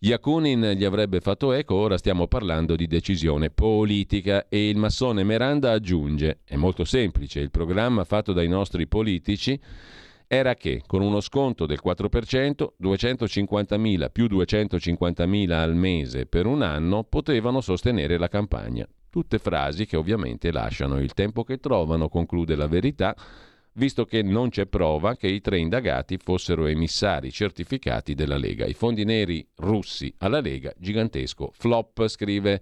Yakunin 0.00 0.74
gli 0.76 0.84
avrebbe 0.84 1.20
fatto 1.20 1.50
eco, 1.50 1.74
ora 1.74 1.98
stiamo 1.98 2.28
parlando 2.28 2.76
di 2.76 2.86
decisione 2.86 3.50
politica 3.50 4.46
e 4.48 4.68
il 4.68 4.76
massone 4.76 5.24
Miranda 5.24 5.72
aggiunge, 5.72 6.38
è 6.44 6.54
molto 6.54 6.84
semplice, 6.84 7.40
il 7.40 7.50
programma 7.50 8.04
fatto 8.04 8.32
dai 8.32 8.46
nostri 8.46 8.86
politici 8.86 9.60
era 10.28 10.54
che 10.54 10.82
con 10.86 11.02
uno 11.02 11.20
sconto 11.20 11.66
del 11.66 11.80
4%, 11.84 12.74
250.000 12.80 14.10
più 14.12 14.26
250.000 14.26 15.50
al 15.50 15.74
mese 15.74 16.26
per 16.26 16.46
un 16.46 16.62
anno 16.62 17.02
potevano 17.02 17.60
sostenere 17.60 18.18
la 18.18 18.28
campagna. 18.28 18.86
Tutte 19.10 19.38
frasi 19.38 19.84
che 19.84 19.96
ovviamente 19.96 20.52
lasciano 20.52 21.00
il 21.00 21.12
tempo 21.12 21.42
che 21.42 21.58
trovano, 21.58 22.08
conclude 22.08 22.54
la 22.54 22.68
verità, 22.68 23.16
visto 23.78 24.04
che 24.04 24.22
non 24.22 24.50
c'è 24.50 24.66
prova 24.66 25.16
che 25.16 25.28
i 25.28 25.40
tre 25.40 25.58
indagati 25.58 26.18
fossero 26.18 26.66
emissari 26.66 27.30
certificati 27.30 28.14
della 28.14 28.36
Lega. 28.36 28.66
I 28.66 28.74
fondi 28.74 29.04
neri 29.04 29.46
russi 29.56 30.12
alla 30.18 30.40
Lega, 30.40 30.72
gigantesco. 30.76 31.52
Flop, 31.54 32.08
scrive 32.08 32.60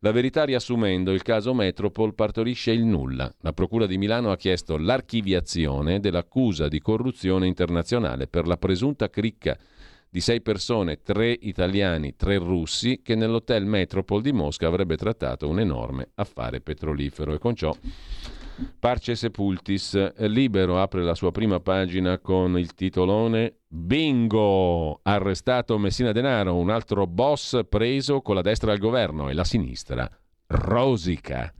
la 0.00 0.12
verità 0.12 0.44
riassumendo, 0.44 1.12
il 1.12 1.22
caso 1.22 1.54
Metropol 1.54 2.14
partorisce 2.14 2.72
il 2.72 2.84
nulla. 2.84 3.34
La 3.40 3.54
Procura 3.54 3.86
di 3.86 3.96
Milano 3.96 4.30
ha 4.30 4.36
chiesto 4.36 4.76
l'archiviazione 4.76 5.98
dell'accusa 5.98 6.68
di 6.68 6.78
corruzione 6.80 7.46
internazionale 7.46 8.26
per 8.26 8.46
la 8.46 8.58
presunta 8.58 9.08
cricca 9.08 9.58
di 10.10 10.20
sei 10.20 10.42
persone, 10.42 11.00
tre 11.02 11.36
italiani, 11.40 12.16
tre 12.16 12.36
russi, 12.36 13.00
che 13.02 13.14
nell'hotel 13.14 13.64
Metropol 13.64 14.20
di 14.20 14.32
Mosca 14.32 14.66
avrebbe 14.66 14.96
trattato 14.96 15.48
un 15.48 15.60
enorme 15.60 16.10
affare 16.16 16.60
petrolifero. 16.60 17.32
E 17.32 17.38
con 17.38 17.54
ciò 17.54 17.74
Parce 18.78 19.14
Sepultis, 19.14 20.12
Libero 20.18 20.80
apre 20.80 21.02
la 21.02 21.14
sua 21.14 21.30
prima 21.30 21.60
pagina 21.60 22.18
con 22.18 22.58
il 22.58 22.74
titolone 22.74 23.60
Bingo! 23.68 25.00
Arrestato 25.02 25.78
Messina 25.78 26.12
Denaro, 26.12 26.56
un 26.56 26.70
altro 26.70 27.06
boss 27.06 27.60
preso 27.68 28.20
con 28.20 28.34
la 28.34 28.42
destra 28.42 28.72
al 28.72 28.78
governo 28.78 29.28
e 29.28 29.34
la 29.34 29.44
sinistra 29.44 30.10
rosica. 30.46 31.52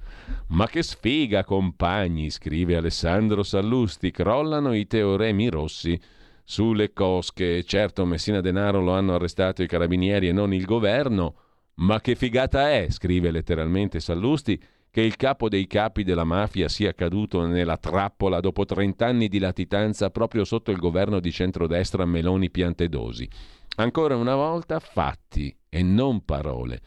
Ma 0.49 0.67
che 0.67 0.83
sfiga, 0.83 1.45
compagni, 1.45 2.31
scrive 2.31 2.77
Alessandro 2.77 3.43
Sallusti, 3.43 4.11
crollano 4.11 4.75
i 4.75 4.87
teoremi 4.87 5.49
rossi 5.49 6.01
sulle 6.45 6.93
cosche. 6.93 7.63
Certo, 7.65 8.05
Messina 8.05 8.41
Denaro 8.41 8.81
lo 8.81 8.93
hanno 8.93 9.15
arrestato 9.15 9.63
i 9.63 9.69
carabinieri 9.69 10.29
e 10.29 10.33
non 10.33 10.53
il 10.53 10.65
governo, 10.65 11.35
ma 11.77 12.01
che 12.01 12.15
figata 12.15 12.71
è, 12.71 12.87
scrive 12.91 13.31
letteralmente 13.31 14.01
Sallusti, 14.01 14.61
che 14.91 15.01
il 15.01 15.17
capo 15.17 15.49
dei 15.49 15.67
capi 15.69 16.03
della 16.03 16.25
mafia 16.25 16.69
sia 16.69 16.93
caduto 16.93 17.47
nella 17.47 17.77
trappola 17.77 18.41
dopo 18.41 18.65
30 18.65 19.07
anni 19.07 19.29
di 19.29 19.39
latitanza 19.39 20.11
proprio 20.11 20.45
sotto 20.45 20.73
il 20.73 20.79
governo 20.79 21.21
di 21.21 21.31
centrodestra 21.31 22.05
Meloni 22.05 22.51
Piantedosi. 22.51 23.29
Ancora 23.77 24.17
una 24.17 24.35
volta 24.35 24.81
fatti 24.81 25.57
e 25.69 25.83
non 25.83 26.25
parole. 26.25 26.81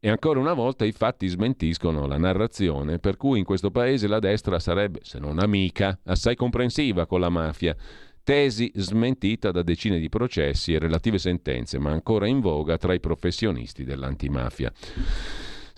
E 0.00 0.08
ancora 0.08 0.40
una 0.40 0.54
volta 0.54 0.84
i 0.84 0.92
fatti 0.92 1.28
smentiscono 1.28 2.06
la 2.06 2.18
narrazione 2.18 2.98
per 2.98 3.16
cui 3.16 3.38
in 3.38 3.44
questo 3.44 3.70
paese 3.70 4.08
la 4.08 4.18
destra 4.18 4.58
sarebbe, 4.58 5.00
se 5.02 5.18
non 5.18 5.38
amica, 5.38 5.96
assai 6.06 6.34
comprensiva 6.34 7.06
con 7.06 7.20
la 7.20 7.28
mafia. 7.28 7.76
Tesi 8.24 8.70
smentita 8.74 9.50
da 9.50 9.62
decine 9.62 9.98
di 9.98 10.08
processi 10.08 10.72
e 10.72 10.78
relative 10.78 11.18
sentenze, 11.18 11.78
ma 11.78 11.90
ancora 11.90 12.26
in 12.26 12.40
voga 12.40 12.78
tra 12.78 12.94
i 12.94 13.00
professionisti 13.00 13.84
dell'antimafia. 13.84 14.72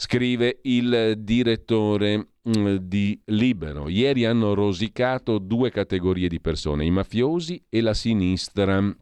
Scrive 0.06 0.58
il 0.64 1.14
direttore 1.16 2.28
mm, 2.46 2.76
di 2.76 3.18
Libero. 3.24 3.88
Ieri 3.88 4.26
hanno 4.26 4.52
rosicato 4.52 5.38
due 5.38 5.70
categorie 5.70 6.28
di 6.28 6.42
persone, 6.42 6.84
i 6.84 6.90
mafiosi 6.90 7.64
e 7.70 7.80
la 7.80 7.94
sinistra. 7.94 8.94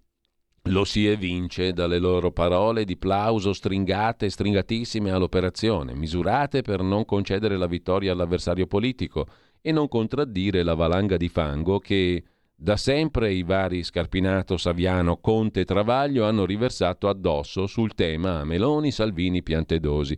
Lo 0.67 0.85
si 0.85 1.09
evince 1.09 1.73
dalle 1.73 1.99
loro 1.99 2.31
parole 2.31 2.85
di 2.85 2.97
plauso 2.97 3.53
stringate 3.53 4.27
e 4.27 4.31
stringatissime 4.31 5.11
all'operazione, 5.11 5.93
misurate 5.93 6.63
per 6.63 6.83
non 6.83 7.05
concedere 7.05 7.57
la 7.57 7.67
vittoria 7.67 8.13
all'avversario 8.13 8.69
politico 8.69 9.27
e 9.61 9.73
non 9.73 9.89
contraddire 9.89 10.63
la 10.63 10.75
valanga 10.75 11.17
di 11.17 11.29
fango 11.29 11.81
che 11.81 12.23
da 12.55 12.77
sempre 12.77 13.33
i 13.33 13.43
vari 13.43 13.83
Scarpinato, 13.83 14.57
Saviano, 14.57 15.17
Conte 15.17 15.63
e 15.63 15.65
Travaglio 15.65 16.25
hanno 16.25 16.45
riversato 16.45 17.09
addosso 17.09 17.67
sul 17.67 17.93
tema 17.95 18.45
Meloni, 18.45 18.93
Salvini, 18.93 19.43
Piantedosi. 19.43 20.17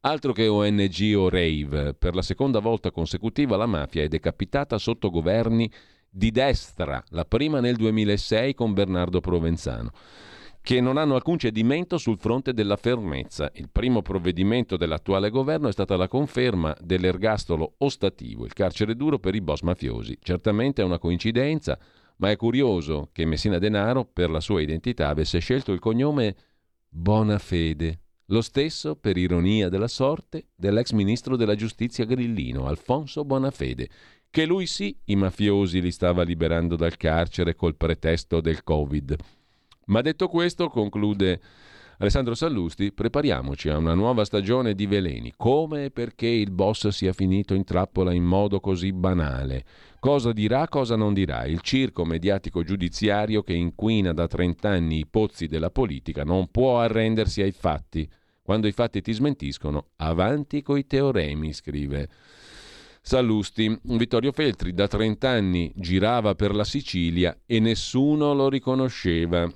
Altro 0.00 0.32
che 0.32 0.46
ONG 0.46 1.14
o 1.16 1.28
rave, 1.28 1.94
per 1.94 2.14
la 2.14 2.22
seconda 2.22 2.58
volta 2.58 2.90
consecutiva 2.90 3.56
la 3.56 3.66
mafia 3.66 4.02
è 4.02 4.08
decapitata 4.08 4.78
sotto 4.78 5.10
governi 5.10 5.70
di 6.08 6.30
destra, 6.30 7.02
la 7.10 7.24
prima 7.24 7.60
nel 7.60 7.76
2006 7.76 8.54
con 8.54 8.72
Bernardo 8.72 9.20
Provenzano, 9.20 9.90
che 10.60 10.80
non 10.80 10.96
hanno 10.96 11.14
alcun 11.14 11.38
cedimento 11.38 11.98
sul 11.98 12.18
fronte 12.18 12.52
della 12.52 12.76
fermezza. 12.76 13.50
Il 13.54 13.68
primo 13.70 14.02
provvedimento 14.02 14.76
dell'attuale 14.76 15.30
governo 15.30 15.68
è 15.68 15.72
stata 15.72 15.96
la 15.96 16.08
conferma 16.08 16.74
dell'ergastolo 16.80 17.74
ostativo, 17.78 18.44
il 18.44 18.52
carcere 18.52 18.96
duro 18.96 19.18
per 19.18 19.34
i 19.34 19.40
boss 19.40 19.60
mafiosi. 19.60 20.18
Certamente 20.20 20.82
è 20.82 20.84
una 20.84 20.98
coincidenza, 20.98 21.78
ma 22.16 22.30
è 22.30 22.36
curioso 22.36 23.10
che 23.12 23.26
Messina 23.26 23.58
Denaro, 23.58 24.04
per 24.04 24.30
la 24.30 24.40
sua 24.40 24.60
identità, 24.60 25.08
avesse 25.08 25.38
scelto 25.38 25.72
il 25.72 25.78
cognome 25.78 26.34
Bonafede 26.88 28.00
lo 28.26 28.40
stesso, 28.40 28.96
per 28.96 29.16
ironia 29.16 29.68
della 29.68 29.88
sorte, 29.88 30.48
dell'ex 30.56 30.90
ministro 30.92 31.36
della 31.36 31.54
giustizia 31.54 32.04
grillino, 32.04 32.66
Alfonso 32.66 33.24
Bonafede, 33.24 33.88
che 34.30 34.46
lui 34.46 34.66
sì 34.66 34.96
i 35.04 35.16
mafiosi 35.16 35.80
li 35.80 35.92
stava 35.92 36.22
liberando 36.22 36.74
dal 36.76 36.96
carcere 36.96 37.54
col 37.54 37.76
pretesto 37.76 38.40
del 38.40 38.64
Covid. 38.64 39.16
Ma 39.86 40.00
detto 40.00 40.26
questo, 40.26 40.68
conclude 40.68 41.40
Alessandro 41.98 42.34
Sallusti, 42.34 42.92
prepariamoci 42.92 43.70
a 43.70 43.78
una 43.78 43.94
nuova 43.94 44.24
stagione 44.24 44.74
di 44.74 44.86
veleni. 44.86 45.32
Come 45.36 45.86
e 45.86 45.90
perché 45.90 46.26
il 46.26 46.50
boss 46.50 46.88
sia 46.88 47.12
finito 47.12 47.54
in 47.54 47.64
trappola 47.64 48.12
in 48.12 48.24
modo 48.24 48.60
così 48.60 48.92
banale? 48.92 49.64
Cosa 50.06 50.30
dirà, 50.30 50.68
cosa 50.68 50.94
non 50.94 51.12
dirà? 51.12 51.46
Il 51.46 51.62
circo 51.62 52.04
mediatico 52.04 52.62
giudiziario 52.62 53.42
che 53.42 53.54
inquina 53.54 54.12
da 54.12 54.28
30 54.28 54.68
anni 54.68 54.98
i 54.98 55.06
pozzi 55.08 55.48
della 55.48 55.70
politica 55.70 56.22
non 56.22 56.48
può 56.48 56.78
arrendersi 56.78 57.42
ai 57.42 57.50
fatti. 57.50 58.08
Quando 58.40 58.68
i 58.68 58.72
fatti 58.72 59.02
ti 59.02 59.12
smentiscono, 59.12 59.88
avanti 59.96 60.62
coi 60.62 60.86
teoremi, 60.86 61.52
scrive. 61.52 62.08
Sallusti, 63.02 63.76
Vittorio 63.82 64.30
Feltri 64.30 64.72
da 64.72 64.86
30 64.86 65.28
anni 65.28 65.72
girava 65.74 66.36
per 66.36 66.54
la 66.54 66.62
Sicilia 66.62 67.36
e 67.44 67.58
nessuno 67.58 68.32
lo 68.32 68.48
riconosceva 68.48 69.52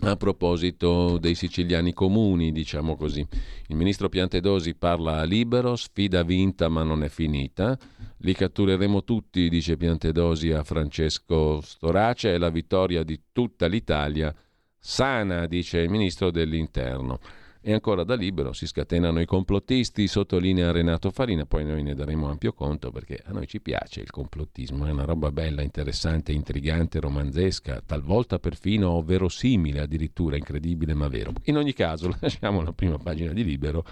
a 0.00 0.16
proposito 0.16 1.18
dei 1.18 1.34
siciliani 1.34 1.92
comuni, 1.92 2.52
diciamo 2.52 2.96
così. 2.96 3.26
Il 3.68 3.76
ministro 3.76 4.08
Piantedosi 4.08 4.74
parla 4.74 5.18
a 5.18 5.24
libero, 5.24 5.76
sfida 5.76 6.22
vinta 6.22 6.68
ma 6.68 6.82
non 6.82 7.02
è 7.02 7.08
finita. 7.08 7.78
Li 8.24 8.34
cattureremo 8.34 9.02
tutti, 9.02 9.48
dice 9.48 9.76
Piantedosi 9.76 10.52
a 10.52 10.62
Francesco 10.62 11.60
Storace, 11.60 12.32
è 12.32 12.38
la 12.38 12.50
vittoria 12.50 13.02
di 13.02 13.20
tutta 13.32 13.66
l'Italia. 13.66 14.32
Sana, 14.78 15.46
dice 15.46 15.78
il 15.78 15.90
ministro 15.90 16.30
dell'Interno. 16.30 17.18
E 17.60 17.72
ancora 17.72 18.04
da 18.04 18.14
libero 18.14 18.52
si 18.52 18.68
scatenano 18.68 19.20
i 19.20 19.26
complottisti, 19.26 20.06
sottolinea 20.06 20.70
Renato 20.70 21.10
Farina, 21.10 21.46
poi 21.46 21.64
noi 21.64 21.82
ne 21.82 21.94
daremo 21.94 22.28
ampio 22.28 22.52
conto 22.52 22.92
perché 22.92 23.20
a 23.24 23.32
noi 23.32 23.48
ci 23.48 23.60
piace 23.60 24.00
il 24.00 24.10
complottismo, 24.10 24.86
è 24.86 24.90
una 24.90 25.04
roba 25.04 25.32
bella, 25.32 25.62
interessante, 25.62 26.30
intrigante, 26.30 27.00
romanzesca, 27.00 27.82
talvolta 27.84 28.38
perfino 28.38 29.02
verosimile, 29.02 29.80
addirittura 29.80 30.36
incredibile 30.36 30.94
ma 30.94 31.08
vero. 31.08 31.32
In 31.44 31.56
ogni 31.56 31.72
caso 31.72 32.14
lasciamo 32.20 32.62
la 32.62 32.72
prima 32.72 32.98
pagina 32.98 33.32
di 33.32 33.42
libero 33.42 33.84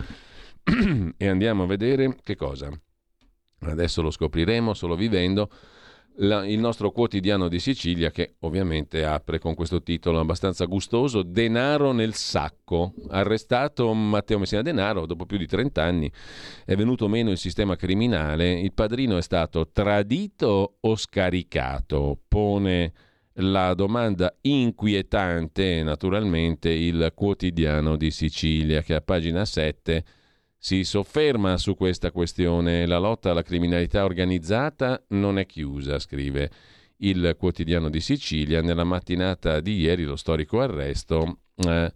e 1.16 1.26
andiamo 1.28 1.64
a 1.64 1.66
vedere 1.66 2.16
che 2.22 2.36
cosa. 2.36 2.70
Adesso 3.60 4.00
lo 4.02 4.10
scopriremo 4.10 4.72
solo 4.72 4.94
vivendo 4.96 5.50
la, 6.16 6.46
il 6.46 6.58
nostro 6.58 6.90
quotidiano 6.90 7.48
di 7.48 7.58
Sicilia 7.58 8.10
che 8.10 8.34
ovviamente 8.40 9.04
apre 9.04 9.38
con 9.38 9.54
questo 9.54 9.82
titolo 9.82 10.18
abbastanza 10.18 10.64
gustoso, 10.64 11.22
Denaro 11.22 11.92
nel 11.92 12.14
sacco. 12.14 12.94
Arrestato 13.08 13.92
Matteo 13.92 14.38
Messina 14.38 14.62
Denaro 14.62 15.06
dopo 15.06 15.26
più 15.26 15.36
di 15.36 15.46
30 15.46 15.82
anni, 15.82 16.10
è 16.64 16.74
venuto 16.74 17.08
meno 17.08 17.30
il 17.30 17.38
sistema 17.38 17.76
criminale, 17.76 18.58
il 18.58 18.72
padrino 18.72 19.16
è 19.16 19.22
stato 19.22 19.68
tradito 19.70 20.76
o 20.80 20.96
scaricato? 20.96 22.18
Pone 22.28 22.92
la 23.34 23.74
domanda 23.74 24.34
inquietante 24.42 25.82
naturalmente 25.82 26.68
il 26.70 27.12
quotidiano 27.14 27.96
di 27.96 28.10
Sicilia 28.10 28.82
che 28.82 28.94
a 28.94 29.00
pagina 29.00 29.44
7 29.44 30.04
si 30.62 30.84
sofferma 30.84 31.56
su 31.56 31.74
questa 31.74 32.12
questione. 32.12 32.84
La 32.86 32.98
lotta 32.98 33.30
alla 33.30 33.42
criminalità 33.42 34.04
organizzata 34.04 35.02
non 35.08 35.38
è 35.38 35.46
chiusa, 35.46 35.98
scrive 35.98 36.50
il 36.98 37.34
quotidiano 37.38 37.88
di 37.88 38.00
Sicilia, 38.00 38.60
nella 38.60 38.84
mattinata 38.84 39.60
di 39.60 39.78
ieri 39.78 40.04
lo 40.04 40.16
storico 40.16 40.60
arresto. 40.60 41.38
Eh, 41.66 41.92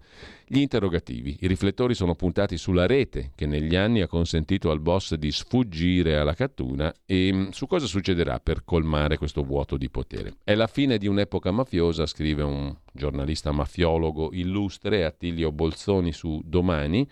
gli 0.47 0.59
interrogativi. 0.59 1.39
I 1.41 1.47
riflettori 1.47 1.95
sono 1.95 2.15
puntati 2.15 2.59
sulla 2.59 2.87
rete 2.87 3.31
che 3.35 3.47
negli 3.47 3.77
anni 3.77 4.03
ha 4.03 4.07
consentito 4.07 4.71
al 4.71 4.81
boss 4.81 5.15
di 5.15 5.33
sfuggire 5.33 6.17
alla 6.19 6.35
cattura 6.35 6.93
e 7.07 7.33
mm, 7.33 7.49
su 7.49 7.67
cosa 7.67 7.87
succederà 7.87 8.41
per 8.41 8.63
colmare 8.65 9.17
questo 9.17 9.43
vuoto 9.43 9.77
di 9.77 9.89
potere. 9.89 10.37
È 10.45 10.55
la 10.55 10.67
fine 10.67 10.99
di 10.99 11.07
un'epoca 11.07 11.51
mafiosa, 11.51 12.07
scrive 12.07 12.43
un 12.43 12.77
giornalista 12.93 13.53
mafiologo 13.53 14.31
illustre 14.33 15.05
Attilio 15.05 15.51
Bolzoni 15.51 16.13
su 16.13 16.43
Domani, 16.45 17.09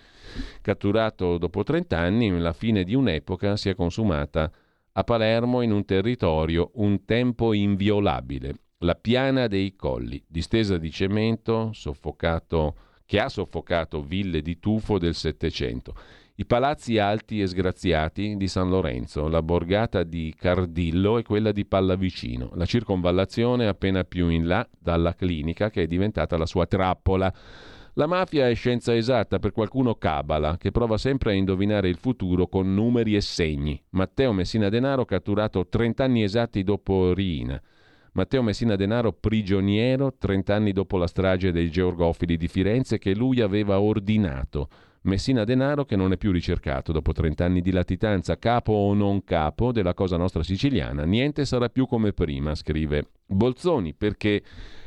catturato 0.61 1.39
dopo 1.39 1.63
30 1.63 1.99
anni, 1.99 2.39
la 2.39 2.53
fine 2.53 2.85
di 2.85 2.95
un'epoca 2.95 3.57
si 3.57 3.71
è 3.71 3.75
consumata 3.75 4.51
a 4.95 5.05
Palermo 5.05 5.63
in 5.63 5.73
un 5.73 5.85
territorio 5.87 6.71
un 6.75 7.05
tempo 7.07 7.55
inviolabile, 7.55 8.57
la 8.83 8.95
piana 8.95 9.47
dei 9.47 9.75
colli, 9.77 10.23
distesa 10.27 10.77
di 10.77 10.91
cemento, 10.91 11.71
che 13.07 13.21
ha 13.21 13.29
soffocato 13.29 14.03
ville 14.03 14.43
di 14.43 14.59
tufo 14.59 14.99
del 14.99 15.15
Settecento. 15.15 15.95
I 16.35 16.47
palazzi 16.47 16.99
alti 16.99 17.41
e 17.41 17.47
sgraziati 17.47 18.37
di 18.37 18.49
San 18.49 18.69
Lorenzo, 18.69 19.29
la 19.29 19.43
borgata 19.43 20.03
di 20.03 20.35
Cardillo 20.37 21.19
e 21.19 21.23
quella 21.23 21.53
di 21.53 21.65
Pallavicino, 21.65 22.51
la 22.55 22.65
circonvallazione 22.65 23.69
appena 23.69 24.03
più 24.05 24.29
in 24.29 24.47
là 24.47 24.67
dalla 24.79 25.15
clinica 25.15 25.71
che 25.71 25.83
è 25.83 25.87
diventata 25.87 26.37
la 26.37 26.47
sua 26.47 26.67
trappola. 26.67 27.33
La 27.95 28.07
mafia 28.07 28.49
è 28.49 28.55
scienza 28.55 28.97
esatta, 28.97 29.39
per 29.39 29.53
qualcuno 29.53 29.97
cabala, 29.97 30.57
che 30.57 30.71
prova 30.71 30.97
sempre 30.97 31.33
a 31.33 31.35
indovinare 31.35 31.91
il 31.91 31.99
futuro 31.99 32.47
con 32.49 32.73
numeri 32.73 33.15
e 33.15 33.21
segni. 33.21 33.81
Matteo 33.91 34.33
Messina 34.33 34.71
Denaro 34.71 35.05
catturato 35.05 35.69
30 35.69 36.03
anni 36.03 36.23
esatti 36.23 36.65
dopo 36.65 37.13
Riina. 37.13 37.63
Matteo 38.15 38.43
Messina 38.43 38.77
Denaro 38.77 39.15
prigioniero 39.15 40.15
30 40.19 40.55
anni 40.55 40.73
dopo 40.73 40.99
la 40.99 41.07
strage 41.07 41.51
dei 41.51 41.71
georgofili 41.71 42.37
di 42.37 42.47
Firenze 42.47 42.99
che 42.99 43.15
lui 43.15 43.41
aveva 43.41 43.81
ordinato. 43.81 44.69
Messina 45.05 45.45
Denaro 45.45 45.87
che 45.87 45.97
non 45.97 46.13
è 46.13 46.19
più 46.19 46.31
ricercato 46.31 46.93
dopo 46.93 47.13
30 47.13 47.43
anni 47.43 47.63
di 47.63 47.71
latitanza, 47.71 48.39
capo 48.39 48.73
o 48.73 48.93
non 48.93 49.25
capo 49.25 49.73
della 49.73 49.95
Cosa 49.95 50.19
Nostra 50.19 50.43
siciliana. 50.43 51.05
Niente 51.05 51.47
sarà 51.47 51.71
più 51.71 51.87
come 51.87 52.13
prima, 52.13 52.55
scrive 52.55 53.13
Bolzoni, 53.25 53.95
perché 53.95 54.43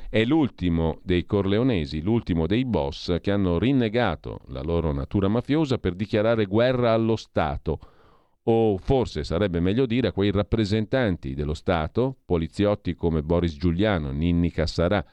è 0.07 0.23
l'ultimo 0.23 0.99
dei 1.01 1.25
corleonesi, 1.25 2.03
l'ultimo 2.03 2.45
dei 2.45 2.63
boss 2.63 3.19
che 3.21 3.31
hanno 3.31 3.57
rinnegato 3.57 4.41
la 4.49 4.61
loro 4.61 4.93
natura 4.93 5.29
mafiosa 5.29 5.79
per 5.79 5.95
dichiarare 5.95 6.45
guerra 6.45 6.93
allo 6.93 7.15
Stato 7.15 7.79
o 8.47 8.77
forse 8.77 9.23
sarebbe 9.23 9.59
meglio 9.59 9.85
dire 9.85 10.09
a 10.09 10.11
quei 10.11 10.31
rappresentanti 10.31 11.33
dello 11.33 11.53
Stato, 11.53 12.17
poliziotti 12.25 12.93
come 12.93 13.23
Boris 13.23 13.55
Giuliano, 13.55 14.11
Ninni 14.11 14.51
Cassarà, 14.51 15.03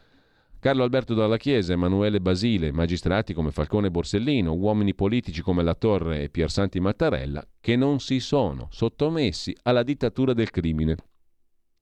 Carlo 0.58 0.84
Alberto 0.84 1.14
Dalla 1.14 1.38
Chiesa, 1.38 1.72
Emanuele 1.72 2.20
Basile, 2.20 2.70
magistrati 2.70 3.34
come 3.34 3.50
Falcone 3.50 3.90
Borsellino, 3.90 4.52
uomini 4.52 4.94
politici 4.94 5.40
come 5.40 5.64
La 5.64 5.74
Torre 5.74 6.22
e 6.22 6.28
Piersanti 6.28 6.78
Mattarella, 6.78 7.44
che 7.58 7.74
non 7.74 7.98
si 7.98 8.20
sono 8.20 8.68
sottomessi 8.70 9.56
alla 9.62 9.82
dittatura 9.82 10.34
del 10.34 10.50
crimine. 10.50 10.96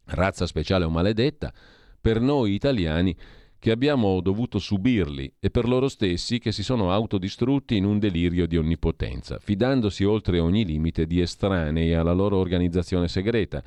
Razza 0.07 0.47
speciale 0.47 0.85
o 0.87 0.91
maledetta, 0.91 1.53
per 2.01 2.21
noi 2.21 2.55
italiani 2.55 3.15
che 3.61 3.71
abbiamo 3.71 4.21
dovuto 4.23 4.59
subirli 4.59 5.35
e 5.39 5.51
per 5.51 5.69
loro 5.69 5.89
stessi 5.89 6.39
che 6.39 6.51
si 6.51 6.63
sono 6.63 6.91
autodistrutti 6.93 7.77
in 7.77 7.85
un 7.85 7.99
delirio 7.99 8.47
di 8.47 8.57
onnipotenza, 8.57 9.39
fidandosi 9.39 10.03
oltre 10.03 10.41
ogni 10.41 10.65
limite 10.65 11.07
di 11.07 11.21
estranei 11.21 11.93
alla 11.93 12.13
loro 12.13 12.39
organizzazione 12.39 13.07
segreta, 13.07 13.63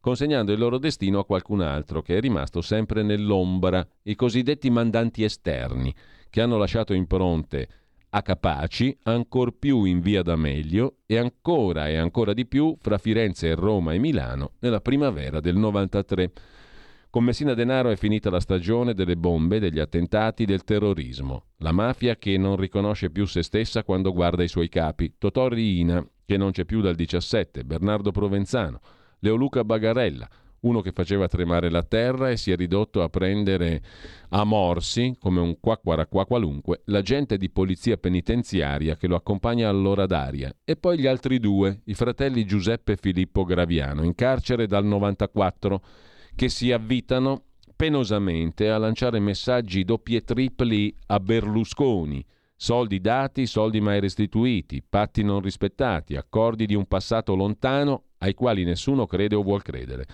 consegnando 0.00 0.52
il 0.52 0.58
loro 0.58 0.76
destino 0.76 1.18
a 1.18 1.24
qualcun 1.24 1.62
altro 1.62 2.02
che 2.02 2.18
è 2.18 2.20
rimasto 2.20 2.60
sempre 2.60 3.02
nell'ombra, 3.02 3.84
i 4.02 4.14
cosiddetti 4.14 4.68
mandanti 4.68 5.24
esterni, 5.24 5.94
che 6.28 6.42
hanno 6.42 6.58
lasciato 6.58 6.92
impronte 6.92 7.68
a 8.10 8.20
Capaci, 8.20 8.98
ancor 9.04 9.52
più 9.58 9.84
in 9.84 10.00
via 10.00 10.22
D'Amelio 10.22 10.96
e 11.06 11.16
ancora 11.16 11.88
e 11.88 11.96
ancora 11.96 12.34
di 12.34 12.44
più 12.44 12.76
fra 12.78 12.98
Firenze, 12.98 13.54
Roma 13.54 13.94
e 13.94 13.98
Milano 13.98 14.52
nella 14.58 14.80
primavera 14.80 15.40
del 15.40 15.56
93. 15.56 16.32
Con 17.10 17.24
Messina 17.24 17.54
Denaro 17.54 17.88
è 17.88 17.96
finita 17.96 18.28
la 18.28 18.38
stagione 18.38 18.92
delle 18.92 19.16
bombe, 19.16 19.58
degli 19.58 19.78
attentati, 19.78 20.44
del 20.44 20.62
terrorismo. 20.62 21.46
La 21.58 21.72
mafia 21.72 22.16
che 22.16 22.36
non 22.36 22.56
riconosce 22.56 23.08
più 23.08 23.24
se 23.24 23.42
stessa 23.42 23.82
quando 23.82 24.12
guarda 24.12 24.42
i 24.42 24.48
suoi 24.48 24.68
capi. 24.68 25.14
Totò 25.16 25.48
Riina, 25.48 26.06
che 26.26 26.36
non 26.36 26.50
c'è 26.50 26.66
più 26.66 26.82
dal 26.82 26.94
17, 26.94 27.64
Bernardo 27.64 28.10
Provenzano, 28.10 28.80
Leoluca 29.20 29.64
Bagarella, 29.64 30.28
uno 30.60 30.82
che 30.82 30.92
faceva 30.92 31.28
tremare 31.28 31.70
la 31.70 31.82
terra 31.82 32.28
e 32.28 32.36
si 32.36 32.50
è 32.50 32.56
ridotto 32.56 33.02
a 33.02 33.08
prendere 33.08 33.80
a 34.28 34.44
morsi, 34.44 35.16
come 35.18 35.40
un 35.40 35.58
qua 35.60 35.78
qua 35.78 36.26
qualunque, 36.26 36.82
l'agente 36.84 37.38
di 37.38 37.48
polizia 37.48 37.96
penitenziaria 37.96 38.96
che 38.96 39.06
lo 39.06 39.16
accompagna 39.16 39.70
all'ora 39.70 40.04
d'aria, 40.04 40.54
e 40.62 40.76
poi 40.76 40.98
gli 40.98 41.06
altri 41.06 41.38
due, 41.38 41.80
i 41.84 41.94
fratelli 41.94 42.44
Giuseppe 42.44 42.92
e 42.92 42.98
Filippo 43.00 43.44
Graviano, 43.44 44.02
in 44.02 44.14
carcere 44.14 44.66
dal 44.66 44.84
94 44.84 45.82
che 46.38 46.48
si 46.48 46.70
avvitano 46.70 47.46
penosamente 47.74 48.70
a 48.70 48.78
lanciare 48.78 49.18
messaggi 49.18 49.82
doppi 49.82 50.14
e 50.14 50.22
tripli 50.22 50.94
a 51.06 51.18
Berlusconi. 51.18 52.24
Soldi 52.54 53.00
dati, 53.00 53.44
soldi 53.44 53.80
mai 53.80 53.98
restituiti, 53.98 54.80
patti 54.88 55.24
non 55.24 55.40
rispettati, 55.40 56.14
accordi 56.14 56.66
di 56.66 56.76
un 56.76 56.86
passato 56.86 57.34
lontano 57.34 58.04
ai 58.18 58.34
quali 58.34 58.62
nessuno 58.62 59.04
crede 59.04 59.34
o 59.34 59.42
vuol 59.42 59.62
credere. 59.62 60.06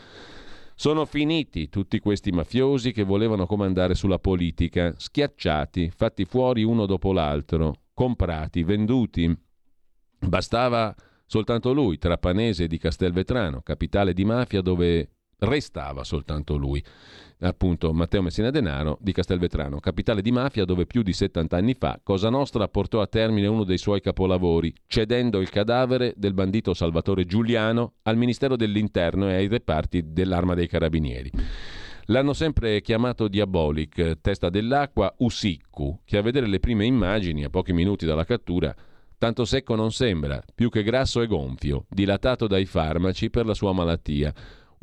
Sono 0.75 1.05
finiti 1.05 1.69
tutti 1.69 1.99
questi 1.99 2.31
mafiosi 2.31 2.93
che 2.93 3.03
volevano 3.03 3.45
comandare 3.45 3.95
sulla 3.95 4.19
politica, 4.19 4.95
schiacciati, 4.97 5.91
fatti 5.95 6.25
fuori 6.25 6.63
uno 6.63 6.87
dopo 6.87 7.13
l'altro, 7.13 7.81
comprati, 7.93 8.63
venduti. 8.63 9.31
Bastava 10.21 10.95
soltanto 11.27 11.75
lui, 11.75 11.99
trapanese 11.99 12.67
di 12.67 12.79
Castelvetrano, 12.79 13.61
capitale 13.61 14.15
di 14.15 14.25
mafia 14.25 14.63
dove 14.63 15.14
Restava 15.45 16.05
soltanto 16.05 16.57
lui, 16.57 16.83
appunto 17.41 17.93
Matteo 17.93 18.23
Messina 18.23 18.51
Denaro 18.51 18.97
di 19.01 19.13
Castelvetrano, 19.13 19.79
capitale 19.79 20.23
di 20.23 20.33
mafia 20.33 20.65
dove 20.65 20.87
più 20.87 21.03
di 21.03 21.13
70 21.13 21.57
anni 21.57 21.75
fa 21.75 22.01
Cosa 22.03 22.31
Nostra 22.31 22.67
portò 22.69 23.03
a 23.03 23.07
termine 23.07 23.47
uno 23.47 23.65
dei 23.65 23.77
suoi 23.77 24.01
capolavori, 24.01 24.73
cedendo 24.87 25.41
il 25.41 25.51
cadavere 25.51 26.15
del 26.17 26.33
bandito 26.33 26.73
Salvatore 26.73 27.27
Giuliano 27.27 27.95
al 28.05 28.17
Ministero 28.17 28.57
dell'Interno 28.57 29.29
e 29.29 29.35
ai 29.35 29.49
reparti 29.49 30.13
dell'Arma 30.13 30.55
dei 30.55 30.67
Carabinieri. 30.67 31.31
L'hanno 32.07 32.33
sempre 32.33 32.81
chiamato 32.81 33.29
Diabolic, 33.29 34.21
testa 34.21 34.49
dell'acqua, 34.49 35.15
Usiccu, 35.19 36.01
che 36.05 36.17
a 36.17 36.23
vedere 36.23 36.47
le 36.47 36.59
prime 36.59 36.87
immagini, 36.87 37.45
a 37.45 37.51
pochi 37.51 37.73
minuti 37.73 38.07
dalla 38.07 38.25
cattura, 38.25 38.75
tanto 39.19 39.45
secco 39.45 39.75
non 39.75 39.91
sembra, 39.91 40.43
più 40.55 40.69
che 40.71 40.83
grasso 40.83 41.23
e 41.23 41.27
gonfio, 41.27 41.87
dilatato 41.89 42.47
dai 42.47 42.67
farmaci 42.67 43.31
per 43.31 43.47
la 43.47 43.55
sua 43.55 43.73
malattia 43.73 44.33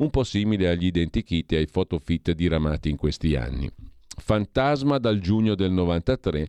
un 0.02 0.10
po' 0.10 0.24
simile 0.24 0.68
agli 0.68 0.86
identikit 0.86 1.52
e 1.52 1.56
ai 1.56 1.66
photofit 1.66 2.32
diramati 2.32 2.90
in 2.90 2.96
questi 2.96 3.36
anni. 3.36 3.70
Fantasma 4.16 4.98
dal 4.98 5.20
giugno 5.20 5.54
del 5.54 5.70
93 5.70 6.48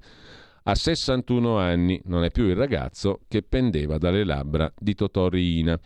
a 0.64 0.76
61 0.76 1.58
anni, 1.58 2.02
non 2.06 2.24
è 2.24 2.32
più 2.32 2.46
il 2.46 2.56
ragazzo 2.56 3.22
che 3.28 3.44
pendeva 3.44 3.98
dalle 3.98 4.24
labbra 4.24 4.72
di 4.78 4.96
Totò 4.96 5.28
Riina. 5.28 5.80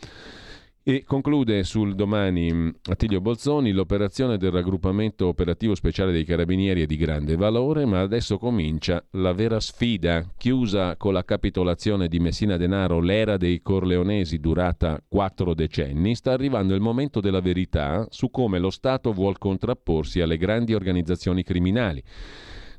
E 0.89 1.03
conclude 1.03 1.65
sul 1.65 1.95
domani 1.95 2.49
mm, 2.49 2.69
Attilio 2.91 3.19
Bolzoni, 3.19 3.73
l'operazione 3.73 4.37
del 4.37 4.51
raggruppamento 4.51 5.27
operativo 5.27 5.75
speciale 5.75 6.13
dei 6.13 6.23
carabinieri 6.23 6.83
è 6.83 6.85
di 6.85 6.95
grande 6.95 7.35
valore, 7.35 7.83
ma 7.83 7.99
adesso 7.99 8.37
comincia 8.37 9.05
la 9.11 9.33
vera 9.33 9.59
sfida. 9.59 10.25
Chiusa 10.37 10.95
con 10.95 11.11
la 11.11 11.25
capitolazione 11.25 12.07
di 12.07 12.19
Messina 12.19 12.55
Denaro 12.55 13.01
l'era 13.01 13.35
dei 13.35 13.61
Corleonesi 13.61 14.39
durata 14.39 15.03
quattro 15.05 15.53
decenni, 15.53 16.15
sta 16.15 16.31
arrivando 16.31 16.73
il 16.73 16.79
momento 16.79 17.19
della 17.19 17.41
verità 17.41 18.07
su 18.09 18.29
come 18.29 18.57
lo 18.57 18.69
Stato 18.69 19.11
vuol 19.11 19.37
contrapporsi 19.37 20.21
alle 20.21 20.37
grandi 20.37 20.73
organizzazioni 20.73 21.43
criminali. 21.43 22.01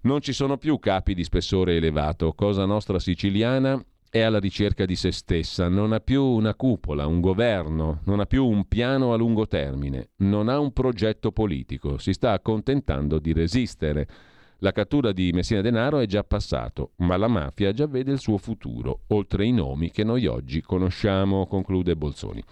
Non 0.04 0.22
ci 0.22 0.32
sono 0.32 0.56
più 0.56 0.78
capi 0.78 1.12
di 1.12 1.24
spessore 1.24 1.76
elevato. 1.76 2.32
Cosa 2.32 2.64
nostra 2.64 2.98
siciliana 2.98 3.78
è 4.10 4.20
alla 4.20 4.38
ricerca 4.38 4.84
di 4.86 4.96
se 4.96 5.12
stessa, 5.12 5.68
non 5.68 5.92
ha 5.92 6.00
più 6.00 6.22
una 6.22 6.54
cupola, 6.54 7.06
un 7.06 7.20
governo, 7.20 8.00
non 8.04 8.20
ha 8.20 8.26
più 8.26 8.46
un 8.46 8.66
piano 8.66 9.12
a 9.12 9.16
lungo 9.16 9.46
termine, 9.46 10.10
non 10.18 10.48
ha 10.48 10.58
un 10.58 10.72
progetto 10.72 11.30
politico, 11.30 11.98
si 11.98 12.12
sta 12.12 12.32
accontentando 12.32 13.18
di 13.18 13.32
resistere. 13.32 14.08
La 14.58 14.72
cattura 14.72 15.12
di 15.12 15.30
Messina 15.32 15.60
Denaro 15.60 15.98
è 15.98 16.06
già 16.06 16.24
passato, 16.24 16.92
ma 16.96 17.16
la 17.16 17.28
mafia 17.28 17.72
già 17.72 17.86
vede 17.86 18.10
il 18.10 18.18
suo 18.18 18.38
futuro, 18.38 19.02
oltre 19.08 19.44
i 19.44 19.52
nomi 19.52 19.90
che 19.90 20.04
noi 20.04 20.26
oggi 20.26 20.62
conosciamo, 20.62 21.46
conclude 21.46 21.94
Bolzoni. 21.94 22.42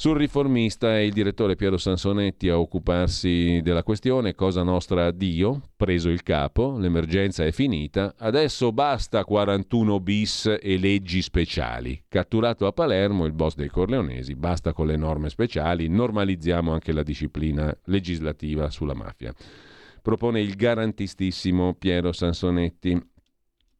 Sul 0.00 0.16
riformista 0.16 0.96
è 0.96 1.00
il 1.00 1.12
direttore 1.12 1.56
Piero 1.56 1.76
Sansonetti 1.76 2.48
a 2.48 2.58
occuparsi 2.58 3.60
della 3.62 3.82
questione, 3.82 4.34
cosa 4.34 4.62
nostra 4.62 5.04
addio, 5.04 5.60
preso 5.76 6.08
il 6.08 6.22
capo, 6.22 6.78
l'emergenza 6.78 7.44
è 7.44 7.52
finita, 7.52 8.14
adesso 8.16 8.72
basta 8.72 9.22
41 9.26 10.00
bis 10.00 10.56
e 10.58 10.78
leggi 10.78 11.20
speciali. 11.20 12.02
Catturato 12.08 12.66
a 12.66 12.72
Palermo 12.72 13.26
il 13.26 13.32
boss 13.32 13.56
dei 13.56 13.68
Corleonesi, 13.68 14.34
basta 14.36 14.72
con 14.72 14.86
le 14.86 14.96
norme 14.96 15.28
speciali, 15.28 15.86
normalizziamo 15.88 16.72
anche 16.72 16.92
la 16.92 17.02
disciplina 17.02 17.70
legislativa 17.84 18.70
sulla 18.70 18.94
mafia. 18.94 19.34
Propone 20.00 20.40
il 20.40 20.54
garantistissimo 20.54 21.74
Piero 21.74 22.12
Sansonetti, 22.12 22.98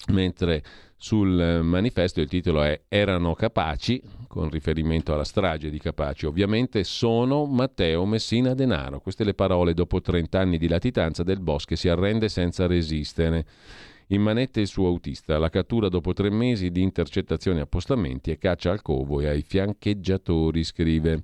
mentre 0.08 0.62
sul 1.02 1.60
manifesto 1.62 2.20
il 2.20 2.28
titolo 2.28 2.62
è 2.62 2.82
Erano 2.86 3.32
capaci, 3.34 4.02
con 4.28 4.50
riferimento 4.50 5.14
alla 5.14 5.24
strage 5.24 5.70
di 5.70 5.78
Capaci, 5.78 6.26
ovviamente 6.26 6.84
sono 6.84 7.46
Matteo 7.46 8.04
Messina 8.04 8.52
Denaro. 8.52 9.00
Queste 9.00 9.24
le 9.24 9.32
parole 9.32 9.72
dopo 9.72 10.02
30 10.02 10.38
anni 10.38 10.58
di 10.58 10.68
latitanza 10.68 11.22
del 11.22 11.40
boss 11.40 11.64
che 11.64 11.76
si 11.76 11.88
arrende 11.88 12.28
senza 12.28 12.66
resistere. 12.66 13.46
In 14.08 14.20
manette 14.20 14.60
il 14.60 14.66
suo 14.66 14.88
autista, 14.88 15.38
la 15.38 15.48
cattura 15.48 15.88
dopo 15.88 16.12
tre 16.12 16.28
mesi 16.28 16.70
di 16.70 16.82
intercettazioni 16.82 17.60
e 17.60 17.62
appostamenti 17.62 18.30
e 18.30 18.36
caccia 18.36 18.70
al 18.70 18.82
covo 18.82 19.20
e 19.20 19.28
ai 19.28 19.40
fiancheggiatori, 19.40 20.62
scrive 20.62 21.22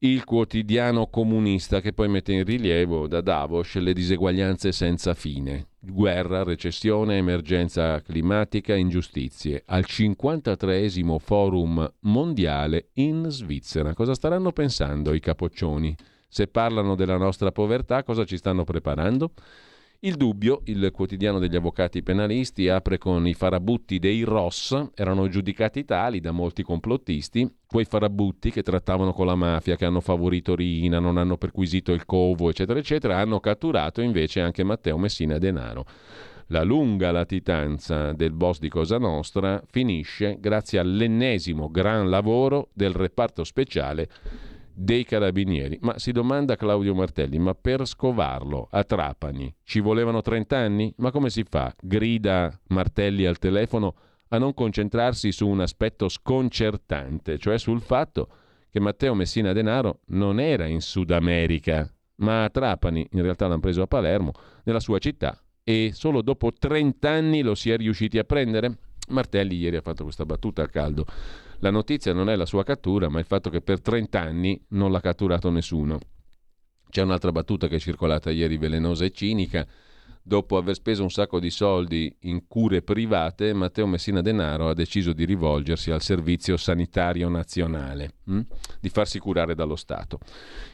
il 0.00 0.22
quotidiano 0.22 1.08
comunista 1.08 1.80
che 1.80 1.92
poi 1.92 2.08
mette 2.08 2.32
in 2.32 2.44
rilievo 2.44 3.08
da 3.08 3.20
Davos 3.20 3.74
le 3.76 3.92
diseguaglianze 3.92 4.70
senza 4.70 5.12
fine. 5.14 5.70
Guerra, 5.80 6.44
recessione, 6.44 7.16
emergenza 7.16 8.00
climatica, 8.00 8.76
ingiustizie. 8.76 9.64
Al 9.66 9.84
53 9.84 10.88
forum 11.18 11.92
mondiale 12.00 12.90
in 12.94 13.26
Svizzera. 13.28 13.94
Cosa 13.94 14.14
staranno 14.14 14.52
pensando 14.52 15.14
i 15.14 15.20
capoccioni? 15.20 15.96
Se 16.28 16.46
parlano 16.46 16.94
della 16.94 17.16
nostra 17.16 17.50
povertà, 17.50 18.04
cosa 18.04 18.24
ci 18.24 18.36
stanno 18.36 18.62
preparando? 18.62 19.32
Il 20.00 20.14
dubbio, 20.14 20.60
il 20.66 20.92
quotidiano 20.92 21.40
degli 21.40 21.56
avvocati 21.56 22.04
penalisti, 22.04 22.68
apre 22.68 22.98
con 22.98 23.26
i 23.26 23.34
farabutti 23.34 23.98
dei 23.98 24.22
Ross, 24.22 24.90
erano 24.94 25.26
giudicati 25.26 25.84
tali 25.84 26.20
da 26.20 26.30
molti 26.30 26.62
complottisti, 26.62 27.52
quei 27.66 27.84
farabutti 27.84 28.52
che 28.52 28.62
trattavano 28.62 29.12
con 29.12 29.26
la 29.26 29.34
mafia, 29.34 29.74
che 29.74 29.84
hanno 29.84 30.00
favorito 30.00 30.54
Rina, 30.54 31.00
non 31.00 31.16
hanno 31.16 31.36
perquisito 31.36 31.92
il 31.92 32.04
covo, 32.04 32.48
eccetera, 32.48 32.78
eccetera, 32.78 33.18
hanno 33.18 33.40
catturato 33.40 34.00
invece 34.00 34.40
anche 34.40 34.62
Matteo 34.62 34.98
Messina 34.98 35.36
Denaro. 35.36 35.84
La 36.50 36.62
lunga 36.62 37.10
latitanza 37.10 38.12
del 38.12 38.30
boss 38.30 38.60
di 38.60 38.68
Cosa 38.68 38.98
Nostra 38.98 39.60
finisce 39.66 40.36
grazie 40.38 40.78
all'ennesimo 40.78 41.72
gran 41.72 42.08
lavoro 42.08 42.68
del 42.72 42.92
reparto 42.92 43.42
speciale 43.42 44.08
dei 44.78 45.04
carabinieri. 45.04 45.78
Ma 45.82 45.98
si 45.98 46.12
domanda 46.12 46.54
Claudio 46.54 46.94
Martelli, 46.94 47.38
ma 47.38 47.54
per 47.54 47.84
scovarlo 47.84 48.68
a 48.70 48.84
Trapani 48.84 49.52
ci 49.64 49.80
volevano 49.80 50.22
30 50.22 50.56
anni? 50.56 50.94
Ma 50.98 51.10
come 51.10 51.30
si 51.30 51.42
fa? 51.42 51.74
Grida 51.80 52.56
Martelli 52.68 53.26
al 53.26 53.38
telefono 53.38 53.94
a 54.28 54.38
non 54.38 54.54
concentrarsi 54.54 55.32
su 55.32 55.48
un 55.48 55.60
aspetto 55.60 56.08
sconcertante, 56.08 57.38
cioè 57.38 57.58
sul 57.58 57.80
fatto 57.80 58.28
che 58.70 58.78
Matteo 58.78 59.14
Messina 59.14 59.52
Denaro 59.52 60.00
non 60.08 60.38
era 60.38 60.66
in 60.66 60.80
Sud 60.80 61.10
America, 61.10 61.90
ma 62.16 62.44
a 62.44 62.50
Trapani, 62.50 63.06
in 63.12 63.22
realtà 63.22 63.48
l'hanno 63.48 63.60
preso 63.60 63.82
a 63.82 63.86
Palermo, 63.86 64.32
nella 64.64 64.80
sua 64.80 64.98
città, 64.98 65.42
e 65.64 65.90
solo 65.92 66.22
dopo 66.22 66.52
30 66.52 67.08
anni 67.08 67.42
lo 67.42 67.54
si 67.54 67.70
è 67.70 67.76
riusciti 67.76 68.18
a 68.18 68.24
prendere? 68.24 68.78
Martelli 69.08 69.56
ieri 69.56 69.76
ha 69.76 69.80
fatto 69.80 70.04
questa 70.04 70.26
battuta 70.26 70.62
a 70.62 70.68
caldo. 70.68 71.06
La 71.60 71.70
notizia 71.70 72.12
non 72.12 72.30
è 72.30 72.36
la 72.36 72.46
sua 72.46 72.62
cattura, 72.62 73.08
ma 73.08 73.18
il 73.18 73.24
fatto 73.24 73.50
che 73.50 73.60
per 73.60 73.80
30 73.80 74.20
anni 74.20 74.64
non 74.68 74.92
l'ha 74.92 75.00
catturato 75.00 75.50
nessuno. 75.50 75.98
C'è 76.88 77.02
un'altra 77.02 77.32
battuta 77.32 77.66
che 77.66 77.76
è 77.76 77.80
circolata 77.80 78.30
ieri, 78.30 78.56
velenosa 78.58 79.04
e 79.04 79.10
cinica. 79.10 79.66
Dopo 80.22 80.56
aver 80.56 80.74
speso 80.74 81.02
un 81.02 81.10
sacco 81.10 81.40
di 81.40 81.50
soldi 81.50 82.14
in 82.20 82.46
cure 82.46 82.82
private, 82.82 83.52
Matteo 83.54 83.86
Messina 83.86 84.20
Denaro 84.20 84.68
ha 84.68 84.74
deciso 84.74 85.12
di 85.12 85.24
rivolgersi 85.24 85.90
al 85.90 86.02
Servizio 86.02 86.56
Sanitario 86.56 87.28
Nazionale, 87.28 88.12
hm? 88.24 88.40
di 88.78 88.88
farsi 88.90 89.18
curare 89.18 89.54
dallo 89.54 89.76
Stato. 89.76 90.18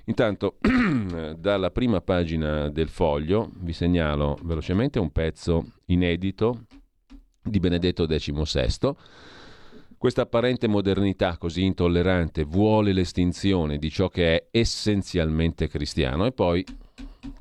Intanto, 0.06 0.58
dalla 1.38 1.70
prima 1.70 2.00
pagina 2.00 2.68
del 2.68 2.88
foglio 2.88 3.50
vi 3.60 3.72
segnalo 3.72 4.36
velocemente 4.42 4.98
un 4.98 5.12
pezzo 5.12 5.64
inedito 5.86 6.64
di 7.40 7.60
Benedetto 7.60 8.06
XVI 8.06 8.94
questa 9.98 10.22
apparente 10.22 10.66
modernità 10.66 11.36
così 11.38 11.64
intollerante 11.64 12.44
vuole 12.44 12.92
l'estinzione 12.92 13.78
di 13.78 13.90
ciò 13.90 14.08
che 14.08 14.34
è 14.34 14.46
essenzialmente 14.50 15.68
cristiano 15.68 16.26
e 16.26 16.32
poi 16.32 16.64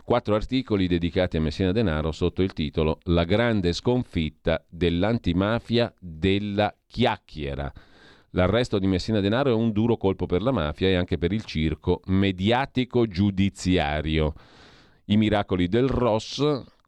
quattro 0.04 0.36
articoli 0.36 0.88
dedicati 0.88 1.38
a 1.38 1.42
Messina 1.42 1.72
Denaro 1.72 2.12
sotto 2.12 2.42
il 2.42 2.54
titolo 2.54 3.00
La 3.04 3.24
grande 3.24 3.74
sconfitta 3.74 4.64
dell'antimafia 4.70 5.94
della 6.00 6.74
chiacchiera. 6.88 7.72
L'arresto 8.32 8.80
di 8.80 8.88
Messina 8.88 9.20
Denaro 9.20 9.52
è 9.52 9.54
un 9.54 9.72
duro 9.72 9.96
colpo 9.96 10.26
per 10.26 10.42
la 10.42 10.52
mafia 10.52 10.88
e 10.88 10.96
anche 10.96 11.18
per 11.18 11.32
il 11.32 11.44
circo 11.44 12.02
mediatico 12.06 13.08
giudiziario. 13.08 14.34
I 15.06 15.18
miracoli 15.18 15.68
del 15.68 15.88
Ross 15.88 16.42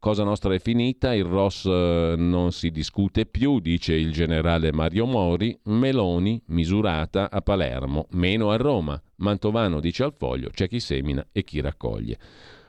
Cosa 0.05 0.23
nostra 0.23 0.53
è 0.53 0.59
finita, 0.59 1.15
il 1.15 1.23
Ross 1.23 1.65
eh, 1.65 2.13
non 2.15 2.51
si 2.51 2.69
discute 2.69 3.25
più, 3.25 3.59
dice 3.59 3.95
il 3.95 4.11
generale 4.11 4.71
Mario 4.71 5.07
Mori, 5.07 5.59
Meloni 5.63 6.39
misurata 6.49 7.31
a 7.31 7.41
Palermo, 7.41 8.05
meno 8.11 8.51
a 8.51 8.55
Roma. 8.55 9.01
Mantovano 9.15 9.79
dice 9.79 10.03
al 10.03 10.13
foglio, 10.15 10.51
c'è 10.51 10.67
chi 10.67 10.79
semina 10.79 11.25
e 11.31 11.43
chi 11.43 11.59
raccoglie. 11.59 12.19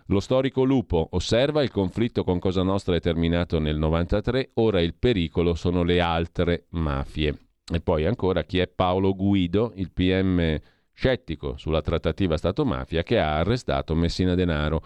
Lo 0.07 0.21
storico 0.21 0.65
Lupo 0.65 1.09
osserva 1.11 1.63
il 1.63 1.71
conflitto 1.71 2.25
con 2.25 2.39
Cosa 2.39 2.63
Nostra 2.63 2.97
è 2.97 3.01
terminato 3.01 3.59
nel 3.59 3.77
93, 3.77 4.53
ora 4.55 4.81
il 4.81 4.95
pericolo 4.95 5.55
sono 5.55 5.83
le 5.83 6.01
altre 6.01 6.69
mafie. 6.71 7.37
E 7.71 7.83
poi 7.83 8.07
ancora 8.07 8.45
chi 8.45 8.61
è 8.61 8.67
Paolo 8.67 9.15
Guido, 9.15 9.73
il 9.75 9.93
PM 9.93 10.59
scettico 10.91 11.59
sulla 11.59 11.83
trattativa 11.83 12.39
Stato-mafia 12.39 13.03
che 13.03 13.19
ha 13.19 13.37
arrestato 13.37 13.95
Messina 13.95 14.35
Denaro. 14.35 14.83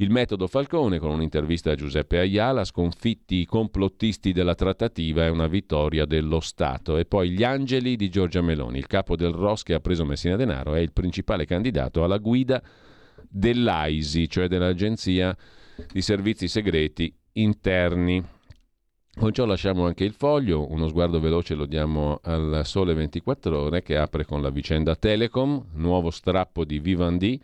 Il 0.00 0.10
metodo 0.10 0.46
Falcone, 0.46 1.00
con 1.00 1.10
un'intervista 1.10 1.72
a 1.72 1.74
Giuseppe 1.74 2.20
Ayala, 2.20 2.62
sconfitti 2.62 3.40
i 3.40 3.44
complottisti 3.44 4.30
della 4.30 4.54
trattativa, 4.54 5.24
è 5.24 5.28
una 5.28 5.48
vittoria 5.48 6.04
dello 6.04 6.38
Stato. 6.38 6.98
E 6.98 7.04
poi 7.04 7.30
gli 7.30 7.42
angeli 7.42 7.96
di 7.96 8.08
Giorgia 8.08 8.40
Meloni, 8.40 8.78
il 8.78 8.86
capo 8.86 9.16
del 9.16 9.32
ROS 9.32 9.64
che 9.64 9.74
ha 9.74 9.80
preso 9.80 10.04
Messina 10.04 10.36
Denaro, 10.36 10.74
è 10.74 10.78
il 10.78 10.92
principale 10.92 11.46
candidato 11.46 12.04
alla 12.04 12.18
guida 12.18 12.62
dell'AISI, 13.28 14.28
cioè 14.28 14.46
dell'Agenzia 14.46 15.36
di 15.90 16.00
Servizi 16.00 16.46
Segreti 16.46 17.12
Interni. 17.32 18.24
Con 19.16 19.32
ciò 19.32 19.46
lasciamo 19.46 19.84
anche 19.84 20.04
il 20.04 20.12
foglio, 20.12 20.70
uno 20.70 20.86
sguardo 20.86 21.18
veloce 21.18 21.56
lo 21.56 21.66
diamo 21.66 22.20
al 22.22 22.60
Sole 22.62 22.94
24 22.94 23.58
ore 23.58 23.82
che 23.82 23.96
apre 23.96 24.24
con 24.24 24.42
la 24.42 24.50
vicenda 24.50 24.94
Telecom, 24.94 25.70
nuovo 25.72 26.10
strappo 26.10 26.64
di 26.64 26.78
Vivendi, 26.78 27.42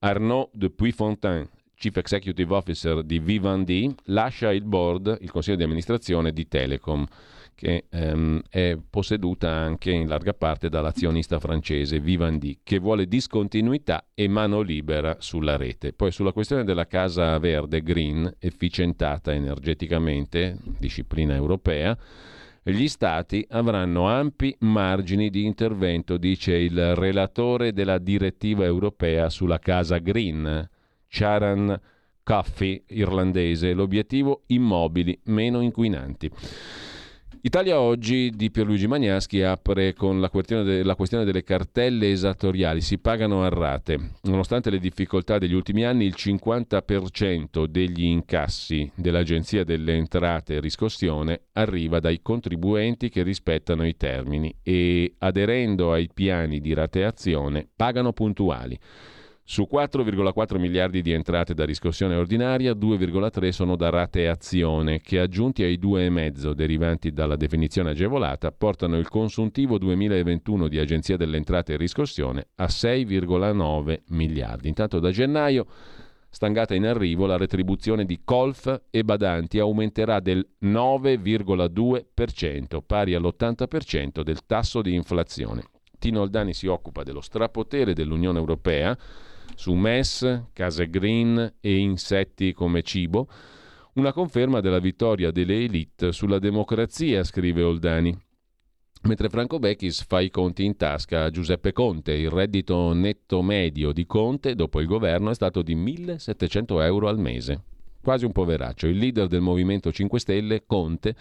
Arnaud 0.00 0.50
de 0.52 0.68
Puyfontaine, 0.68 1.48
Chief 1.78 1.96
Executive 1.96 2.52
Officer 2.52 3.04
di 3.04 3.20
Vivendi, 3.20 3.94
lascia 4.06 4.52
il 4.52 4.64
board, 4.64 5.18
il 5.20 5.30
consiglio 5.30 5.56
di 5.56 5.62
amministrazione 5.62 6.32
di 6.32 6.48
Telecom, 6.48 7.06
che 7.54 7.84
ehm, 7.88 8.42
è 8.50 8.76
posseduta 8.90 9.48
anche 9.52 9.92
in 9.92 10.08
larga 10.08 10.34
parte 10.34 10.68
dall'azionista 10.68 11.38
francese 11.38 12.00
Vivendi, 12.00 12.58
che 12.64 12.80
vuole 12.80 13.06
discontinuità 13.06 14.06
e 14.12 14.26
mano 14.26 14.60
libera 14.60 15.18
sulla 15.20 15.56
rete. 15.56 15.92
Poi 15.92 16.10
sulla 16.10 16.32
questione 16.32 16.64
della 16.64 16.88
casa 16.88 17.38
verde 17.38 17.80
green, 17.80 18.28
efficientata 18.40 19.32
energeticamente, 19.32 20.58
disciplina 20.80 21.36
europea, 21.36 21.96
gli 22.60 22.88
stati 22.88 23.46
avranno 23.50 24.08
ampi 24.08 24.52
margini 24.60 25.30
di 25.30 25.44
intervento, 25.44 26.16
dice 26.16 26.56
il 26.56 26.96
relatore 26.96 27.72
della 27.72 27.98
direttiva 27.98 28.64
europea 28.64 29.30
sulla 29.30 29.60
casa 29.60 29.98
green 29.98 30.68
Charan 31.08 31.80
Coffee 32.22 32.82
irlandese, 32.88 33.72
l'obiettivo 33.72 34.42
immobili 34.48 35.18
meno 35.24 35.60
inquinanti. 35.60 36.30
Italia 37.40 37.80
Oggi 37.80 38.30
di 38.30 38.50
Pierluigi 38.50 38.88
Magnaschi 38.88 39.42
apre 39.42 39.94
con 39.94 40.20
la 40.20 40.28
questione, 40.28 40.64
de- 40.64 40.82
la 40.82 40.96
questione, 40.96 41.24
delle 41.24 41.44
cartelle 41.44 42.10
esattoriali, 42.10 42.80
si 42.80 42.98
pagano 42.98 43.44
a 43.44 43.48
rate. 43.48 44.16
Nonostante 44.22 44.70
le 44.70 44.78
difficoltà 44.80 45.38
degli 45.38 45.54
ultimi 45.54 45.84
anni, 45.84 46.04
il 46.04 46.16
50% 46.16 47.64
degli 47.66 48.04
incassi 48.04 48.90
dell'Agenzia 48.94 49.62
delle 49.62 49.94
Entrate 49.94 50.56
e 50.56 50.60
Riscossione 50.60 51.42
arriva 51.52 52.00
dai 52.00 52.20
contribuenti 52.20 53.08
che 53.08 53.22
rispettano 53.22 53.86
i 53.86 53.96
termini 53.96 54.52
e 54.62 55.14
aderendo 55.18 55.92
ai 55.92 56.10
piani 56.12 56.60
di 56.60 56.74
rateazione 56.74 57.68
pagano 57.74 58.12
puntuali. 58.12 58.78
Su 59.50 59.66
4,4 59.66 60.58
miliardi 60.58 61.00
di 61.00 61.12
entrate 61.12 61.54
da 61.54 61.64
riscossione 61.64 62.16
ordinaria, 62.16 62.72
2,3 62.72 63.48
sono 63.48 63.76
da 63.76 63.88
rateazione, 63.88 65.00
che 65.00 65.20
aggiunti 65.20 65.62
ai 65.62 65.78
2,5 65.78 66.52
derivanti 66.52 67.12
dalla 67.12 67.34
definizione 67.34 67.92
agevolata, 67.92 68.52
portano 68.52 68.98
il 68.98 69.08
consuntivo 69.08 69.78
2021 69.78 70.68
di 70.68 70.78
Agenzia 70.78 71.16
delle 71.16 71.38
Entrate 71.38 71.72
e 71.72 71.78
Riscossione 71.78 72.48
a 72.56 72.66
6,9 72.66 74.00
miliardi. 74.08 74.68
Intanto 74.68 74.98
da 74.98 75.10
gennaio, 75.10 75.64
stangata 76.28 76.74
in 76.74 76.84
arrivo, 76.84 77.24
la 77.24 77.38
retribuzione 77.38 78.04
di 78.04 78.20
Colf 78.24 78.82
e 78.90 79.02
Badanti 79.02 79.58
aumenterà 79.58 80.20
del 80.20 80.46
9,2%, 80.62 82.80
pari 82.86 83.14
all'80% 83.14 84.20
del 84.20 84.44
tasso 84.44 84.82
di 84.82 84.94
inflazione. 84.94 85.62
Tino 85.98 86.20
Oldani 86.20 86.52
si 86.52 86.66
occupa 86.66 87.02
dello 87.02 87.22
strapotere 87.22 87.94
dell'Unione 87.94 88.38
Europea 88.38 88.94
su 89.58 89.74
MES, 89.74 90.44
case 90.52 90.88
green 90.88 91.54
e 91.60 91.76
insetti 91.78 92.52
come 92.52 92.82
cibo, 92.82 93.28
una 93.94 94.12
conferma 94.12 94.60
della 94.60 94.78
vittoria 94.78 95.32
delle 95.32 95.64
elite 95.64 96.12
sulla 96.12 96.38
democrazia, 96.38 97.24
scrive 97.24 97.62
Oldani. 97.62 98.16
Mentre 99.02 99.28
Franco 99.28 99.58
Becchis 99.58 100.04
fa 100.04 100.20
i 100.20 100.30
conti 100.30 100.64
in 100.64 100.76
tasca 100.76 101.24
a 101.24 101.30
Giuseppe 101.30 101.72
Conte, 101.72 102.12
il 102.12 102.30
reddito 102.30 102.92
netto 102.92 103.42
medio 103.42 103.90
di 103.90 104.06
Conte 104.06 104.54
dopo 104.54 104.78
il 104.78 104.86
governo 104.86 105.30
è 105.30 105.34
stato 105.34 105.62
di 105.62 105.74
1.700 105.74 106.80
euro 106.84 107.08
al 107.08 107.18
mese. 107.18 107.62
Quasi 108.00 108.24
un 108.24 108.32
poveraccio. 108.32 108.86
Il 108.86 108.96
leader 108.96 109.26
del 109.26 109.40
Movimento 109.40 109.90
5 109.90 110.20
Stelle, 110.20 110.66
Conte, 110.66 111.16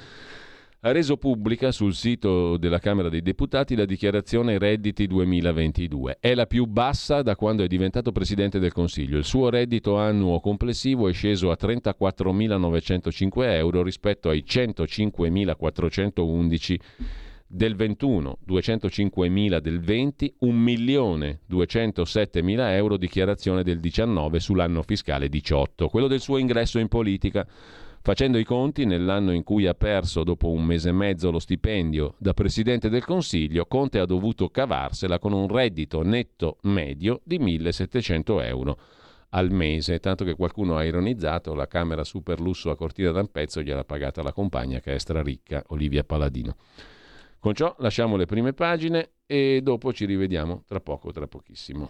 ha 0.81 0.91
reso 0.91 1.17
pubblica 1.17 1.71
sul 1.71 1.95
sito 1.95 2.55
della 2.57 2.77
Camera 2.77 3.09
dei 3.09 3.23
Deputati 3.23 3.75
la 3.75 3.85
dichiarazione 3.85 4.59
redditi 4.59 5.07
2022. 5.07 6.17
È 6.19 6.35
la 6.35 6.45
più 6.45 6.65
bassa 6.65 7.23
da 7.23 7.35
quando 7.35 7.63
è 7.63 7.67
diventato 7.67 8.11
Presidente 8.11 8.59
del 8.59 8.73
Consiglio. 8.73 9.17
Il 9.17 9.23
suo 9.23 9.49
reddito 9.49 9.97
annuo 9.97 10.39
complessivo 10.39 11.09
è 11.09 11.13
sceso 11.13 11.49
a 11.49 11.57
34.905 11.59 13.43
euro 13.55 13.81
rispetto 13.81 14.29
ai 14.29 14.43
105.411 14.47 16.75
del 17.47 17.75
21, 17.75 18.37
205.000 18.47 19.57
del 19.57 19.79
20, 19.79 20.35
1.207.000 20.43 22.71
euro 22.73 22.97
dichiarazione 22.97 23.63
del 23.63 23.79
19 23.79 24.39
sull'anno 24.39 24.83
fiscale 24.83 25.27
18, 25.27 25.87
quello 25.87 26.05
del 26.07 26.19
suo 26.19 26.37
ingresso 26.37 26.77
in 26.77 26.87
politica 26.87 27.47
Facendo 28.07 28.37
i 28.37 28.45
conti, 28.45 28.85
nell'anno 28.85 29.33
in 29.33 29.43
cui 29.43 29.67
ha 29.67 29.73
perso 29.73 30.23
dopo 30.23 30.49
un 30.49 30.63
mese 30.63 30.87
e 30.87 30.93
mezzo 30.93 31.29
lo 31.29 31.39
stipendio 31.39 32.13
da 32.17 32.33
Presidente 32.33 32.87
del 32.87 33.03
Consiglio, 33.03 33.65
Conte 33.65 33.99
ha 33.99 34.05
dovuto 34.05 34.47
cavarsela 34.47 35.19
con 35.19 35.33
un 35.33 35.45
reddito 35.49 36.03
netto 36.03 36.59
medio 36.61 37.19
di 37.25 37.37
1.700 37.37 38.45
euro 38.45 38.79
al 39.31 39.51
mese, 39.51 39.99
tanto 39.99 40.23
che 40.23 40.35
qualcuno 40.35 40.77
ha 40.77 40.85
ironizzato, 40.85 41.53
la 41.53 41.67
camera 41.67 42.05
super 42.05 42.39
lusso 42.39 42.69
a 42.69 42.77
Cortina 42.77 43.11
d'Ampezzo 43.11 43.61
gliel'ha 43.61 43.83
pagata 43.83 44.23
la 44.23 44.31
compagna 44.31 44.79
che 44.79 44.95
è 44.95 44.97
straricca, 44.97 45.65
Olivia 45.67 46.05
Paladino. 46.05 46.55
Con 47.39 47.55
ciò 47.55 47.75
lasciamo 47.79 48.15
le 48.15 48.25
prime 48.25 48.53
pagine 48.53 49.15
e 49.25 49.59
dopo 49.61 49.91
ci 49.91 50.05
rivediamo 50.05 50.63
tra 50.65 50.79
poco, 50.79 51.11
tra 51.11 51.27
pochissimo. 51.27 51.89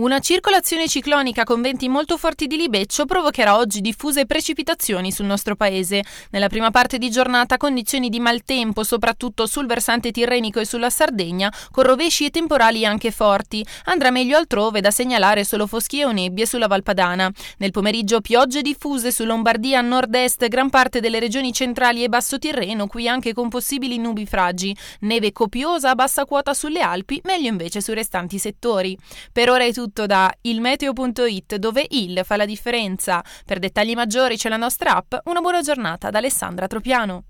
Una 0.00 0.18
circolazione 0.18 0.88
ciclonica 0.88 1.44
con 1.44 1.60
venti 1.60 1.86
molto 1.86 2.16
forti 2.16 2.46
di 2.46 2.56
libeccio 2.56 3.04
provocherà 3.04 3.58
oggi 3.58 3.82
diffuse 3.82 4.24
precipitazioni 4.24 5.12
sul 5.12 5.26
nostro 5.26 5.56
paese. 5.56 6.02
Nella 6.30 6.48
prima 6.48 6.70
parte 6.70 6.96
di 6.96 7.10
giornata 7.10 7.58
condizioni 7.58 8.08
di 8.08 8.18
maltempo, 8.18 8.82
soprattutto 8.82 9.44
sul 9.44 9.66
versante 9.66 10.10
tirrenico 10.10 10.58
e 10.58 10.64
sulla 10.64 10.88
Sardegna, 10.88 11.52
con 11.70 11.84
rovesci 11.84 12.24
e 12.24 12.30
temporali 12.30 12.86
anche 12.86 13.10
forti. 13.10 13.62
Andrà 13.84 14.10
meglio 14.10 14.38
altrove, 14.38 14.80
da 14.80 14.90
segnalare 14.90 15.44
solo 15.44 15.66
foschie 15.66 16.06
o 16.06 16.12
nebbie 16.12 16.46
sulla 16.46 16.66
Valpadana. 16.66 17.30
Nel 17.58 17.70
pomeriggio 17.70 18.22
piogge 18.22 18.62
diffuse 18.62 19.12
su 19.12 19.26
Lombardia, 19.26 19.82
nord-est, 19.82 20.48
gran 20.48 20.70
parte 20.70 21.00
delle 21.00 21.20
regioni 21.20 21.52
centrali 21.52 22.02
e 22.02 22.08
basso 22.08 22.38
Tirreno, 22.38 22.86
qui 22.86 23.06
anche 23.06 23.34
con 23.34 23.50
possibili 23.50 23.98
nubifragi. 23.98 24.74
Neve 25.00 25.32
copiosa 25.32 25.90
a 25.90 25.94
bassa 25.94 26.24
quota 26.24 26.54
sulle 26.54 26.80
Alpi, 26.80 27.20
meglio 27.24 27.48
invece 27.48 27.82
sui 27.82 27.92
restanti 27.92 28.38
settori. 28.38 28.96
Per 29.30 29.50
ora 29.50 29.64
è 29.64 29.72
tutto 29.74 29.88
tutto 29.90 30.06
da 30.06 30.32
ilmeteo.it 30.40 31.56
dove 31.56 31.84
il 31.90 32.22
fa 32.24 32.36
la 32.36 32.44
differenza. 32.44 33.22
Per 33.44 33.58
dettagli 33.58 33.94
maggiori 33.94 34.36
c'è 34.36 34.48
la 34.48 34.56
nostra 34.56 34.94
app. 34.94 35.14
Una 35.24 35.40
buona 35.40 35.60
giornata 35.62 36.10
da 36.10 36.18
Alessandra 36.18 36.68
Tropiano. 36.68 37.24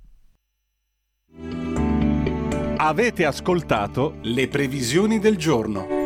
Avete 2.76 3.24
ascoltato 3.24 4.18
le 4.22 4.48
previsioni 4.48 5.18
del 5.18 5.36
giorno. 5.36 5.98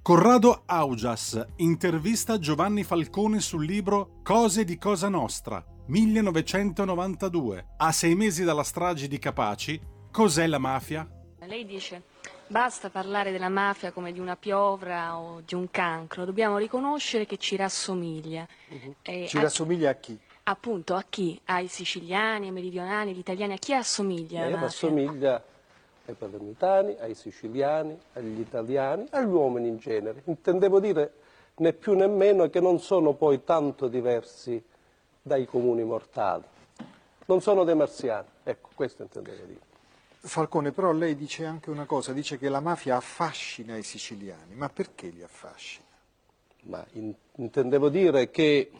Corrado 0.00 0.62
Augias 0.66 1.44
intervista 1.56 2.38
Giovanni 2.38 2.82
Falcone 2.82 3.40
sul 3.40 3.66
libro 3.66 4.20
Cose 4.22 4.64
di 4.64 4.78
Cosa 4.78 5.08
Nostra, 5.08 5.62
1992. 5.86 7.74
A 7.76 7.92
sei 7.92 8.14
mesi 8.14 8.42
dalla 8.42 8.62
strage 8.62 9.06
di 9.06 9.18
Capaci, 9.18 9.78
cos'è 10.10 10.46
la 10.46 10.58
mafia? 10.58 11.06
Lei 11.40 11.66
dice 11.66 12.02
Basta 12.50 12.88
parlare 12.88 13.30
della 13.30 13.50
mafia 13.50 13.92
come 13.92 14.10
di 14.10 14.20
una 14.20 14.34
piovra 14.34 15.18
o 15.18 15.42
di 15.44 15.54
un 15.54 15.70
cancro, 15.70 16.24
dobbiamo 16.24 16.56
riconoscere 16.56 17.26
che 17.26 17.36
ci 17.36 17.56
rassomiglia. 17.56 18.46
Uh-huh. 18.68 19.26
ci 19.26 19.36
a 19.36 19.42
rassomiglia 19.42 19.90
a 19.90 19.94
chi? 19.94 20.18
Appunto, 20.44 20.94
a 20.94 21.04
chi? 21.06 21.38
Ai 21.44 21.68
siciliani, 21.68 22.46
ai 22.46 22.52
meridionali, 22.52 23.10
agli 23.10 23.18
italiani, 23.18 23.52
a 23.52 23.58
chi 23.58 23.74
assomiglia? 23.74 24.46
Eh, 24.46 24.54
assomiglia 24.54 25.44
ai 26.06 26.14
palermitani, 26.14 26.96
ai 27.00 27.14
siciliani, 27.14 27.98
agli 28.14 28.40
italiani, 28.40 29.06
agli 29.10 29.26
uomini 29.26 29.68
in 29.68 29.76
genere. 29.76 30.22
Intendevo 30.24 30.80
dire 30.80 31.12
né 31.56 31.74
più 31.74 31.94
né 31.94 32.06
meno 32.06 32.48
che 32.48 32.60
non 32.60 32.80
sono 32.80 33.12
poi 33.12 33.44
tanto 33.44 33.88
diversi 33.88 34.64
dai 35.20 35.44
comuni 35.44 35.84
mortali. 35.84 36.44
Non 37.26 37.42
sono 37.42 37.64
dei 37.64 37.74
marziani, 37.74 38.26
ecco, 38.42 38.70
questo 38.74 39.02
intendevo 39.02 39.44
dire. 39.44 39.67
Falcone, 40.20 40.72
però 40.72 40.92
lei 40.92 41.14
dice 41.14 41.44
anche 41.44 41.70
una 41.70 41.84
cosa, 41.84 42.12
dice 42.12 42.38
che 42.38 42.48
la 42.48 42.60
mafia 42.60 42.96
affascina 42.96 43.76
i 43.76 43.82
siciliani, 43.82 44.54
ma 44.54 44.68
perché 44.68 45.08
li 45.08 45.22
affascina? 45.22 45.86
Ma 46.64 46.84
in, 46.92 47.14
intendevo 47.36 47.88
dire 47.88 48.30
che 48.30 48.70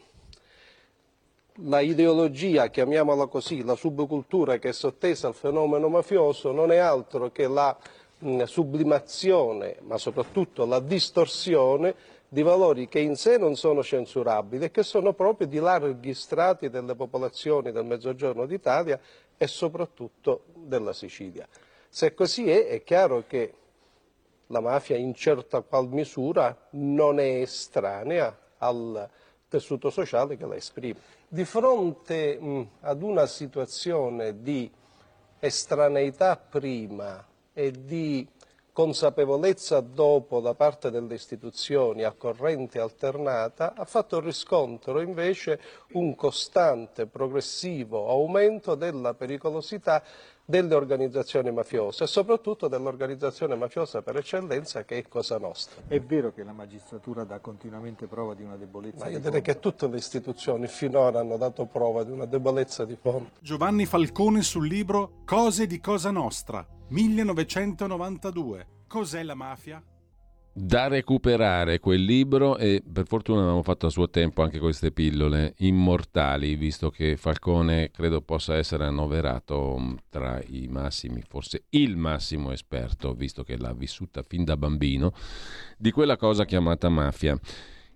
la 1.62 1.80
ideologia, 1.80 2.68
chiamiamola 2.68 3.26
così, 3.26 3.64
la 3.64 3.74
subcultura 3.74 4.59
che 4.59 4.70
è 4.70 4.72
sottesa 4.72 5.28
al 5.28 5.34
fenomeno 5.34 5.89
mafioso 5.89 6.53
non 6.53 6.70
è 6.70 6.76
altro 6.76 7.30
che 7.30 7.49
la 7.49 7.76
mh, 8.18 8.43
sublimazione, 8.45 9.76
ma 9.82 9.97
soprattutto 9.97 10.66
la 10.66 10.80
distorsione 10.80 11.95
di 12.28 12.43
valori 12.43 12.89
che 12.89 13.01
in 13.01 13.16
sé 13.16 13.39
non 13.39 13.57
sono 13.57 13.82
censurabili 13.82 14.66
e 14.66 14.70
che 14.70 14.82
sono 14.82 15.14
proprio 15.14 15.47
di 15.47 15.59
larghi 15.59 16.12
strati 16.12 16.68
delle 16.68 16.95
popolazioni 16.95 17.72
del 17.72 17.86
Mezzogiorno 17.86 18.45
d'Italia 18.45 19.01
e 19.39 19.47
soprattutto 19.47 20.45
della 20.55 20.93
Sicilia. 20.93 21.47
Se 21.89 22.12
così 22.12 22.51
è, 22.51 22.66
è 22.66 22.84
chiaro 22.84 23.24
che 23.26 23.55
la 24.49 24.61
mafia 24.61 24.97
in 24.97 25.14
certa 25.14 25.62
qual 25.62 25.89
misura 25.89 26.68
non 26.70 27.18
è 27.18 27.41
estranea 27.41 28.36
al 28.59 29.09
tessuto 29.49 29.89
sociale 29.89 30.36
che 30.36 30.47
la 30.47 30.57
esprime. 30.57 31.01
Di 31.28 31.45
fronte 31.45 32.39
mh, 32.39 32.68
ad 32.80 33.03
una 33.03 33.26
situazione 33.26 34.43
di 34.43 34.70
estraneità 35.39 36.36
prima 36.36 37.24
e 37.53 37.70
di 37.70 38.26
consapevolezza 38.78 39.80
dopo 39.80 40.38
da 40.38 40.54
parte 40.54 40.92
delle 40.92 41.14
istituzioni 41.14 42.04
a 42.04 42.12
corrente 42.12 42.78
alternata 42.78 43.74
ha 43.74 43.84
fatto 43.84 44.20
riscontro 44.20 45.00
invece 45.00 45.58
un 45.94 46.14
costante, 46.14 47.06
progressivo 47.06 48.08
aumento 48.08 48.76
della 48.76 49.14
pericolosità 49.14 50.00
delle 50.49 50.74
organizzazioni 50.74 51.53
mafiose 51.53 52.05
e 52.05 52.07
soprattutto 52.07 52.68
dell'organizzazione 52.68 53.55
mafiosa 53.55 54.01
per 54.01 54.16
eccellenza 54.16 54.82
che 54.82 54.96
è 54.96 55.07
Cosa 55.07 55.36
Nostra. 55.36 55.82
È 55.86 56.01
vero 56.01 56.32
che 56.32 56.42
la 56.42 56.53
magistratura 56.53 57.24
dà 57.24 57.38
continuamente 57.38 58.07
prova 58.07 58.32
di 58.32 58.44
una 58.44 58.57
debolezza 58.57 59.05
Ma 59.05 59.11
io 59.11 59.18
di 59.18 59.24
direi 59.24 59.42
fondo? 59.42 59.53
che 59.53 59.59
tutte 59.61 59.86
le 59.88 59.99
istituzioni 59.99 60.66
finora 60.66 61.20
hanno 61.20 61.36
dato 61.36 61.66
prova 61.66 62.03
di 62.03 62.12
una 62.12 62.24
debolezza 62.24 62.86
di 62.86 62.96
fondo. 62.99 63.32
Giovanni 63.40 63.84
Falcone 63.84 64.40
sul 64.40 64.66
libro 64.66 65.20
Cose 65.26 65.66
di 65.66 65.80
Cosa 65.80 66.11
Nostra, 66.11 66.66
1992. 66.88 68.66
Cos'è 68.88 69.22
la 69.22 69.34
mafia? 69.34 69.82
Da 70.61 70.88
recuperare 70.88 71.78
quel 71.78 72.02
libro 72.02 72.59
e 72.59 72.82
per 72.82 73.06
fortuna 73.06 73.42
avevamo 73.42 73.62
fatto 73.62 73.86
a 73.86 73.90
suo 73.90 74.11
tempo 74.11 74.42
anche 74.42 74.59
queste 74.59 74.90
pillole 74.90 75.54
immortali, 75.59 76.56
visto 76.56 76.90
che 76.90 77.16
Falcone 77.16 77.92
credo 77.92 78.22
possa 78.22 78.56
essere 78.56 78.84
annoverato 78.84 79.76
mm, 79.78 79.94
tra 80.09 80.42
i 80.48 80.66
massimi, 80.68 81.22
forse 81.28 81.66
il 81.70 81.96
massimo 81.96 82.50
esperto, 82.50 83.14
visto 83.14 83.44
che 83.44 83.56
l'ha 83.56 83.72
vissuta 83.72 84.24
fin 84.24 84.42
da 84.42 84.56
bambino, 84.56 85.12
di 85.76 85.92
quella 85.92 86.16
cosa 86.16 86.44
chiamata 86.44 86.88
mafia. 86.88 87.38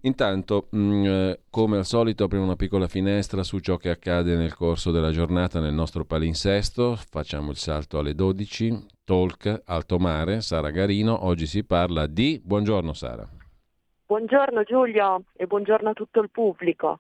Intanto, 0.05 0.67
mh, 0.71 1.05
eh, 1.05 1.41
come 1.49 1.77
al 1.77 1.85
solito, 1.85 2.25
apriamo 2.25 2.45
una 2.45 2.57
piccola 2.57 2.89
finestra 2.89 3.43
su 3.45 3.61
ciò 3.61 3.77
che 3.77 3.91
accade 3.91 4.35
nel 4.35 4.55
corso 4.55 4.91
della 4.91 5.11
giornata 5.11 5.61
nel 5.61 5.75
nostro 5.75 6.05
palinsesto. 6.05 6.97
Facciamo 6.97 7.51
il 7.51 7.57
salto 7.57 7.99
alle 7.99 8.15
12. 8.15 8.87
Talk 9.05 9.63
Alto 9.65 9.99
Mare, 9.99 10.41
Sara 10.41 10.71
Garino. 10.71 11.25
Oggi 11.25 11.47
si 11.47 11.65
parla 11.65 12.07
di. 12.07 12.41
Buongiorno 12.43 12.93
Sara. 12.93 13.29
Buongiorno 14.07 14.63
Giulio 14.65 15.25
e 15.35 15.47
buongiorno 15.47 15.91
a 15.91 15.93
tutto 15.95 16.21
il 16.21 16.31
pubblico. 16.31 16.99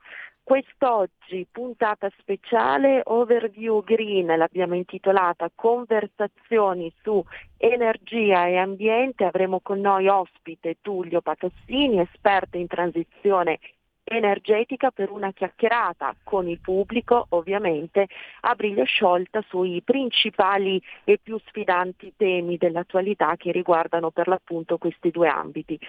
Quest'oggi 0.52 1.46
puntata 1.50 2.10
speciale 2.18 3.00
Overview 3.06 3.82
Green, 3.82 4.26
l'abbiamo 4.36 4.74
intitolata 4.74 5.50
Conversazioni 5.54 6.92
su 7.00 7.24
energia 7.56 8.46
e 8.48 8.58
ambiente. 8.58 9.24
Avremo 9.24 9.60
con 9.60 9.80
noi 9.80 10.08
ospite 10.08 10.76
Tullio 10.82 11.22
Patassini, 11.22 12.00
esperto 12.00 12.58
in 12.58 12.66
transizione 12.66 13.60
energetica 14.04 14.90
per 14.90 15.10
una 15.10 15.32
chiacchierata 15.32 16.16
con 16.22 16.46
il 16.46 16.60
pubblico 16.60 17.28
ovviamente 17.30 18.08
a 18.40 18.54
briglio 18.54 18.84
sciolta 18.84 19.42
sui 19.48 19.80
principali 19.80 20.78
e 21.04 21.18
più 21.22 21.40
sfidanti 21.46 22.12
temi 22.14 22.58
dell'attualità 22.58 23.36
che 23.36 23.52
riguardano 23.52 24.10
per 24.10 24.28
l'appunto 24.28 24.76
questi 24.76 25.10
due 25.10 25.28
ambiti 25.28 25.80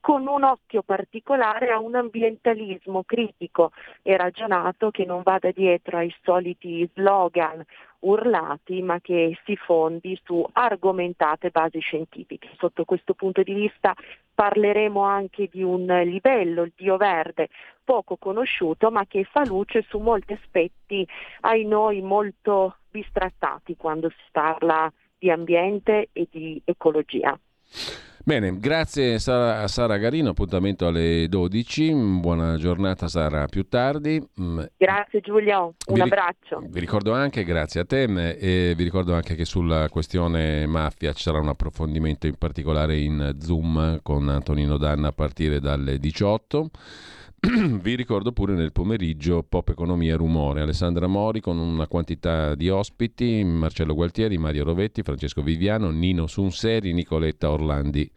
con 0.00 0.26
un 0.26 0.42
occhio 0.44 0.82
particolare 0.82 1.70
a 1.70 1.78
un 1.78 1.94
ambientalismo 1.94 3.04
critico 3.04 3.72
e 4.02 4.16
ragionato 4.16 4.90
che 4.90 5.04
non 5.04 5.22
vada 5.22 5.50
dietro 5.50 5.98
ai 5.98 6.14
soliti 6.22 6.88
slogan 6.94 7.64
urlati, 8.00 8.80
ma 8.80 8.98
che 9.00 9.38
si 9.44 9.56
fondi 9.56 10.18
su 10.24 10.44
argomentate 10.52 11.50
basi 11.50 11.80
scientifiche. 11.80 12.48
Sotto 12.56 12.84
questo 12.84 13.14
punto 13.14 13.42
di 13.42 13.52
vista 13.52 13.94
parleremo 14.34 15.02
anche 15.02 15.48
di 15.52 15.62
un 15.62 15.84
livello, 16.04 16.62
il 16.62 16.72
Dio 16.74 16.96
Verde, 16.96 17.48
poco 17.84 18.16
conosciuto, 18.16 18.90
ma 18.90 19.04
che 19.06 19.24
fa 19.24 19.44
luce 19.44 19.82
su 19.82 19.98
molti 19.98 20.32
aspetti 20.32 21.06
ai 21.40 21.64
noi 21.66 22.00
molto 22.00 22.76
bistrattati 22.90 23.76
quando 23.76 24.08
si 24.08 24.24
parla 24.32 24.90
di 25.18 25.30
ambiente 25.30 26.08
e 26.12 26.26
di 26.30 26.60
ecologia. 26.64 27.38
Bene, 28.22 28.58
grazie 28.58 29.18
Sara, 29.18 29.62
a 29.62 29.66
Sara 29.68 29.96
Garino, 29.96 30.30
appuntamento 30.30 30.86
alle 30.86 31.26
12, 31.28 31.92
buona 32.20 32.56
giornata 32.58 33.08
Sara 33.08 33.46
più 33.46 33.66
tardi. 33.66 34.22
Mm, 34.40 34.60
Grazie 34.76 35.20
Giulio, 35.20 35.74
un 35.86 35.94
Vi 35.94 36.00
abbraccio. 36.00 36.62
Vi 36.68 36.80
ricordo 36.80 37.12
anche, 37.12 37.44
grazie 37.44 37.80
a 37.80 37.84
te, 37.86 38.06
m- 38.06 38.18
e 38.38 38.74
vi 38.76 38.84
ricordo 38.84 39.14
anche 39.14 39.34
che 39.34 39.46
sulla 39.46 39.88
questione 39.88 40.66
mafia 40.66 41.12
ci 41.14 41.22
sarà 41.22 41.38
un 41.40 41.48
approfondimento 41.48 42.26
in 42.26 42.36
particolare 42.36 42.98
in 42.98 43.36
Zoom 43.40 44.00
con 44.02 44.28
Antonino 44.28 44.76
Danna 44.76 45.08
a 45.08 45.12
partire 45.12 45.58
dalle 45.58 45.98
18. 45.98 46.70
Vi 47.80 47.94
ricordo 47.94 48.32
pure 48.32 48.52
nel 48.52 48.70
pomeriggio 48.70 49.42
Pop 49.42 49.70
Economia 49.70 50.14
Rumore, 50.14 50.60
Alessandra 50.60 51.06
Mori 51.06 51.40
con 51.40 51.56
una 51.56 51.86
quantità 51.86 52.54
di 52.54 52.68
ospiti, 52.68 53.42
Marcello 53.44 53.94
Gualtieri, 53.94 54.36
Mario 54.36 54.64
Rovetti, 54.64 55.02
Francesco 55.02 55.40
Viviano, 55.40 55.88
Nino 55.88 56.26
Sunseri, 56.26 56.92
Nicoletta 56.92 57.50
Orlandi. 57.50 58.10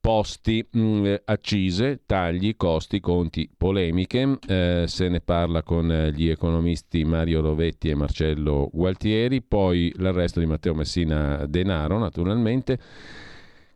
Posti, 0.00 0.64
mh, 0.70 1.06
eh, 1.06 1.22
accise, 1.24 2.02
tagli, 2.06 2.54
costi, 2.56 3.00
conti, 3.00 3.50
polemiche. 3.56 4.38
Eh, 4.46 4.84
se 4.86 5.08
ne 5.08 5.20
parla 5.20 5.64
con 5.64 5.90
eh, 5.90 6.12
gli 6.12 6.28
economisti 6.28 7.02
Mario 7.02 7.40
Rovetti 7.40 7.88
e 7.88 7.96
Marcello 7.96 8.70
Gualtieri. 8.72 9.42
Poi 9.42 9.92
l'arresto 9.96 10.38
di 10.38 10.46
Matteo 10.46 10.74
Messina 10.74 11.44
Denaro, 11.46 11.98
naturalmente 11.98 12.78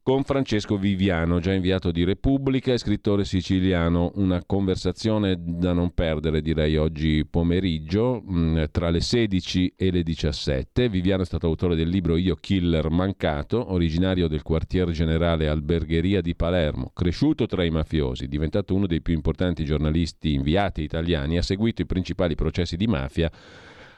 con 0.02 0.22
Francesco 0.24 0.78
Viviano, 0.78 1.40
già 1.40 1.52
inviato 1.52 1.90
di 1.90 2.04
Repubblica 2.04 2.72
e 2.72 2.78
scrittore 2.78 3.24
siciliano. 3.24 4.12
Una 4.14 4.42
conversazione 4.44 5.36
da 5.38 5.72
non 5.72 5.92
perdere, 5.92 6.40
direi, 6.40 6.76
oggi 6.76 7.26
pomeriggio, 7.28 8.22
mh, 8.24 8.70
tra 8.70 8.88
le 8.88 9.00
16 9.00 9.74
e 9.76 9.90
le 9.90 10.02
17. 10.02 10.88
Viviano 10.88 11.22
è 11.22 11.26
stato 11.26 11.46
autore 11.46 11.76
del 11.76 11.88
libro 11.88 12.16
Io 12.16 12.34
Killer 12.34 12.88
Mancato, 12.90 13.72
originario 13.72 14.26
del 14.26 14.42
quartier 14.42 14.90
generale 14.90 15.48
Albergheria 15.48 16.20
di 16.20 16.34
Palermo, 16.34 16.90
cresciuto 16.94 17.46
tra 17.46 17.62
i 17.62 17.70
mafiosi, 17.70 18.26
diventato 18.26 18.74
uno 18.74 18.86
dei 18.86 19.02
più 19.02 19.14
importanti 19.14 19.64
giornalisti 19.64 20.32
inviati 20.32 20.82
italiani, 20.82 21.36
ha 21.36 21.42
seguito 21.42 21.82
i 21.82 21.86
principali 21.86 22.34
processi 22.34 22.76
di 22.76 22.86
mafia 22.86 23.30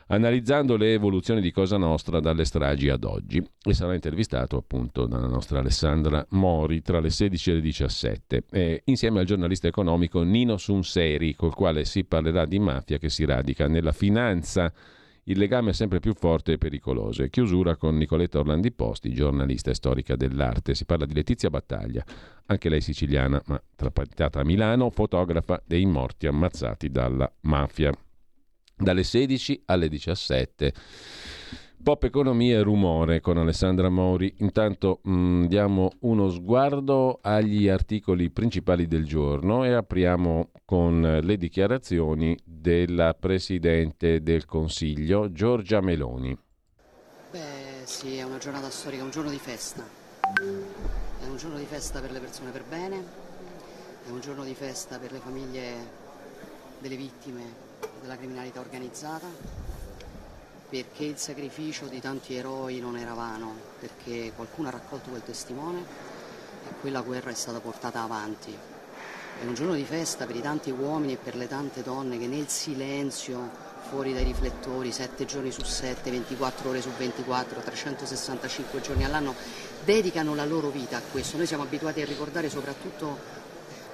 analizzando 0.09 0.77
le 0.77 0.93
evoluzioni 0.93 1.41
di 1.41 1.51
Cosa 1.51 1.77
Nostra 1.77 2.21
dalle 2.21 2.45
stragi 2.45 2.89
ad 2.89 3.05
oggi 3.05 3.43
e 3.63 3.75
sarà 3.75 3.95
intervistato 3.95 4.57
appunto 4.57 5.07
dalla 5.07 5.27
nostra 5.27 5.59
Alessandra 5.59 6.25
Mori 6.31 6.83
tra 6.83 7.01
le 7.01 7.11
16 7.11 7.51
e 7.51 7.55
le 7.55 7.61
17 7.61 8.45
eh, 8.51 8.83
insieme 8.87 9.21
al 9.21 9.27
giornalista 9.27 9.69
economico 9.69 10.23
Nino 10.23 10.57
Sunseri 10.57 11.35
col 11.35 11.55
quale 11.55 11.85
si 11.85 12.05
parlerà 12.05 12.45
di 12.45 12.59
mafia 12.59 12.99
che 12.99 13.09
si 13.09 13.25
radica 13.25 13.69
nella 13.69 13.93
finanza 13.93 14.73
il 15.27 15.39
legame 15.39 15.71
è 15.71 15.73
sempre 15.73 16.01
più 16.01 16.15
forte 16.15 16.53
e 16.53 16.59
pericoloso. 16.59 17.23
E 17.23 17.31
chiusura 17.31 17.77
con 17.77 17.97
Nicoletta 17.97 18.41
Orlandi 18.41 18.73
Posti, 18.73 19.13
giornalista 19.13 19.71
e 19.71 19.75
storica 19.75 20.17
dell'arte. 20.17 20.75
Si 20.75 20.85
parla 20.85 21.07
di 21.07 21.15
Letizia 21.15 21.49
Battaglia, 21.49 22.05
anche 22.47 22.69
lei 22.69 22.81
siciliana, 22.81 23.41
ma 23.47 23.63
trapattata 23.77 24.41
a 24.41 24.45
Milano, 24.45 24.91
fotografa 24.91 25.63
dei 25.65 25.87
morti 25.87 26.27
ammazzati 26.27 26.91
dalla 26.91 27.33
mafia 27.43 27.93
dalle 28.83 29.05
16 29.05 29.63
alle 29.67 29.89
17. 29.89 30.73
Pop 31.83 32.05
Economia 32.05 32.59
e 32.59 32.63
Rumore 32.63 33.21
con 33.21 33.39
Alessandra 33.39 33.89
Mori. 33.89 34.33
Intanto 34.39 35.01
mh, 35.03 35.47
diamo 35.47 35.91
uno 36.01 36.29
sguardo 36.29 37.19
agli 37.21 37.69
articoli 37.69 38.31
principali 38.31 38.87
del 38.87 39.05
giorno 39.05 39.65
e 39.65 39.73
apriamo 39.73 40.51
con 40.65 41.19
le 41.21 41.37
dichiarazioni 41.37 42.39
della 42.45 43.15
Presidente 43.15 44.23
del 44.23 44.45
Consiglio, 44.45 45.33
Giorgia 45.33 45.81
Meloni. 45.81 46.39
Beh, 47.33 47.83
sì, 47.83 48.17
è 48.17 48.23
una 48.23 48.39
giornata 48.39 48.71
storica, 48.71 49.03
un 49.03 49.11
giorno 49.11 49.31
di 49.31 49.39
festa. 49.39 49.85
È 50.23 51.27
un 51.27 51.37
giorno 51.37 51.59
di 51.59 51.65
festa 51.65 52.01
per 52.01 52.13
le 52.13 52.21
persone 52.21 52.53
per 52.53 52.63
bene, 52.69 52.97
è 54.07 54.11
un 54.11 54.21
giorno 54.21 54.45
di 54.45 54.55
festa 54.55 54.99
per 54.99 55.11
le 55.11 55.19
famiglie 55.19 56.01
delle 56.79 56.97
vittime 56.97 57.62
della 58.01 58.17
criminalità 58.17 58.61
organizzata, 58.61 59.27
perché 60.69 61.05
il 61.05 61.19
sacrificio 61.19 61.87
di 61.87 62.01
tanti 62.01 62.35
eroi 62.35 62.81
non 62.81 62.97
era 62.97 63.15
vano, 63.15 63.55
perché 63.79 64.33
qualcuno 64.35 64.69
ha 64.69 64.73
raccolto 64.73 65.11
quel 65.11 65.23
testimone 65.23 65.81
e 65.81 66.75
quella 66.81 67.01
guerra 67.01 67.31
è 67.31 67.35
stata 67.35 67.61
portata 67.61 68.03
avanti. 68.03 68.57
È 69.41 69.45
un 69.45 69.55
giorno 69.55 69.75
di 69.75 69.85
festa 69.85 70.27
per 70.27 70.37
i 70.37 70.41
tanti 70.41 70.71
uomini 70.71 71.15
e 71.15 71.17
per 71.17 71.35
le 71.37 71.49
tante 71.49 71.83
donne 71.83 72.19
che 72.19 72.27
nel 72.27 72.49
silenzio, 72.49 73.51
fuori 73.89 74.13
dai 74.13 74.25
riflettori, 74.25 74.93
7 74.93 75.25
giorni 75.25 75.51
su 75.51 75.63
7, 75.63 76.11
24 76.11 76.69
ore 76.69 76.81
su 76.81 76.91
24, 76.97 77.61
365 77.61 78.81
giorni 78.81 79.05
all'anno, 79.05 79.35
dedicano 79.85 80.35
la 80.35 80.45
loro 80.45 80.71
vita 80.71 80.99
a 80.99 81.03
questo. 81.11 81.37
Noi 81.37 81.47
siamo 81.47 81.65
abituati 81.65 82.01
a 82.01 82.05
ricordare 82.05 82.49
soprattutto 82.49 83.19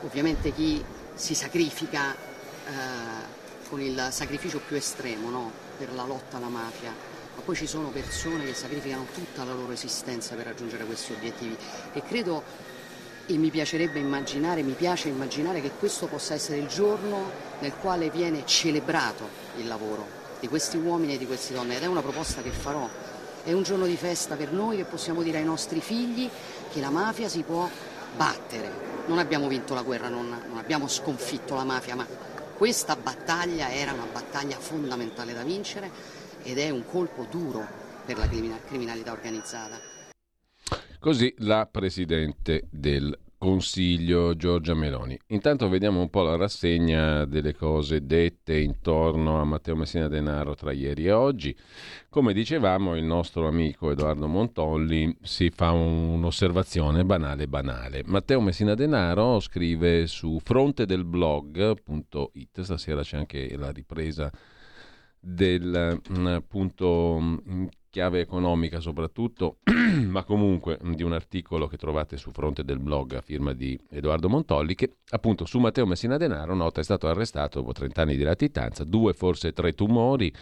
ovviamente 0.03 0.53
chi 0.53 0.85
si 1.15 1.35
sacrifica 1.35 2.15
eh, 2.15 3.18
con 3.69 3.81
il 3.81 4.09
sacrificio 4.11 4.61
più 4.67 4.77
estremo 4.77 5.29
no? 5.29 5.53
per 5.77 5.93
la 5.93 6.05
lotta 6.05 6.39
alla 6.39 6.49
mafia. 6.49 6.93
ma 7.35 7.43
poi 7.43 7.55
ci 7.55 7.67
sono 7.67 7.89
persone 7.89 8.45
che 8.45 8.55
sacrificano 8.55 9.07
tutta 9.13 9.45
la 9.45 9.53
loro 9.53 9.73
esistenza 9.73 10.35
per 10.35 10.47
raggiungere 10.47 10.85
questi 10.85 11.13
obiettivi 11.13 11.57
e 11.93 12.03
credo 12.03 12.43
e 13.27 13.37
mi 13.37 13.51
piacerebbe 13.51 13.99
immaginare, 13.99 14.63
mi 14.63 14.73
piace 14.73 15.09
immaginare 15.09 15.61
che 15.61 15.73
questo 15.79 16.07
possa 16.07 16.33
essere 16.33 16.59
il 16.59 16.67
giorno 16.67 17.31
nel 17.59 17.75
quale 17.79 18.09
viene 18.09 18.47
celebrato 18.47 19.29
il 19.57 19.67
lavoro 19.67 20.07
di 20.41 20.49
questi 20.49 20.79
uomini 20.79 21.15
e 21.15 21.19
di 21.19 21.27
queste 21.27 21.53
donne 21.53 21.77
ed 21.77 21.83
è 21.83 21.87
una 21.87 22.01
proposta 22.01 22.41
che 22.41 22.51
farò. 22.51 22.89
È 23.45 23.53
un 23.53 23.63
giorno 23.63 23.85
di 23.85 23.97
festa 23.97 24.35
per 24.35 24.53
noi 24.53 24.77
che 24.77 24.85
possiamo 24.85 25.23
dire 25.23 25.39
ai 25.39 25.45
nostri 25.45 25.81
figli 25.81 26.29
che 26.73 26.81
la 26.81 26.91
mafia 26.91 27.29
si 27.29 27.43
può 27.43 27.69
battere. 28.17 28.87
Non 29.07 29.19
abbiamo 29.19 29.47
vinto 29.47 29.75
la 29.75 29.83
guerra, 29.83 30.09
non, 30.09 30.29
non 30.29 30.59
abbiamo 30.59 30.89
sconfitto 30.89 31.55
la 31.55 31.65
mafia, 31.65 31.95
ma 31.97 32.07
questa 32.59 32.97
battaglia 32.97 33.71
era 33.71 33.93
una 33.93 34.09
battaglia 34.13 34.59
fondamentale 34.59 35.33
da 35.33 35.45
vincere 35.45 35.89
ed 36.43 36.59
è 36.59 36.71
un 36.71 36.85
colpo 36.85 37.25
duro 37.31 37.65
per 38.05 38.19
la 38.19 38.29
criminalità 38.67 39.13
organizzata. 39.13 39.79
Così 40.99 41.33
la 41.39 41.69
Presidente 41.71 42.67
del 42.69 43.17
Consiglio 43.39 44.35
Giorgia 44.35 44.75
Meloni. 44.75 45.17
Intanto 45.29 45.69
vediamo 45.69 46.01
un 46.01 46.11
po' 46.11 46.23
la 46.23 46.35
rassegna 46.35 47.25
delle 47.25 47.55
cose 47.55 48.05
dette 48.05 48.59
intorno 48.59 49.41
a 49.41 49.45
Matteo 49.45 49.77
Messina 49.77 50.09
Denaro 50.09 50.57
tra 50.57 50.73
ieri 50.73 51.07
e 51.07 51.13
oggi. 51.13 51.57
Come 52.11 52.33
dicevamo, 52.33 52.97
il 52.97 53.05
nostro 53.05 53.47
amico 53.47 53.93
Edoardo 53.93 54.27
Montolli 54.27 55.17
si 55.23 55.51
fa 55.51 55.71
un'osservazione 55.71 57.05
banale 57.05 57.47
banale. 57.47 58.03
Matteo 58.07 58.41
Messina 58.41 58.75
Denaro 58.75 59.39
scrive 59.39 60.09
su 60.09 60.41
frontedelblog.it, 60.43 62.63
stasera 62.63 63.03
c'è 63.03 63.19
anche 63.19 63.57
la 63.57 63.71
ripresa 63.71 64.33
del 65.21 66.01
appunto 66.27 67.41
chiave 67.99 68.21
economica 68.21 68.79
soprattutto, 68.79 69.57
ma 70.07 70.23
comunque 70.23 70.79
di 70.95 71.03
un 71.03 71.13
articolo 71.13 71.67
che 71.67 71.77
trovate 71.77 72.17
su 72.17 72.31
fronte 72.31 72.63
del 72.63 72.79
blog 72.79 73.15
a 73.15 73.21
firma 73.21 73.53
di 73.53 73.77
Edoardo 73.91 74.29
Montolli, 74.29 74.77
che 74.77 74.99
appunto 75.11 75.45
su 75.47 75.59
Matteo 75.59 75.85
Messina 75.85 76.17
Denaro 76.17 76.55
nota 76.55 76.81
è 76.81 76.85
stato 76.85 77.09
arrestato 77.09 77.59
dopo 77.59 77.73
30 77.73 78.03
anni 78.03 78.17
di 78.17 78.23
latitanza, 78.23 78.85
due 78.85 79.15
forse 79.15 79.53
tre 79.53 79.73
tumori 79.73 80.33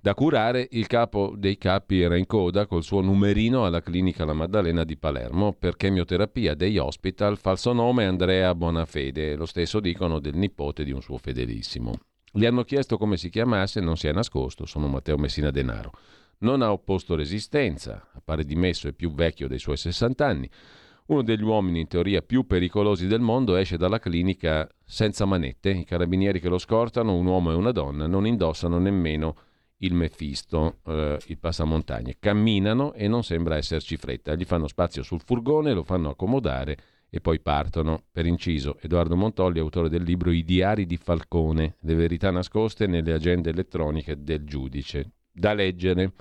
da 0.00 0.14
curare, 0.14 0.68
il 0.70 0.86
capo 0.86 1.32
dei 1.36 1.58
capi 1.58 2.00
era 2.00 2.16
in 2.16 2.26
coda 2.26 2.66
col 2.66 2.84
suo 2.84 3.00
numerino 3.00 3.64
alla 3.64 3.80
clinica 3.80 4.24
La 4.24 4.34
Maddalena 4.34 4.84
di 4.84 4.96
Palermo 4.96 5.52
per 5.52 5.76
chemioterapia 5.76 6.54
dei 6.54 6.78
hospital, 6.78 7.38
falso 7.38 7.72
nome 7.72 8.04
Andrea 8.04 8.54
Bonafede, 8.54 9.34
lo 9.34 9.46
stesso 9.46 9.80
dicono 9.80 10.20
del 10.20 10.36
nipote 10.36 10.84
di 10.84 10.92
un 10.92 11.02
suo 11.02 11.16
fedelissimo. 11.16 11.94
Gli 12.30 12.44
hanno 12.44 12.62
chiesto 12.62 12.98
come 12.98 13.16
si 13.16 13.30
chiamasse, 13.30 13.80
non 13.80 13.96
si 13.96 14.06
è 14.06 14.12
nascosto, 14.12 14.66
sono 14.66 14.86
Matteo 14.88 15.16
Messina 15.16 15.50
Denaro. 15.50 15.90
Non 16.44 16.60
ha 16.60 16.72
opposto 16.72 17.14
resistenza, 17.14 18.06
appare 18.12 18.44
dimesso 18.44 18.86
e 18.86 18.92
più 18.92 19.14
vecchio 19.14 19.48
dei 19.48 19.58
suoi 19.58 19.78
60 19.78 20.26
anni. 20.26 20.50
Uno 21.06 21.22
degli 21.22 21.42
uomini 21.42 21.80
in 21.80 21.88
teoria 21.88 22.20
più 22.20 22.46
pericolosi 22.46 23.06
del 23.06 23.20
mondo 23.20 23.56
esce 23.56 23.78
dalla 23.78 23.98
clinica 23.98 24.68
senza 24.84 25.24
manette. 25.24 25.70
I 25.70 25.84
carabinieri 25.84 26.40
che 26.40 26.50
lo 26.50 26.58
scortano, 26.58 27.16
un 27.16 27.24
uomo 27.24 27.50
e 27.50 27.54
una 27.54 27.72
donna, 27.72 28.06
non 28.06 28.26
indossano 28.26 28.78
nemmeno 28.78 29.36
il 29.78 29.94
Mefisto, 29.94 30.80
eh, 30.84 31.18
il 31.28 31.38
passamontagne. 31.38 32.16
Camminano 32.18 32.92
e 32.92 33.08
non 33.08 33.24
sembra 33.24 33.56
esserci 33.56 33.96
fretta. 33.96 34.34
Gli 34.34 34.44
fanno 34.44 34.68
spazio 34.68 35.02
sul 35.02 35.22
furgone, 35.24 35.72
lo 35.72 35.82
fanno 35.82 36.10
accomodare 36.10 36.76
e 37.08 37.22
poi 37.22 37.40
partono. 37.40 38.02
Per 38.12 38.26
inciso, 38.26 38.76
Edoardo 38.82 39.16
Montolli, 39.16 39.60
autore 39.60 39.88
del 39.88 40.02
libro 40.02 40.30
I 40.30 40.44
diari 40.44 40.84
di 40.84 40.98
Falcone, 40.98 41.76
le 41.80 41.94
verità 41.94 42.30
nascoste 42.30 42.86
nelle 42.86 43.14
agende 43.14 43.48
elettroniche 43.48 44.22
del 44.22 44.44
giudice 44.44 45.10
da 45.34 45.52
leggere. 45.52 46.12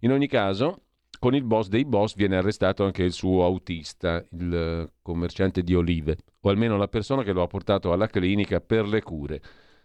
In 0.00 0.12
ogni 0.12 0.26
caso, 0.26 0.84
con 1.18 1.34
il 1.34 1.44
boss 1.44 1.68
dei 1.68 1.84
boss 1.84 2.14
viene 2.14 2.36
arrestato 2.36 2.84
anche 2.84 3.02
il 3.02 3.12
suo 3.12 3.44
autista, 3.44 4.24
il 4.32 4.54
eh, 4.54 4.92
commerciante 5.02 5.62
di 5.62 5.74
olive, 5.74 6.16
o 6.40 6.48
almeno 6.48 6.78
la 6.78 6.88
persona 6.88 7.22
che 7.22 7.32
lo 7.32 7.42
ha 7.42 7.46
portato 7.46 7.92
alla 7.92 8.06
clinica 8.06 8.60
per 8.60 8.88
le 8.88 9.02
cure. 9.02 9.42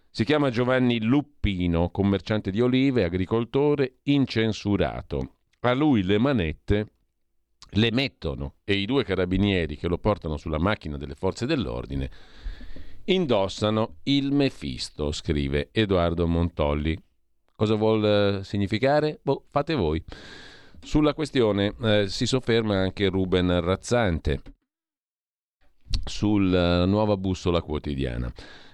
Si 0.10 0.23
chiama 0.23 0.49
Giovanni 0.49 1.02
Luppino, 1.02 1.90
commerciante 1.90 2.49
di 2.52 2.61
olive, 2.61 3.03
agricoltore, 3.03 3.98
incensurato. 4.03 5.34
A 5.60 5.73
lui 5.73 6.03
le 6.03 6.18
manette 6.18 6.88
le 7.72 7.91
mettono 7.91 8.56
e 8.64 8.76
i 8.76 8.86
due 8.86 9.03
carabinieri 9.03 9.76
che 9.76 9.90
lo 9.90 9.98
portano 9.98 10.38
sulla 10.38 10.60
macchina 10.60 10.98
delle 10.98 11.15
forze 11.15 11.45
dell'ordine 11.45 12.10
indossano 13.06 13.98
il 14.03 14.32
Mefisto, 14.32 15.11
scrive 15.11 15.69
Edoardo 15.72 16.27
Montolli. 16.27 16.98
Cosa 17.56 17.76
vuol 17.76 18.06
eh, 18.06 18.44
significare? 18.44 19.19
Boh, 19.22 19.45
fate 19.49 19.76
voi. 19.76 20.03
Sulla 20.82 21.14
questione 21.14 21.73
eh, 21.82 22.07
si 22.07 22.26
sofferma 22.26 22.77
anche 22.77 23.07
Ruben 23.07 23.61
Razzante 23.61 24.41
sulla 26.03 26.84
eh, 26.84 26.86
nuova 26.86 27.15
bussola 27.15 27.61
quotidiana. 27.61 28.32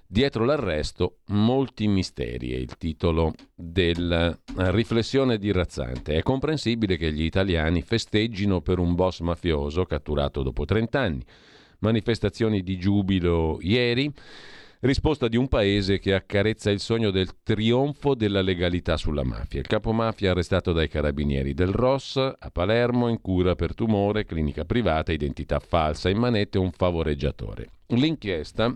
Dietro 0.08 0.44
l'arresto, 0.44 1.20
molti 1.28 1.88
misteri 1.88 2.52
è 2.52 2.58
il 2.58 2.76
titolo 2.78 3.34
della 3.56 4.30
eh, 4.32 4.72
riflessione 4.72 5.38
di 5.38 5.52
Razzante. 5.52 6.16
È 6.16 6.24
comprensibile 6.24 6.98
che 6.98 7.14
gli 7.14 7.24
italiani 7.24 7.82
festeggino 7.82 8.62
per 8.62 8.80
un 8.80 8.96
boss 8.96 9.20
mafioso 9.22 9.86
catturato 9.86 10.42
dopo 10.42 10.66
30 10.66 11.00
anni. 11.00 11.24
Manifestazioni 11.80 12.62
di 12.62 12.78
giubilo 12.78 13.60
ieri 13.62 14.12
Risposta 14.84 15.28
di 15.28 15.38
un 15.38 15.48
paese 15.48 16.00
che 16.00 16.16
accarezza 16.16 16.72
il 16.72 16.80
sogno 16.80 17.12
del 17.12 17.44
trionfo 17.44 18.16
della 18.16 18.42
legalità 18.42 18.98
sulla 18.98 19.24
mafia. 19.24 19.60
Il 19.60 19.68
capomafia 19.68 20.32
arrestato 20.32 20.72
dai 20.72 20.88
carabinieri 20.88 21.54
del 21.54 21.72
Ross 21.72 22.18
a 22.18 22.50
Palermo 22.52 23.08
in 23.08 23.22
cura 23.22 23.54
per 23.54 23.76
tumore, 23.76 24.26
clinica 24.26 24.66
privata, 24.66 25.12
identità 25.12 25.60
falsa, 25.60 26.10
in 26.10 26.18
manette 26.18 26.58
un 26.58 26.72
favoreggiatore. 26.72 27.70
L'inchiesta 27.90 28.74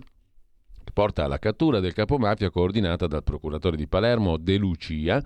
porta 0.94 1.24
alla 1.24 1.40
cattura 1.40 1.80
del 1.80 1.94
capomafia 1.94 2.52
coordinata 2.52 3.08
dal 3.08 3.24
procuratore 3.24 3.76
di 3.76 3.88
Palermo 3.88 4.38
De 4.38 4.58
Lucia, 4.58 5.20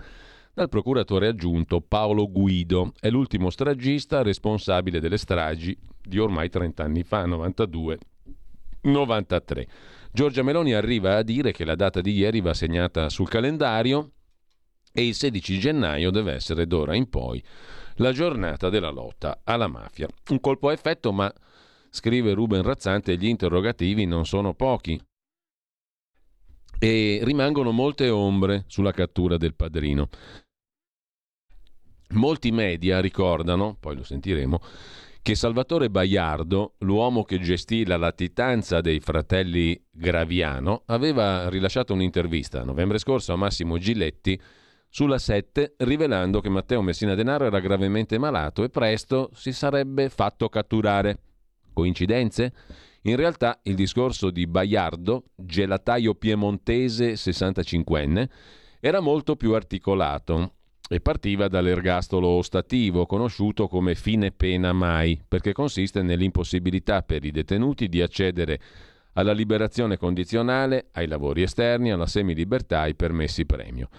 dal 0.53 0.69
procuratore 0.69 1.27
aggiunto 1.27 1.81
Paolo 1.81 2.31
Guido. 2.31 2.93
È 2.97 3.09
l'ultimo 3.09 3.49
stragista 3.49 4.21
responsabile 4.21 5.01
delle 5.01 5.17
stragi 5.17 5.77
di 6.01 6.19
ormai 6.19 6.49
30 6.49 6.81
anni 6.81 7.03
fa, 7.03 7.27
92-93. 7.27 9.97
Giorgia 10.11 10.41
Meloni 10.41 10.73
arriva 10.73 11.17
a 11.17 11.23
dire 11.23 11.51
che 11.51 11.63
la 11.63 11.75
data 11.75 12.01
di 12.01 12.13
ieri 12.13 12.41
va 12.41 12.53
segnata 12.53 13.09
sul 13.09 13.29
calendario 13.29 14.13
e 14.91 15.05
il 15.05 15.13
16 15.13 15.59
gennaio 15.59 16.09
deve 16.09 16.33
essere 16.33 16.65
d'ora 16.65 16.95
in 16.95 17.09
poi 17.09 17.41
la 17.97 18.11
giornata 18.11 18.69
della 18.69 18.89
lotta 18.89 19.41
alla 19.43 19.67
mafia. 19.67 20.07
Un 20.29 20.39
colpo 20.39 20.69
a 20.69 20.73
effetto, 20.73 21.11
ma 21.11 21.31
scrive 21.89 22.33
Ruben 22.33 22.63
Razzante, 22.63 23.17
gli 23.17 23.27
interrogativi 23.27 24.05
non 24.05 24.25
sono 24.25 24.53
pochi. 24.53 24.99
E 26.79 27.19
rimangono 27.23 27.71
molte 27.71 28.09
ombre 28.09 28.63
sulla 28.67 28.91
cattura 28.91 29.37
del 29.37 29.53
padrino. 29.53 30.09
Molti 32.11 32.51
media 32.51 32.99
ricordano, 32.99 33.75
poi 33.79 33.95
lo 33.97 34.03
sentiremo, 34.03 34.59
che 35.29 35.35
Salvatore 35.35 35.91
Baiardo, 35.91 36.73
l'uomo 36.79 37.21
che 37.23 37.39
gestì 37.39 37.85
la 37.85 37.97
latitanza 37.97 38.81
dei 38.81 38.99
fratelli 38.99 39.79
Graviano, 39.91 40.81
aveva 40.87 41.49
rilasciato 41.49 41.93
un'intervista 41.93 42.63
novembre 42.63 42.97
scorso 42.97 43.31
a 43.31 43.35
Massimo 43.35 43.77
Giletti 43.77 44.41
sulla 44.89 45.19
7 45.19 45.75
rivelando 45.77 46.41
che 46.41 46.49
Matteo 46.49 46.81
Messina 46.81 47.13
Denaro 47.13 47.45
era 47.45 47.59
gravemente 47.59 48.17
malato 48.17 48.63
e 48.63 48.69
presto 48.69 49.29
si 49.35 49.53
sarebbe 49.53 50.09
fatto 50.09 50.49
catturare. 50.49 51.19
Coincidenze? 51.73 52.51
In 53.03 53.15
realtà 53.15 53.59
il 53.65 53.75
discorso 53.75 54.31
di 54.31 54.47
Baiardo, 54.47 55.25
gelataio 55.35 56.15
piemontese 56.15 57.13
65enne, 57.13 58.27
era 58.79 58.99
molto 58.99 59.35
più 59.35 59.53
articolato 59.53 60.55
e 60.91 61.01
partiva 61.01 61.47
dall'ergastolo 61.47 62.27
ostativo, 62.27 63.05
conosciuto 63.05 63.67
come 63.67 63.93
fine 63.93 64.31
pena 64.31 64.73
mai, 64.73 65.21
perché 65.25 65.53
consiste 65.53 66.01
nell'impossibilità 66.01 67.03
per 67.03 67.23
i 67.23 67.29
detenuti 67.29 67.87
di 67.87 68.01
accedere 68.01 68.59
alla 69.13 69.31
liberazione 69.31 69.97
condizionale, 69.97 70.87
ai 70.93 71.05
lavori 71.05 71.43
esterni, 71.43 71.91
alla 71.91 72.07
semilibertà, 72.07 72.81
ai 72.81 72.95
permessi 72.95 73.45
premio. 73.45 73.89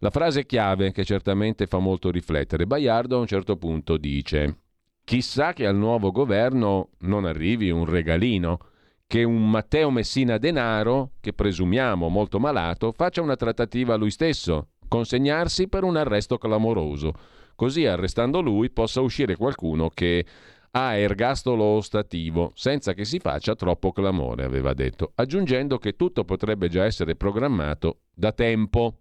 La 0.00 0.10
frase 0.10 0.44
chiave 0.44 0.92
che 0.92 1.04
certamente 1.04 1.66
fa 1.66 1.78
molto 1.78 2.10
riflettere, 2.10 2.66
Baiardo 2.66 3.16
a 3.16 3.20
un 3.20 3.26
certo 3.26 3.56
punto 3.56 3.96
dice 3.96 4.58
Chissà 5.04 5.54
che 5.54 5.66
al 5.66 5.76
nuovo 5.76 6.10
governo 6.10 6.90
non 7.00 7.24
arrivi 7.24 7.70
un 7.70 7.86
regalino, 7.86 8.58
che 9.06 9.24
un 9.24 9.50
Matteo 9.50 9.90
Messina 9.90 10.36
Denaro, 10.36 11.12
che 11.20 11.32
presumiamo 11.32 12.08
molto 12.08 12.38
malato, 12.38 12.92
faccia 12.92 13.22
una 13.22 13.36
trattativa 13.36 13.96
lui 13.96 14.10
stesso, 14.10 14.68
consegnarsi 14.88 15.68
per 15.68 15.84
un 15.84 15.96
arresto 15.96 16.38
clamoroso, 16.38 17.12
così 17.54 17.86
arrestando 17.86 18.40
lui 18.40 18.70
possa 18.70 19.00
uscire 19.00 19.36
qualcuno 19.36 19.90
che 19.90 20.24
ha 20.70 20.94
ergastolo 20.94 21.64
ostativo, 21.64 22.52
senza 22.54 22.92
che 22.92 23.04
si 23.04 23.18
faccia 23.18 23.54
troppo 23.54 23.92
clamore, 23.92 24.44
aveva 24.44 24.74
detto, 24.74 25.12
aggiungendo 25.14 25.78
che 25.78 25.96
tutto 25.96 26.24
potrebbe 26.24 26.68
già 26.68 26.84
essere 26.84 27.16
programmato 27.16 28.00
da 28.12 28.32
tempo. 28.32 28.98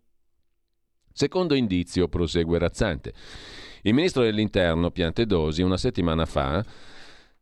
Secondo 1.11 1.55
indizio, 1.55 2.07
prosegue 2.07 2.59
Razzante. 2.59 3.13
Il 3.81 3.93
ministro 3.93 4.23
dell'Interno, 4.23 4.91
Piantedosi, 4.91 5.61
una 5.61 5.77
settimana 5.77 6.25
fa 6.25 6.63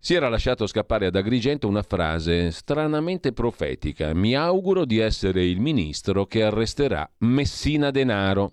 si 0.05 0.13
era 0.13 0.29
lasciato 0.29 0.67
scappare 0.67 1.07
ad 1.07 1.15
Agrigento 1.15 1.67
una 1.67 1.81
frase 1.81 2.51
stranamente 2.51 3.33
profetica. 3.33 4.13
Mi 4.13 4.35
auguro 4.35 4.85
di 4.85 4.99
essere 4.99 5.43
il 5.43 5.59
ministro 5.59 6.27
che 6.27 6.43
arresterà 6.43 7.09
Messina 7.21 7.89
Denaro. 7.89 8.51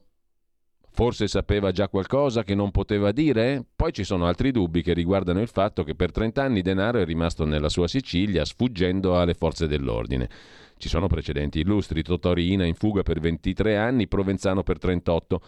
Forse 0.92 1.28
sapeva 1.28 1.70
già 1.70 1.88
qualcosa 1.88 2.42
che 2.42 2.54
non 2.54 2.70
poteva 2.70 3.12
dire? 3.12 3.62
Poi 3.76 3.92
ci 3.92 4.02
sono 4.02 4.24
altri 4.24 4.50
dubbi 4.50 4.80
che 4.80 4.94
riguardano 4.94 5.42
il 5.42 5.48
fatto 5.48 5.84
che 5.84 5.94
per 5.94 6.10
30 6.10 6.42
anni 6.42 6.62
Denaro 6.62 7.00
è 7.00 7.04
rimasto 7.04 7.44
nella 7.44 7.68
sua 7.68 7.86
Sicilia 7.86 8.46
sfuggendo 8.46 9.20
alle 9.20 9.34
forze 9.34 9.66
dell'ordine. 9.66 10.30
Ci 10.78 10.88
sono 10.88 11.06
precedenti 11.06 11.60
illustri, 11.60 12.02
Totorina 12.02 12.64
in 12.64 12.76
fuga 12.76 13.02
per 13.02 13.20
23 13.20 13.76
anni, 13.76 14.08
Provenzano 14.08 14.62
per 14.62 14.78
38. 14.78 15.42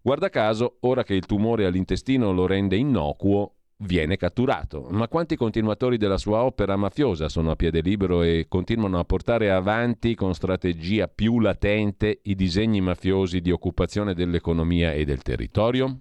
Guarda 0.00 0.28
caso, 0.28 0.76
ora 0.82 1.02
che 1.02 1.14
il 1.14 1.26
tumore 1.26 1.66
all'intestino 1.66 2.30
lo 2.30 2.46
rende 2.46 2.76
innocuo, 2.76 3.54
viene 3.80 4.16
catturato. 4.16 4.86
Ma 4.90 5.08
quanti 5.08 5.36
continuatori 5.36 5.96
della 5.96 6.18
sua 6.18 6.42
opera 6.42 6.76
mafiosa 6.76 7.28
sono 7.28 7.50
a 7.50 7.56
piede 7.56 7.80
libero 7.80 8.22
e 8.22 8.46
continuano 8.48 8.98
a 8.98 9.04
portare 9.04 9.50
avanti 9.50 10.14
con 10.14 10.34
strategia 10.34 11.08
più 11.08 11.40
latente 11.40 12.20
i 12.24 12.34
disegni 12.34 12.80
mafiosi 12.80 13.40
di 13.40 13.50
occupazione 13.50 14.14
dell'economia 14.14 14.92
e 14.92 15.04
del 15.04 15.22
territorio? 15.22 16.00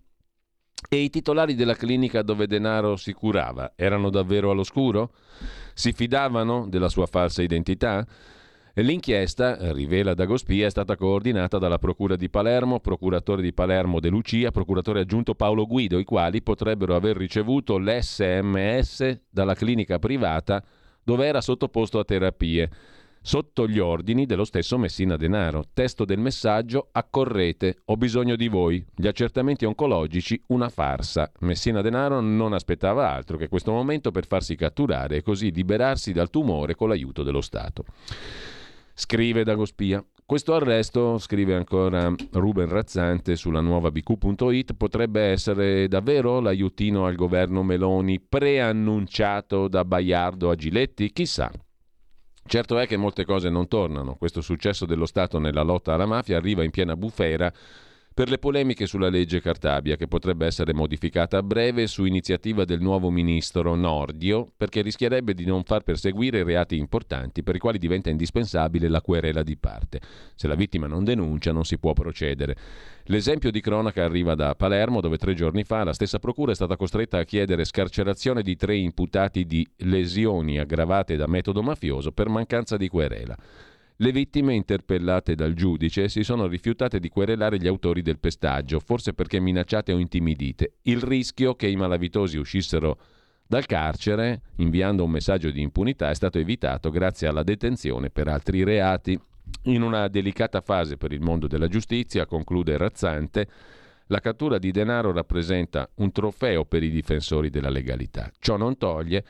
E 0.88 0.98
i 0.98 1.10
titolari 1.10 1.56
della 1.56 1.76
clinica 1.76 2.22
dove 2.22 2.48
denaro 2.48 2.96
si 2.96 3.12
curava 3.12 3.74
erano 3.76 4.10
davvero 4.10 4.52
all'oscuro? 4.52 5.14
Si 5.74 5.92
fidavano 5.92 6.68
della 6.68 6.90
sua 6.90 7.06
falsa 7.06 7.42
identità? 7.42 8.06
L'inchiesta, 8.76 9.72
rivela 9.74 10.14
Dagospia, 10.14 10.68
è 10.68 10.70
stata 10.70 10.96
coordinata 10.96 11.58
dalla 11.58 11.80
Procura 11.80 12.16
di 12.16 12.30
Palermo, 12.30 12.80
procuratore 12.80 13.42
di 13.42 13.52
Palermo 13.52 14.00
De 14.00 14.10
Lucia, 14.10 14.52
procuratore 14.52 15.02
aggiunto 15.02 15.36
Paolo 15.36 15.66
Guido, 15.66 16.00
i 16.00 16.06
quali 16.06 16.42
potrebbero 16.42 16.96
aver 16.96 17.18
ricevuto 17.18 17.78
l'SMS 17.78 19.22
dalla 19.30 19.56
clinica 19.56 20.00
privata 20.00 20.64
dove 21.04 21.26
era 21.26 21.42
sottoposto 21.42 21.98
a 22.00 22.06
terapie, 22.06 22.70
sotto 23.22 23.68
gli 23.68 23.80
ordini 23.80 24.26
dello 24.26 24.46
stesso 24.46 24.78
Messina 24.78 25.18
Denaro. 25.18 25.64
Testo 25.74 26.06
del 26.06 26.20
messaggio: 26.20 26.90
accorrete, 26.92 27.80
ho 27.86 27.98
bisogno 27.98 28.36
di 28.36 28.48
voi. 28.48 28.86
Gli 28.96 29.08
accertamenti 29.08 29.66
oncologici, 29.66 30.42
una 30.48 30.70
farsa. 30.70 31.32
Messina 31.40 31.82
Denaro 31.82 32.22
non 32.22 32.54
aspettava 32.54 33.12
altro 33.12 33.38
che 33.38 33.50
questo 33.50 33.72
momento 33.72 34.12
per 34.12 34.28
farsi 34.28 34.56
catturare 34.56 35.18
e 35.18 35.22
così 35.24 35.52
liberarsi 35.52 36.14
dal 36.14 36.30
tumore 36.30 36.76
con 36.76 36.90
l'aiuto 36.90 37.24
dello 37.24 37.42
Stato. 37.42 37.84
Scrive 39.00 39.46
Dagospia. 39.46 40.06
Questo 40.26 40.54
arresto, 40.54 41.18
scrive 41.20 41.56
ancora 41.56 42.14
Ruben 42.32 42.68
Razzante 42.68 43.38
sulla 43.38 43.62
nuova 43.62 43.92
bq.it, 43.92 44.74
potrebbe 44.74 45.22
essere 45.22 45.88
davvero 45.88 46.42
l'aiutino 46.42 47.06
al 47.06 47.16
governo 47.16 47.64
Meloni 47.64 48.20
preannunciato 48.20 49.70
da 49.70 49.86
Baiardo 49.86 50.50
a 50.50 50.56
Giletti? 50.56 51.14
Chissà. 51.14 51.50
Certo 52.46 52.78
è 52.78 52.88
che 52.88 52.98
molte 52.98 53.24
cose 53.24 53.50
non 53.50 53.70
tornano. 53.70 54.16
Questo 54.16 54.42
successo 54.42 54.86
dello 54.86 55.06
Stato 55.06 55.40
nella 55.40 55.62
lotta 55.64 55.94
alla 55.94 56.06
mafia 56.06 56.36
arriva 56.36 56.66
in 56.66 56.72
piena 56.72 56.98
bufera 56.98 57.50
per 58.20 58.30
le 58.30 58.38
polemiche 58.38 58.86
sulla 58.86 59.08
legge 59.08 59.40
Cartabia, 59.40 59.96
che 59.96 60.10
potrebbe 60.10 60.46
essere 60.46 60.74
modificata 60.74 61.38
a 61.38 61.42
breve 61.42 61.88
su 61.88 62.04
iniziativa 62.04 62.66
del 62.66 62.82
nuovo 62.82 63.10
ministro 63.10 63.76
Nordio, 63.76 64.46
perché 64.58 64.82
rischierebbe 64.82 65.34
di 65.34 65.46
non 65.46 65.64
far 65.64 65.84
perseguire 65.84 66.44
reati 66.44 66.76
importanti 66.76 67.44
per 67.44 67.56
i 67.56 67.60
quali 67.60 67.78
diventa 67.78 68.10
indispensabile 68.10 68.90
la 68.90 69.00
querela 69.00 69.42
di 69.42 69.56
parte. 69.56 70.02
Se 70.36 70.50
la 70.50 70.56
vittima 70.56 70.86
non 70.86 71.06
denuncia 71.06 71.54
non 71.54 71.64
si 71.64 71.78
può 71.78 71.94
procedere. 71.94 72.58
L'esempio 73.06 73.52
di 73.52 73.62
cronaca 73.62 74.04
arriva 74.04 74.36
da 74.36 74.54
Palermo, 74.54 75.00
dove 75.00 75.16
tre 75.16 75.34
giorni 75.34 75.64
fa 75.64 75.86
la 75.86 75.94
stessa 75.94 76.20
procura 76.20 76.52
è 76.52 76.56
stata 76.56 76.76
costretta 76.76 77.20
a 77.20 77.24
chiedere 77.24 77.64
scarcerazione 77.64 78.42
di 78.42 78.58
tre 78.58 78.76
imputati 78.76 79.46
di 79.46 79.66
lesioni 79.78 80.60
aggravate 80.60 81.16
da 81.16 81.26
metodo 81.26 81.64
mafioso 81.64 82.12
per 82.12 82.28
mancanza 82.28 82.76
di 82.76 82.90
querela. 82.90 83.38
Le 84.02 84.14
vittime 84.14 84.54
interpellate 84.54 85.36
dal 85.36 85.54
giudice 85.54 86.08
si 86.08 86.24
sono 86.24 86.48
rifiutate 86.48 87.02
di 87.02 87.10
querelare 87.10 87.58
gli 87.58 87.68
autori 87.68 88.02
del 88.02 88.18
pestaggio, 88.18 88.80
forse 88.80 89.14
perché 89.14 89.42
minacciate 89.42 89.92
o 89.92 89.98
intimidite. 89.98 90.76
Il 90.84 91.02
rischio 91.02 91.54
che 91.56 91.68
i 91.68 91.76
malavitosi 91.76 92.38
uscissero 92.38 92.98
dal 93.46 93.66
carcere, 93.66 94.44
inviando 94.60 95.04
un 95.04 95.12
messaggio 95.12 95.52
di 95.52 95.60
impunità, 95.60 96.10
è 96.10 96.16
stato 96.16 96.40
evitato 96.40 96.92
grazie 96.92 97.28
alla 97.28 97.44
detenzione 97.44 98.10
per 98.10 98.30
altri 98.30 98.64
reati. 98.64 99.20
In 99.64 99.82
una 99.82 100.08
delicata 100.08 100.62
fase 100.62 100.96
per 100.96 101.12
il 101.12 101.20
mondo 101.20 101.48
della 101.48 101.68
giustizia, 101.68 102.26
conclude 102.26 102.78
Razzante, 102.78 103.50
la 104.06 104.22
cattura 104.22 104.60
di 104.60 104.72
denaro 104.72 105.12
rappresenta 105.12 105.90
un 105.96 106.14
trofeo 106.14 106.64
per 106.64 106.84
i 106.84 106.90
difensori 106.90 107.50
della 107.50 107.70
legalità. 107.70 108.32
Ciò 108.40 108.56
non 108.56 108.78
toglie 108.78 109.26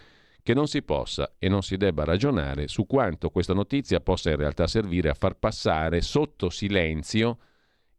che 0.50 0.56
non 0.56 0.68
si 0.68 0.82
possa 0.82 1.36
e 1.38 1.48
non 1.48 1.62
si 1.62 1.78
debba 1.78 2.04
ragionare 2.04 2.68
su 2.68 2.88
quanto 2.88 3.30
questa 3.30 3.54
notizia 3.54 4.00
possa 4.00 4.32
in 4.32 4.36
realtà 4.36 4.66
servire 4.66 5.10
a 5.10 5.14
far 5.14 5.36
passare 5.36 6.02
sotto 6.02 6.50
silenzio 6.50 7.38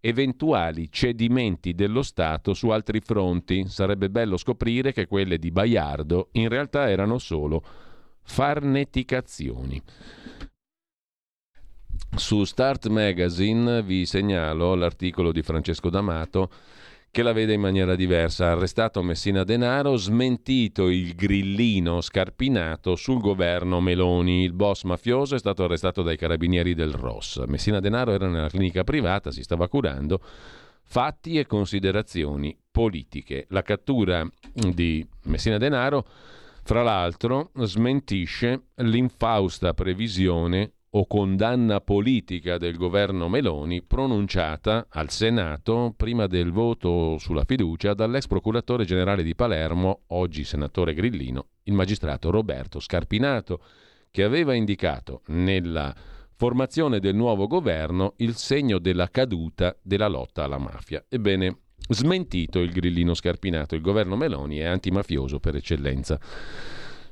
eventuali 0.01 0.91
cedimenti 0.91 1.77
dello 1.77 2.03
Stato 2.03 2.53
su 2.53 2.71
altri 2.71 2.99
fronti. 2.99 3.69
Sarebbe 3.69 4.11
bello 4.11 4.37
scoprire 4.37 4.93
che 4.93 5.07
quelle 5.07 5.39
di 5.39 5.53
Baiardo 5.53 6.31
in 6.33 6.49
realtà 6.49 6.91
erano 6.91 7.19
solo 7.19 7.63
farneticazioni. 8.23 9.81
Su 12.17 12.43
Start 12.43 12.89
Magazine 12.89 13.81
vi 13.85 14.05
segnalo 14.05 14.75
l'articolo 14.75 15.31
di 15.31 15.43
Francesco 15.43 15.89
D'Amato 15.89 16.51
che 17.13 17.23
la 17.23 17.33
vede 17.33 17.55
in 17.55 17.61
maniera 17.61 17.97
diversa. 17.97 18.51
Arrestato 18.51 19.03
Messina 19.03 19.43
Denaro, 19.43 19.97
smentito 19.97 20.89
il 20.89 21.15
grillino 21.15 22.01
scarpinato 22.01 22.95
sul 22.95 23.21
governo 23.21 23.81
Meloni. 23.81 24.45
Il 24.45 24.53
boss 24.53 24.85
mafioso 24.85 25.35
è 25.35 25.39
stato 25.39 25.65
arrestato 25.65 26.03
dai 26.03 26.17
carabinieri 26.17 26.75
del 26.75 26.93
Ross. 26.93 27.45
Messina 27.47 27.81
Denaro 27.81 28.13
era 28.13 28.29
nella 28.29 28.49
clinica 28.49 28.85
privata, 28.85 29.33
si 29.33 29.43
stava 29.43 29.69
curando. 29.69 30.21
Fatti 30.85 31.39
e 31.39 31.47
considerazioni 31.47 32.57
politiche. 32.71 33.47
La 33.51 33.63
cattura 33.63 34.27
di 34.53 35.07
Messina 35.25 35.59
Denaro, 35.59 36.07
fra 36.63 36.83
l'altro, 36.83 37.51
smentisce 37.55 38.67
l'infausta 38.77 39.75
previsione 39.75 40.75
o 40.93 41.07
condanna 41.07 41.81
politica 41.81 42.59
del 42.59 42.77
governo 42.77 43.29
Meloni 43.29 43.83
pronunciata 43.83 44.87
al 44.89 45.11
Senato 45.11 45.95
prima 45.97 46.27
del 46.27 46.51
voto 46.51 47.17
sulla 47.19 47.45
fiducia 47.45 47.95
dall'ex 47.95 48.27
procuratore 48.27 48.85
generale 48.85 49.23
di 49.23 49.37
Palermo, 49.37 50.03
oggi 50.09 50.43
senatore 50.43 50.95
Grillino, 50.95 51.49
il 51.65 51.75
magistrato 51.75 52.31
Roberto 52.31 52.81
Scarpinato, 52.81 53.63
che 54.11 54.25
aveva 54.25 54.55
indicato 54.55 55.23
nella 55.27 55.95
formazione 56.35 56.99
del 56.99 57.15
nuovo 57.15 57.47
governo 57.47 58.15
il 58.17 58.35
segno 58.35 58.79
della 58.79 59.09
caduta 59.11 59.77
della 59.81 60.09
lotta 60.09 60.43
alla 60.43 60.59
mafia. 60.59 61.05
Ebbene, 61.09 61.59
smentito 61.89 62.59
il 62.59 62.73
Grillino 62.73 63.15
Scarpinato, 63.15 63.77
il 63.77 63.81
governo 63.81 64.17
Meloni 64.17 64.57
è 64.57 64.65
antimafioso 64.65 65.39
per 65.39 65.55
eccellenza. 65.55 66.19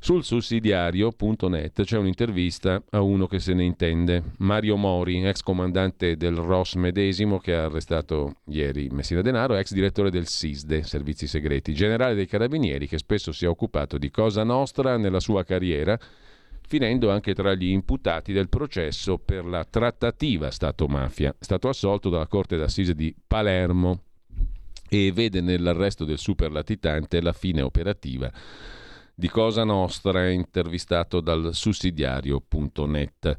Sul 0.01 0.23
sussidiario.net 0.23 1.83
c'è 1.83 1.99
un'intervista 1.99 2.83
a 2.91 3.01
uno 3.01 3.27
che 3.27 3.41
se 3.41 3.53
ne 3.53 3.65
intende, 3.65 4.23
Mario 4.39 4.77
Mori, 4.77 5.27
ex 5.27 5.43
comandante 5.43 6.17
del 6.17 6.37
ROS 6.37 6.75
medesimo 6.75 7.39
che 7.39 7.55
ha 7.55 7.65
arrestato 7.65 8.37
ieri 8.47 8.89
Messina 8.91 9.23
Denaro, 9.23 9.57
ex 9.57 9.73
direttore 9.73 10.11
del 10.11 10.29
SISDE, 10.29 10.85
Servizi 10.85 11.27
Segreti, 11.27 11.75
generale 11.75 12.15
dei 12.15 12.27
Carabinieri 12.27 12.87
che 12.87 12.97
spesso 12.97 13.33
si 13.33 13.45
è 13.45 13.49
occupato 13.49 13.99
di 13.99 14.09
Cosa 14.11 14.45
Nostra 14.45 14.97
nella 14.97 15.21
sua 15.21 15.43
carriera, 15.43 15.99
finendo 16.67 17.11
anche 17.11 17.35
tra 17.35 17.55
gli 17.55 17.67
imputati 17.67 18.33
del 18.33 18.49
processo 18.49 19.19
per 19.19 19.45
la 19.45 19.65
trattativa 19.65 20.53
Stato-mafia. 20.53 21.31
È 21.31 21.45
stato 21.45 21.69
assolto 21.69 22.09
dalla 22.09 22.29
Corte 22.29 22.57
d'Assise 22.57 22.95
di 22.95 23.15
Palermo 23.27 24.05
e 24.89 25.11
vede 25.13 25.41
nell'arresto 25.41 26.05
del 26.05 26.19
superlatitante 26.19 27.21
la 27.21 27.33
fine 27.33 27.63
operativa 27.63 28.33
di 29.19 29.29
Cosa 29.29 29.65
Nostra, 29.65 30.31
intervistato 30.31 31.21
dal 31.21 31.51
sussidiario.net 31.53 33.37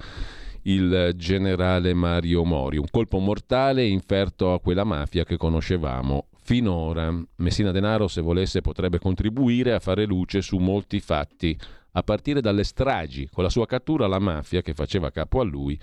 il 0.63 1.13
generale 1.15 1.93
Mario 1.93 2.43
Mori. 2.43 2.75
Un 2.75 2.89
colpo 2.91 3.19
mortale 3.19 3.85
inferto 3.85 4.51
a 4.51 4.59
quella 4.59 4.83
mafia 4.83 5.23
che 5.23 5.37
conoscevamo 5.37 6.27
finora. 6.41 7.17
Messina 7.37 7.71
Denaro, 7.71 8.09
se 8.09 8.19
volesse, 8.19 8.59
potrebbe 8.59 8.99
contribuire 8.99 9.71
a 9.71 9.79
fare 9.79 10.03
luce 10.03 10.41
su 10.41 10.57
molti 10.57 10.99
fatti, 10.99 11.57
a 11.93 12.03
partire 12.03 12.41
dalle 12.41 12.65
stragi. 12.65 13.29
Con 13.31 13.45
la 13.45 13.49
sua 13.49 13.65
cattura 13.65 14.05
la 14.05 14.19
mafia, 14.19 14.61
che 14.61 14.73
faceva 14.73 15.11
capo 15.11 15.39
a 15.39 15.45
lui, 15.45 15.79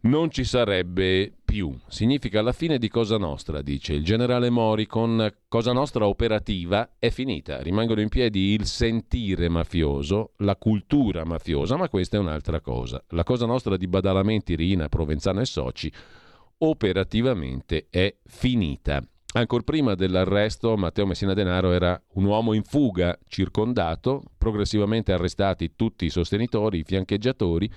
non 0.00 0.28
ci 0.32 0.42
sarebbe 0.42 1.32
più. 1.54 1.72
Significa 1.86 2.42
la 2.42 2.50
fine 2.50 2.78
di 2.78 2.88
Cosa 2.88 3.16
Nostra, 3.16 3.62
dice 3.62 3.92
il 3.92 4.02
generale 4.02 4.50
Mori, 4.50 4.86
con 4.86 5.32
Cosa 5.46 5.72
Nostra 5.72 6.08
operativa 6.08 6.96
è 6.98 7.10
finita. 7.10 7.62
Rimangono 7.62 8.00
in 8.00 8.08
piedi 8.08 8.54
il 8.54 8.66
sentire 8.66 9.48
mafioso, 9.48 10.32
la 10.38 10.56
cultura 10.56 11.24
mafiosa, 11.24 11.76
ma 11.76 11.88
questa 11.88 12.16
è 12.16 12.20
un'altra 12.20 12.60
cosa. 12.60 13.00
La 13.10 13.22
Cosa 13.22 13.46
Nostra 13.46 13.76
di 13.76 13.86
Badalamenti, 13.86 14.56
Rina, 14.56 14.88
Provenzano 14.88 15.42
e 15.42 15.44
Soci 15.44 15.92
operativamente 16.58 17.86
è 17.88 18.16
finita. 18.24 19.00
Ancora 19.36 19.64
prima 19.64 19.96
dell'arresto, 19.96 20.76
Matteo 20.76 21.06
Messina 21.06 21.34
Denaro 21.34 21.72
era 21.72 22.00
un 22.12 22.24
uomo 22.24 22.52
in 22.52 22.62
fuga, 22.62 23.18
circondato, 23.26 24.22
progressivamente 24.38 25.12
arrestati 25.12 25.72
tutti 25.74 26.04
i 26.04 26.10
sostenitori, 26.10 26.78
i 26.78 26.84
fiancheggiatori. 26.84 27.68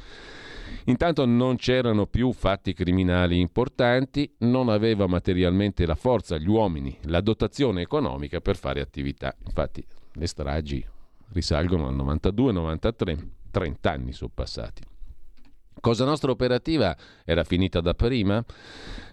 Intanto 0.86 1.26
non 1.26 1.56
c'erano 1.56 2.06
più 2.06 2.32
fatti 2.32 2.74
criminali 2.74 3.40
importanti, 3.40 4.32
non 4.40 4.70
aveva 4.70 5.08
materialmente 5.08 5.88
la 5.88 5.96
forza, 5.96 6.38
gli 6.38 6.48
uomini, 6.48 6.96
la 7.06 7.22
dotazione 7.22 7.82
economica 7.82 8.40
per 8.40 8.56
fare 8.56 8.80
attività. 8.80 9.36
Infatti 9.44 9.84
le 10.14 10.28
stragi 10.28 10.86
risalgono 11.34 11.88
al 11.88 11.96
92-93, 11.96 13.28
30 13.50 13.92
anni 13.92 14.14
sono 14.14 14.32
passati. 14.32 14.84
Cosa 15.80 16.06
Nostra 16.06 16.30
operativa 16.30 16.96
era 17.26 17.44
finita 17.44 17.82
da 17.82 17.96
prima? 17.96 18.44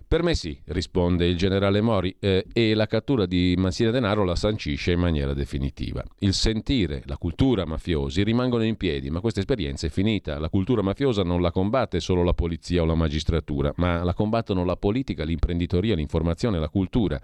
Per 0.06 0.22
me 0.22 0.34
sì, 0.34 0.56
risponde 0.66 1.26
il 1.26 1.36
generale 1.36 1.80
Mori, 1.80 2.14
eh, 2.20 2.46
e 2.52 2.74
la 2.74 2.86
cattura 2.86 3.26
di 3.26 3.54
Massina 3.56 3.90
Denaro 3.90 4.24
la 4.24 4.36
sancisce 4.36 4.92
in 4.92 5.00
maniera 5.00 5.34
definitiva. 5.34 6.04
Il 6.18 6.34
sentire, 6.34 7.02
la 7.06 7.16
cultura 7.16 7.64
mafiosi 7.64 8.22
rimangono 8.22 8.64
in 8.64 8.76
piedi, 8.76 9.10
ma 9.10 9.20
questa 9.20 9.40
esperienza 9.40 9.86
è 9.86 9.90
finita. 9.90 10.38
La 10.38 10.50
cultura 10.50 10.82
mafiosa 10.82 11.22
non 11.22 11.40
la 11.40 11.50
combatte 11.50 12.00
solo 12.00 12.22
la 12.22 12.34
polizia 12.34 12.82
o 12.82 12.84
la 12.84 12.94
magistratura, 12.94 13.72
ma 13.76 14.04
la 14.04 14.14
combattono 14.14 14.64
la 14.64 14.76
politica, 14.76 15.24
l'imprenditoria, 15.24 15.94
l'informazione, 15.94 16.58
la 16.58 16.68
cultura. 16.68 17.20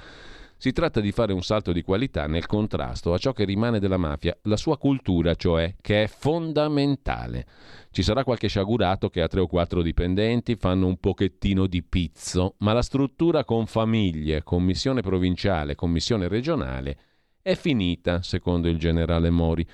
Si 0.62 0.72
tratta 0.72 1.00
di 1.00 1.10
fare 1.10 1.32
un 1.32 1.42
salto 1.42 1.72
di 1.72 1.80
qualità 1.80 2.26
nel 2.26 2.44
contrasto 2.44 3.14
a 3.14 3.16
ciò 3.18 3.32
che 3.32 3.46
rimane 3.46 3.78
della 3.78 3.96
mafia, 3.96 4.36
la 4.42 4.58
sua 4.58 4.76
cultura, 4.76 5.34
cioè, 5.34 5.76
che 5.80 6.02
è 6.02 6.06
fondamentale. 6.06 7.46
Ci 7.90 8.02
sarà 8.02 8.24
qualche 8.24 8.48
sciagurato 8.48 9.08
che 9.08 9.22
ha 9.22 9.26
tre 9.26 9.40
o 9.40 9.46
quattro 9.46 9.80
dipendenti, 9.80 10.56
fanno 10.56 10.86
un 10.86 10.98
pochettino 10.98 11.66
di 11.66 11.82
pizzo, 11.82 12.56
ma 12.58 12.74
la 12.74 12.82
struttura 12.82 13.42
con 13.42 13.64
famiglie, 13.64 14.42
commissione 14.42 15.00
provinciale, 15.00 15.74
commissione 15.74 16.28
regionale 16.28 16.98
è 17.40 17.54
finita, 17.54 18.20
secondo 18.20 18.68
il 18.68 18.76
generale 18.76 19.30
Mori. 19.30 19.66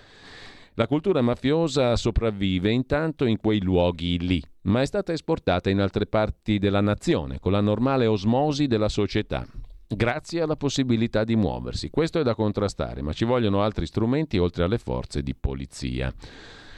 La 0.74 0.86
cultura 0.86 1.20
mafiosa 1.20 1.96
sopravvive 1.96 2.70
intanto 2.70 3.24
in 3.24 3.38
quei 3.38 3.60
luoghi 3.60 4.20
lì, 4.20 4.40
ma 4.62 4.82
è 4.82 4.86
stata 4.86 5.12
esportata 5.12 5.68
in 5.68 5.80
altre 5.80 6.06
parti 6.06 6.60
della 6.60 6.80
nazione, 6.80 7.40
con 7.40 7.50
la 7.50 7.60
normale 7.60 8.06
osmosi 8.06 8.68
della 8.68 8.88
società 8.88 9.44
grazie 9.88 10.40
alla 10.40 10.56
possibilità 10.56 11.24
di 11.24 11.36
muoversi. 11.36 11.90
Questo 11.90 12.18
è 12.18 12.22
da 12.22 12.34
contrastare, 12.34 13.02
ma 13.02 13.12
ci 13.12 13.24
vogliono 13.24 13.62
altri 13.62 13.86
strumenti 13.86 14.38
oltre 14.38 14.64
alle 14.64 14.78
forze 14.78 15.22
di 15.22 15.34
polizia. 15.34 16.12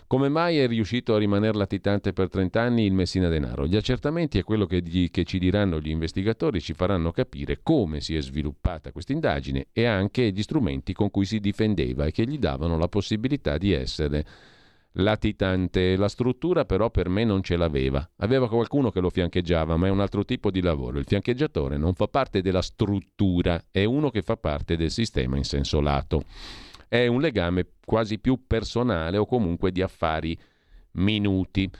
Come 0.08 0.30
mai 0.30 0.56
è 0.56 0.66
riuscito 0.66 1.14
a 1.14 1.18
rimanere 1.18 1.58
latitante 1.58 2.14
per 2.14 2.30
30 2.30 2.62
anni 2.62 2.86
il 2.86 2.94
Messina 2.94 3.28
Denaro? 3.28 3.66
Gli 3.66 3.76
accertamenti 3.76 4.38
e 4.38 4.42
quello 4.42 4.64
che, 4.64 4.80
gli, 4.80 5.10
che 5.10 5.24
ci 5.24 5.38
diranno 5.38 5.80
gli 5.80 5.90
investigatori 5.90 6.62
ci 6.62 6.72
faranno 6.72 7.12
capire 7.12 7.60
come 7.62 8.00
si 8.00 8.16
è 8.16 8.22
sviluppata 8.22 8.90
questa 8.90 9.12
indagine 9.12 9.66
e 9.70 9.84
anche 9.84 10.32
gli 10.32 10.42
strumenti 10.42 10.94
con 10.94 11.10
cui 11.10 11.26
si 11.26 11.40
difendeva 11.40 12.06
e 12.06 12.10
che 12.10 12.24
gli 12.24 12.38
davano 12.38 12.78
la 12.78 12.88
possibilità 12.88 13.58
di 13.58 13.72
essere 13.72 14.24
latitante. 14.98 15.96
La 15.96 16.08
struttura 16.08 16.64
però 16.64 16.90
per 16.90 17.08
me 17.08 17.24
non 17.24 17.42
ce 17.42 17.56
l'aveva. 17.56 18.08
Aveva 18.18 18.48
qualcuno 18.48 18.90
che 18.90 19.00
lo 19.00 19.10
fiancheggiava, 19.10 19.76
ma 19.76 19.86
è 19.86 19.90
un 19.90 20.00
altro 20.00 20.24
tipo 20.24 20.50
di 20.50 20.60
lavoro. 20.60 20.98
Il 20.98 21.06
fiancheggiatore 21.06 21.76
non 21.76 21.94
fa 21.94 22.06
parte 22.06 22.40
della 22.40 22.62
struttura, 22.62 23.62
è 23.70 23.84
uno 23.84 24.10
che 24.10 24.22
fa 24.22 24.36
parte 24.36 24.76
del 24.76 24.90
sistema 24.90 25.36
in 25.36 25.44
senso 25.44 25.80
lato. 25.80 26.22
È 26.88 27.06
un 27.06 27.20
legame 27.20 27.66
quasi 27.84 28.18
più 28.18 28.46
personale 28.46 29.18
o 29.18 29.26
comunque 29.26 29.72
di 29.72 29.82
affari 29.82 30.38
minuti. 30.92 31.70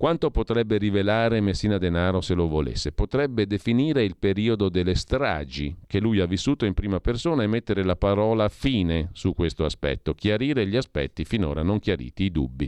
Quanto 0.00 0.30
potrebbe 0.30 0.78
rivelare 0.78 1.42
Messina 1.42 1.76
Denaro 1.76 2.22
se 2.22 2.32
lo 2.32 2.48
volesse? 2.48 2.90
Potrebbe 2.90 3.46
definire 3.46 4.02
il 4.02 4.16
periodo 4.18 4.70
delle 4.70 4.94
stragi 4.94 5.76
che 5.86 6.00
lui 6.00 6.20
ha 6.20 6.24
vissuto 6.24 6.64
in 6.64 6.72
prima 6.72 7.00
persona 7.00 7.42
e 7.42 7.46
mettere 7.46 7.84
la 7.84 7.96
parola 7.96 8.48
fine 8.48 9.10
su 9.12 9.34
questo 9.34 9.66
aspetto, 9.66 10.14
chiarire 10.14 10.66
gli 10.66 10.76
aspetti 10.76 11.26
finora 11.26 11.62
non 11.62 11.80
chiariti, 11.80 12.24
i 12.24 12.30
dubbi. 12.30 12.66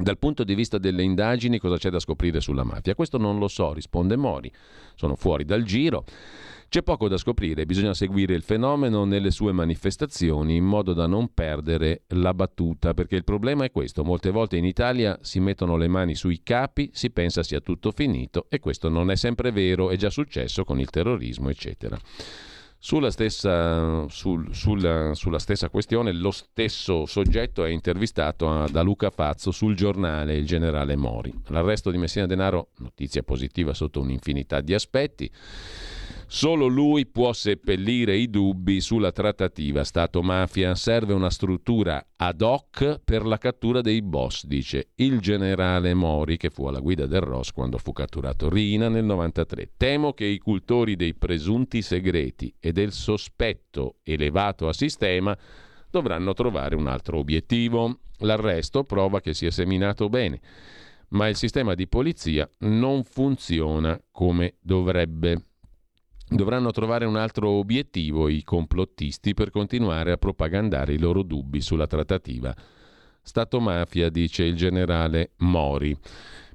Dal 0.00 0.16
punto 0.16 0.44
di 0.44 0.54
vista 0.54 0.78
delle 0.78 1.02
indagini 1.02 1.58
cosa 1.58 1.76
c'è 1.76 1.90
da 1.90 1.98
scoprire 1.98 2.40
sulla 2.40 2.62
mafia? 2.62 2.94
Questo 2.94 3.18
non 3.18 3.40
lo 3.40 3.48
so, 3.48 3.72
risponde 3.72 4.14
Mori. 4.14 4.50
Sono 4.94 5.16
fuori 5.16 5.44
dal 5.44 5.64
giro. 5.64 6.04
C'è 6.68 6.82
poco 6.82 7.08
da 7.08 7.16
scoprire, 7.16 7.66
bisogna 7.66 7.94
seguire 7.94 8.34
il 8.34 8.42
fenomeno 8.42 9.04
nelle 9.04 9.32
sue 9.32 9.52
manifestazioni 9.52 10.54
in 10.54 10.64
modo 10.64 10.92
da 10.92 11.06
non 11.06 11.32
perdere 11.32 12.02
la 12.08 12.32
battuta, 12.32 12.94
perché 12.94 13.16
il 13.16 13.24
problema 13.24 13.64
è 13.64 13.72
questo, 13.72 14.04
molte 14.04 14.30
volte 14.30 14.56
in 14.56 14.66
Italia 14.66 15.18
si 15.22 15.40
mettono 15.40 15.76
le 15.76 15.88
mani 15.88 16.14
sui 16.14 16.42
capi, 16.44 16.90
si 16.92 17.10
pensa 17.10 17.42
sia 17.42 17.60
tutto 17.60 17.90
finito 17.90 18.46
e 18.50 18.60
questo 18.60 18.90
non 18.90 19.10
è 19.10 19.16
sempre 19.16 19.50
vero, 19.50 19.88
è 19.88 19.96
già 19.96 20.10
successo 20.10 20.62
con 20.64 20.78
il 20.78 20.90
terrorismo, 20.90 21.48
eccetera. 21.48 21.98
Sulla 22.80 23.10
stessa, 23.10 24.06
sul, 24.08 24.54
sulla, 24.54 25.12
sulla 25.14 25.40
stessa, 25.40 25.68
questione, 25.68 26.12
lo 26.12 26.30
stesso 26.30 27.06
soggetto 27.06 27.64
è 27.64 27.70
intervistato 27.70 28.66
da 28.70 28.82
Luca 28.82 29.10
Fazzo 29.10 29.50
sul 29.50 29.74
giornale 29.74 30.36
Il 30.36 30.46
generale 30.46 30.94
Mori. 30.94 31.34
L'arresto 31.48 31.90
di 31.90 31.98
Messina 31.98 32.26
Denaro, 32.26 32.68
notizia 32.78 33.24
positiva 33.24 33.74
sotto 33.74 34.00
un'infinità 34.00 34.60
di 34.60 34.74
aspetti. 34.74 35.28
Solo 36.30 36.66
lui 36.66 37.06
può 37.06 37.32
seppellire 37.32 38.14
i 38.14 38.28
dubbi 38.28 38.82
sulla 38.82 39.12
trattativa 39.12 39.82
Stato-mafia. 39.82 40.74
Serve 40.74 41.14
una 41.14 41.30
struttura 41.30 42.06
ad 42.16 42.42
hoc 42.42 43.00
per 43.02 43.24
la 43.24 43.38
cattura 43.38 43.80
dei 43.80 44.02
boss, 44.02 44.44
dice 44.44 44.90
il 44.96 45.20
generale 45.20 45.94
Mori, 45.94 46.36
che 46.36 46.50
fu 46.50 46.66
alla 46.66 46.80
guida 46.80 47.06
del 47.06 47.22
Ross 47.22 47.50
quando 47.50 47.78
fu 47.78 47.92
catturato 47.92 48.50
Rina 48.50 48.90
nel 48.90 49.04
93. 49.04 49.70
Temo 49.78 50.12
che 50.12 50.26
i 50.26 50.36
cultori 50.36 50.96
dei 50.96 51.14
presunti 51.14 51.80
segreti 51.80 52.54
e 52.60 52.72
del 52.72 52.92
sospetto 52.92 53.96
elevato 54.02 54.68
a 54.68 54.74
sistema 54.74 55.36
dovranno 55.90 56.34
trovare 56.34 56.74
un 56.76 56.88
altro 56.88 57.16
obiettivo. 57.16 58.00
L'arresto 58.18 58.84
prova 58.84 59.22
che 59.22 59.32
sia 59.32 59.50
seminato 59.50 60.10
bene, 60.10 60.40
ma 61.08 61.26
il 61.26 61.36
sistema 61.36 61.74
di 61.74 61.88
polizia 61.88 62.46
non 62.58 63.02
funziona 63.02 63.98
come 64.10 64.56
dovrebbe. 64.60 65.47
Dovranno 66.30 66.70
trovare 66.72 67.06
un 67.06 67.16
altro 67.16 67.48
obiettivo 67.48 68.28
i 68.28 68.42
complottisti 68.42 69.32
per 69.32 69.50
continuare 69.50 70.12
a 70.12 70.18
propagandare 70.18 70.92
i 70.92 70.98
loro 70.98 71.22
dubbi 71.22 71.60
sulla 71.60 71.86
trattativa 71.86 72.54
Stato-mafia, 73.28 74.08
dice 74.08 74.44
il 74.44 74.56
generale 74.56 75.32
Mori, 75.38 75.94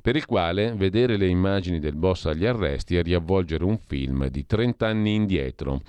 per 0.01 0.15
il 0.15 0.25
quale 0.25 0.73
vedere 0.73 1.17
le 1.17 1.27
immagini 1.27 1.79
del 1.79 1.95
boss 1.95 2.25
agli 2.25 2.47
arresti 2.47 2.95
è 2.95 3.03
riavvolgere 3.03 3.63
un 3.63 3.77
film 3.77 4.27
di 4.27 4.43
30 4.43 4.87
anni 4.87 5.13
indietro. 5.13 5.81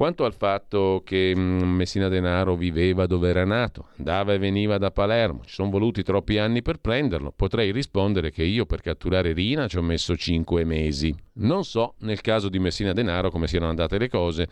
Quanto 0.00 0.24
al 0.24 0.32
fatto 0.32 1.02
che 1.04 1.34
mm, 1.36 1.60
Messina 1.60 2.08
Denaro 2.08 2.56
viveva 2.56 3.04
dove 3.04 3.28
era 3.28 3.44
nato, 3.44 3.88
andava 3.98 4.32
e 4.32 4.38
veniva 4.38 4.78
da 4.78 4.90
Palermo, 4.90 5.42
ci 5.44 5.52
sono 5.52 5.68
voluti 5.68 6.02
troppi 6.02 6.38
anni 6.38 6.62
per 6.62 6.78
prenderlo, 6.78 7.34
potrei 7.36 7.70
rispondere 7.70 8.30
che 8.30 8.42
io 8.42 8.64
per 8.64 8.80
catturare 8.80 9.34
Rina 9.34 9.68
ci 9.68 9.76
ho 9.76 9.82
messo 9.82 10.16
cinque 10.16 10.64
mesi. 10.64 11.14
Non 11.34 11.64
so 11.64 11.96
nel 11.98 12.22
caso 12.22 12.48
di 12.48 12.58
Messina 12.58 12.94
Denaro 12.94 13.30
come 13.30 13.46
siano 13.46 13.68
andate 13.68 13.98
le 13.98 14.08
cose. 14.08 14.48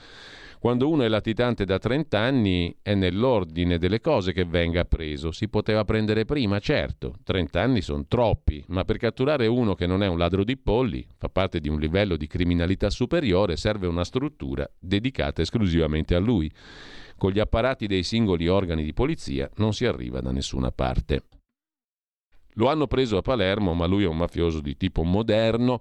Quando 0.60 0.88
uno 0.88 1.04
è 1.04 1.08
latitante 1.08 1.64
da 1.64 1.78
30 1.78 2.18
anni 2.18 2.76
è 2.82 2.94
nell'ordine 2.94 3.78
delle 3.78 4.00
cose 4.00 4.32
che 4.32 4.44
venga 4.44 4.84
preso. 4.84 5.30
Si 5.30 5.48
poteva 5.48 5.84
prendere 5.84 6.24
prima, 6.24 6.58
certo. 6.58 7.14
30 7.22 7.62
anni 7.62 7.80
sono 7.80 8.06
troppi, 8.08 8.64
ma 8.68 8.84
per 8.84 8.96
catturare 8.96 9.46
uno 9.46 9.74
che 9.74 9.86
non 9.86 10.02
è 10.02 10.08
un 10.08 10.18
ladro 10.18 10.42
di 10.42 10.56
polli, 10.56 11.06
fa 11.16 11.28
parte 11.28 11.60
di 11.60 11.68
un 11.68 11.78
livello 11.78 12.16
di 12.16 12.26
criminalità 12.26 12.90
superiore, 12.90 13.56
serve 13.56 13.86
una 13.86 14.02
struttura 14.02 14.68
dedicata 14.80 15.42
esclusivamente 15.42 16.16
a 16.16 16.18
lui. 16.18 16.50
Con 17.16 17.30
gli 17.30 17.38
apparati 17.38 17.86
dei 17.86 18.02
singoli 18.02 18.48
organi 18.48 18.82
di 18.82 18.92
polizia 18.92 19.48
non 19.56 19.72
si 19.72 19.86
arriva 19.86 20.20
da 20.20 20.32
nessuna 20.32 20.72
parte. 20.72 21.22
Lo 22.54 22.68
hanno 22.68 22.88
preso 22.88 23.16
a 23.16 23.22
Palermo, 23.22 23.74
ma 23.74 23.86
lui 23.86 24.02
è 24.02 24.08
un 24.08 24.16
mafioso 24.16 24.60
di 24.60 24.76
tipo 24.76 25.04
moderno, 25.04 25.80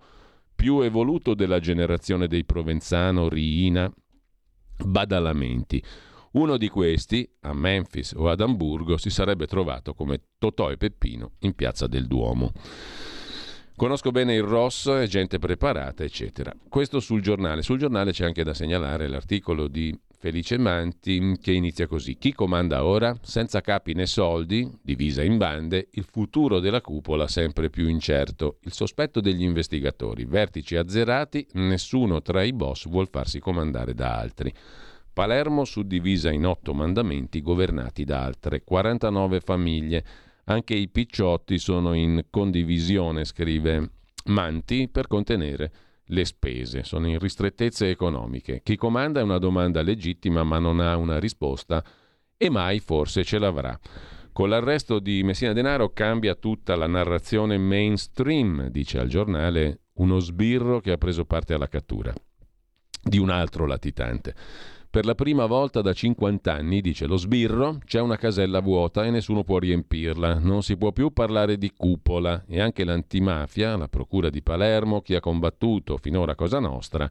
più 0.54 0.82
evoluto 0.82 1.34
della 1.34 1.60
generazione 1.60 2.28
dei 2.28 2.46
Provenzano, 2.46 3.28
Riina, 3.28 3.92
badalamenti. 4.84 5.84
Uno 6.32 6.58
di 6.58 6.70
questi, 6.70 7.28
a 7.42 7.54
Memphis 7.54 8.14
o 8.16 8.30
ad 8.30 8.42
Amburgo, 8.42 8.98
si 8.98 9.10
sarebbe 9.10 9.48
trovato 9.48 9.94
come 9.94 10.22
Totò 10.38 10.70
e 10.70 10.78
Peppino 10.78 11.32
in 11.40 11.54
piazza 11.54 11.88
del 11.88 12.06
Duomo. 12.06 12.52
Conosco 13.76 14.10
bene 14.12 14.34
il 14.34 14.44
Ross, 14.44 15.04
gente 15.04 15.38
preparata, 15.38 16.04
eccetera. 16.04 16.52
Questo 16.68 17.00
sul 17.00 17.22
giornale. 17.22 17.62
Sul 17.62 17.78
giornale 17.78 18.12
c'è 18.12 18.26
anche 18.26 18.44
da 18.44 18.56
segnalare 18.56 19.08
l'articolo 19.08 19.68
di 19.68 19.96
Felice 20.20 20.58
Manti 20.58 21.38
che 21.40 21.52
inizia 21.52 21.86
così. 21.86 22.18
Chi 22.18 22.34
comanda 22.34 22.84
ora? 22.84 23.16
Senza 23.22 23.62
capi 23.62 23.94
né 23.94 24.08
soldi, 24.08 24.68
divisa 24.82 25.22
in 25.22 25.38
bande, 25.38 25.90
il 25.92 26.08
futuro 26.10 26.60
della 26.60 26.82
cupola 26.82 27.28
sempre 27.28 27.70
più 27.70 27.88
incerto. 27.88 28.58
Il 28.64 28.74
sospetto 28.74 29.22
degli 29.22 29.44
investigatori, 29.44 30.26
vertici 30.26 30.76
azzerati, 30.76 31.46
nessuno 31.54 32.24
tra 32.24 32.42
i 32.42 32.52
boss 32.52 32.88
vuol 32.88 33.10
farsi 33.12 33.40
comandare 33.40 33.94
da 33.94 34.18
altri. 34.18 34.52
Palermo 35.14 35.66
suddivisa 35.66 36.32
in 36.32 36.48
otto 36.48 36.74
mandamenti 36.74 37.40
governati 37.44 38.04
da 38.04 38.24
altre 38.24 38.64
49 38.64 39.40
famiglie. 39.40 40.04
Anche 40.46 40.74
i 40.74 40.90
picciotti 40.90 41.60
sono 41.60 41.94
in 41.94 42.26
condivisione, 42.32 43.24
scrive 43.24 43.92
Manti, 44.26 44.90
per 44.90 45.06
contenere 45.06 45.72
le 46.08 46.26
spese, 46.26 46.84
sono 46.84 47.08
in 47.08 47.20
ristrettezze 47.20 47.90
economiche. 47.90 48.62
Chi 48.64 48.76
comanda 48.76 49.20
è 49.20 49.24
una 49.24 49.38
domanda 49.38 49.82
legittima 49.82 50.44
ma 50.44 50.60
non 50.60 50.80
ha 50.80 50.96
una 50.96 51.20
risposta 51.20 51.84
e 52.38 52.50
mai 52.50 52.80
forse 52.80 53.24
ce 53.24 53.40
l'avrà. 53.40 53.78
Con 54.32 54.50
l'arresto 54.50 55.00
di 55.00 55.24
Messina 55.24 55.54
Denaro 55.54 55.90
cambia 55.94 56.36
tutta 56.36 56.76
la 56.76 56.86
narrazione 56.86 57.58
mainstream, 57.58 58.68
dice 58.68 59.00
al 59.00 59.08
giornale 59.08 59.80
uno 59.94 60.20
sbirro 60.20 60.80
che 60.80 60.92
ha 60.92 60.98
preso 60.98 61.26
parte 61.26 61.56
alla 61.56 61.68
cattura 61.68 62.14
di 63.02 63.18
un 63.18 63.30
altro 63.30 63.66
latitante. 63.66 64.36
Per 64.98 65.06
la 65.06 65.14
prima 65.14 65.46
volta 65.46 65.82
da 65.82 65.94
50 65.94 66.52
anni, 66.52 66.82
dice 66.82 67.06
lo 67.06 67.18
sbirro, 67.18 67.78
c'è 67.86 68.02
una 68.02 68.16
casella 68.16 68.62
vuota 68.62 69.06
e 69.06 69.12
nessuno 69.12 69.44
può 69.44 69.60
riempirla. 69.60 70.40
Non 70.40 70.64
si 70.64 70.76
può 70.76 70.92
più 70.92 71.14
parlare 71.14 71.60
di 71.60 71.72
cupola 71.78 72.44
e 72.48 72.60
anche 72.60 72.84
l'antimafia, 72.84 73.78
la 73.78 73.88
Procura 73.88 74.32
di 74.32 74.42
Palermo, 74.42 75.02
chi 75.02 75.14
ha 75.14 75.20
combattuto 75.20 75.98
finora 75.98 76.34
Cosa 76.34 76.58
Nostra, 76.58 77.08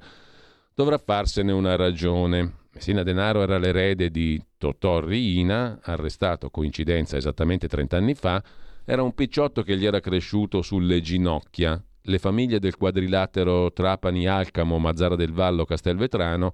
dovrà 0.74 0.98
farsene 0.98 1.52
una 1.52 1.76
ragione. 1.76 2.54
Messina 2.72 3.04
Denaro 3.04 3.42
era 3.42 3.56
l'erede 3.56 4.10
di 4.10 4.42
Totò 4.58 4.98
Riina, 4.98 5.78
arrestato, 5.80 6.50
coincidenza, 6.50 7.16
esattamente 7.16 7.68
30 7.68 7.96
anni 7.96 8.14
fa. 8.14 8.42
Era 8.84 9.04
un 9.04 9.14
picciotto 9.14 9.62
che 9.62 9.76
gli 9.76 9.86
era 9.86 10.00
cresciuto 10.00 10.60
sulle 10.60 11.00
ginocchia. 11.00 11.80
Le 12.02 12.18
famiglie 12.18 12.58
del 12.58 12.76
quadrilatero 12.76 13.72
Trapani, 13.72 14.26
Alcamo, 14.26 14.76
Mazzara 14.78 15.14
del 15.14 15.30
Vallo, 15.30 15.64
Castelvetrano 15.64 16.52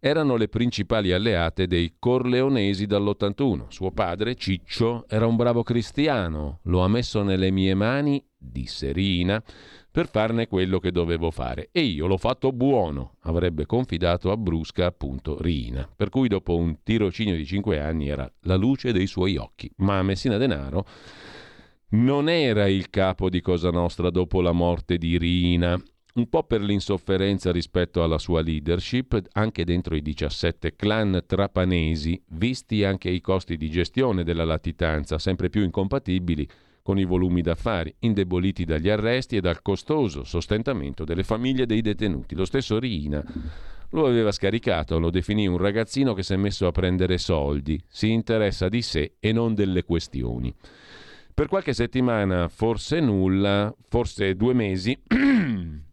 erano 0.00 0.36
le 0.36 0.48
principali 0.48 1.12
alleate 1.12 1.66
dei 1.66 1.94
Corleonesi 1.98 2.86
dall'81. 2.86 3.66
Suo 3.68 3.90
padre, 3.90 4.34
Ciccio, 4.34 5.04
era 5.08 5.26
un 5.26 5.36
bravo 5.36 5.62
cristiano, 5.62 6.60
lo 6.64 6.80
ha 6.80 6.88
messo 6.88 7.22
nelle 7.22 7.50
mie 7.50 7.74
mani, 7.74 8.24
disse 8.36 8.92
Rina, 8.92 9.42
per 9.90 10.08
farne 10.08 10.46
quello 10.46 10.78
che 10.78 10.92
dovevo 10.92 11.30
fare. 11.30 11.70
E 11.72 11.80
io 11.80 12.06
l'ho 12.06 12.18
fatto 12.18 12.52
buono, 12.52 13.16
avrebbe 13.22 13.66
confidato 13.66 14.30
a 14.30 14.36
Brusca 14.36 14.86
appunto 14.86 15.40
Rina, 15.40 15.88
per 15.94 16.08
cui 16.08 16.28
dopo 16.28 16.56
un 16.56 16.82
tirocinio 16.82 17.34
di 17.34 17.44
cinque 17.44 17.80
anni 17.80 18.08
era 18.08 18.30
la 18.42 18.56
luce 18.56 18.92
dei 18.92 19.06
suoi 19.06 19.36
occhi. 19.36 19.70
Ma 19.76 20.02
Messina 20.02 20.36
Denaro 20.36 20.84
non 21.90 22.28
era 22.28 22.68
il 22.68 22.90
capo 22.90 23.30
di 23.30 23.40
Cosa 23.40 23.70
Nostra 23.70 24.10
dopo 24.10 24.40
la 24.40 24.52
morte 24.52 24.98
di 24.98 25.16
Rina 25.16 25.80
un 26.14 26.28
po' 26.28 26.42
per 26.42 26.60
l'insofferenza 26.60 27.52
rispetto 27.52 28.02
alla 28.02 28.18
sua 28.18 28.40
leadership, 28.40 29.20
anche 29.32 29.64
dentro 29.64 29.94
i 29.94 30.02
17 30.02 30.74
clan 30.74 31.22
trapanesi, 31.26 32.20
visti 32.30 32.84
anche 32.84 33.08
i 33.08 33.20
costi 33.20 33.56
di 33.56 33.70
gestione 33.70 34.24
della 34.24 34.44
latitanza, 34.44 35.18
sempre 35.18 35.48
più 35.50 35.62
incompatibili 35.62 36.48
con 36.82 36.98
i 36.98 37.04
volumi 37.04 37.42
d'affari, 37.42 37.94
indeboliti 38.00 38.64
dagli 38.64 38.88
arresti 38.88 39.36
e 39.36 39.40
dal 39.40 39.60
costoso 39.60 40.24
sostentamento 40.24 41.04
delle 41.04 41.22
famiglie 41.22 41.66
dei 41.66 41.82
detenuti. 41.82 42.34
Lo 42.34 42.46
stesso 42.46 42.78
Riina 42.78 43.22
lo 43.90 44.06
aveva 44.06 44.32
scaricato, 44.32 44.98
lo 44.98 45.10
definì 45.10 45.46
un 45.46 45.58
ragazzino 45.58 46.14
che 46.14 46.22
si 46.22 46.32
è 46.32 46.36
messo 46.36 46.66
a 46.66 46.72
prendere 46.72 47.18
soldi, 47.18 47.80
si 47.86 48.10
interessa 48.10 48.68
di 48.68 48.82
sé 48.82 49.16
e 49.20 49.32
non 49.32 49.54
delle 49.54 49.84
questioni. 49.84 50.54
Per 51.32 51.46
qualche 51.46 51.72
settimana, 51.72 52.48
forse 52.48 53.00
nulla, 53.00 53.72
forse 53.88 54.34
due 54.34 54.54
mesi, 54.54 54.98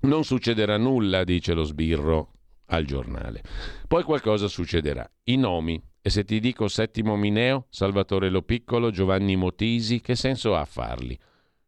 Non 0.00 0.24
succederà 0.24 0.76
nulla, 0.78 1.24
dice 1.24 1.52
lo 1.52 1.64
sbirro 1.64 2.32
al 2.66 2.84
giornale. 2.84 3.42
Poi 3.86 4.02
qualcosa 4.02 4.48
succederà. 4.48 5.08
I 5.24 5.36
nomi. 5.36 5.82
E 6.02 6.08
se 6.08 6.24
ti 6.24 6.40
dico 6.40 6.68
Settimo 6.68 7.16
Mineo, 7.16 7.66
Salvatore 7.68 8.30
Lo 8.30 8.40
Piccolo, 8.40 8.90
Giovanni 8.90 9.36
Motisi, 9.36 10.00
che 10.00 10.14
senso 10.14 10.56
ha 10.56 10.64
farli? 10.64 11.18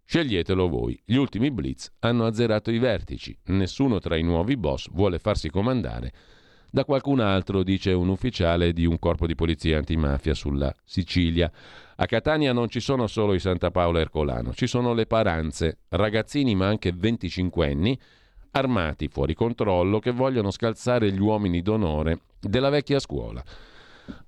Sceglietelo 0.05 0.69
voi. 0.69 0.99
Gli 1.05 1.17
ultimi 1.17 1.51
blitz 1.51 1.93
hanno 1.99 2.25
azzerato 2.25 2.71
i 2.71 2.79
vertici. 2.79 3.39
Nessuno 3.47 3.99
tra 3.99 4.17
i 4.17 4.23
nuovi 4.23 4.57
boss 4.57 4.89
vuole 4.91 5.19
farsi 5.19 5.51
comandare 5.51 6.13
da 6.75 6.87
qualcun 6.87 7.21
altro, 7.21 7.63
dice 7.63 7.93
un 7.93 8.09
ufficiale 8.09 8.73
di 8.73 8.87
un 8.87 8.99
corpo 8.99 9.27
di 9.27 9.35
polizia 9.35 9.77
antimafia 9.77 10.33
sulla 10.33 10.75
Sicilia. 10.83 11.53
A 11.97 12.07
Catania 12.07 12.55
non 12.55 12.71
ci 12.71 12.81
sono 12.81 13.07
solo 13.07 13.35
i 13.35 13.39
Santa 13.39 13.71
Paola 13.71 14.01
Ercolano, 14.01 14.55
ci 14.55 14.67
sono 14.67 14.95
le 14.95 15.05
Paranze, 15.05 15.81
ragazzini 15.91 16.55
ma 16.55 16.69
anche 16.69 16.93
venticinquenni 16.97 17.99
armati 18.53 19.09
fuori 19.09 19.35
controllo 19.35 19.99
che 19.99 20.11
vogliono 20.11 20.51
scalzare 20.51 21.13
gli 21.13 21.21
uomini 21.21 21.63
d'onore 21.63 22.21
della 22.41 22.71
vecchia 22.71 22.99
scuola. 22.99 23.43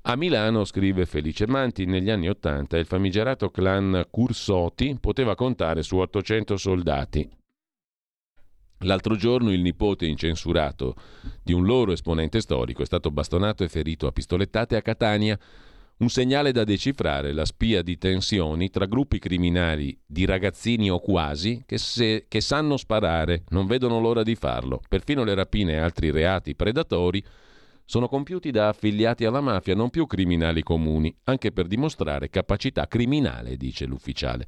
A 0.02 0.16
Milano, 0.16 0.64
scrive 0.64 1.06
Felice 1.06 1.46
Manti, 1.46 1.84
negli 1.84 2.10
anni 2.10 2.28
Ottanta 2.28 2.76
il 2.76 2.86
famigerato 2.86 3.50
clan 3.50 4.06
Cursoti 4.10 4.96
poteva 5.00 5.34
contare 5.34 5.82
su 5.82 5.96
800 5.96 6.56
soldati. 6.56 7.28
L'altro 8.78 9.16
giorno 9.16 9.50
il 9.50 9.62
nipote 9.62 10.06
incensurato 10.06 10.94
di 11.42 11.52
un 11.52 11.64
loro 11.64 11.92
esponente 11.92 12.40
storico 12.40 12.82
è 12.82 12.86
stato 12.86 13.10
bastonato 13.10 13.64
e 13.64 13.68
ferito 13.68 14.06
a 14.06 14.12
pistolettate 14.12 14.76
a 14.76 14.82
Catania 14.82 15.38
un 15.98 16.08
segnale 16.08 16.50
da 16.50 16.64
decifrare, 16.64 17.32
la 17.32 17.44
spia 17.44 17.82
di 17.82 17.96
tensioni 17.96 18.68
tra 18.68 18.86
gruppi 18.86 19.18
criminali 19.18 19.96
di 20.04 20.24
ragazzini 20.24 20.90
o 20.90 20.98
quasi 20.98 21.62
che, 21.64 21.78
se, 21.78 22.26
che 22.28 22.40
sanno 22.40 22.76
sparare, 22.76 23.44
non 23.50 23.66
vedono 23.66 24.00
l'ora 24.00 24.22
di 24.24 24.34
farlo. 24.34 24.80
Perfino 24.88 25.22
le 25.22 25.34
rapine 25.34 25.74
e 25.74 25.78
altri 25.78 26.10
reati 26.10 26.56
predatori 26.56 27.22
sono 27.84 28.08
compiuti 28.08 28.50
da 28.50 28.68
affiliati 28.68 29.24
alla 29.24 29.40
mafia, 29.40 29.74
non 29.74 29.90
più 29.90 30.06
criminali 30.06 30.62
comuni, 30.62 31.14
anche 31.24 31.52
per 31.52 31.66
dimostrare 31.66 32.30
capacità 32.30 32.88
criminale, 32.88 33.56
dice 33.56 33.84
l'ufficiale. 33.84 34.46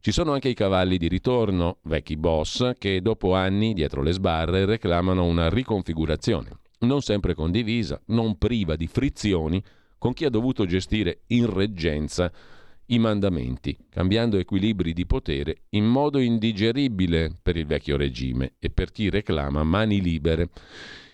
Ci 0.00 0.12
sono 0.12 0.32
anche 0.32 0.48
i 0.48 0.54
cavalli 0.54 0.96
di 0.96 1.08
ritorno, 1.08 1.78
vecchi 1.82 2.16
boss, 2.16 2.70
che 2.78 3.02
dopo 3.02 3.34
anni 3.34 3.74
dietro 3.74 4.00
le 4.00 4.12
sbarre 4.12 4.64
reclamano 4.64 5.24
una 5.24 5.48
riconfigurazione, 5.50 6.50
non 6.80 7.02
sempre 7.02 7.34
condivisa, 7.34 8.00
non 8.06 8.38
priva 8.38 8.76
di 8.76 8.86
frizioni, 8.86 9.60
con 9.98 10.12
chi 10.12 10.24
ha 10.24 10.30
dovuto 10.30 10.64
gestire 10.64 11.22
in 11.28 11.52
reggenza 11.52 12.32
i 12.86 12.98
mandamenti, 12.98 13.76
cambiando 13.90 14.38
equilibri 14.38 14.92
di 14.92 15.04
potere 15.04 15.62
in 15.70 15.84
modo 15.84 16.18
indigeribile 16.18 17.32
per 17.42 17.56
il 17.56 17.66
vecchio 17.66 17.96
regime 17.96 18.54
e 18.58 18.70
per 18.70 18.92
chi 18.92 19.10
reclama 19.10 19.62
mani 19.62 20.00
libere. 20.00 20.48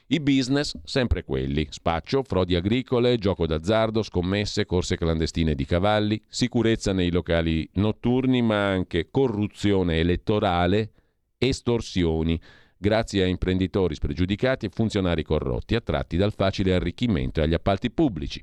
I 0.09 0.21
business 0.21 0.79
sempre 0.85 1.25
quelli, 1.25 1.67
spaccio, 1.71 2.23
frodi 2.23 2.55
agricole, 2.55 3.17
gioco 3.17 3.47
d'azzardo, 3.47 4.03
scommesse, 4.03 4.67
corse 4.67 4.97
clandestine 4.97 5.55
di 5.55 5.65
cavalli, 5.65 6.21
sicurezza 6.29 6.93
nei 6.93 7.11
locali 7.11 7.69
notturni, 7.75 8.43
ma 8.43 8.69
anche 8.69 9.09
corruzione 9.11 9.99
elettorale, 9.99 10.93
estorsioni, 11.39 12.39
grazie 12.85 13.23
a 13.23 13.27
imprenditori 13.27 13.95
spregiudicati 13.95 14.67
e 14.67 14.71
funzionari 14.71 15.23
corrotti, 15.23 15.75
attratti 15.75 16.19
dal 16.19 16.35
facile 16.35 16.75
arricchimento 16.75 17.41
e 17.41 17.45
agli 17.45 17.55
appalti 17.55 17.91
pubblici. 17.91 18.43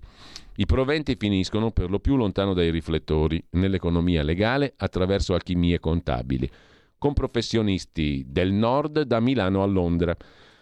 I 0.55 0.65
proventi 0.65 1.15
finiscono 1.15 1.69
per 1.69 1.91
lo 1.91 1.99
più 1.99 2.15
lontano 2.15 2.55
dai 2.55 2.71
riflettori, 2.71 3.43
nell'economia 3.51 4.23
legale 4.23 4.73
attraverso 4.77 5.35
alchimie 5.35 5.79
contabili, 5.79 6.49
con 6.97 7.13
professionisti 7.13 8.25
del 8.27 8.51
nord 8.51 9.03
da 9.03 9.19
Milano 9.19 9.61
a 9.61 9.67
Londra. 9.67 10.17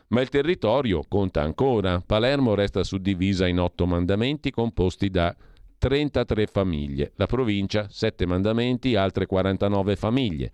Ma 0.10 0.19
il 0.19 0.27
territorio 0.27 1.06
conta 1.07 1.41
ancora. 1.41 2.03
Palermo 2.06 2.56
resta 2.56 2.84
suddivisa 2.84 3.47
in 3.47 3.61
otto 3.61 3.85
mandamenti 3.85 4.51
composti 4.51 5.10
da 5.10 5.34
33 5.77 6.47
famiglie, 6.47 7.14
la 7.15 7.27
provincia 7.27 7.88
7 7.89 8.26
mandamenti, 8.26 8.95
altre 8.95 9.26
49 9.26 9.95
famiglie. 9.95 10.51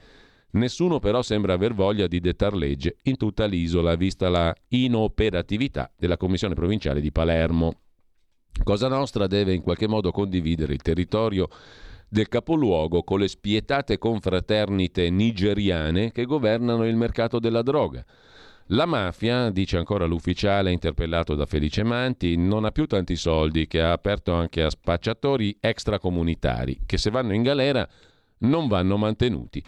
Nessuno 0.55 0.99
però 0.99 1.21
sembra 1.21 1.53
aver 1.53 1.73
voglia 1.73 2.07
di 2.07 2.21
dettar 2.21 2.53
legge 2.53 2.97
in 3.03 3.17
tutta 3.17 3.45
l'isola, 3.45 3.95
vista 3.95 4.29
la 4.29 4.55
inoperatività 4.69 5.91
della 5.97 6.15
Commissione 6.15 6.53
provinciale 6.53 7.01
di 7.01 7.11
Palermo. 7.11 7.79
Cosa 8.63 8.87
Nostra 8.87 9.27
deve 9.27 9.53
in 9.53 9.61
qualche 9.61 9.87
modo 9.87 10.11
condividere 10.11 10.71
il 10.71 10.81
territorio 10.81 11.49
del 12.07 12.29
capoluogo 12.29 13.03
con 13.03 13.19
le 13.19 13.27
spietate 13.27 13.97
confraternite 13.97 15.09
nigeriane 15.09 16.13
che 16.13 16.23
governano 16.23 16.85
il 16.85 16.95
mercato 16.95 17.39
della 17.39 17.61
droga. 17.61 18.05
La 18.69 18.85
mafia, 18.85 19.49
dice 19.49 19.75
ancora 19.75 20.05
l'ufficiale 20.05 20.71
interpellato 20.71 21.35
da 21.35 21.45
Felice 21.45 21.83
Manti, 21.83 22.37
non 22.37 22.63
ha 22.63 22.71
più 22.71 22.85
tanti 22.85 23.17
soldi, 23.17 23.67
che 23.67 23.81
ha 23.81 23.91
aperto 23.91 24.31
anche 24.31 24.63
a 24.63 24.69
spacciatori 24.69 25.57
extracomunitari, 25.59 26.79
che 26.85 26.97
se 26.97 27.09
vanno 27.09 27.33
in 27.33 27.43
galera 27.43 27.85
non 28.39 28.69
vanno 28.69 28.95
mantenuti. 28.95 29.61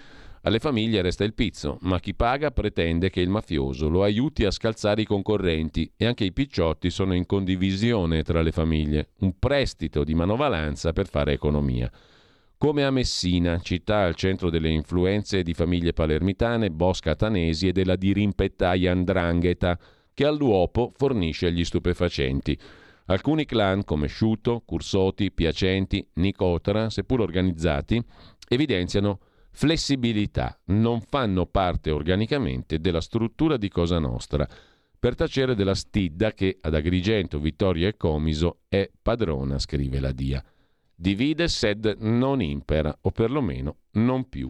Alle 0.47 0.59
famiglie 0.59 1.01
resta 1.01 1.25
il 1.25 1.33
pizzo, 1.33 1.77
ma 1.81 1.99
chi 1.99 2.15
paga 2.15 2.51
pretende 2.51 3.09
che 3.09 3.19
il 3.19 3.27
mafioso 3.27 3.89
lo 3.89 4.03
aiuti 4.03 4.45
a 4.45 4.51
scalzare 4.51 5.01
i 5.01 5.05
concorrenti 5.05 5.91
e 5.97 6.05
anche 6.05 6.23
i 6.23 6.31
picciotti 6.31 6.89
sono 6.89 7.13
in 7.13 7.25
condivisione 7.25 8.23
tra 8.23 8.41
le 8.41 8.53
famiglie, 8.53 9.09
un 9.19 9.37
prestito 9.37 10.05
di 10.05 10.13
manovalanza 10.13 10.93
per 10.93 11.09
fare 11.09 11.33
economia. 11.33 11.91
Come 12.57 12.85
a 12.85 12.91
Messina, 12.91 13.59
città 13.59 14.05
al 14.05 14.15
centro 14.15 14.49
delle 14.49 14.69
influenze 14.69 15.43
di 15.43 15.53
famiglie 15.53 15.91
palermitane, 15.91 16.71
bosca 16.71 17.15
tanesi 17.15 17.67
e 17.67 17.73
della 17.73 17.97
dirimpettaia 17.97 18.89
Andrangheta, 18.89 19.77
che 20.13 20.23
all'uopo 20.25 20.93
fornisce 20.95 21.51
gli 21.51 21.65
stupefacenti. 21.65 22.57
Alcuni 23.07 23.43
clan 23.43 23.83
come 23.83 24.07
Sciuto, 24.07 24.63
Cursoti, 24.65 25.29
Piacenti, 25.29 26.07
Nicotra, 26.13 26.89
seppur 26.89 27.19
organizzati, 27.19 28.01
evidenziano 28.47 29.19
flessibilità, 29.57 30.55
non 30.65 31.01
fanno 31.01 31.47
parte 31.47 31.89
organicamente 31.89 32.79
della 32.79 33.01
struttura 33.01 33.57
di 33.57 33.69
Cosa 33.69 33.97
Nostra, 33.97 34.47
per 34.99 35.15
tacere 35.15 35.55
della 35.55 35.73
stidda 35.73 36.31
che 36.31 36.59
ad 36.61 36.75
Agrigento, 36.75 37.39
Vittoria 37.39 37.87
e 37.87 37.97
Comiso 37.97 38.59
è 38.67 38.87
padrona, 39.01 39.57
scrive 39.57 39.99
la 39.99 40.11
Dia. 40.11 40.43
Divide 40.93 41.47
sed 41.47 41.97
non 42.01 42.39
impera, 42.39 42.95
o 43.01 43.09
perlomeno 43.09 43.77
non 43.93 44.29
più. 44.29 44.47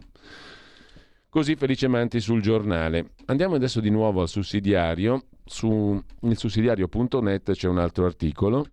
Così 1.30 1.56
Felice 1.56 1.88
Manti 1.88 2.20
sul 2.20 2.42
giornale. 2.42 3.12
Andiamo 3.26 3.54
adesso 3.54 3.80
di 3.80 3.90
nuovo 3.90 4.20
al 4.20 4.28
sussidiario. 4.28 5.28
Su 5.42 6.02
il 6.20 6.36
sussidiario.net 6.36 7.52
c'è 7.52 7.68
un 7.68 7.78
altro 7.78 8.04
articolo 8.04 8.66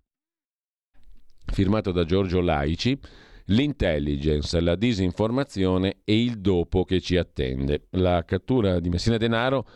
firmato 1.46 1.92
da 1.92 2.04
Giorgio 2.04 2.40
Laici 2.42 2.98
l'intelligence, 3.46 4.60
la 4.60 4.76
disinformazione 4.76 5.98
e 6.04 6.22
il 6.22 6.40
dopo 6.40 6.84
che 6.84 7.00
ci 7.00 7.16
attende. 7.16 7.86
La 7.90 8.24
cattura 8.24 8.80
di 8.80 8.88
Messina 8.88 9.16
Denaro 9.16 9.66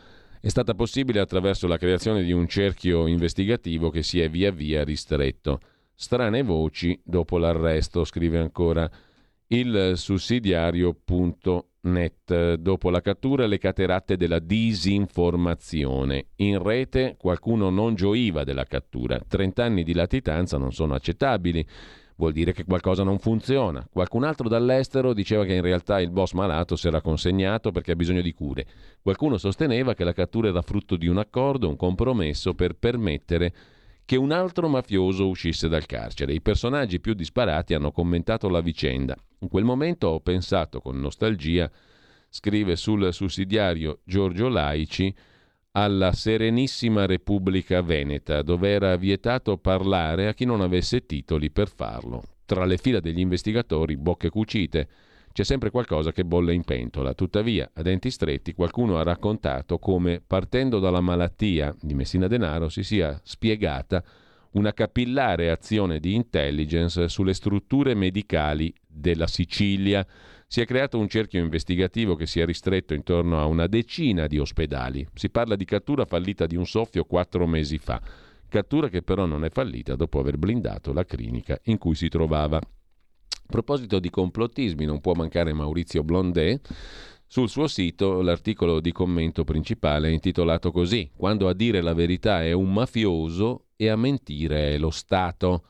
è 0.41 0.49
stata 0.49 0.73
possibile 0.73 1.19
attraverso 1.19 1.67
la 1.67 1.77
creazione 1.77 2.23
di 2.23 2.31
un 2.31 2.47
cerchio 2.47 3.05
investigativo 3.07 3.89
che 3.89 4.01
si 4.01 4.19
è 4.19 4.29
via 4.29 4.51
via 4.51 4.83
ristretto. 4.83 5.59
Strane 5.93 6.41
voci 6.41 6.99
dopo 7.03 7.37
l'arresto, 7.37 8.03
scrive 8.03 8.39
ancora 8.39 8.89
il 9.47 9.93
sussidiario.net. 9.95 12.55
Dopo 12.55 12.89
la 12.89 13.01
cattura 13.01 13.45
le 13.45 13.59
cateratte 13.59 14.17
della 14.17 14.39
disinformazione. 14.39 16.29
In 16.37 16.61
rete 16.61 17.15
qualcuno 17.17 17.69
non 17.69 17.95
gioiva 17.95 18.43
della 18.43 18.65
cattura. 18.65 19.19
30 19.19 19.63
anni 19.63 19.83
di 19.83 19.93
latitanza 19.93 20.57
non 20.57 20.71
sono 20.71 20.95
accettabili 20.95 21.63
vuol 22.21 22.33
dire 22.33 22.53
che 22.53 22.65
qualcosa 22.65 23.01
non 23.01 23.17
funziona. 23.17 23.83
Qualcun 23.91 24.23
altro 24.23 24.47
dall'estero 24.47 25.11
diceva 25.11 25.43
che 25.43 25.55
in 25.55 25.63
realtà 25.63 25.99
il 25.99 26.11
boss 26.11 26.33
malato 26.33 26.75
si 26.75 26.85
era 26.85 27.01
consegnato 27.01 27.71
perché 27.71 27.93
ha 27.93 27.95
bisogno 27.95 28.21
di 28.21 28.31
cure. 28.31 28.67
Qualcuno 29.01 29.39
sosteneva 29.39 29.95
che 29.95 30.03
la 30.03 30.13
cattura 30.13 30.49
era 30.49 30.61
frutto 30.61 30.97
di 30.97 31.07
un 31.07 31.17
accordo, 31.17 31.67
un 31.67 31.75
compromesso 31.75 32.53
per 32.53 32.75
permettere 32.75 33.53
che 34.05 34.17
un 34.17 34.31
altro 34.31 34.67
mafioso 34.67 35.27
uscisse 35.27 35.67
dal 35.67 35.87
carcere. 35.87 36.33
I 36.33 36.41
personaggi 36.41 36.99
più 36.99 37.15
disparati 37.15 37.73
hanno 37.73 37.91
commentato 37.91 38.49
la 38.49 38.61
vicenda. 38.61 39.15
In 39.39 39.47
quel 39.47 39.63
momento 39.63 40.09
ho 40.09 40.19
pensato 40.19 40.79
con 40.79 40.99
nostalgia, 40.99 41.71
scrive 42.29 42.75
sul 42.75 43.11
sussidiario 43.11 44.01
Giorgio 44.03 44.47
Laici, 44.47 45.11
alla 45.73 46.11
Serenissima 46.11 47.05
Repubblica 47.05 47.81
Veneta, 47.81 48.41
dove 48.41 48.69
era 48.69 48.95
vietato 48.97 49.57
parlare 49.57 50.27
a 50.27 50.33
chi 50.33 50.45
non 50.45 50.61
avesse 50.61 51.05
titoli 51.05 51.49
per 51.49 51.69
farlo. 51.69 52.23
Tra 52.45 52.65
le 52.65 52.77
fila 52.77 52.99
degli 52.99 53.19
investigatori, 53.19 53.95
bocche 53.95 54.29
cucite, 54.29 54.87
c'è 55.31 55.43
sempre 55.45 55.69
qualcosa 55.69 56.11
che 56.11 56.25
bolle 56.25 56.53
in 56.53 56.65
pentola. 56.65 57.13
Tuttavia, 57.13 57.69
a 57.73 57.81
denti 57.81 58.11
stretti, 58.11 58.53
qualcuno 58.53 58.97
ha 58.97 59.03
raccontato 59.03 59.79
come, 59.79 60.21
partendo 60.25 60.79
dalla 60.79 60.99
malattia 60.99 61.73
di 61.79 61.93
Messina 61.93 62.27
Denaro, 62.27 62.67
si 62.67 62.83
sia 62.83 63.17
spiegata 63.23 64.03
una 64.51 64.73
capillare 64.73 65.49
azione 65.49 66.01
di 66.01 66.13
intelligence 66.13 67.07
sulle 67.07 67.33
strutture 67.33 67.93
medicali 67.93 68.73
della 68.85 69.27
Sicilia 69.27 70.05
si 70.51 70.59
è 70.59 70.65
creato 70.65 70.97
un 70.99 71.07
cerchio 71.07 71.39
investigativo 71.39 72.15
che 72.15 72.25
si 72.25 72.41
è 72.41 72.45
ristretto 72.45 72.93
intorno 72.93 73.39
a 73.39 73.45
una 73.45 73.67
decina 73.67 74.27
di 74.27 74.37
ospedali. 74.37 75.07
Si 75.13 75.29
parla 75.29 75.55
di 75.55 75.63
cattura 75.63 76.03
fallita 76.03 76.45
di 76.45 76.57
un 76.57 76.65
soffio 76.65 77.05
quattro 77.05 77.47
mesi 77.47 77.77
fa, 77.77 78.01
cattura 78.49 78.89
che 78.89 79.01
però 79.01 79.25
non 79.25 79.45
è 79.45 79.49
fallita 79.49 79.95
dopo 79.95 80.19
aver 80.19 80.37
blindato 80.37 80.91
la 80.91 81.05
clinica 81.05 81.57
in 81.67 81.77
cui 81.77 81.95
si 81.95 82.09
trovava. 82.09 82.57
A 82.57 82.61
proposito 83.47 83.99
di 83.99 84.09
complottismi, 84.09 84.83
non 84.83 84.99
può 84.99 85.13
mancare 85.13 85.53
Maurizio 85.53 86.03
Blondet. 86.03 86.67
Sul 87.25 87.47
suo 87.47 87.67
sito 87.67 88.21
l'articolo 88.21 88.81
di 88.81 88.91
commento 88.91 89.45
principale 89.45 90.09
è 90.09 90.11
intitolato 90.11 90.69
così: 90.71 91.09
Quando 91.15 91.47
a 91.47 91.53
dire 91.53 91.79
la 91.79 91.93
verità 91.93 92.43
è 92.43 92.51
un 92.51 92.73
mafioso 92.73 93.67
e 93.77 93.87
a 93.87 93.95
mentire 93.95 94.73
è 94.73 94.77
lo 94.77 94.89
Stato. 94.89 95.67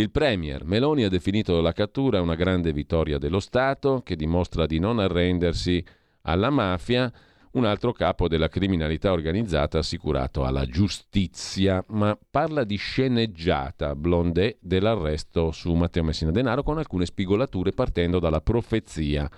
Il 0.00 0.10
Premier 0.10 0.64
Meloni 0.64 1.04
ha 1.04 1.10
definito 1.10 1.60
la 1.60 1.74
cattura 1.74 2.22
una 2.22 2.34
grande 2.34 2.72
vittoria 2.72 3.18
dello 3.18 3.38
Stato 3.38 4.00
che 4.02 4.16
dimostra 4.16 4.64
di 4.64 4.78
non 4.78 4.98
arrendersi 4.98 5.84
alla 6.22 6.48
mafia, 6.48 7.12
un 7.52 7.66
altro 7.66 7.92
capo 7.92 8.26
della 8.26 8.48
criminalità 8.48 9.12
organizzata 9.12 9.76
assicurato 9.76 10.46
alla 10.46 10.64
giustizia, 10.64 11.84
ma 11.88 12.18
parla 12.30 12.64
di 12.64 12.76
sceneggiata 12.76 13.94
Blondet 13.94 14.56
dell'arresto 14.62 15.50
su 15.50 15.70
Matteo 15.74 16.04
Messina 16.04 16.30
Denaro 16.30 16.62
con 16.62 16.78
alcune 16.78 17.04
spigolature 17.04 17.72
partendo 17.72 18.18
dalla 18.18 18.40
profezia 18.40 19.30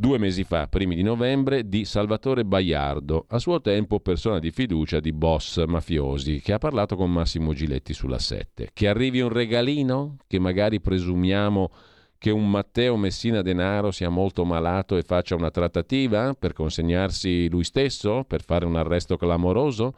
due 0.00 0.16
mesi 0.16 0.44
fa, 0.44 0.68
primi 0.68 0.94
di 0.94 1.02
novembre, 1.02 1.68
di 1.68 1.84
Salvatore 1.84 2.44
Baiardo, 2.44 3.26
a 3.30 3.40
suo 3.40 3.60
tempo 3.60 3.98
persona 3.98 4.38
di 4.38 4.52
fiducia 4.52 5.00
di 5.00 5.12
boss 5.12 5.64
mafiosi, 5.66 6.40
che 6.40 6.52
ha 6.52 6.58
parlato 6.58 6.94
con 6.94 7.10
Massimo 7.10 7.52
Giletti 7.52 7.92
sulla 7.92 8.20
7. 8.20 8.70
Che 8.72 8.86
arrivi 8.86 9.20
un 9.20 9.30
regalino? 9.30 10.18
Che 10.28 10.38
magari 10.38 10.80
presumiamo 10.80 11.72
che 12.16 12.30
un 12.30 12.48
Matteo 12.48 12.96
Messina 12.96 13.42
Denaro 13.42 13.90
sia 13.90 14.08
molto 14.08 14.44
malato 14.44 14.96
e 14.96 15.02
faccia 15.02 15.34
una 15.34 15.50
trattativa 15.50 16.32
per 16.34 16.52
consegnarsi 16.52 17.48
lui 17.48 17.64
stesso, 17.64 18.22
per 18.24 18.44
fare 18.44 18.66
un 18.66 18.76
arresto 18.76 19.16
clamoroso? 19.16 19.94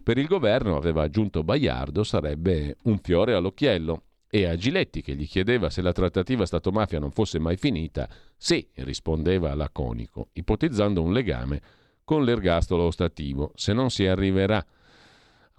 Per 0.00 0.16
il 0.16 0.26
governo, 0.26 0.76
aveva 0.76 1.02
aggiunto 1.02 1.42
Baiardo, 1.42 2.04
sarebbe 2.04 2.76
un 2.84 2.98
fiore 2.98 3.34
all'occhiello. 3.34 4.02
E 4.32 4.46
a 4.46 4.54
Giletti, 4.54 5.02
che 5.02 5.16
gli 5.16 5.26
chiedeva 5.26 5.70
se 5.70 5.82
la 5.82 5.92
trattativa 5.92 6.46
Stato-mafia 6.46 7.00
non 7.00 7.10
fosse 7.10 7.40
mai 7.40 7.56
finita, 7.56 8.08
sì, 8.36 8.64
rispondeva 8.76 9.52
laconico, 9.54 10.28
ipotizzando 10.34 11.02
un 11.02 11.12
legame 11.12 11.60
con 12.04 12.24
l'ergastolo 12.24 12.84
ostativo. 12.84 13.50
Se 13.56 13.72
non 13.72 13.90
si 13.90 14.06
arriverà 14.06 14.64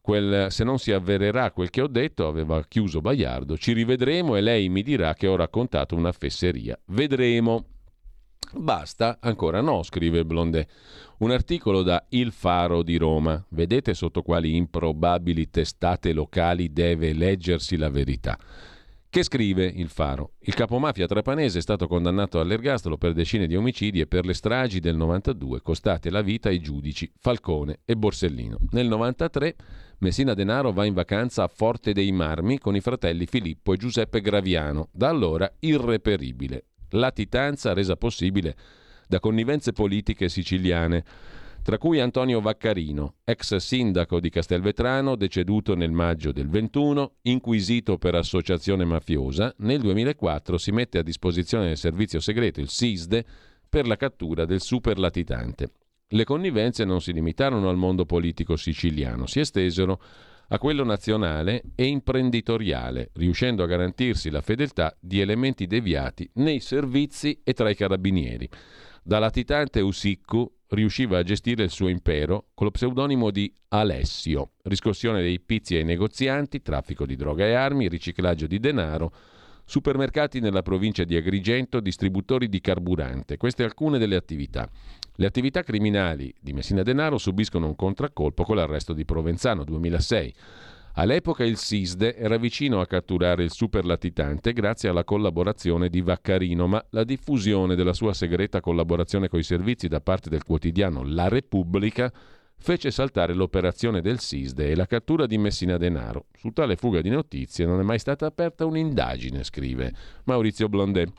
Quel, 0.02 0.48
se 0.50 0.64
non 0.64 0.80
si 0.80 0.92
avvererà 0.92 1.52
quel 1.52 1.70
che 1.70 1.82
ho 1.82 1.88
detto, 1.88 2.28
aveva 2.28 2.64
chiuso 2.68 3.02
Baiardo, 3.02 3.56
ci 3.56 3.72
rivedremo 3.74 4.36
e 4.36 4.42
lei 4.42 4.68
mi 4.68 4.82
dirà 4.82 5.14
che 5.14 5.28
ho 5.28 5.36
raccontato 5.36 5.96
una 5.96 6.12
fesseria. 6.12 6.78
Vedremo. 6.86 7.71
Basta? 8.54 9.18
Ancora 9.22 9.62
no, 9.62 9.84
scrive 9.84 10.26
Blondet. 10.26 10.70
Un 11.20 11.32
articolo 11.32 11.84
da 11.84 12.06
Il 12.10 12.32
Faro 12.32 12.84
di 12.84 12.98
Roma. 12.98 13.44
Vedete 13.50 13.94
sotto 13.94 14.22
quali 14.22 14.56
improbabili 14.56 15.50
testate 15.50 16.14
locali 16.14 16.72
deve 16.74 17.14
leggersi 17.14 17.78
la 17.78 17.90
verità. 17.90 18.38
Che 19.12 19.24
scrive 19.24 19.66
il 19.66 19.90
Faro? 19.90 20.36
Il 20.40 20.54
capomafia 20.54 21.06
trapanese 21.06 21.60
è 21.60 21.62
stato 21.62 21.86
condannato 21.86 22.40
all'ergastolo 22.40 22.98
per 22.98 23.12
decine 23.12 23.46
di 23.46 23.58
omicidi 23.58 24.00
e 24.00 24.08
per 24.08 24.26
le 24.26 24.34
stragi 24.34 24.80
del 24.80 24.96
92 24.96 25.62
costate 25.62 26.10
la 26.10 26.22
vita 26.22 26.48
ai 26.48 26.62
giudici 26.62 27.12
Falcone 27.20 27.80
e 27.84 27.98
Borsellino. 27.98 28.58
Nel 28.70 28.88
93 28.88 29.56
Messina 29.98 30.34
Denaro 30.34 30.72
va 30.72 30.86
in 30.86 30.94
vacanza 30.94 31.44
a 31.44 31.48
Forte 31.48 31.92
dei 31.92 32.12
Marmi 32.14 32.58
con 32.58 32.76
i 32.76 32.80
fratelli 32.80 33.26
Filippo 33.26 33.74
e 33.74 33.78
Giuseppe 33.78 34.22
Graviano, 34.22 34.88
da 34.94 35.10
allora 35.10 35.52
irreperibile. 35.60 36.68
Latitanza 36.92 37.74
resa 37.74 37.96
possibile 37.96 38.56
da 39.08 39.20
connivenze 39.20 39.74
politiche 39.74 40.30
siciliane, 40.30 41.04
tra 41.64 41.78
cui 41.78 42.00
Antonio 42.00 42.42
Vaccarino, 42.42 43.16
ex 43.24 43.56
sindaco 43.58 44.20
di 44.20 44.30
Castelvetrano, 44.30 45.16
deceduto 45.16 45.76
nel 45.76 45.92
maggio 45.92 46.32
del 46.32 46.48
21, 46.48 47.18
inquisito 47.24 47.98
per 47.98 48.16
associazione 48.16 48.84
mafiosa, 48.84 49.54
nel 49.60 49.80
2004 49.82 50.58
si 50.58 50.72
mette 50.72 50.98
a 50.98 51.04
disposizione 51.04 51.68
del 51.68 51.78
servizio 51.78 52.20
segreto, 52.20 52.62
il 52.62 52.70
SISDE, 52.70 53.26
per 53.70 53.86
la 53.86 53.96
cattura 53.96 54.46
del 54.46 54.60
superlatitante. 54.62 55.72
Le 56.08 56.24
connivenze 56.24 56.84
non 56.84 57.00
si 57.00 57.14
limitarono 57.14 57.70
al 57.70 57.78
mondo 57.78 58.06
politico 58.06 58.56
siciliano, 58.56 59.28
si 59.28 59.40
estesero 59.40 60.02
a 60.54 60.60
quello 60.60 60.84
nazionale 60.84 61.64
e 61.76 61.86
imprenditoriale, 61.86 63.12
riuscendo 63.14 63.64
a 63.64 63.68
garantirsi 63.68 64.30
la 64.30 64.42
fedeltà 64.42 64.96
di 65.00 65.22
elementi 65.22 65.66
deviati 65.66 66.30
nei 66.36 66.60
servizi 66.60 67.40
e 67.44 67.54
tra 67.54 67.70
i 67.70 67.76
carabinieri. 67.76 68.50
Da 69.02 69.18
latitante 69.20 69.80
Usiccu 69.80 70.50
riusciva 70.70 71.18
a 71.18 71.24
gestire 71.24 71.64
il 71.64 71.70
suo 71.70 71.88
impero 71.88 72.48
con 72.54 72.66
lo 72.66 72.72
pseudonimo 72.72 73.32
di 73.32 73.54
Alessio, 73.70 74.52
riscossione 74.64 75.22
dei 75.22 75.40
pizzi 75.40 75.76
ai 75.76 75.86
negozianti, 75.86 76.62
traffico 76.62 77.06
di 77.06 77.16
droga 77.16 77.46
e 77.46 77.54
armi, 77.54 77.88
riciclaggio 77.88 78.46
di 78.46 78.60
denaro, 78.60 79.14
supermercati 79.72 80.42
nella 80.42 80.64
provincia 80.64 81.06
di 81.06 81.16
Agrigento, 81.16 81.80
distributori 81.80 82.50
di 82.50 82.60
carburante. 82.60 83.38
Queste 83.38 83.64
alcune 83.64 84.00
delle 84.00 84.18
attività. 84.18 84.70
Le 85.16 85.26
attività 85.26 85.64
criminali 85.64 86.34
di 86.42 86.52
Messina 86.52 86.84
Denaro 86.84 87.18
subiscono 87.18 87.68
un 87.68 87.76
contraccolpo 87.78 88.44
con 88.44 88.58
l'arresto 88.58 88.92
di 88.92 89.06
Provenzano 89.06 89.64
2006. 89.64 90.34
All'epoca 90.96 91.46
il 91.46 91.56
SISDE 91.56 92.18
era 92.18 92.36
vicino 92.36 92.82
a 92.82 92.86
catturare 92.86 93.44
il 93.46 93.52
superlatitante 93.52 94.52
grazie 94.52 94.90
alla 94.90 95.06
collaborazione 95.06 95.88
di 95.88 96.02
Vaccarino, 96.02 96.68
ma 96.68 96.86
la 96.90 97.06
diffusione 97.06 97.76
della 97.76 97.94
sua 97.94 98.14
segreta 98.14 98.60
collaborazione 98.60 99.30
coi 99.30 99.44
servizi 99.44 99.88
da 99.88 100.02
parte 100.02 100.30
del 100.30 100.44
quotidiano 100.44 101.02
La 101.06 101.30
Repubblica 101.30 102.12
fece 102.62 102.92
saltare 102.92 103.34
l'operazione 103.34 104.02
del 104.02 104.20
SISDE 104.20 104.70
e 104.70 104.76
la 104.76 104.86
cattura 104.86 105.26
di 105.26 105.38
Messina 105.38 105.78
Denaro. 105.78 106.28
Su 106.38 106.52
tale 106.52 106.76
fuga 106.76 107.02
di 107.02 107.10
notizie 107.10 107.66
non 107.66 107.80
è 107.80 107.84
mai 107.84 108.00
stata 108.00 108.28
aperta 108.28 108.66
un'indagine, 108.66 109.44
scrive 109.44 109.92
Maurizio 110.26 110.70
Blondet. 110.70 111.12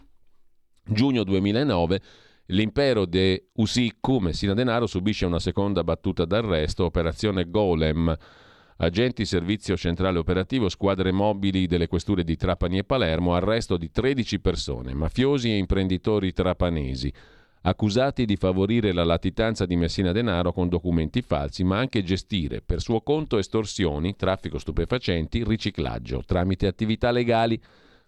Giugno 0.85 1.25
2009 1.25 2.01
L'impero 2.47 3.07
de 3.07 3.49
Usiku, 3.55 4.19
Messina 4.19 4.53
Denaro, 4.53 4.87
subisce 4.87 5.27
una 5.27 5.39
seconda 5.39 5.85
battuta 5.85 6.25
d'arresto, 6.25 6.85
operazione 6.85 7.49
Golem. 7.49 8.15
Agenti 8.79 9.25
Servizio 9.25 9.77
Centrale 9.77 10.19
Operativo, 10.19 10.69
squadre 10.69 11.13
mobili 11.13 11.67
delle 11.67 11.87
questure 11.87 12.25
di 12.25 12.37
Trapani 12.37 12.79
e 12.79 12.85
Palermo, 12.85 13.35
arresto 13.35 13.77
di 13.77 13.91
13 13.91 14.41
persone, 14.41 14.93
mafiosi 14.93 15.51
e 15.51 15.57
imprenditori 15.57 16.33
trapanesi, 16.33 17.13
accusati 17.63 18.25
di 18.25 18.37
favorire 18.37 18.93
la 18.93 19.05
latitanza 19.05 19.67
di 19.67 19.77
Messina 19.77 20.13
Denaro 20.13 20.53
con 20.53 20.69
documenti 20.69 21.23
falsi, 21.23 21.65
ma 21.65 21.79
anche 21.79 22.03
gestire 22.03 22.61
per 22.61 22.81
suo 22.81 23.01
conto 23.01 23.39
estorsioni, 23.39 24.17
traffico 24.17 24.59
stupefacenti, 24.59 25.45
riciclaggio, 25.45 26.23
tramite 26.25 26.67
attività 26.67 27.11
legali. 27.11 27.61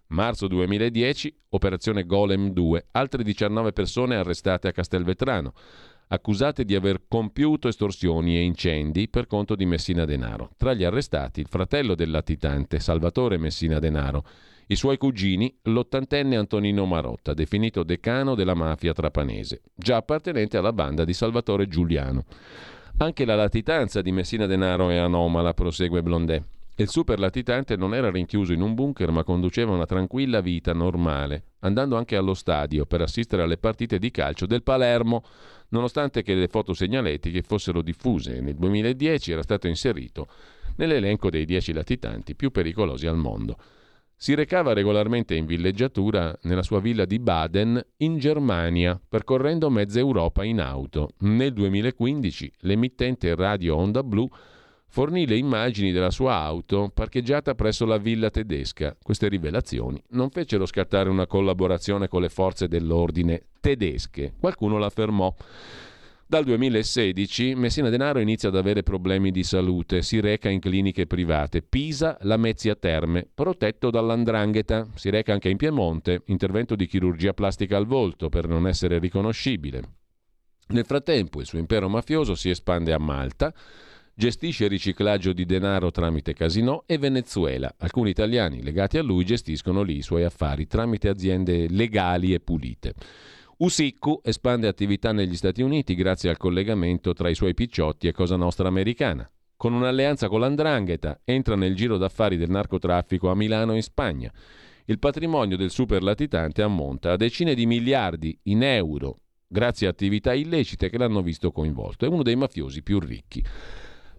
Marzo 0.09 0.47
2010, 0.49 1.35
operazione 1.51 2.05
Golem 2.05 2.51
2, 2.51 2.87
altre 2.93 3.23
19 3.23 3.73
persone 3.73 4.17
arrestate 4.17 4.69
a 4.69 4.73
Castelvetrano 4.73 5.53
accusate 6.09 6.65
di 6.65 6.75
aver 6.75 7.05
compiuto 7.09 7.69
estorsioni 7.69 8.37
e 8.37 8.43
incendi 8.43 9.09
per 9.09 9.27
conto 9.27 9.55
di 9.55 9.65
Messina 9.65 10.05
Denaro. 10.05 10.51
Tra 10.57 10.75
gli 10.75 10.85
arrestati 10.85 11.41
il 11.41 11.49
fratello 11.49 11.95
del 11.95 12.11
latitante, 12.11 12.79
Salvatore 12.79 13.39
Messina 13.39 13.79
Denaro, 13.79 14.25
i 14.69 14.77
suoi 14.77 14.97
cugini, 14.97 15.55
l'ottantenne 15.65 16.37
Antonino 16.37 16.87
Marotta, 16.87 17.35
definito 17.35 17.83
decano 17.83 18.35
della 18.35 18.55
mafia 18.55 18.95
trapanese, 18.95 19.61
già 19.75 19.97
appartenente 19.97 20.57
alla 20.57 20.73
banda 20.73 21.05
di 21.05 21.13
Salvatore 21.13 21.69
Giuliano. 21.69 22.25
Anche 22.99 23.25
la 23.25 23.35
latitanza 23.35 24.01
di 24.01 24.13
Messina 24.13 24.47
Denaro 24.47 24.89
è 24.89 24.97
anomala, 24.97 25.53
prosegue 25.53 26.03
Blondet. 26.03 26.45
Il 26.77 26.89
super 26.89 27.21
latitante 27.21 27.77
non 27.77 27.95
era 27.95 28.11
rinchiuso 28.11 28.53
in 28.53 28.61
un 28.61 28.75
bunker 28.75 29.11
ma 29.11 29.23
conduceva 29.23 29.73
una 29.73 29.87
tranquilla 29.87 30.41
vita 30.41 30.73
normale, 30.73 31.45
andando 31.61 31.97
anche 31.97 32.17
allo 32.17 32.35
stadio 32.35 32.85
per 32.85 33.01
assistere 33.01 33.43
alle 33.43 33.59
partite 33.59 33.99
di 33.99 34.11
calcio 34.11 34.47
del 34.47 34.63
Palermo, 34.63 35.23
nonostante 35.69 36.23
che 36.23 36.35
le 36.35 36.49
foto 36.49 36.73
segnaletiche 36.73 37.43
fossero 37.43 37.81
diffuse. 37.81 38.41
Nel 38.41 38.57
2010 38.57 39.33
era 39.33 39.43
stato 39.43 39.69
inserito 39.69 40.27
nell'elenco 40.77 41.31
dei 41.31 41.45
10 41.45 41.73
latitanti 41.73 42.35
più 42.35 42.51
pericolosi 42.51 43.07
al 43.07 43.19
mondo. 43.19 43.57
Si 44.25 44.33
recava 44.35 44.73
regolarmente 44.73 45.35
in 45.35 45.45
villeggiatura 45.45 46.35
nella 46.45 46.63
sua 46.63 46.81
villa 46.81 47.05
di 47.05 47.19
Baden 47.19 47.79
in 47.99 48.17
Germania, 48.17 48.99
percorrendo 49.07 49.69
mezza 49.69 49.99
Europa 49.99 50.43
in 50.45 50.63
auto. 50.63 51.11
Nel 51.19 51.53
2015 51.53 52.51
l'emittente 52.61 53.35
Radio 53.35 53.77
Onda 53.77 54.03
Blu 54.03 54.27
fornì 54.87 55.27
le 55.27 55.37
immagini 55.37 55.93
della 55.93 56.09
sua 56.09 56.37
auto 56.37 56.91
parcheggiata 56.95 57.55
presso 57.55 57.85
la 57.85 57.99
villa 57.99 58.31
tedesca. 58.31 58.97
Queste 59.03 59.29
rivelazioni 59.29 60.03
non 60.13 60.31
fecero 60.31 60.65
scattare 60.65 61.11
una 61.11 61.27
collaborazione 61.27 62.09
con 62.09 62.23
le 62.23 62.31
forze 62.31 62.67
dell'ordine 62.67 63.49
tedesche. 63.61 64.33
Qualcuno 64.41 64.79
la 64.79 64.89
fermò. 64.89 65.35
Dal 66.27 66.43
2016 66.43 67.55
Messina 67.55 67.91
Denaro 67.91 68.19
inizia 68.19 68.49
ad 68.49 68.57
avere 68.57 68.83
problemi 68.83 69.31
di 69.31 69.45
salute, 69.45 70.01
si 70.01 70.21
reca 70.21 70.49
in 70.49 70.59
cliniche 70.59 71.07
private. 71.07 71.61
Pisa, 71.61 72.17
la 72.23 72.39
Mezzia 72.39 72.75
Terme, 72.75 73.29
protetto 73.33 73.91
dall'andrangheta. 73.91 74.89
Si 74.95 75.11
reca 75.11 75.35
anche 75.35 75.51
in 75.51 75.59
Piemonte, 75.59 76.23
intervento 76.27 76.77
di 76.77 76.87
chirurgia 76.87 77.35
plastica 77.35 77.77
al 77.77 77.85
volto 77.85 78.31
per 78.31 78.49
non 78.49 78.67
essere 78.67 78.99
riconoscibile. 78.99 79.83
Nel 80.69 80.87
frattempo 80.87 81.41
il 81.41 81.47
suo 81.47 81.59
impero 81.59 81.91
mafioso 81.91 82.35
si 82.35 82.49
espande 82.49 82.95
a 82.95 82.99
Malta, 82.99 83.53
gestisce 84.15 84.67
riciclaggio 84.67 85.35
di 85.35 85.45
denaro 85.45 85.91
tramite 85.91 86.33
casinò 86.33 86.85
e 86.87 86.97
Venezuela. 86.97 87.75
Alcuni 87.77 88.09
italiani 88.09 88.63
legati 88.63 88.97
a 88.97 89.03
lui 89.03 89.27
gestiscono 89.27 89.83
lì 89.83 89.99
i 89.99 90.03
suoi 90.03 90.25
affari 90.25 90.67
tramite 90.67 91.11
aziende 91.11 91.69
legali 91.69 92.33
e 92.33 92.41
pulite. 92.41 92.95
Usiccu 93.57 94.21
espande 94.25 94.67
attività 94.67 95.13
negli 95.13 95.37
Stati 95.37 95.63
Uniti 95.63 95.95
grazie 95.95 96.29
al 96.29 96.37
collegamento 96.37 97.13
tra 97.13 97.29
i 97.29 97.37
suoi 97.37 97.55
picciotti 97.55 98.09
e 98.09 98.13
Cosa 98.13 98.35
Nostra 98.35 98.67
americana. 98.67 99.31
Con 99.57 99.75
un'alleanza 99.75 100.29
con 100.29 100.41
l'Andrangheta 100.41 101.21
entra 101.23 101.55
nel 101.55 101.77
giro 101.77 101.97
d'affari 101.97 102.37
del 102.37 102.51
narcotraffico 102.51 103.31
a 103.31 103.37
Milano 103.37 103.75
in 103.75 103.83
Spagna. 103.83 104.33
Il 104.87 104.99
patrimonio 104.99 105.57
del 105.57 105.71
super 105.71 106.03
latitante 106.03 106.63
ammonta 106.63 107.13
a 107.13 107.17
decine 107.17 107.55
di 107.55 107.65
miliardi 107.65 108.37
in 108.45 108.65
euro 108.65 109.21
grazie 109.47 109.87
a 109.87 109.91
attività 109.91 110.35
illecite 110.35 110.91
che 110.91 110.99
l'hanno 110.99 111.23
visto 111.23 111.53
coinvolto. 111.53 112.05
È 112.05 112.09
uno 112.09 112.25
dei 112.25 112.35
mafiosi 112.35 112.83
più 112.83 112.99
ricchi. 112.99 113.43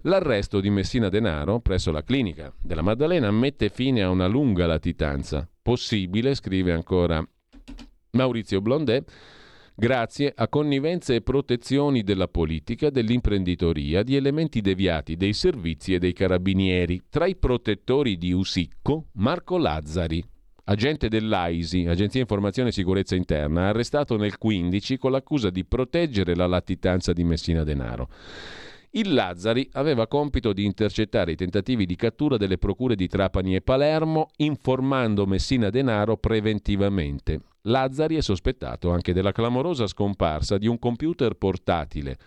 L'arresto 0.04 0.62
di 0.62 0.70
Messina 0.70 1.10
Denaro 1.10 1.60
presso 1.60 1.92
la 1.92 2.04
clinica 2.04 2.54
della 2.62 2.82
Maddalena 2.82 3.30
mette 3.32 3.68
fine 3.68 4.02
a 4.02 4.10
una 4.10 4.28
lunga 4.28 4.66
latitanza. 4.66 5.46
Possibile, 5.62 6.36
scrive 6.36 6.72
ancora 6.72 7.28
Maurizio 8.16 8.62
Blondet, 8.62 9.12
grazie 9.76 10.32
a 10.36 10.48
connivenze 10.48 11.16
e 11.16 11.22
protezioni 11.22 12.02
della 12.02 12.28
politica, 12.28 12.90
dell'imprenditoria, 12.90 14.04
di 14.04 14.16
elementi 14.16 14.62
deviati 14.62 15.18
dei 15.18 15.34
servizi 15.34 15.94
e 15.94 16.00
dei 16.00 16.14
carabinieri. 16.14 17.04
Tra 17.10 17.28
i 17.28 17.36
protettori 17.36 18.18
di 18.18 18.32
Usicco, 18.32 19.08
Marco 19.14 19.58
Lazzari, 19.58 20.24
agente 20.66 21.10
dell'AISI, 21.10 21.86
Agenzia 21.88 22.22
Informazione 22.22 22.70
e 22.70 22.74
Sicurezza 22.74 23.16
Interna, 23.16 23.68
arrestato 23.68 24.16
nel 24.16 24.38
15 24.38 24.98
con 24.98 25.12
l'accusa 25.12 25.50
di 25.50 25.66
proteggere 25.66 26.36
la 26.36 26.48
latitanza 26.48 27.12
di 27.12 27.24
Messina 27.24 27.64
Denaro. 27.64 28.08
Il 28.96 29.14
Lazzari 29.14 29.68
aveva 29.74 30.08
compito 30.08 30.54
di 30.54 30.64
intercettare 30.64 31.34
i 31.34 31.36
tentativi 31.36 31.86
di 31.86 31.98
cattura 31.98 32.38
delle 32.38 32.58
procure 32.58 32.96
di 32.96 33.10
Trapani 33.10 33.54
e 33.54 33.62
Palermo, 33.62 34.30
informando 34.38 35.26
Messina 35.26 35.70
Denaro 35.70 36.16
preventivamente. 36.16 37.42
Lazzari 37.64 38.16
è 38.16 38.22
sospettato 38.22 38.92
anche 38.92 39.12
della 39.12 39.34
clamorosa 39.34 39.86
scomparsa 39.86 40.58
di 40.58 40.68
un 40.68 40.80
computer 40.80 41.34
portatile 41.34 42.18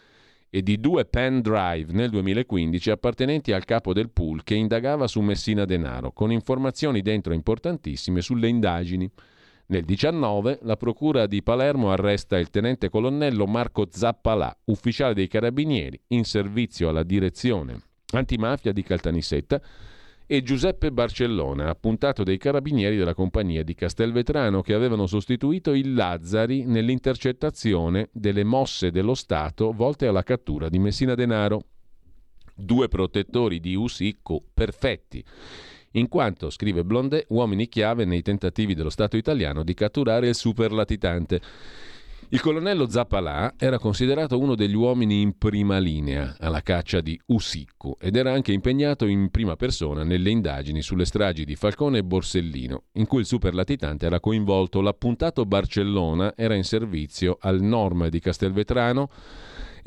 e 0.50 0.62
di 0.62 0.78
due 0.78 1.06
pen 1.06 1.40
drive 1.40 1.90
nel 1.94 2.10
2015 2.10 2.90
appartenenti 2.90 3.52
al 3.52 3.64
capo 3.64 3.94
del 3.94 4.10
pool 4.10 4.44
che 4.44 4.54
indagava 4.54 5.06
su 5.06 5.22
Messina 5.22 5.64
Denaro, 5.64 6.12
con 6.12 6.30
informazioni 6.30 7.00
dentro 7.00 7.32
importantissime 7.32 8.20
sulle 8.20 8.48
indagini. 8.48 9.10
Nel 9.70 9.84
19 9.84 10.60
la 10.62 10.78
procura 10.78 11.26
di 11.26 11.42
Palermo 11.42 11.90
arresta 11.90 12.38
il 12.38 12.48
tenente 12.48 12.88
colonnello 12.88 13.46
Marco 13.46 13.86
Zappalà, 13.90 14.56
ufficiale 14.66 15.12
dei 15.12 15.28
carabinieri 15.28 16.00
in 16.08 16.24
servizio 16.24 16.88
alla 16.88 17.02
direzione 17.02 17.78
antimafia 18.12 18.72
di 18.72 18.82
Caltanissetta, 18.82 19.60
e 20.30 20.42
Giuseppe 20.42 20.90
Barcellona, 20.90 21.68
appuntato 21.68 22.22
dei 22.22 22.38
carabinieri 22.38 22.96
della 22.96 23.14
compagnia 23.14 23.62
di 23.62 23.74
Castelvetrano 23.74 24.62
che 24.62 24.72
avevano 24.72 25.06
sostituito 25.06 25.72
il 25.72 25.92
Lazzari 25.92 26.64
nell'intercettazione 26.64 28.08
delle 28.12 28.44
mosse 28.44 28.90
dello 28.90 29.14
Stato 29.14 29.72
volte 29.72 30.06
alla 30.06 30.22
cattura 30.22 30.70
di 30.70 30.78
Messina 30.78 31.14
Denaro. 31.14 31.62
Due 32.54 32.88
protettori 32.88 33.60
di 33.60 33.74
Usicco 33.74 34.42
perfetti 34.52 35.22
in 35.98 36.08
quanto, 36.08 36.50
scrive 36.50 36.84
Blondet, 36.84 37.26
uomini 37.28 37.68
chiave 37.68 38.04
nei 38.04 38.22
tentativi 38.22 38.74
dello 38.74 38.90
Stato 38.90 39.16
italiano 39.16 39.62
di 39.62 39.74
catturare 39.74 40.28
il 40.28 40.34
superlatitante. 40.34 41.40
Il 42.30 42.42
colonnello 42.42 42.90
Zappalà 42.90 43.54
era 43.56 43.78
considerato 43.78 44.38
uno 44.38 44.54
degli 44.54 44.74
uomini 44.74 45.22
in 45.22 45.38
prima 45.38 45.78
linea 45.78 46.36
alla 46.38 46.60
caccia 46.60 47.00
di 47.00 47.18
Usicco 47.28 47.96
ed 47.98 48.16
era 48.16 48.34
anche 48.34 48.52
impegnato 48.52 49.06
in 49.06 49.30
prima 49.30 49.56
persona 49.56 50.04
nelle 50.04 50.28
indagini 50.28 50.82
sulle 50.82 51.06
stragi 51.06 51.46
di 51.46 51.56
Falcone 51.56 51.98
e 51.98 52.04
Borsellino, 52.04 52.82
in 52.92 53.06
cui 53.06 53.20
il 53.20 53.26
superlatitante 53.26 54.04
era 54.04 54.20
coinvolto. 54.20 54.82
L'appuntato 54.82 55.46
Barcellona 55.46 56.34
era 56.36 56.54
in 56.54 56.64
servizio 56.64 57.38
al 57.40 57.62
Norma 57.62 58.10
di 58.10 58.20
Castelvetrano 58.20 59.08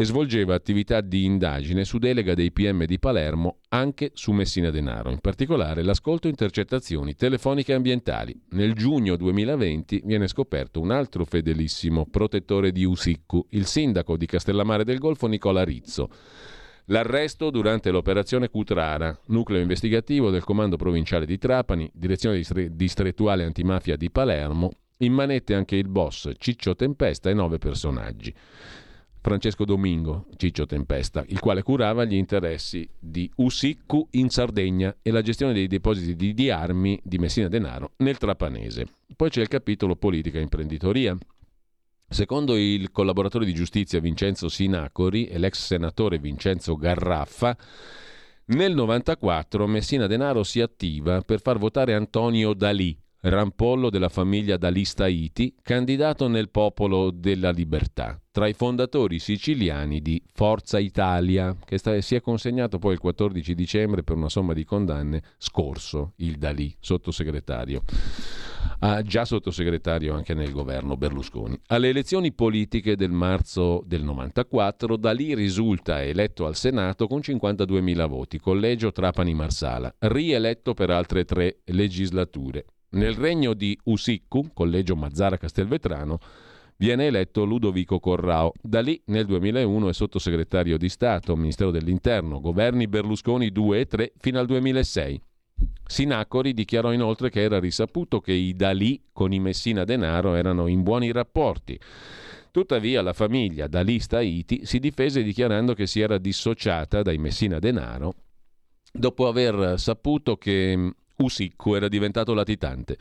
e 0.02 0.06
svolgeva 0.06 0.56
attività 0.56 1.00
di 1.00 1.26
indagine 1.26 1.86
su 1.86 2.00
delega 2.00 2.34
dei 2.34 2.52
PM 2.52 2.86
di 2.86 2.98
Palermo 2.98 3.58
anche 3.70 4.10
su 4.16 4.32
Messina 4.32 4.72
Denaro, 4.72 5.12
in 5.12 5.20
particolare 5.20 5.84
l'ascolto 5.84 6.28
intercettazioni 6.28 7.14
telefoniche 7.14 7.76
ambientali. 7.76 8.36
Nel 8.50 8.74
giugno 8.74 9.16
2020 9.16 10.02
viene 10.04 10.28
scoperto 10.28 10.82
un 10.82 10.90
altro 10.90 11.24
fedelissimo 11.24 12.08
protettore 12.10 12.72
di 12.72 12.84
Usiccu, 12.84 13.46
il 13.50 13.68
sindaco 13.68 14.18
di 14.18 14.26
Castellammare 14.26 14.84
del 14.84 14.98
Golfo 14.98 15.28
Nicola 15.28 15.64
Rizzo. 15.64 16.10
L'arresto 16.86 17.52
durante 17.52 17.92
l'operazione 17.92 18.50
Cutrara, 18.50 19.16
nucleo 19.28 19.62
investigativo 19.62 20.32
del 20.32 20.44
Comando 20.44 20.78
Provinciale 20.78 21.28
di 21.28 21.38
Trapani, 21.38 21.88
direzione 21.94 22.42
distrettuale 22.72 23.44
antimafia 23.44 23.96
di 23.98 24.10
Palermo, 24.10 24.72
in 24.98 25.14
manette 25.14 25.54
anche 25.54 25.76
il 25.76 25.88
boss 25.88 26.32
Ciccio 26.40 26.76
Tempesta 26.76 27.30
e 27.30 27.36
nove 27.36 27.60
personaggi. 27.60 28.34
Francesco 29.22 29.66
Domingo, 29.66 30.26
Ciccio 30.36 30.66
Tempesta, 30.66 31.24
il 31.28 31.40
quale 31.40 31.62
curava 31.62 32.06
gli 32.06 32.16
interessi 32.16 32.90
di 32.98 33.32
Usiccu 33.36 34.08
in 34.12 34.30
Sardegna 34.30 34.98
e 35.02 35.12
la 35.12 35.22
gestione 35.22 35.54
dei 35.54 35.68
depositi 35.68 36.16
di, 36.16 36.34
di 36.34 36.50
armi 36.50 37.00
di 37.04 37.20
Messina 37.20 37.48
Denaro 37.48 37.92
nel 37.98 38.18
Trapanese. 38.18 38.88
Poi 39.16 39.30
c'è 39.30 39.42
il 39.42 39.48
capitolo 39.48 39.96
politica 39.96 40.40
e 40.40 40.42
imprenditoria. 40.42 41.16
Secondo 42.10 42.58
il 42.58 42.92
collaboratore 42.92 43.46
di 43.46 43.54
giustizia 43.54 44.00
Vincenzo 44.00 44.50
Sinacori 44.50 45.28
e 45.28 45.38
l'ex 45.38 45.66
senatore 45.66 46.18
Vincenzo 46.18 46.76
Garraffa, 46.76 47.56
nel 48.46 48.74
94 48.74 49.68
Messina 49.68 50.08
Denaro 50.08 50.44
si 50.44 50.60
attiva 50.60 51.22
per 51.22 51.40
far 51.40 51.58
votare 51.60 51.94
Antonio 51.94 52.54
Dalì, 52.54 52.98
rampollo 53.22 53.90
della 53.90 54.10
famiglia 54.10 54.58
Dalista 54.58 55.08
Iti, 55.08 55.56
candidato 55.62 56.28
nel 56.28 56.50
Popolo 56.50 57.12
della 57.12 57.52
Libertà, 57.52 58.20
tra 58.32 58.48
i 58.48 58.54
fondatori 58.54 59.20
siciliani 59.20 60.02
di 60.02 60.22
Forza 60.34 60.80
Italia, 60.80 61.56
che 61.64 61.78
sta, 61.78 62.00
si 62.02 62.16
è 62.16 62.22
consegnato 62.22 62.80
poi 62.80 62.94
il 62.94 63.00
14 63.00 63.54
dicembre 63.54 64.04
per 64.04 64.16
una 64.16 64.30
somma 64.30 64.54
di 64.54 64.64
condanne 64.64 65.22
scorso, 65.38 66.14
il 66.18 66.38
Dalì, 66.38 66.76
sottosegretario. 66.80 67.84
Ah, 68.80 69.04
già 69.04 69.26
sottosegretario 69.26 70.16
anche 70.16 70.34
nel 70.34 70.52
governo 70.52 70.98
Berlusconi. 70.98 71.60
Alle 71.68 71.90
elezioni 71.90 72.32
politiche 72.32 72.96
del 72.96 73.12
marzo 73.12 73.84
del 73.86 74.04
94, 74.04 74.98
Dalì 74.98 75.36
risulta 75.36 76.04
eletto 76.04 76.48
al 76.48 76.56
Senato 76.56 77.06
con 77.06 77.20
52.000 77.20 78.08
voti, 78.08 78.40
collegio 78.40 78.92
Trapani-Marsala, 78.92 79.96
rieletto 80.00 80.74
per 80.74 80.90
altre 80.90 81.26
tre 81.26 81.60
legislature. 81.66 82.66
Nel 82.94 83.14
regno 83.14 83.54
di 83.54 83.78
Usiccu, 83.86 84.50
collegio 84.54 84.98
Mazzara-Castelvetrano, 84.98 86.20
viene 86.76 87.06
eletto 87.08 87.46
Ludovico 87.46 88.00
Corrao. 88.00 88.52
Da 88.62 88.82
lì 88.82 89.02
nel 89.06 89.26
2001 89.26 89.88
è 89.88 89.94
sottosegretario 89.94 90.78
di 90.78 90.90
Stato, 90.90 91.38
Ministero 91.38 91.72
dell'Interno, 91.72 92.42
governi 92.42 92.88
Berlusconi 92.88 93.50
2 93.50 93.80
e 93.80 93.86
3 93.86 94.14
fino 94.18 94.40
al 94.40 94.46
2006. 94.46 95.22
Sinacori 95.86 96.54
dichiarò 96.54 96.92
inoltre 96.92 97.30
che 97.30 97.42
era 97.42 97.60
risaputo 97.60 98.20
che 98.20 98.34
i 98.34 98.56
Dalì 98.56 99.02
con 99.14 99.32
i 99.32 99.40
Messina 99.40 99.86
Denaro 99.86 100.36
erano 100.36 100.68
in 100.68 100.84
buoni 100.84 101.14
rapporti. 101.14 101.80
Tuttavia 102.52 103.02
la 103.02 103.14
famiglia 103.14 103.68
Dalista 103.68 104.20
Iti 104.20 104.66
si 104.66 104.80
difese 104.80 105.24
dichiarando 105.24 105.74
che 105.74 105.88
si 105.88 106.02
era 106.02 106.18
dissociata 106.18 107.02
dai 107.04 107.18
Messina 107.18 107.58
Denaro 107.60 108.16
dopo 108.92 109.28
aver 109.28 109.80
saputo 109.80 110.36
che 110.36 110.94
Usicco 111.22 111.76
era 111.76 111.88
diventato 111.88 112.34
latitante. 112.34 112.98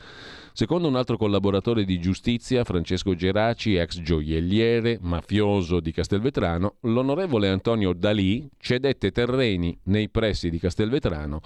Secondo 0.53 0.87
un 0.87 0.95
altro 0.95 1.17
collaboratore 1.17 1.83
di 1.83 1.99
giustizia, 1.99 2.63
Francesco 2.63 3.15
Geraci, 3.15 3.75
ex 3.75 4.01
gioielliere, 4.01 4.97
mafioso 5.01 5.79
di 5.79 5.91
Castelvetrano, 5.91 6.75
l'onorevole 6.81 7.49
Antonio 7.49 7.93
Dalì 7.93 8.49
cedette 8.57 9.11
terreni 9.11 9.77
nei 9.83 10.09
pressi 10.09 10.49
di 10.49 10.59
Castelvetrano 10.59 11.41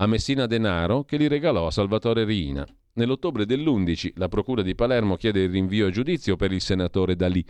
a 0.00 0.06
Messina 0.06 0.46
Denaro 0.46 1.04
che 1.04 1.16
li 1.16 1.26
regalò 1.26 1.66
a 1.66 1.70
Salvatore 1.72 2.24
Riina. 2.24 2.66
Nell'ottobre 2.94 3.46
dell'11 3.46 4.12
la 4.14 4.28
Procura 4.28 4.62
di 4.62 4.74
Palermo 4.74 5.16
chiede 5.16 5.42
il 5.42 5.50
rinvio 5.50 5.86
a 5.86 5.90
giudizio 5.90 6.36
per 6.36 6.52
il 6.52 6.60
senatore 6.60 7.16
Dalì. 7.16 7.44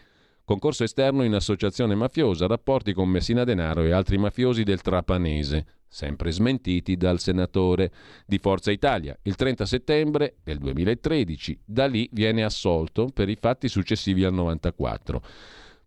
Concorso 0.45 0.83
esterno 0.83 1.25
in 1.25 1.35
associazione 1.35 1.95
mafiosa, 1.95 2.47
rapporti 2.47 2.95
con 2.95 3.09
Messina 3.09 3.45
Denaro 3.45 3.83
e 3.83 3.93
altri 3.93 4.17
mafiosi 4.17 4.63
del 4.63 4.81
Trapanese 4.81 5.78
sempre 5.89 6.31
smentiti 6.31 6.97
dal 6.97 7.19
senatore 7.19 7.91
di 8.27 8.39
Forza 8.39 8.71
Italia. 8.71 9.19
Il 9.23 9.35
30 9.35 9.67
settembre 9.67 10.37
del 10.43 10.59
2013 10.59 11.61
da 11.65 11.87
lì 11.87 12.09
viene 12.13 12.45
assolto 12.45 13.09
per 13.13 13.29
i 13.29 13.37
fatti 13.41 13.69
successivi 13.69 14.25
al 14.25 14.35
94 14.35 15.23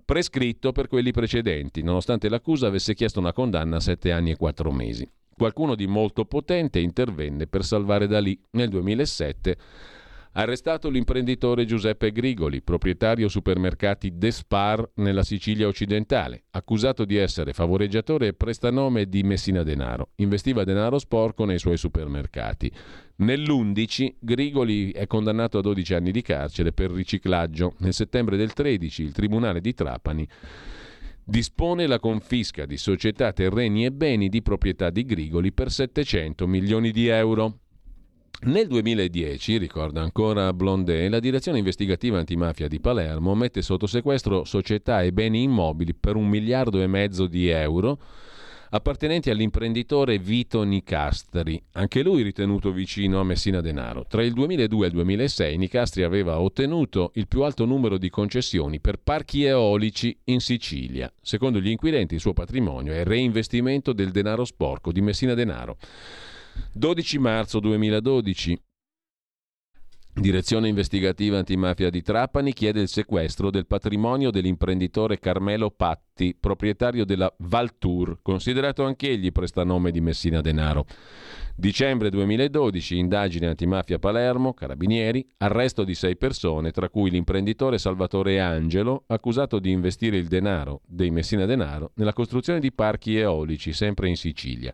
prescritto 0.04 0.74
per 0.74 0.88
quelli 0.90 1.12
precedenti, 1.12 1.82
nonostante 1.84 2.28
l'accusa 2.28 2.68
avesse 2.68 2.94
chiesto 2.94 3.20
una 3.20 3.32
condanna 3.32 3.78
a 3.78 3.80
sette 3.80 4.12
anni 4.12 4.32
e 4.32 4.36
quattro 4.36 4.70
mesi. 4.70 5.10
Qualcuno 5.34 5.74
di 5.74 5.88
molto 5.88 6.26
potente 6.26 6.80
intervenne 6.80 7.48
per 7.48 7.64
salvare 7.64 8.08
Dalì 8.08 8.38
nel 8.52 8.68
2007 8.68 9.58
Arrestato 10.34 10.90
l'imprenditore 10.90 11.66
Giuseppe 11.66 12.14
Grigoli, 12.14 12.62
proprietario 12.62 13.28
supermercati 13.28 14.18
Despar 14.18 14.92
nella 14.96 15.24
Sicilia 15.24 15.68
occidentale, 15.68 16.46
accusato 16.52 17.04
di 17.04 17.18
essere 17.18 17.52
favoreggiatore 17.52 18.28
e 18.28 18.34
prestanome 18.34 19.10
di 19.10 19.24
Messina 19.24 19.62
Denaro. 19.62 20.12
Investiva 20.16 20.64
denaro 20.64 21.00
sporco 21.00 21.44
nei 21.44 21.60
suoi 21.60 21.76
supermercati. 21.76 22.72
Nell'11 23.18 24.16
Grigoli 24.20 24.92
è 24.92 25.06
condannato 25.06 25.58
a 25.58 25.62
12 25.62 25.94
anni 25.96 26.12
di 26.12 26.22
carcere 26.22 26.72
per 26.72 26.92
riciclaggio. 26.92 27.74
Nel 27.80 27.94
settembre 27.94 28.38
del 28.38 28.54
13 28.54 29.04
il 29.04 29.12
Tribunale 29.12 29.60
di 29.60 29.74
Trapani 29.74 30.26
dispone 31.26 31.88
la 31.88 32.00
confisca 32.00 32.66
di 32.66 32.78
società, 32.78 33.34
terreni 33.34 33.84
e 33.84 33.92
beni 33.92 34.30
di 34.30 34.42
proprietà 34.42 34.92
di 34.92 35.04
Grigoli 35.04 35.52
per 35.52 35.70
700 35.70 36.48
milioni 36.48 36.92
di 36.92 37.08
euro. 37.08 37.61
Nel 38.44 38.66
2010, 38.66 39.60
ricorda 39.60 40.02
ancora 40.02 40.52
Blondet, 40.52 41.12
la 41.12 41.20
direzione 41.20 41.60
investigativa 41.60 42.18
antimafia 42.18 42.68
di 42.68 42.80
Palermo 42.80 43.36
mette 43.36 43.62
sotto 43.62 43.86
sequestro 43.86 44.46
società 44.46 45.04
e 45.04 45.14
beni 45.14 45.44
immobili 45.44 45.94
per 45.94 46.16
un 46.16 46.28
miliardo 46.28 46.82
e 46.82 46.88
mezzo 46.88 47.28
di 47.28 47.50
euro 47.50 48.00
appartenenti 48.72 49.30
all'imprenditore 49.30 50.18
Vito 50.18 50.64
Nicastri, 50.64 51.62
anche 51.74 52.02
lui 52.02 52.24
ritenuto 52.24 52.72
vicino 52.72 53.20
a 53.20 53.24
Messina 53.24 53.62
Denaro. 53.62 54.06
Tra 54.08 54.24
il 54.24 54.34
2002 54.34 54.86
e 54.86 54.88
il 54.88 54.94
2006 54.96 55.58
Nicastri 55.58 56.02
aveva 56.02 56.40
ottenuto 56.40 57.12
il 57.16 57.28
più 57.28 57.44
alto 57.44 57.66
numero 57.66 58.00
di 58.00 58.10
concessioni 58.10 58.80
per 58.80 58.98
parchi 58.98 59.44
eolici 59.44 60.18
in 60.26 60.40
Sicilia. 60.40 61.14
Secondo 61.22 61.60
gli 61.60 61.70
inquirenti 61.70 62.16
il 62.16 62.22
suo 62.22 62.34
patrimonio 62.34 62.94
è 62.94 63.04
reinvestimento 63.04 63.94
del 63.94 64.10
denaro 64.10 64.46
sporco 64.46 64.92
di 64.92 65.02
Messina 65.02 65.36
Denaro. 65.36 65.78
12 66.74 67.20
marzo 67.20 67.60
2012. 67.60 68.62
Direzione 70.14 70.68
investigativa 70.68 71.38
antimafia 71.38 71.90
di 71.90 72.02
Trapani 72.02 72.52
chiede 72.52 72.82
il 72.82 72.90
sequestro 72.90 73.50
del 73.50 73.66
patrimonio 73.66 74.30
dell'imprenditore 74.30 75.20
Carmelo 75.20 75.72
Patti, 75.72 76.36
proprietario 76.38 77.06
della 77.06 77.34
Valtour, 77.38 78.20
considerato 78.22 78.84
anch'egli 78.84 79.32
prestanome 79.32 79.90
di 79.90 80.02
Messina 80.02 80.42
Denaro. 80.42 80.86
Dicembre 81.56 82.10
2012, 82.10 82.98
indagine 82.98 83.48
antimafia 83.48 84.00
Palermo, 84.00 84.54
carabinieri, 84.54 85.26
arresto 85.38 85.86
di 85.86 85.96
sei 85.96 86.18
persone, 86.18 86.72
tra 86.72 86.90
cui 86.90 87.10
l'imprenditore 87.10 87.78
Salvatore 87.78 88.42
Angelo, 88.42 89.06
accusato 89.08 89.60
di 89.60 89.72
investire 89.72 90.18
il 90.18 90.28
denaro 90.28 90.82
dei 90.88 91.10
Messina 91.10 91.46
Denaro 91.46 91.92
nella 91.96 92.14
costruzione 92.14 92.60
di 92.60 92.74
parchi 92.74 93.16
eolici, 93.16 93.72
sempre 93.72 94.10
in 94.10 94.18
Sicilia. 94.18 94.74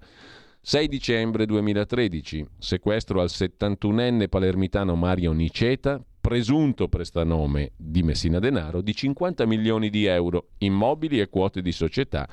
6 0.69 0.89
dicembre 0.89 1.45
2013, 1.45 2.45
sequestro 2.57 3.21
al 3.21 3.29
71enne 3.29 4.27
palermitano 4.27 4.95
Mario 4.95 5.31
Niceta, 5.31 6.03
presunto 6.19 6.89
prestanome 6.89 7.71
di 7.77 8.03
Messina 8.03 8.39
Denaro, 8.39 8.81
di 8.81 8.93
50 8.93 9.45
milioni 9.45 9.89
di 9.89 10.03
euro, 10.03 10.49
immobili 10.57 11.21
e 11.21 11.29
quote 11.29 11.61
di 11.61 11.71
società 11.71 12.27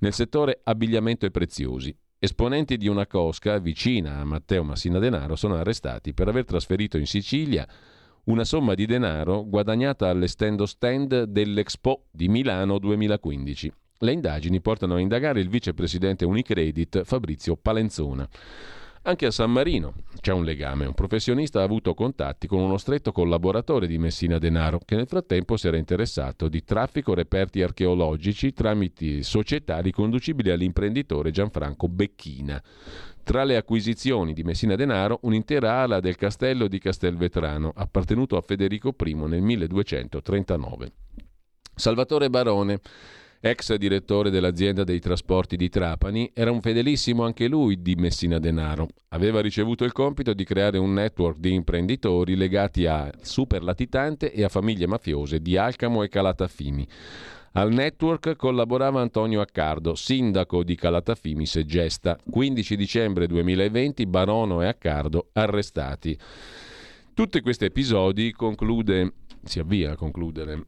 nel 0.00 0.12
settore 0.12 0.60
abbigliamento 0.64 1.24
e 1.24 1.30
preziosi. 1.30 1.96
Esponenti 2.18 2.76
di 2.76 2.88
una 2.88 3.06
cosca 3.06 3.58
vicina 3.58 4.18
a 4.18 4.24
Matteo 4.24 4.64
Messina 4.64 4.98
Denaro 4.98 5.34
sono 5.34 5.54
arrestati 5.54 6.12
per 6.12 6.28
aver 6.28 6.44
trasferito 6.44 6.98
in 6.98 7.06
Sicilia 7.06 7.66
una 8.24 8.44
somma 8.44 8.74
di 8.74 8.84
denaro 8.84 9.48
guadagnata 9.48 10.10
all'estendo 10.10 10.66
stand 10.66 11.22
dell'Expo 11.22 12.04
di 12.10 12.28
Milano 12.28 12.78
2015. 12.78 13.72
Le 14.02 14.10
indagini 14.10 14.60
portano 14.60 14.96
a 14.96 15.00
indagare 15.00 15.40
il 15.40 15.48
vicepresidente 15.48 16.24
Unicredit 16.24 17.04
Fabrizio 17.04 17.54
Palenzona. 17.54 18.28
Anche 19.02 19.26
a 19.26 19.30
San 19.30 19.52
Marino 19.52 19.94
c'è 20.20 20.32
un 20.32 20.42
legame. 20.42 20.86
Un 20.86 20.94
professionista 20.94 21.60
ha 21.60 21.62
avuto 21.62 21.94
contatti 21.94 22.48
con 22.48 22.58
uno 22.58 22.78
stretto 22.78 23.12
collaboratore 23.12 23.86
di 23.86 23.98
Messina 23.98 24.38
Denaro 24.38 24.80
che 24.84 24.96
nel 24.96 25.06
frattempo 25.06 25.56
si 25.56 25.68
era 25.68 25.76
interessato 25.76 26.48
di 26.48 26.64
traffico 26.64 27.14
reperti 27.14 27.62
archeologici 27.62 28.52
tramite 28.52 29.22
società 29.22 29.78
riconducibili 29.78 30.50
all'imprenditore 30.50 31.30
Gianfranco 31.30 31.86
Becchina. 31.86 32.60
Tra 33.22 33.44
le 33.44 33.54
acquisizioni 33.54 34.32
di 34.32 34.42
Messina 34.42 34.74
Denaro, 34.74 35.20
un'intera 35.22 35.80
ala 35.80 36.00
del 36.00 36.16
castello 36.16 36.66
di 36.66 36.80
Castelvetrano, 36.80 37.72
appartenuto 37.72 38.36
a 38.36 38.40
Federico 38.40 38.96
I 38.98 39.14
nel 39.14 39.42
1239. 39.42 40.92
Salvatore 41.72 42.28
Barone 42.28 42.80
ex 43.44 43.74
direttore 43.74 44.30
dell'azienda 44.30 44.84
dei 44.84 45.00
trasporti 45.00 45.56
di 45.56 45.68
Trapani, 45.68 46.30
era 46.32 46.52
un 46.52 46.60
fedelissimo 46.60 47.24
anche 47.24 47.48
lui 47.48 47.82
di 47.82 47.96
Messina 47.96 48.38
Denaro. 48.38 48.86
Aveva 49.08 49.40
ricevuto 49.40 49.82
il 49.82 49.90
compito 49.90 50.32
di 50.32 50.44
creare 50.44 50.78
un 50.78 50.92
network 50.92 51.38
di 51.38 51.52
imprenditori 51.52 52.36
legati 52.36 52.86
a 52.86 53.10
superlatitante 53.20 54.30
e 54.32 54.44
a 54.44 54.48
famiglie 54.48 54.86
mafiose 54.86 55.40
di 55.40 55.56
Alcamo 55.56 56.04
e 56.04 56.08
Calatafimi. 56.08 56.86
Al 57.54 57.72
network 57.72 58.36
collaborava 58.36 59.00
Antonio 59.00 59.40
Accardo, 59.40 59.96
sindaco 59.96 60.62
di 60.62 60.76
Calatafimi 60.76 61.44
Segesta. 61.44 62.16
15 62.30 62.76
dicembre 62.76 63.26
2020 63.26 64.06
Barono 64.06 64.62
e 64.62 64.68
Accardo 64.68 65.30
arrestati. 65.32 66.16
Tutti 67.12 67.40
questi 67.40 67.64
episodi 67.64 68.30
conclude, 68.30 69.14
si 69.42 69.58
avvia 69.58 69.90
a 69.90 69.96
concludere 69.96 70.64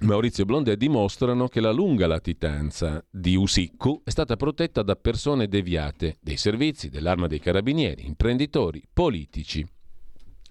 Maurizio 0.00 0.44
Blondet 0.44 0.76
dimostrano 0.76 1.48
che 1.48 1.60
la 1.60 1.72
lunga 1.72 2.06
latitanza 2.06 3.02
di 3.10 3.34
Usiccu 3.34 4.02
è 4.04 4.10
stata 4.10 4.36
protetta 4.36 4.82
da 4.82 4.94
persone 4.94 5.48
deviate 5.48 6.18
dei 6.20 6.36
servizi, 6.36 6.90
dell'arma 6.90 7.26
dei 7.26 7.40
carabinieri, 7.40 8.06
imprenditori, 8.06 8.82
politici. 8.92 9.66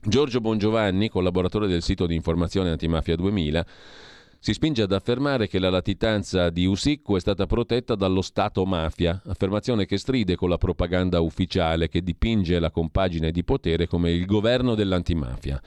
Giorgio 0.02 0.42
Bongiovanni, 0.42 1.10
collaboratore 1.10 1.68
del 1.68 1.84
sito 1.84 2.08
di 2.08 2.16
informazione 2.16 2.72
antimafia 2.72 3.16
2000, 3.16 3.66
si 4.40 4.54
spinge 4.54 4.82
ad 4.82 4.92
affermare 4.92 5.48
che 5.48 5.60
la 5.60 5.70
latitanza 5.70 6.50
di 6.50 6.66
Usicco 6.66 7.16
è 7.16 7.20
stata 7.20 7.46
protetta 7.46 7.94
dallo 7.94 8.24
Stato 8.24 8.66
mafia, 8.66 9.22
affermazione 9.26 9.86
che 9.86 9.98
stride 9.98 10.36
con 10.36 10.50
la 10.50 10.58
propaganda 10.58 11.20
ufficiale 11.20 11.88
che 11.88 12.02
dipinge 12.02 12.60
la 12.60 12.72
compagine 12.72 13.32
di 13.32 13.44
potere 13.44 13.88
come 13.88 14.12
il 14.12 14.26
governo 14.26 14.74
dell'antimafia. 14.74 15.62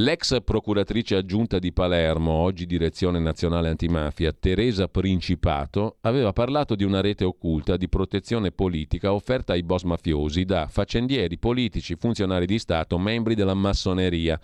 L'ex 0.00 0.44
procuratrice 0.44 1.16
aggiunta 1.16 1.58
di 1.58 1.72
Palermo, 1.72 2.30
oggi 2.30 2.66
direzione 2.66 3.18
nazionale 3.18 3.68
antimafia, 3.68 4.32
Teresa 4.32 4.86
Principato, 4.86 5.96
aveva 6.02 6.32
parlato 6.32 6.76
di 6.76 6.84
una 6.84 7.00
rete 7.00 7.24
occulta 7.24 7.76
di 7.76 7.88
protezione 7.88 8.52
politica 8.52 9.12
offerta 9.12 9.54
ai 9.54 9.64
boss 9.64 9.82
mafiosi 9.82 10.44
da 10.44 10.68
faccendieri, 10.68 11.36
politici, 11.36 11.96
funzionari 11.96 12.46
di 12.46 12.60
Stato, 12.60 12.96
membri 12.96 13.34
della 13.34 13.54
massoneria 13.54 14.38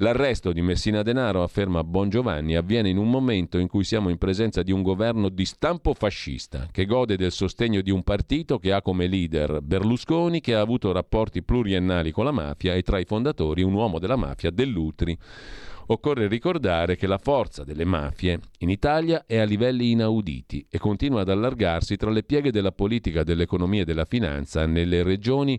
L'arresto 0.00 0.52
di 0.52 0.60
Messina 0.60 1.00
Denaro, 1.00 1.42
afferma 1.42 1.82
Bongiovanni, 1.82 2.54
avviene 2.54 2.90
in 2.90 2.98
un 2.98 3.08
momento 3.08 3.56
in 3.56 3.66
cui 3.66 3.82
siamo 3.82 4.10
in 4.10 4.18
presenza 4.18 4.62
di 4.62 4.70
un 4.70 4.82
governo 4.82 5.30
di 5.30 5.46
stampo 5.46 5.94
fascista, 5.94 6.68
che 6.70 6.84
gode 6.84 7.16
del 7.16 7.32
sostegno 7.32 7.80
di 7.80 7.90
un 7.90 8.02
partito 8.02 8.58
che 8.58 8.74
ha 8.74 8.82
come 8.82 9.06
leader 9.06 9.62
Berlusconi, 9.62 10.42
che 10.42 10.54
ha 10.54 10.60
avuto 10.60 10.92
rapporti 10.92 11.42
pluriennali 11.42 12.10
con 12.10 12.26
la 12.26 12.30
mafia 12.30 12.74
e 12.74 12.82
tra 12.82 12.98
i 12.98 13.06
fondatori 13.06 13.62
un 13.62 13.72
uomo 13.72 13.98
della 13.98 14.16
mafia 14.16 14.50
Dell'Utri. 14.50 15.16
Occorre 15.86 16.28
ricordare 16.28 16.96
che 16.96 17.06
la 17.06 17.16
forza 17.16 17.64
delle 17.64 17.86
mafie 17.86 18.40
in 18.58 18.68
Italia 18.68 19.24
è 19.24 19.38
a 19.38 19.44
livelli 19.44 19.92
inauditi 19.92 20.66
e 20.68 20.78
continua 20.78 21.22
ad 21.22 21.30
allargarsi 21.30 21.96
tra 21.96 22.10
le 22.10 22.22
pieghe 22.22 22.50
della 22.50 22.72
politica, 22.72 23.22
dell'economia 23.22 23.80
e 23.80 23.86
della 23.86 24.04
finanza 24.04 24.66
nelle 24.66 25.02
regioni 25.02 25.58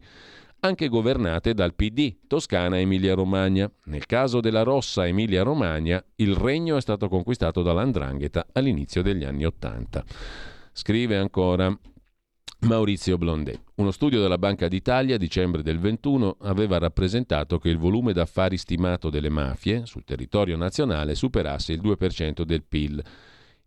anche 0.61 0.87
governate 0.87 1.53
dal 1.53 1.75
PD, 1.75 2.15
Toscana 2.27 2.77
e 2.77 2.81
Emilia-Romagna. 2.81 3.71
Nel 3.85 4.05
caso 4.05 4.39
della 4.39 4.63
Rossa 4.63 5.07
Emilia-Romagna, 5.07 6.03
il 6.15 6.35
regno 6.35 6.77
è 6.77 6.81
stato 6.81 7.07
conquistato 7.07 7.61
dall'Andrangheta 7.61 8.47
all'inizio 8.53 9.01
degli 9.01 9.23
anni 9.23 9.45
Ottanta. 9.45 10.03
Scrive 10.71 11.17
ancora 11.17 11.75
Maurizio 12.61 13.17
Blondet. 13.17 13.61
Uno 13.75 13.91
studio 13.91 14.19
della 14.19 14.39
Banca 14.39 14.67
d'Italia, 14.67 15.17
dicembre 15.17 15.61
del 15.61 15.79
21, 15.79 16.37
aveva 16.41 16.79
rappresentato 16.79 17.59
che 17.59 17.69
il 17.69 17.77
volume 17.77 18.13
d'affari 18.13 18.57
stimato 18.57 19.11
delle 19.11 19.29
mafie 19.29 19.85
sul 19.85 20.03
territorio 20.03 20.57
nazionale 20.57 21.13
superasse 21.13 21.73
il 21.73 21.81
2% 21.81 22.41
del 22.41 22.63
PIL 22.63 23.03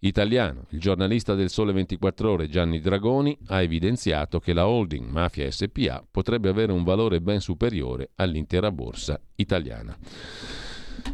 italiano. 0.00 0.66
Il 0.70 0.80
giornalista 0.80 1.34
del 1.34 1.50
Sole 1.50 1.72
24 1.72 2.30
Ore 2.30 2.48
Gianni 2.48 2.80
Dragoni 2.80 3.36
ha 3.46 3.62
evidenziato 3.62 4.40
che 4.40 4.52
la 4.52 4.66
holding 4.66 5.08
Mafia 5.08 5.50
SPA 5.50 6.04
potrebbe 6.10 6.48
avere 6.48 6.72
un 6.72 6.84
valore 6.84 7.20
ben 7.20 7.40
superiore 7.40 8.10
all'intera 8.16 8.70
borsa 8.70 9.20
italiana. 9.36 9.96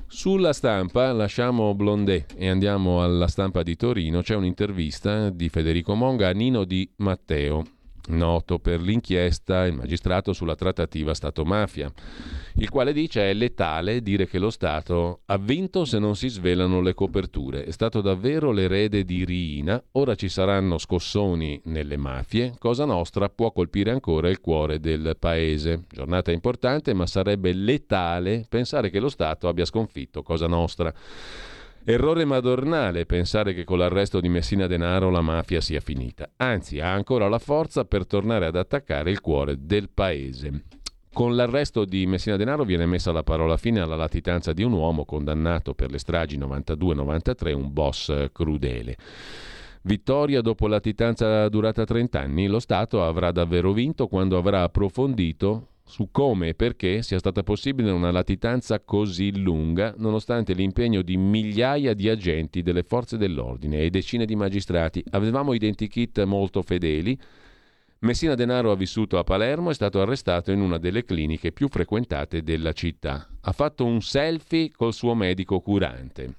Sulla 0.07 0.53
stampa 0.53 1.13
lasciamo 1.13 1.75
Blondet 1.75 2.35
e 2.37 2.49
andiamo 2.49 3.03
alla 3.03 3.29
stampa 3.29 3.63
di 3.63 3.77
Torino. 3.77 4.23
C'è 4.23 4.35
un'intervista 4.35 5.31
di 5.31 5.49
Federico 5.49 5.95
Monga 5.95 6.29
a 6.29 6.33
Nino 6.33 6.65
Di 6.65 6.91
Matteo, 6.97 7.65
noto 8.09 8.59
per 8.59 8.81
l'inchiesta 8.81 9.67
il 9.67 9.75
magistrato 9.75 10.33
sulla 10.33 10.55
trattativa 10.55 11.15
Stato-mafia, 11.15 11.91
il 12.57 12.69
quale 12.69 12.93
dice 12.93 13.31
è 13.31 13.35
letale 13.35 14.03
dire 14.03 14.27
che 14.27 14.39
lo 14.39 14.51
Stato 14.51 15.21
ha 15.27 15.39
vinto 15.39 15.85
se 15.85 15.99
non 15.99 16.17
si 16.17 16.29
svelano 16.29 16.81
le 16.81 16.95
coperture. 16.95 17.65
È 17.65 17.71
stato 17.71 18.01
davvero 18.01 18.53
l'erede 18.53 19.05
di 19.05 19.25
Riina, 19.25 19.83
ora 19.93 20.15
ci 20.15 20.29
saranno 20.29 20.79
scossoni 20.79 21.61
nelle 21.65 21.97
mafie, 21.97 22.55
Cosa 22.59 22.85
Nostra 22.85 23.29
può 23.29 23.53
colpire 23.53 23.91
ancora 23.91 24.29
il 24.29 24.41
cuore 24.41 24.81
del 24.81 25.17
paese. 25.19 25.85
Giornata 25.91 26.33
importante, 26.33 26.95
ma 26.95 27.07
sarebbe 27.07 27.53
letale 27.53 28.47
pensare 28.49 28.91
che 28.91 29.01
lo 29.01 29.09
Stato 29.09 29.49
abbia 29.49 29.65
sconfitto 29.65 30.23
Cosa 30.23 30.47
Nostra. 30.47 30.93
Errore 31.89 32.25
madornale 32.25 33.07
pensare 33.07 33.55
che 33.55 33.63
con 33.63 33.79
l'arresto 33.79 34.19
di 34.19 34.29
Messina 34.29 34.67
Denaro 34.67 35.09
la 35.09 35.21
mafia 35.21 35.61
sia 35.61 35.79
finita. 35.79 36.29
Anzi, 36.39 36.81
ha 36.81 36.93
ancora 36.93 37.29
la 37.29 37.39
forza 37.39 37.85
per 37.85 38.09
tornare 38.09 38.47
ad 38.47 38.57
attaccare 38.57 39.13
il 39.13 39.21
cuore 39.21 39.55
del 39.61 39.89
paese. 39.89 40.65
Con 41.13 41.37
l'arresto 41.37 41.85
di 41.85 42.05
Messina 42.09 42.35
Denaro 42.35 42.65
viene 42.65 42.87
messa 42.87 43.13
la 43.13 43.23
parola 43.23 43.57
fine 43.57 43.79
alla 43.79 43.95
latitanza 43.95 44.53
di 44.53 44.65
un 44.65 44.73
uomo 44.73 45.05
condannato 45.05 45.75
per 45.75 45.93
le 45.93 45.99
stragi 45.99 46.37
92-93, 46.37 47.55
un 47.55 47.73
boss 47.73 48.33
crudele. 48.33 48.97
Vittoria 49.83 50.41
dopo 50.41 50.67
latitanza 50.67 51.49
durata 51.49 51.85
30 51.85 52.19
anni, 52.19 52.49
lo 52.49 52.59
Stato 52.59 53.05
avrà 53.05 53.31
davvero 53.31 53.73
vinto 53.73 54.09
quando 54.09 54.37
avrà 54.37 54.65
approfondito 54.65 55.69
su 55.87 56.09
come 56.11 56.49
e 56.49 56.55
perché 56.55 57.01
sia 57.03 57.19
stata 57.19 57.45
possibile 57.45 57.93
una 57.93 58.11
latitanza 58.11 58.81
così 58.81 59.39
lunga, 59.39 59.95
nonostante 59.99 60.53
l'impegno 60.53 61.01
di 61.01 61.17
migliaia 61.17 61.95
di 61.95 62.09
agenti 62.09 62.63
delle 62.63 62.83
forze 62.83 63.17
dell'ordine 63.17 63.81
e 63.81 63.91
decine 63.91 64.27
di 64.27 64.35
magistrati. 64.35 65.03
Avevamo 65.11 65.53
identikit 65.53 66.25
molto 66.25 66.63
fedeli. 66.63 67.17
Messina 68.01 68.35
Denaro 68.35 68.73
ha 68.73 68.77
vissuto 68.77 69.17
a 69.17 69.25
Palermo 69.25 69.69
e 69.69 69.71
è 69.71 69.75
stato 69.75 70.01
arrestato 70.01 70.51
in 70.51 70.61
una 70.61 70.79
delle 70.79 71.05
cliniche 71.05 71.53
più 71.53 71.69
frequentate 71.69 72.43
della 72.43 72.73
città. 72.73 73.29
Ha 73.41 73.53
fatto 73.53 73.85
un 73.85 74.03
selfie 74.03 74.73
col 74.73 74.93
suo 74.93 75.15
medico 75.15 75.61
curante. 75.61 76.35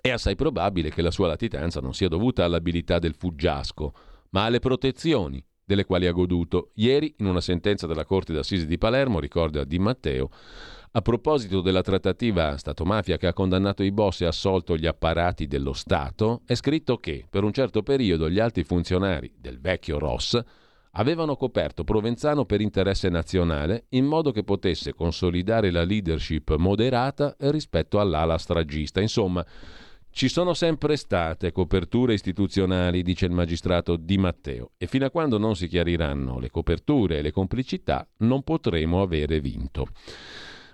È 0.00 0.10
assai 0.10 0.34
probabile 0.34 0.90
che 0.90 1.02
la 1.02 1.12
sua 1.12 1.28
latitanza 1.28 1.80
non 1.80 1.94
sia 1.94 2.08
dovuta 2.08 2.44
all'abilità 2.44 2.98
del 2.98 3.14
fuggiasco, 3.14 3.94
ma 4.30 4.44
alle 4.44 4.58
protezioni 4.58 5.42
delle 5.68 5.84
quali 5.84 6.06
ha 6.06 6.12
goduto. 6.12 6.70
Ieri, 6.76 7.14
in 7.18 7.26
una 7.26 7.42
sentenza 7.42 7.86
della 7.86 8.06
Corte 8.06 8.32
d'Assise 8.32 8.64
di 8.64 8.78
Palermo, 8.78 9.20
ricorda 9.20 9.64
Di 9.64 9.78
Matteo, 9.78 10.30
a 10.92 11.02
proposito 11.02 11.60
della 11.60 11.82
trattativa 11.82 12.56
Stato-mafia 12.56 13.18
che 13.18 13.26
ha 13.26 13.34
condannato 13.34 13.82
i 13.82 13.92
boss 13.92 14.22
e 14.22 14.24
assolto 14.24 14.78
gli 14.78 14.86
apparati 14.86 15.46
dello 15.46 15.74
Stato, 15.74 16.40
è 16.46 16.54
scritto 16.54 16.96
che 16.96 17.26
per 17.28 17.44
un 17.44 17.52
certo 17.52 17.82
periodo 17.82 18.30
gli 18.30 18.40
alti 18.40 18.64
funzionari 18.64 19.30
del 19.38 19.60
vecchio 19.60 19.98
Ross 19.98 20.40
avevano 20.92 21.36
coperto 21.36 21.84
Provenzano 21.84 22.46
per 22.46 22.62
interesse 22.62 23.10
nazionale 23.10 23.84
in 23.90 24.06
modo 24.06 24.32
che 24.32 24.42
potesse 24.42 24.94
consolidare 24.94 25.70
la 25.70 25.84
leadership 25.84 26.56
moderata 26.56 27.36
rispetto 27.40 28.00
all'ala 28.00 28.38
stragista. 28.38 29.02
Insomma, 29.02 29.44
ci 30.18 30.28
sono 30.28 30.52
sempre 30.52 30.96
state 30.96 31.52
coperture 31.52 32.12
istituzionali, 32.12 33.04
dice 33.04 33.26
il 33.26 33.30
magistrato 33.30 33.94
Di 33.94 34.18
Matteo, 34.18 34.72
e 34.76 34.88
fino 34.88 35.06
a 35.06 35.12
quando 35.12 35.38
non 35.38 35.54
si 35.54 35.68
chiariranno 35.68 36.40
le 36.40 36.50
coperture 36.50 37.18
e 37.18 37.22
le 37.22 37.30
complicità 37.30 38.04
non 38.16 38.42
potremo 38.42 39.00
avere 39.00 39.38
vinto. 39.38 39.86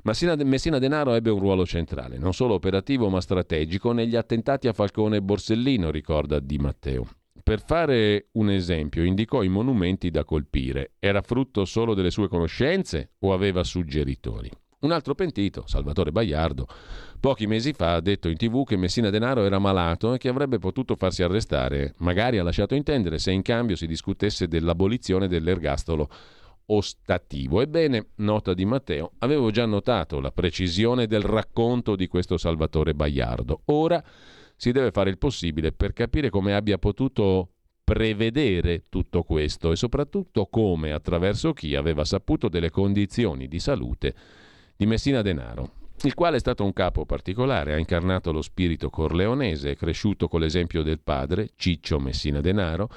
Messina 0.05 0.79
Denaro 0.79 1.13
ebbe 1.13 1.29
un 1.29 1.41
ruolo 1.41 1.67
centrale, 1.67 2.17
non 2.17 2.33
solo 2.33 2.55
operativo 2.55 3.11
ma 3.11 3.21
strategico, 3.21 3.93
negli 3.93 4.17
attentati 4.17 4.67
a 4.67 4.73
Falcone 4.73 5.19
e 5.19 5.23
Borsellino, 5.23 5.91
ricorda 5.91 6.41
Di 6.41 6.57
Matteo. 6.57 7.07
Per 7.43 7.63
fare 7.63 8.29
un 8.33 8.49
esempio, 8.49 9.05
indicò 9.05 9.43
i 9.43 9.49
monumenti 9.49 10.11
da 10.11 10.25
colpire. 10.25 10.93
Era 10.99 11.21
frutto 11.21 11.67
solo 11.67 11.93
delle 11.93 12.11
sue 12.11 12.29
conoscenze 12.29 13.11
o 13.19 13.35
aveva 13.35 13.63
suggeritori? 13.63 14.51
Un 14.85 14.93
altro 14.93 15.15
pentito, 15.15 15.65
Salvatore 15.67 16.13
Baiardo, 16.13 16.67
pochi 17.25 17.47
mesi 17.47 17.73
fa 17.73 17.95
ha 17.95 18.01
detto 18.03 18.29
in 18.29 18.37
tv 18.37 18.67
che 18.67 18.77
Messina 18.77 19.09
Denaro 19.09 19.47
era 19.47 19.59
malato 19.59 20.13
e 20.13 20.19
che 20.19 20.29
avrebbe 20.29 20.59
potuto 20.59 20.95
farsi 20.95 21.23
arrestare. 21.23 21.95
Magari 22.01 22.37
ha 22.37 22.43
lasciato 22.43 22.75
intendere 22.75 23.19
se 23.19 23.31
in 23.33 23.41
cambio 23.41 23.77
si 23.77 23.87
discutesse 23.87 24.47
dell'abolizione 24.47 25.27
dell'ergastolo 25.27 26.07
ostativo. 26.67 27.63
Ebbene, 27.63 28.09
nota 28.17 28.53
di 28.53 28.67
Matteo, 28.67 29.13
avevo 29.21 29.51
già 29.51 29.65
notato 29.65 30.21
la 30.21 30.33
precisione 30.33 31.07
del 31.07 31.23
racconto 31.23 31.97
di 31.97 32.09
questo 32.09 32.37
Salvatore 32.37 32.93
Baiardo. 32.93 33.63
Ora 33.69 34.05
si 34.55 34.71
deve 34.71 34.91
fare 34.91 35.09
il 35.09 35.17
possibile 35.17 35.73
per 35.73 35.95
capire 35.95 36.29
come 36.29 36.55
abbia 36.55 36.77
potuto 36.77 37.53
prevedere 37.85 38.83
tutto 38.91 39.23
questo 39.23 39.73
e 39.73 39.77
soprattutto 39.77 40.45
come, 40.51 40.93
attraverso 40.93 41.55
chi 41.55 41.75
aveva 41.75 42.05
saputo 42.05 42.51
delle 42.51 42.69
condizioni 42.69 43.49
di 43.49 43.61
salute 43.61 44.15
di 44.77 44.85
Messina 44.85 45.23
Denaro, 45.23 45.84
il 46.03 46.15
quale 46.15 46.37
è 46.37 46.41
stato 46.41 46.65
un 46.65 46.73
capo 46.73 47.07
particolare, 47.07 47.73
ha 47.73 47.79
incarnato 47.79 48.33
lo 48.33 48.43
spirito 48.43 48.91
corleonese, 48.91 49.71
è 49.71 49.77
cresciuto 49.77 50.29
con 50.29 50.41
l'esempio 50.41 50.83
del 50.83 51.01
padre, 51.01 51.51
Ciccio 51.57 51.99
Messina 51.99 52.41
Denaro, 52.41 52.91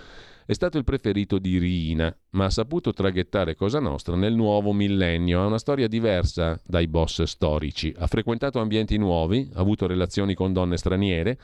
è 0.48 0.54
stato 0.54 0.78
il 0.78 0.86
preferito 0.86 1.40
di 1.40 1.58
Riina, 1.58 2.16
ma 2.30 2.46
ha 2.46 2.50
saputo 2.50 2.94
traghettare 2.94 3.56
Cosa 3.56 3.82
Nostra 3.82 4.16
nel 4.16 4.34
nuovo 4.34 4.72
millennio. 4.72 5.42
Ha 5.42 5.46
una 5.46 5.58
storia 5.58 5.90
diversa 5.90 6.58
dai 6.66 6.88
boss 6.88 7.24
storici. 7.24 7.94
Ha 7.98 8.08
frequentato 8.08 8.62
ambienti 8.62 8.96
nuovi, 8.98 9.50
ha 9.54 9.60
avuto 9.60 9.88
relazioni 9.88 10.36
con 10.36 10.54
donne 10.54 10.78
straniere. 10.78 11.38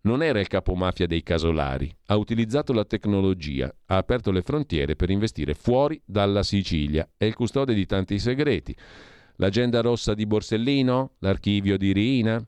Non 0.00 0.20
era 0.20 0.40
il 0.40 0.48
capomafia 0.48 1.06
dei 1.06 1.22
casolari. 1.22 1.94
Ha 2.06 2.16
utilizzato 2.16 2.72
la 2.72 2.84
tecnologia, 2.84 3.72
ha 3.86 3.96
aperto 3.98 4.32
le 4.32 4.42
frontiere 4.42 4.96
per 4.96 5.10
investire 5.10 5.54
fuori 5.54 6.02
dalla 6.04 6.42
Sicilia. 6.42 7.08
È 7.16 7.24
il 7.24 7.36
custode 7.36 7.72
di 7.72 7.86
tanti 7.86 8.18
segreti. 8.18 8.74
L'agenda 9.40 9.80
rossa 9.80 10.12
di 10.12 10.26
Borsellino? 10.26 11.12
L'archivio 11.20 11.78
di 11.78 11.92
Riina? 11.92 12.46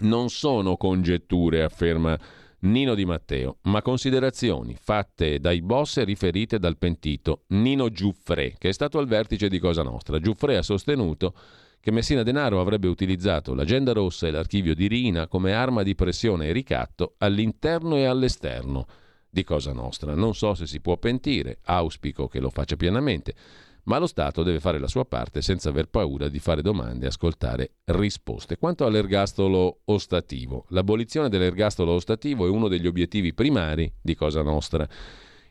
Non 0.00 0.28
sono 0.28 0.76
congetture, 0.76 1.62
afferma 1.62 2.18
Nino 2.60 2.94
Di 2.94 3.06
Matteo, 3.06 3.56
ma 3.62 3.80
considerazioni 3.80 4.76
fatte 4.78 5.40
dai 5.40 5.62
boss 5.62 5.96
e 5.96 6.04
riferite 6.04 6.58
dal 6.58 6.76
pentito 6.76 7.44
Nino 7.48 7.88
Giuffre, 7.88 8.54
che 8.58 8.68
è 8.68 8.72
stato 8.72 8.98
al 8.98 9.06
vertice 9.06 9.48
di 9.48 9.58
Cosa 9.58 9.82
Nostra. 9.82 10.18
Giuffre 10.18 10.58
ha 10.58 10.62
sostenuto 10.62 11.34
che 11.80 11.90
Messina 11.90 12.22
Denaro 12.22 12.60
avrebbe 12.60 12.88
utilizzato 12.88 13.54
l'agenda 13.54 13.92
rossa 13.92 14.26
e 14.26 14.30
l'archivio 14.30 14.74
di 14.74 14.88
Rina 14.88 15.26
come 15.26 15.54
arma 15.54 15.82
di 15.82 15.94
pressione 15.94 16.48
e 16.48 16.52
ricatto 16.52 17.14
all'interno 17.16 17.96
e 17.96 18.04
all'esterno 18.04 18.84
di 19.30 19.42
Cosa 19.42 19.72
Nostra. 19.72 20.14
Non 20.14 20.34
so 20.34 20.52
se 20.52 20.66
si 20.66 20.80
può 20.80 20.98
pentire, 20.98 21.60
auspico 21.62 22.28
che 22.28 22.40
lo 22.40 22.50
faccia 22.50 22.76
pienamente, 22.76 23.34
ma 23.84 23.98
lo 23.98 24.06
Stato 24.06 24.42
deve 24.42 24.60
fare 24.60 24.78
la 24.78 24.86
sua 24.86 25.04
parte 25.04 25.42
senza 25.42 25.68
aver 25.68 25.88
paura 25.88 26.28
di 26.28 26.38
fare 26.38 26.62
domande 26.62 27.04
e 27.04 27.08
ascoltare 27.08 27.72
risposte. 27.84 28.56
Quanto 28.56 28.86
all'ergastolo 28.86 29.80
ostativo, 29.86 30.66
l'abolizione 30.68 31.28
dell'ergastolo 31.28 31.92
ostativo 31.92 32.46
è 32.46 32.50
uno 32.50 32.68
degli 32.68 32.86
obiettivi 32.86 33.34
primari 33.34 33.92
di 34.00 34.14
Cosa 34.14 34.42
Nostra. 34.42 34.88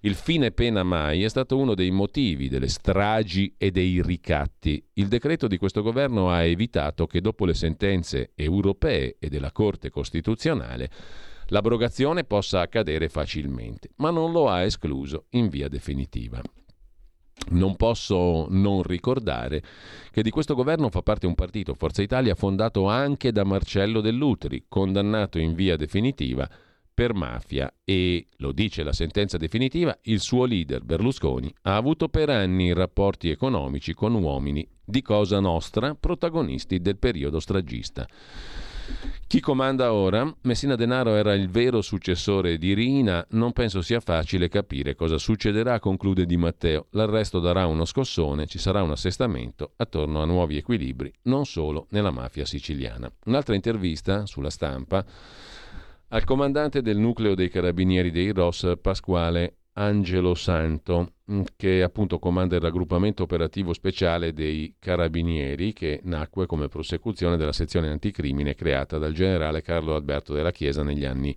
Il 0.02 0.16
fine 0.16 0.52
pena 0.52 0.84
mai 0.84 1.24
è 1.24 1.30
stato 1.30 1.58
uno 1.58 1.76
dei 1.76 1.92
motivi 1.92 2.50
delle 2.50 2.68
stragi 2.68 3.56
e 3.58 3.72
dei 3.72 4.02
ricatti. 4.02 4.84
Il 4.94 5.08
decreto 5.08 5.48
di 5.48 5.58
questo 5.58 5.82
governo 5.82 6.30
ha 6.30 6.44
evitato 6.44 7.08
che 7.08 7.22
dopo 7.22 7.46
le 7.46 7.54
sentenze 7.54 8.32
europee 8.36 9.16
e 9.20 9.30
della 9.30 9.52
Corte 9.52 9.90
Costituzionale 9.90 10.90
l'abrogazione 11.48 12.24
possa 12.26 12.62
accadere 12.62 13.08
facilmente, 13.08 13.92
ma 13.98 14.10
non 14.10 14.32
lo 14.32 14.50
ha 14.50 14.64
escluso 14.64 15.28
in 15.32 15.48
via 15.48 15.70
definitiva. 15.70 16.42
Non 17.50 17.76
posso 17.76 18.48
non 18.50 18.84
ricordare 18.84 19.62
che 20.12 20.24
di 20.24 20.30
questo 20.30 20.56
governo 20.56 20.90
fa 20.90 21.02
parte 21.02 21.28
un 21.28 21.36
partito, 21.36 21.74
Forza 21.74 22.02
Italia, 22.02 22.36
fondato 22.36 22.88
anche 22.88 23.32
da 23.32 23.44
Marcello 23.44 24.02
Dell'Utri, 24.02 24.66
condannato 24.68 25.40
in 25.40 25.54
via 25.54 25.76
definitiva 25.76 26.50
per 26.94 27.14
mafia 27.14 27.74
e, 27.84 28.28
lo 28.38 28.52
dice 28.52 28.84
la 28.84 28.94
sentenza 28.94 29.38
definitiva, 29.38 29.98
il 30.04 30.20
suo 30.20 30.46
leader 30.46 30.84
Berlusconi 30.84 31.54
ha 31.64 31.76
avuto 31.76 32.08
per 32.08 32.30
anni 32.30 32.72
rapporti 32.72 33.30
economici 33.30 33.94
con 33.94 34.14
uomini 34.14 34.68
di 34.86 35.02
Cosa 35.02 35.40
Nostra, 35.40 35.96
protagonisti 35.96 36.80
del 36.80 36.98
periodo 36.98 37.40
stragista. 37.40 38.08
Chi 39.34 39.40
comanda 39.40 39.94
ora? 39.94 40.32
Messina 40.42 40.76
Denaro 40.76 41.16
era 41.16 41.34
il 41.34 41.50
vero 41.50 41.82
successore 41.82 42.58
di 42.58 42.74
Rina, 42.74 43.26
non 43.32 43.52
penso 43.52 43.82
sia 43.82 44.00
facile 44.00 44.48
capire 44.48 44.94
cosa 44.94 45.18
succederà, 45.18 45.80
conclude 45.80 46.26
Di 46.26 46.38
Matteo. 46.38 46.86
L'arresto 46.92 47.40
darà 47.40 47.66
uno 47.66 47.86
scossone, 47.86 48.46
ci 48.46 48.60
sarà 48.60 48.84
un 48.84 48.92
assestamento 48.92 49.72
attorno 49.78 50.22
a 50.22 50.26
nuovi 50.26 50.58
equilibri, 50.58 51.12
non 51.24 51.46
solo 51.46 51.88
nella 51.90 52.12
mafia 52.12 52.46
siciliana. 52.46 53.12
Un'altra 53.26 53.56
intervista 53.56 54.28
sulla 54.28 54.52
stampa 54.52 55.04
al 56.10 56.24
comandante 56.26 56.84
del 56.84 56.98
nucleo 56.98 57.34
dei 57.34 57.50
carabinieri 57.50 58.12
dei 58.12 58.32
ROS, 58.32 58.74
Pasquale 58.80 59.56
Angelo 59.74 60.36
Santo, 60.36 61.14
mm, 61.32 61.42
che 61.56 61.82
appunto 61.82 62.20
comanda 62.20 62.56
il 62.56 62.62
raggruppamento 62.62 63.24
operativo 63.24 63.74
speciale 63.74 64.34
dei 64.34 64.76
carabinieri, 64.78 65.74
che 65.74 66.02
nacque 66.04 66.46
come 66.46 66.68
prosecuzione 66.68 67.38
della 67.38 67.54
sezione 67.54 67.90
anticrimine 67.90 68.56
creata 68.56 68.98
dal 68.98 69.14
generale 69.14 69.62
Carlo 69.62 69.96
Alberto 69.96 70.34
della 70.34 70.52
Chiesa 70.52 70.84
negli 70.84 71.06
anni 71.06 71.36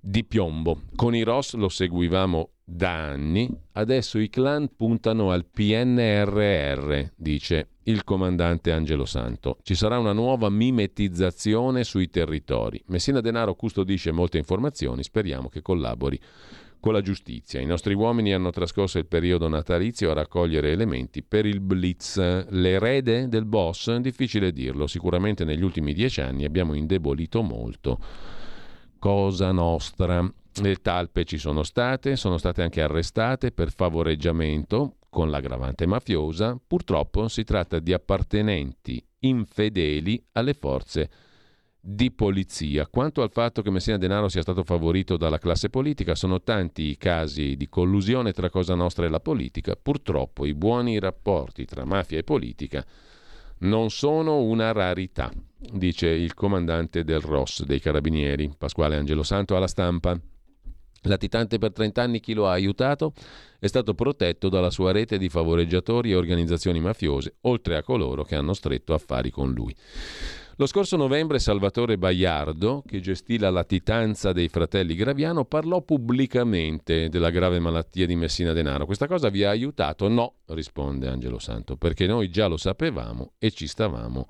di 0.00 0.24
piombo. 0.24 0.82
Con 0.94 1.14
i 1.14 1.22
ROS 1.22 1.54
lo 1.54 1.68
seguivamo 1.68 2.50
da 2.64 3.10
anni, 3.10 3.48
adesso 3.72 4.18
i 4.18 4.28
clan 4.28 4.70
puntano 4.76 5.30
al 5.30 5.44
PNRR, 5.44 7.10
dice 7.16 7.68
il 7.84 8.02
comandante 8.02 8.72
Angelo 8.72 9.04
Santo. 9.04 9.58
Ci 9.62 9.74
sarà 9.74 9.98
una 9.98 10.12
nuova 10.12 10.48
mimetizzazione 10.48 11.84
sui 11.84 12.08
territori. 12.08 12.82
Messina 12.86 13.20
Denaro 13.20 13.54
custodisce 13.54 14.10
molte 14.10 14.38
informazioni, 14.38 15.02
speriamo 15.02 15.48
che 15.48 15.62
collabori 15.62 16.20
con 16.86 16.94
la 16.94 17.02
giustizia. 17.02 17.60
I 17.60 17.66
nostri 17.66 17.94
uomini 17.94 18.32
hanno 18.32 18.50
trascorso 18.50 18.98
il 18.98 19.06
periodo 19.06 19.48
natalizio 19.48 20.12
a 20.12 20.14
raccogliere 20.14 20.70
elementi 20.70 21.24
per 21.24 21.44
il 21.44 21.58
blitz. 21.58 22.16
L'erede 22.50 23.26
del 23.26 23.44
boss? 23.44 23.92
Difficile 23.96 24.52
dirlo, 24.52 24.86
sicuramente 24.86 25.44
negli 25.44 25.64
ultimi 25.64 25.92
dieci 25.92 26.20
anni 26.20 26.44
abbiamo 26.44 26.74
indebolito 26.74 27.42
molto. 27.42 27.98
Cosa 29.00 29.50
nostra. 29.50 30.32
Le 30.62 30.76
talpe 30.76 31.24
ci 31.24 31.38
sono 31.38 31.64
state, 31.64 32.14
sono 32.14 32.38
state 32.38 32.62
anche 32.62 32.80
arrestate 32.80 33.50
per 33.50 33.72
favoreggiamento 33.72 34.98
con 35.10 35.28
l'aggravante 35.28 35.86
mafiosa. 35.86 36.56
Purtroppo 36.64 37.26
si 37.26 37.42
tratta 37.42 37.80
di 37.80 37.94
appartenenti 37.94 39.04
infedeli 39.18 40.24
alle 40.32 40.54
forze 40.54 41.10
di 41.88 42.10
polizia. 42.10 42.88
Quanto 42.88 43.22
al 43.22 43.30
fatto 43.30 43.62
che 43.62 43.70
Messina 43.70 43.96
Denaro 43.96 44.28
sia 44.28 44.42
stato 44.42 44.64
favorito 44.64 45.16
dalla 45.16 45.38
classe 45.38 45.70
politica, 45.70 46.16
sono 46.16 46.42
tanti 46.42 46.82
i 46.82 46.96
casi 46.96 47.54
di 47.54 47.68
collusione 47.68 48.32
tra 48.32 48.50
Cosa 48.50 48.74
Nostra 48.74 49.06
e 49.06 49.08
la 49.08 49.20
politica. 49.20 49.76
Purtroppo 49.80 50.44
i 50.46 50.54
buoni 50.54 50.98
rapporti 50.98 51.64
tra 51.64 51.84
mafia 51.84 52.18
e 52.18 52.24
politica 52.24 52.84
non 53.58 53.90
sono 53.90 54.40
una 54.40 54.72
rarità, 54.72 55.30
dice 55.56 56.08
il 56.08 56.34
comandante 56.34 57.04
del 57.04 57.20
ROS 57.20 57.64
dei 57.64 57.78
Carabinieri, 57.78 58.52
Pasquale 58.58 58.96
Angelo 58.96 59.22
Santo, 59.22 59.54
alla 59.54 59.68
stampa. 59.68 60.18
Latitante 61.02 61.58
per 61.58 61.72
30 61.72 62.02
anni 62.02 62.18
chi 62.18 62.34
lo 62.34 62.48
ha 62.48 62.52
aiutato 62.52 63.12
è 63.60 63.68
stato 63.68 63.94
protetto 63.94 64.48
dalla 64.48 64.70
sua 64.70 64.90
rete 64.90 65.18
di 65.18 65.28
favoreggiatori 65.28 66.10
e 66.10 66.16
organizzazioni 66.16 66.80
mafiose, 66.80 67.36
oltre 67.42 67.76
a 67.76 67.84
coloro 67.84 68.24
che 68.24 68.34
hanno 68.34 68.54
stretto 68.54 68.92
affari 68.92 69.30
con 69.30 69.52
lui. 69.52 69.72
Lo 70.58 70.64
scorso 70.64 70.96
novembre 70.96 71.38
Salvatore 71.38 71.98
Baiardo, 71.98 72.82
che 72.86 73.00
gestì 73.00 73.38
la 73.38 73.50
latitanza 73.50 74.32
dei 74.32 74.48
fratelli 74.48 74.94
Graviano, 74.94 75.44
parlò 75.44 75.82
pubblicamente 75.82 77.10
della 77.10 77.28
grave 77.28 77.58
malattia 77.58 78.06
di 78.06 78.16
Messina 78.16 78.54
Denaro. 78.54 78.86
Questa 78.86 79.06
cosa 79.06 79.28
vi 79.28 79.44
ha 79.44 79.50
aiutato? 79.50 80.08
No, 80.08 80.36
risponde 80.46 81.08
Angelo 81.08 81.38
Santo, 81.38 81.76
perché 81.76 82.06
noi 82.06 82.30
già 82.30 82.46
lo 82.46 82.56
sapevamo 82.56 83.32
e 83.36 83.50
ci 83.50 83.66
stavamo 83.66 84.28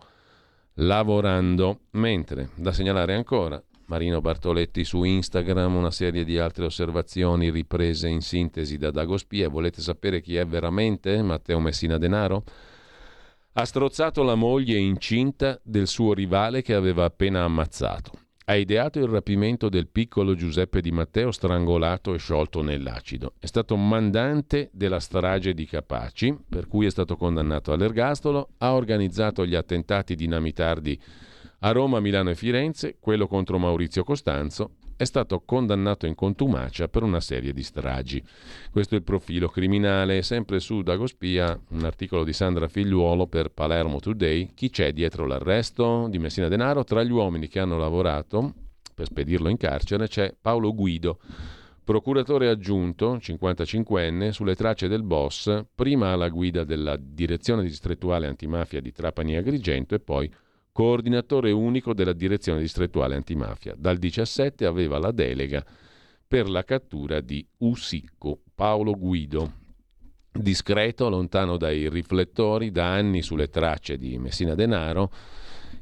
lavorando. 0.75 1.83
Mentre, 1.93 2.49
da 2.57 2.73
segnalare 2.73 3.15
ancora, 3.15 3.63
Marino 3.85 4.21
Bartoletti 4.21 4.83
su 4.83 5.05
Instagram, 5.05 5.77
una 5.77 5.93
serie 5.93 6.25
di 6.25 6.39
altre 6.39 6.65
osservazioni 6.65 7.53
riprese 7.53 8.09
in 8.09 8.21
sintesi 8.21 8.79
da 8.79 8.91
Dagospia. 8.91 9.49
Volete 9.49 9.81
sapere 9.81 10.21
chi 10.21 10.35
è 10.35 10.45
veramente 10.45 11.23
Matteo 11.23 11.61
Messina 11.61 11.99
Denaro? 11.99 12.43
Ha 13.59 13.65
strozzato 13.65 14.23
la 14.23 14.35
moglie 14.35 14.77
incinta 14.77 15.59
del 15.63 15.87
suo 15.87 16.13
rivale 16.13 16.61
che 16.61 16.75
aveva 16.75 17.05
appena 17.05 17.43
ammazzato. 17.43 18.11
Ha 18.45 18.55
ideato 18.55 18.99
il 18.99 19.09
rapimento 19.09 19.71
del 19.71 19.89
piccolo 19.89 20.35
Giuseppe 20.35 20.83
Di 20.83 20.93
Matteo 20.93 21.31
strangolato 21.31 22.13
e 22.13 22.19
sciolto 22.19 22.61
nell'acido. 22.61 23.33
È 23.39 23.47
stato 23.47 23.75
mandante 23.77 24.69
della 24.75 25.01
strage 25.01 25.55
di 25.55 25.65
Capaci, 25.65 26.37
per 26.47 26.67
cui 26.67 26.85
è 26.85 26.91
stato 26.91 27.17
condannato 27.17 27.73
all'ergastolo. 27.73 28.51
Ha 28.59 28.75
organizzato 28.75 29.47
gli 29.47 29.55
attentati 29.55 30.15
dinamitardi 30.15 31.01
a 31.61 31.73
Roma, 31.73 31.99
Milano 31.99 32.29
e 32.29 32.35
Firenze, 32.35 32.99
quello 33.01 33.27
contro 33.27 33.59
Maurizio 33.59 34.05
Costanzo, 34.05 34.73
è 34.97 35.05
stato 35.05 35.43
condannato 35.45 36.07
in 36.07 36.15
contumacia 36.15 36.89
per 36.89 37.03
una 37.03 37.21
serie 37.21 37.53
di 37.53 37.63
stragi. 37.63 38.23
Questo 38.71 38.95
è 38.95 38.99
il 38.99 39.05
profilo 39.05 39.49
criminale. 39.49 40.23
Sempre 40.23 40.59
su 40.59 40.83
Dagospia, 40.83 41.59
un 41.71 41.85
articolo 41.85 42.25
di 42.25 42.33
Sandra 42.33 42.69
Figliuolo 42.69 43.27
per 43.27 43.51
Palermo 43.51 44.01
Today. 44.01 44.51
Chi 44.55 44.71
c'è 44.71 44.93
dietro 44.93 45.27
l'arresto 45.27 46.07
di 46.09 46.19
Messina 46.19 46.49
Denaro? 46.49 46.85
Tra 46.85 47.03
gli 47.03 47.13
uomini 47.13 47.49
che 47.49 47.61
hanno 47.61 47.77
lavorato 47.77 48.55
per 48.97 49.07
spedirlo 49.07 49.51
in 49.51 49.59
carcere 49.59 50.09
c'è 50.09 50.35
Paolo 50.41 50.75
Guido, 50.75 51.19
procuratore 51.85 52.49
aggiunto, 52.49 53.17
55enne, 53.17 54.31
sulle 54.31 54.57
tracce 54.57 54.89
del 54.89 55.03
boss, 55.03 55.65
prima 55.75 56.13
alla 56.13 56.31
guida 56.31 56.65
della 56.65 56.97
direzione 56.97 57.63
distrettuale 57.63 58.27
antimafia 58.27 58.81
di 58.81 58.93
Trapani 58.93 59.37
Agrigento 59.37 59.95
e 59.95 60.01
poi 60.01 60.33
coordinatore 60.77 61.53
unico 61.53 61.95
della 61.95 62.13
direzione 62.13 62.61
distrettuale 62.61 63.15
antimafia. 63.15 63.75
Dal 63.79 63.97
17 63.97 64.67
aveva 64.67 64.99
la 64.99 65.11
delega 65.11 65.65
per 66.29 66.51
la 66.51 66.65
cattura 66.65 67.23
di 67.23 67.43
Usicco, 67.61 68.43
Paolo 68.55 68.93
Guido. 68.93 69.53
Discreto, 70.31 71.09
lontano 71.09 71.57
dai 71.57 71.89
riflettori, 71.89 72.71
da 72.71 72.93
anni 72.93 73.23
sulle 73.23 73.49
tracce 73.49 73.97
di 73.97 74.19
Messina 74.19 74.55
Denaro, 74.55 75.11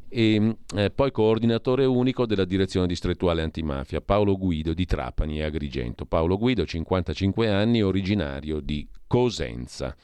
e 0.08 0.58
eh, 0.76 0.90
poi 0.90 1.10
coordinatore 1.10 1.84
unico 1.86 2.24
della 2.24 2.44
direzione 2.44 2.86
distrettuale 2.86 3.42
antimafia, 3.42 4.00
Paolo 4.00 4.36
Guido 4.36 4.74
di 4.74 4.84
Trapani 4.84 5.40
e 5.40 5.42
Agrigento. 5.42 6.06
Paolo 6.06 6.38
Guido, 6.38 6.64
55 6.64 7.50
anni, 7.50 7.82
originario 7.82 8.60
di 8.60 8.86
Cosenza. 9.08 9.96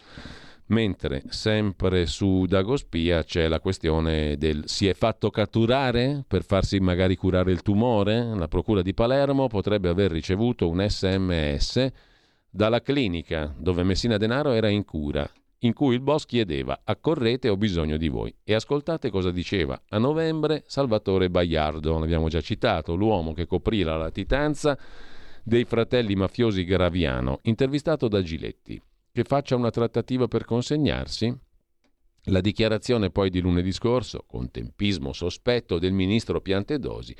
Mentre 0.70 1.24
sempre 1.30 2.06
su 2.06 2.44
Dagospia 2.46 3.24
c'è 3.24 3.48
la 3.48 3.58
questione 3.58 4.36
del 4.36 4.68
si 4.68 4.86
è 4.86 4.94
fatto 4.94 5.28
catturare 5.30 6.24
per 6.24 6.44
farsi 6.44 6.78
magari 6.78 7.16
curare 7.16 7.50
il 7.50 7.62
tumore? 7.62 8.22
La 8.36 8.46
Procura 8.46 8.80
di 8.80 8.94
Palermo 8.94 9.48
potrebbe 9.48 9.88
aver 9.88 10.12
ricevuto 10.12 10.68
un 10.68 10.86
sms 10.88 11.88
dalla 12.48 12.82
clinica 12.82 13.52
dove 13.58 13.82
Messina 13.82 14.16
Denaro 14.16 14.52
era 14.52 14.68
in 14.68 14.84
cura, 14.84 15.28
in 15.60 15.72
cui 15.72 15.94
il 15.94 16.00
boss 16.00 16.24
chiedeva 16.24 16.82
accorrete 16.84 17.48
ho 17.48 17.56
bisogno 17.56 17.96
di 17.96 18.08
voi. 18.08 18.32
E 18.44 18.54
ascoltate 18.54 19.10
cosa 19.10 19.32
diceva 19.32 19.82
a 19.88 19.98
novembre 19.98 20.62
Salvatore 20.66 21.30
Baiardo, 21.30 21.98
l'abbiamo 21.98 22.28
già 22.28 22.40
citato, 22.40 22.94
l'uomo 22.94 23.32
che 23.32 23.46
coprì 23.46 23.82
la 23.82 23.96
latitanza 23.96 24.78
dei 25.42 25.64
fratelli 25.64 26.14
mafiosi 26.14 26.62
Graviano, 26.62 27.40
intervistato 27.42 28.06
da 28.06 28.22
Giletti 28.22 28.80
che 29.12 29.24
faccia 29.24 29.56
una 29.56 29.70
trattativa 29.70 30.28
per 30.28 30.44
consegnarsi? 30.44 31.36
La 32.24 32.40
dichiarazione 32.40 33.10
poi 33.10 33.30
di 33.30 33.40
lunedì 33.40 33.72
scorso, 33.72 34.24
con 34.26 34.50
tempismo 34.50 35.12
sospetto 35.12 35.78
del 35.78 35.92
ministro 35.92 36.40
Piantedosi, 36.40 37.16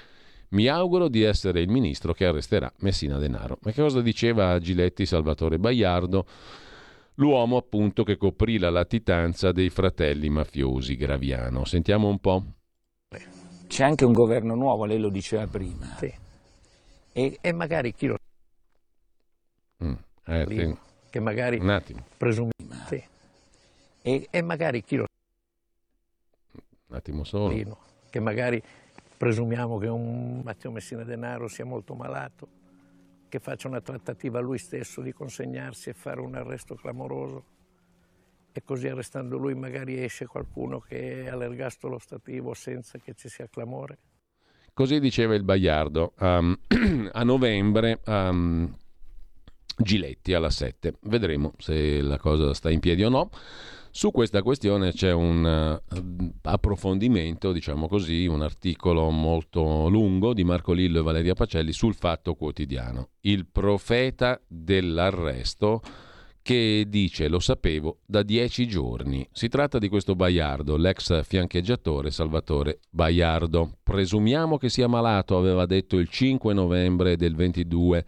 mi 0.51 0.67
auguro 0.67 1.09
di 1.09 1.23
essere 1.23 1.61
il 1.61 1.69
ministro 1.69 2.13
che 2.13 2.27
arresterà 2.27 2.73
Messina 2.79 3.19
Denaro. 3.19 3.59
Ma 3.63 3.73
che 3.73 3.81
cosa 3.81 4.01
diceva 4.03 4.51
a 4.51 4.59
Giletti 4.59 5.07
Salvatore 5.07 5.59
Baiardo? 5.59 6.27
L'uomo 7.15 7.57
appunto 7.57 8.03
che 8.03 8.17
coprì 8.17 8.59
la 8.59 8.71
latitanza 8.71 9.53
dei 9.53 9.71
fratelli 9.71 10.29
mafiosi 10.29 10.97
Graviano. 10.97 11.65
Sentiamo 11.65 12.09
un 12.09 12.19
po'. 12.19 12.45
C'è 13.67 13.85
anche 13.85 14.05
un 14.05 14.13
governo 14.13 14.55
nuovo, 14.55 14.85
lei 14.85 14.99
lo 14.99 15.11
diceva 15.11 15.47
prima. 15.47 15.97
Sì. 15.97 16.13
E, 17.13 17.39
e 17.41 17.53
magari 17.53 17.93
chi 17.95 18.07
lo 18.07 18.17
mm, 19.85 19.93
eh, 20.27 20.77
che 21.11 21.21
magari 21.21 21.59
un 21.59 21.69
attimo. 21.69 22.05
presumiamo. 22.17 22.87
Sì. 22.89 23.03
E, 24.03 24.29
e, 24.31 24.43
magari 24.43 24.83
chi 24.83 24.97
lo 24.97 25.05
un 26.87 26.97
attimo 26.97 27.25
solo. 27.25 27.79
Che 28.09 28.21
magari 28.21 28.63
presumiamo 29.17 29.79
che 29.79 29.87
un 29.87 30.41
Matteo 30.43 30.71
Messina 30.71 31.05
Denaro 31.05 31.47
sia 31.47 31.65
molto 31.65 31.95
malato, 31.95 32.49
che 33.29 33.39
faccia 33.39 33.69
una 33.69 33.81
trattativa 33.81 34.41
lui 34.41 34.59
stesso 34.59 35.01
di 35.01 35.13
consegnarsi 35.13 35.91
e 35.91 35.93
fare 35.93 36.21
un 36.21 36.35
arresto 36.35 36.75
clamoroso 36.75 37.59
e 38.53 38.63
così 38.65 38.89
arrestando 38.89 39.37
lui 39.37 39.55
magari 39.55 40.03
esce 40.03 40.27
qualcuno 40.27 40.81
che 40.81 41.25
è 41.25 41.29
all'ergastolo 41.29 41.99
stativo 41.99 42.55
senza 42.55 42.99
che 42.99 43.15
ci 43.15 43.29
sia 43.29 43.47
clamore. 43.49 43.99
Così 44.73 44.99
diceva 44.99 45.35
il 45.35 45.45
Baiardo 45.45 46.15
um, 46.19 46.57
a 47.13 47.23
novembre 47.23 48.01
um, 48.07 48.75
Giletti 49.81 50.35
alla 50.35 50.51
7. 50.51 50.95
Vedremo 51.03 51.53
se 51.59 52.01
la 52.03 52.19
cosa 52.19 52.55
sta 52.55 52.71
in 52.71 52.81
piedi 52.81 53.03
o 53.03 53.09
no. 53.09 53.31
Su 53.93 54.13
questa 54.13 54.43
questione 54.43 54.93
c'è 54.93 55.11
un 55.11 55.81
uh, 55.93 56.33
approfondimento, 56.43 57.51
diciamo 57.51 57.89
così, 57.89 58.27
un 58.27 58.41
articolo 58.41 59.11
molto 59.11 59.89
lungo 59.89 60.33
di 60.33 60.45
Marco 60.45 60.73
Lillo 60.73 61.01
e 61.01 61.03
Valeria 61.03 61.35
Pacelli 61.35 61.73
sul 61.73 61.95
Fatto 61.95 62.35
Quotidiano. 62.35 63.09
Il 63.23 63.47
profeta 63.51 64.41
dell'arresto 64.47 65.83
che 66.43 66.87
dice 66.89 67.29
lo 67.29 67.41
sapevo 67.41 67.99
da 68.07 68.23
dieci 68.23 68.69
giorni. 68.69 69.27
Si 69.33 69.49
tratta 69.49 69.79
di 69.79 69.89
questo 69.89 70.15
Baiardo, 70.15 70.77
l'ex 70.77 71.23
fiancheggiatore 71.25 72.11
Salvatore 72.11 72.81
Baiardo. 72.91 73.79
Presumiamo 73.83 74.57
che 74.57 74.69
sia 74.69 74.87
malato, 74.87 75.37
aveva 75.37 75.67
detto 75.67 75.97
il 75.97 76.09
5 76.09 76.55
novembre 76.55 77.17
del 77.17 77.35
22 77.35 78.05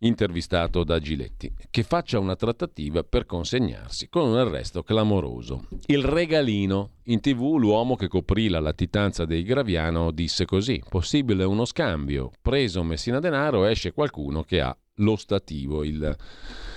intervistato 0.00 0.84
da 0.84 0.98
Giletti, 0.98 1.52
che 1.70 1.82
faccia 1.82 2.18
una 2.18 2.36
trattativa 2.36 3.02
per 3.02 3.26
consegnarsi 3.26 4.08
con 4.08 4.28
un 4.28 4.36
arresto 4.36 4.82
clamoroso. 4.82 5.66
Il 5.86 6.04
regalino. 6.04 6.92
In 7.10 7.20
tv 7.20 7.56
l'uomo 7.56 7.96
che 7.96 8.06
coprì 8.06 8.48
la 8.48 8.60
latitanza 8.60 9.24
dei 9.24 9.42
Graviano 9.42 10.12
disse 10.12 10.44
così, 10.44 10.80
possibile 10.88 11.42
uno 11.42 11.64
scambio, 11.64 12.30
preso 12.40 12.84
Messina 12.84 13.18
Denaro 13.18 13.64
esce 13.64 13.92
qualcuno 13.92 14.44
che 14.44 14.60
ha 14.60 14.76
l'ostativo, 15.00 15.84
il, 15.84 16.16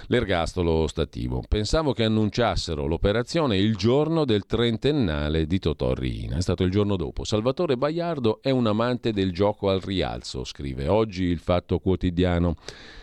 l'ergastolo 0.08 0.72
ostativo. 0.72 1.44
Pensavo 1.48 1.94
che 1.94 2.04
annunciassero 2.04 2.86
l'operazione 2.86 3.58
il 3.58 3.76
giorno 3.76 4.26
del 4.26 4.46
trentennale 4.46 5.46
di 5.46 5.60
Totò 5.60 5.94
Riina, 5.94 6.38
è 6.38 6.42
stato 6.42 6.64
il 6.64 6.72
giorno 6.72 6.96
dopo. 6.96 7.24
Salvatore 7.24 7.78
Baiardo 7.78 8.42
è 8.42 8.50
un 8.50 8.68
amante 8.68 9.12
del 9.12 9.32
gioco 9.32 9.70
al 9.70 9.80
rialzo, 9.80 10.44
scrive 10.44 10.88
oggi 10.88 11.24
il 11.24 11.40
Fatto 11.40 11.80
Quotidiano. 11.80 12.56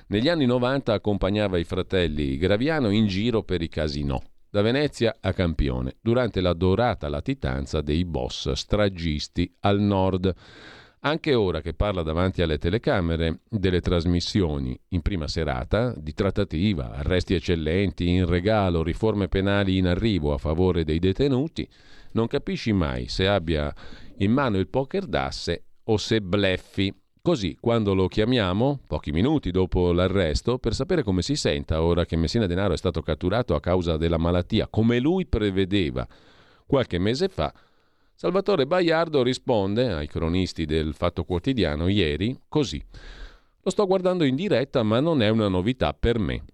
Negli 0.09 0.29
anni 0.29 0.47
90 0.47 0.93
accompagnava 0.93 1.59
i 1.59 1.65
fratelli 1.65 2.37
Graviano 2.37 2.91
in 2.91 3.07
giro 3.07 3.43
per 3.43 3.63
i 3.63 3.69
casinò, 3.69 4.21
da 4.49 4.61
Venezia 4.61 5.17
a 5.21 5.33
Campione, 5.33 5.97
durante 6.01 6.41
la 6.41 6.53
dorata 6.53 7.09
latitanza 7.09 7.81
dei 7.81 8.05
boss 8.05 8.51
stragisti 8.53 9.53
al 9.61 9.81
nord. 9.81 10.35
Anche 11.03 11.33
ora 11.33 11.63
che 11.63 11.73
parla 11.73 12.03
davanti 12.03 12.43
alle 12.43 12.59
telecamere 12.59 13.41
delle 13.49 13.81
trasmissioni 13.81 14.79
in 14.89 15.01
prima 15.01 15.29
serata 15.29 15.95
di 15.97 16.13
trattativa, 16.13 16.91
arresti 16.91 17.33
eccellenti 17.33 18.07
in 18.07 18.27
regalo, 18.27 18.83
riforme 18.83 19.27
penali 19.27 19.79
in 19.79 19.87
arrivo 19.87 20.35
a 20.35 20.39
favore 20.39 20.85
dei 20.85 20.99
detenuti, 20.99 21.67
non 22.13 22.27
capisci 22.27 22.75
mai 22.75 23.09
se 23.09 23.27
abbia 23.27 23.75
in 24.19 24.31
mano 24.31 24.59
il 24.59 24.69
poker 24.69 25.07
d'asse 25.07 25.65
o 25.85 25.97
se 25.97 26.21
bleffi. 26.21 26.95
Così, 27.23 27.57
quando 27.59 27.95
lo 27.95 28.07
chiamiamo, 28.07 28.81
pochi 28.87 29.11
minuti 29.11 29.51
dopo 29.51 29.93
l'arresto, 29.93 30.59
per 30.59 30.75
sapere 30.75 31.03
come 31.03 31.23
si 31.23 31.35
senta 31.35 31.83
ora 31.83 32.05
che 32.05 32.17
Messina 32.17 32.45
Denaro 32.45 32.75
è 32.75 32.79
stato 32.79 33.01
catturato 33.01 33.55
a 33.55 33.61
causa 33.61 33.97
della 33.97 34.19
malattia, 34.19 34.69
come 34.69 34.99
lui 34.99 35.25
prevedeva 35.25 36.07
qualche 36.67 36.99
mese 36.99 37.29
fa, 37.29 37.53
Salvatore 38.21 38.67
Baiardo 38.67 39.23
risponde 39.23 39.95
ai 39.95 40.07
cronisti 40.07 40.67
del 40.67 40.93
Fatto 40.93 41.25
Quotidiano 41.25 41.89
ieri 41.89 42.39
così. 42.49 42.79
Lo 43.63 43.71
sto 43.71 43.87
guardando 43.87 44.25
in 44.25 44.35
diretta, 44.35 44.83
ma 44.83 45.01
non 45.01 45.23
è 45.23 45.31
una 45.31 45.49
novità 45.49 45.95
per 45.95 46.19
me. 46.19 46.45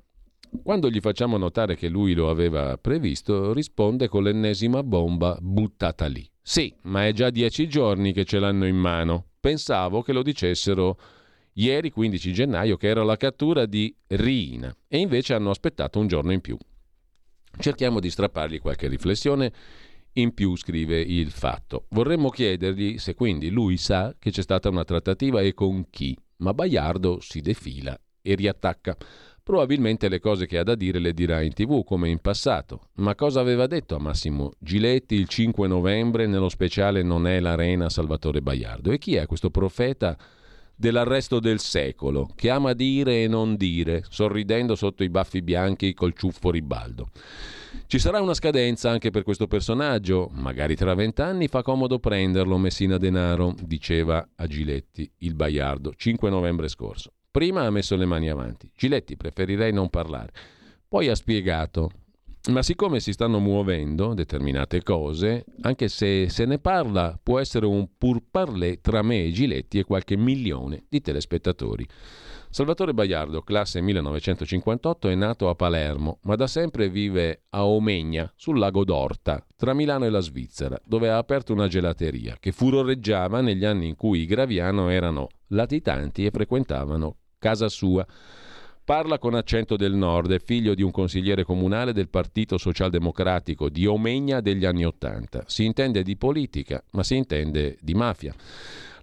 Quando 0.62 0.88
gli 0.88 1.00
facciamo 1.00 1.36
notare 1.36 1.74
che 1.74 1.88
lui 1.88 2.14
lo 2.14 2.30
aveva 2.30 2.78
previsto, 2.78 3.52
risponde 3.52 4.06
con 4.06 4.22
l'ennesima 4.22 4.84
bomba 4.84 5.36
buttata 5.40 6.06
lì. 6.06 6.24
Sì, 6.40 6.72
ma 6.82 7.04
è 7.04 7.12
già 7.12 7.30
dieci 7.30 7.68
giorni 7.68 8.12
che 8.12 8.24
ce 8.24 8.38
l'hanno 8.38 8.68
in 8.68 8.76
mano. 8.76 9.30
Pensavo 9.40 10.02
che 10.02 10.12
lo 10.12 10.22
dicessero 10.22 10.96
ieri 11.54 11.90
15 11.90 12.32
gennaio 12.32 12.76
che 12.76 12.86
era 12.86 13.02
la 13.02 13.16
cattura 13.16 13.66
di 13.66 13.92
Riina 14.06 14.72
e 14.86 14.98
invece 14.98 15.34
hanno 15.34 15.50
aspettato 15.50 15.98
un 15.98 16.06
giorno 16.06 16.30
in 16.30 16.40
più. 16.40 16.56
Cerchiamo 17.58 17.98
di 17.98 18.10
strappargli 18.10 18.60
qualche 18.60 18.86
riflessione 18.86 19.52
in 20.18 20.32
più, 20.34 20.56
scrive 20.56 21.00
il 21.00 21.30
fatto. 21.30 21.86
Vorremmo 21.90 22.30
chiedergli 22.30 22.98
se 22.98 23.14
quindi 23.14 23.50
lui 23.50 23.76
sa 23.76 24.14
che 24.18 24.30
c'è 24.30 24.42
stata 24.42 24.68
una 24.68 24.84
trattativa 24.84 25.40
e 25.40 25.54
con 25.54 25.88
chi, 25.90 26.16
ma 26.38 26.54
Baiardo 26.54 27.20
si 27.20 27.40
defila 27.40 27.98
e 28.22 28.34
riattacca. 28.34 28.96
Probabilmente 29.42 30.08
le 30.08 30.18
cose 30.18 30.46
che 30.46 30.58
ha 30.58 30.64
da 30.64 30.74
dire 30.74 30.98
le 30.98 31.12
dirà 31.12 31.40
in 31.40 31.52
tv 31.52 31.84
come 31.84 32.08
in 32.08 32.18
passato. 32.18 32.88
Ma 32.94 33.14
cosa 33.14 33.40
aveva 33.40 33.66
detto 33.66 33.94
a 33.94 34.00
Massimo 34.00 34.54
Giletti 34.58 35.14
il 35.14 35.28
5 35.28 35.68
novembre 35.68 36.26
nello 36.26 36.48
speciale 36.48 37.02
Non 37.02 37.28
è 37.28 37.38
l'arena 37.38 37.88
Salvatore 37.88 38.42
Baiardo? 38.42 38.90
E 38.90 38.98
chi 38.98 39.14
è 39.14 39.26
questo 39.26 39.50
profeta 39.50 40.18
dell'arresto 40.74 41.38
del 41.40 41.60
secolo 41.60 42.28
che 42.34 42.50
ama 42.50 42.72
dire 42.72 43.22
e 43.22 43.28
non 43.28 43.54
dire, 43.54 44.02
sorridendo 44.08 44.74
sotto 44.74 45.04
i 45.04 45.10
baffi 45.10 45.42
bianchi 45.42 45.94
col 45.94 46.14
ciuffo 46.14 46.50
ribaldo? 46.50 47.10
Ci 47.86 47.98
sarà 47.98 48.20
una 48.20 48.34
scadenza 48.34 48.90
anche 48.90 49.10
per 49.10 49.22
questo 49.22 49.46
personaggio, 49.46 50.28
magari 50.32 50.74
tra 50.74 50.94
vent'anni 50.94 51.48
fa 51.48 51.62
comodo 51.62 51.98
prenderlo 51.98 52.58
Messina 52.58 52.98
Denaro, 52.98 53.54
diceva 53.62 54.28
a 54.34 54.46
Giletti 54.46 55.10
il 55.18 55.34
Baiardo 55.34 55.92
5 55.94 56.28
novembre 56.30 56.68
scorso. 56.68 57.12
Prima 57.30 57.64
ha 57.64 57.70
messo 57.70 57.96
le 57.96 58.06
mani 58.06 58.30
avanti. 58.30 58.70
Giletti, 58.74 59.16
preferirei 59.16 59.72
non 59.72 59.90
parlare. 59.90 60.32
Poi 60.88 61.08
ha 61.08 61.14
spiegato. 61.14 61.90
Ma 62.50 62.62
siccome 62.62 63.00
si 63.00 63.12
stanno 63.12 63.40
muovendo 63.40 64.14
determinate 64.14 64.82
cose, 64.82 65.44
anche 65.62 65.88
se 65.88 66.28
se 66.28 66.44
ne 66.44 66.58
parla, 66.58 67.18
può 67.20 67.38
essere 67.40 67.66
un 67.66 67.88
pourparlers 67.98 68.80
tra 68.80 69.02
me 69.02 69.24
e 69.24 69.32
Giletti 69.32 69.78
e 69.78 69.84
qualche 69.84 70.16
milione 70.16 70.84
di 70.88 71.00
telespettatori. 71.00 71.86
Salvatore 72.56 72.94
Baiardo, 72.94 73.42
classe 73.42 73.82
1958, 73.82 75.10
è 75.10 75.14
nato 75.14 75.50
a 75.50 75.54
Palermo, 75.54 76.20
ma 76.22 76.36
da 76.36 76.46
sempre 76.46 76.88
vive 76.88 77.42
a 77.50 77.66
Omegna, 77.66 78.32
sul 78.34 78.58
lago 78.58 78.82
d'Orta, 78.82 79.44
tra 79.54 79.74
Milano 79.74 80.06
e 80.06 80.08
la 80.08 80.20
Svizzera, 80.20 80.80
dove 80.82 81.10
ha 81.10 81.18
aperto 81.18 81.52
una 81.52 81.68
gelateria 81.68 82.38
che 82.40 82.52
furoreggiava 82.52 83.42
negli 83.42 83.66
anni 83.66 83.88
in 83.88 83.94
cui 83.94 84.20
i 84.20 84.24
Graviano 84.24 84.88
erano 84.88 85.28
latitanti 85.48 86.24
e 86.24 86.30
frequentavano 86.30 87.16
casa 87.38 87.68
sua. 87.68 88.06
Parla 88.86 89.18
con 89.18 89.34
accento 89.34 89.76
del 89.76 89.92
nord, 89.92 90.32
è 90.32 90.38
figlio 90.38 90.74
di 90.74 90.82
un 90.82 90.90
consigliere 90.90 91.44
comunale 91.44 91.92
del 91.92 92.08
Partito 92.08 92.56
Socialdemocratico 92.56 93.68
di 93.68 93.84
Omegna 93.84 94.40
degli 94.40 94.64
anni 94.64 94.86
Ottanta. 94.86 95.44
Si 95.46 95.62
intende 95.62 96.02
di 96.02 96.16
politica, 96.16 96.82
ma 96.92 97.02
si 97.02 97.16
intende 97.16 97.76
di 97.82 97.92
mafia. 97.92 98.34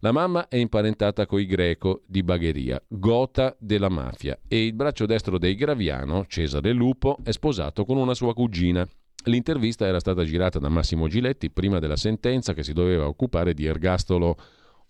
La 0.03 0.11
mamma 0.11 0.49
è 0.49 0.57
imparentata 0.57 1.25
coi 1.25 1.45
Greco 1.45 2.01
di 2.05 2.23
Bagheria, 2.23 2.77
gota 2.89 3.55
della 3.57 3.87
mafia, 3.87 4.37
e 4.49 4.65
il 4.65 4.73
braccio 4.73 5.05
destro 5.05 5.37
dei 5.37 5.55
Graviano, 5.55 6.25
Cesare 6.27 6.73
Lupo, 6.73 7.19
è 7.23 7.31
sposato 7.31 7.85
con 7.85 7.95
una 7.95 8.13
sua 8.13 8.33
cugina. 8.33 8.85
L'intervista 9.23 9.87
era 9.87 10.01
stata 10.01 10.25
girata 10.25 10.59
da 10.59 10.67
Massimo 10.67 11.07
Giletti 11.07 11.49
prima 11.49 11.79
della 11.79 11.95
sentenza 11.95 12.53
che 12.53 12.63
si 12.63 12.73
doveva 12.73 13.07
occupare 13.07 13.53
di 13.53 13.65
ergastolo 13.65 14.35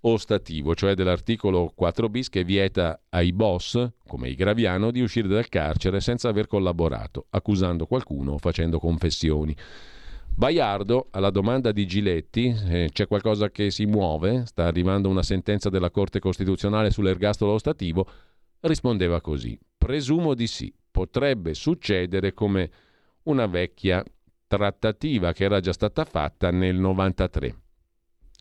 ostativo, 0.02 0.74
cioè 0.74 0.96
dell'articolo 0.96 1.72
4 1.76 2.10
bis 2.10 2.30
che 2.30 2.44
vieta 2.44 3.04
ai 3.10 3.34
boss, 3.34 3.88
come 4.08 4.30
i 4.30 4.36
Graviano, 4.36 4.90
di 4.90 5.02
uscire 5.02 5.28
dal 5.28 5.48
carcere 5.48 6.02
senza 6.02 6.30
aver 6.30 6.48
collaborato, 6.48 7.28
accusando 7.30 7.86
qualcuno 7.86 8.32
o 8.32 8.38
facendo 8.40 8.80
confessioni. 8.80 9.56
Baiardo, 10.36 11.10
alla 11.12 11.30
domanda 11.30 11.72
di 11.72 11.86
Giletti, 11.86 12.48
eh, 12.66 12.90
c'è 12.92 13.06
qualcosa 13.08 13.52
che 13.52 13.70
si 13.70 13.86
muove, 13.86 14.48
sta 14.48 14.66
arrivando 14.66 15.08
una 15.08 15.22
sentenza 15.22 15.70
della 15.70 15.92
Corte 15.92 16.20
Costituzionale 16.20 16.90
sull'ergastolo 16.90 17.52
ostativo, 17.52 18.08
rispondeva 18.62 19.22
così, 19.22 19.58
presumo 19.78 20.34
di 20.34 20.48
sì, 20.48 20.74
potrebbe 20.90 21.54
succedere 21.54 22.34
come 22.34 22.72
una 23.24 23.46
vecchia 23.46 24.04
trattativa 24.48 25.34
che 25.34 25.44
era 25.44 25.60
già 25.60 25.72
stata 25.72 26.04
fatta 26.04 26.50
nel 26.50 26.78
93. 26.78 27.56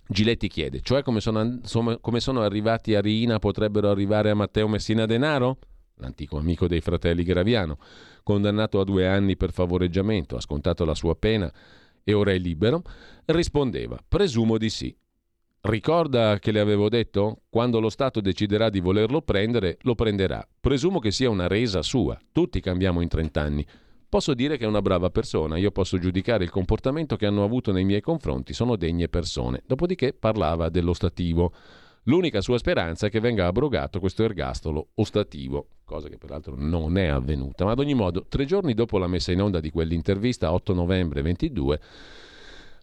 Giletti 0.09 0.48
chiede, 0.48 0.81
cioè 0.81 1.02
come 1.02 1.20
sono, 1.20 1.60
come 2.01 2.20
sono 2.20 2.40
arrivati 2.40 2.94
a 2.94 3.02
Riina 3.02 3.39
potrebbero 3.39 3.90
arrivare 3.90 4.31
a 4.31 4.35
Matteo 4.35 4.66
Messina 4.66 5.05
Denaro? 5.05 5.59
L'antico 5.97 6.39
amico 6.39 6.66
dei 6.66 6.81
fratelli 6.81 7.23
Graviano, 7.23 7.78
condannato 8.23 8.81
a 8.81 8.85
due 8.85 9.06
anni 9.06 9.36
per 9.36 9.52
favoreggiamento, 9.52 10.36
ha 10.36 10.40
scontato 10.40 10.85
la 10.85 10.94
sua 10.94 11.14
pena 11.14 11.52
e 12.04 12.12
ora 12.12 12.32
è 12.32 12.38
libero, 12.38 12.82
rispondeva, 13.26 13.98
presumo 14.06 14.58
di 14.58 14.70
sì. 14.70 14.94
Ricorda 15.64 16.40
che 16.40 16.50
le 16.50 16.58
avevo 16.58 16.88
detto? 16.88 17.42
Quando 17.48 17.78
lo 17.78 17.88
Stato 17.88 18.20
deciderà 18.20 18.68
di 18.68 18.80
volerlo 18.80 19.22
prendere, 19.22 19.78
lo 19.82 19.94
prenderà. 19.94 20.44
Presumo 20.60 20.98
che 20.98 21.12
sia 21.12 21.30
una 21.30 21.46
resa 21.46 21.82
sua. 21.82 22.18
Tutti 22.32 22.60
cambiamo 22.60 23.00
in 23.00 23.06
trent'anni. 23.06 23.64
Posso 24.08 24.34
dire 24.34 24.58
che 24.58 24.64
è 24.64 24.68
una 24.68 24.82
brava 24.82 25.08
persona, 25.08 25.56
io 25.56 25.70
posso 25.70 25.98
giudicare 25.98 26.44
il 26.44 26.50
comportamento 26.50 27.16
che 27.16 27.26
hanno 27.26 27.44
avuto 27.44 27.72
nei 27.72 27.84
miei 27.84 28.00
confronti, 28.02 28.52
sono 28.52 28.76
degne 28.76 29.08
persone. 29.08 29.62
Dopodiché 29.64 30.12
parlava 30.12 30.68
dell'ostativo. 30.68 31.52
L'unica 32.06 32.40
sua 32.40 32.58
speranza 32.58 33.06
è 33.06 33.10
che 33.10 33.20
venga 33.20 33.46
abrogato 33.46 34.00
questo 34.00 34.24
ergastolo 34.24 34.88
ostativo, 34.94 35.68
cosa 35.84 36.08
che 36.08 36.18
peraltro 36.18 36.56
non 36.56 36.98
è 36.98 37.06
avvenuta. 37.06 37.64
Ma 37.64 37.70
ad 37.70 37.78
ogni 37.78 37.94
modo, 37.94 38.26
tre 38.28 38.44
giorni 38.44 38.74
dopo 38.74 38.98
la 38.98 39.06
messa 39.06 39.30
in 39.30 39.40
onda 39.40 39.60
di 39.60 39.70
quell'intervista, 39.70 40.52
8 40.52 40.74
novembre 40.74 41.22
22, 41.22 41.80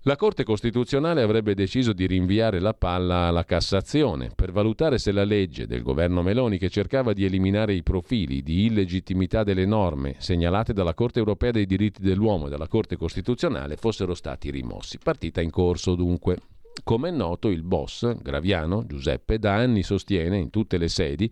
la 0.04 0.16
Corte 0.16 0.46
Costituzionale 0.46 1.22
avrebbe 1.22 1.54
deciso 1.54 1.92
di 1.92 2.08
rinviare 2.08 2.62
la 2.62 2.74
palla 2.74 3.28
alla 3.28 3.44
Cassazione 3.44 4.32
per 4.34 4.54
valutare 4.54 4.98
se 4.98 5.12
la 5.12 5.26
legge 5.26 5.68
del 5.68 5.82
governo 5.82 6.22
Meloni 6.22 6.58
che 6.58 6.70
cercava 6.70 7.12
di 7.12 7.26
eliminare 7.26 7.74
i 7.74 7.84
profili 7.84 8.42
di 8.42 8.68
illegittimità 8.68 9.44
delle 9.44 9.66
norme 9.66 10.16
segnalate 10.20 10.72
dalla 10.72 10.94
Corte 10.94 11.20
Europea 11.20 11.52
dei 11.52 11.66
diritti 11.66 12.02
dell'uomo 12.02 12.48
e 12.48 12.50
dalla 12.50 12.70
Corte 12.70 12.96
Costituzionale 12.96 13.76
fossero 13.76 14.14
stati 14.14 14.50
rimossi. 14.50 14.98
Partita 14.98 15.42
in 15.42 15.50
corso 15.50 15.96
dunque. 15.96 16.38
Come 16.84 17.10
è 17.10 17.12
noto, 17.12 17.50
il 17.50 17.64
boss, 17.64 18.16
Graviano, 18.22 18.86
Giuseppe, 18.86 19.38
da 19.38 19.56
anni 19.56 19.84
sostiene 19.84 20.38
in 20.38 20.50
tutte 20.50 20.78
le 20.78 20.88
sedi 20.88 21.32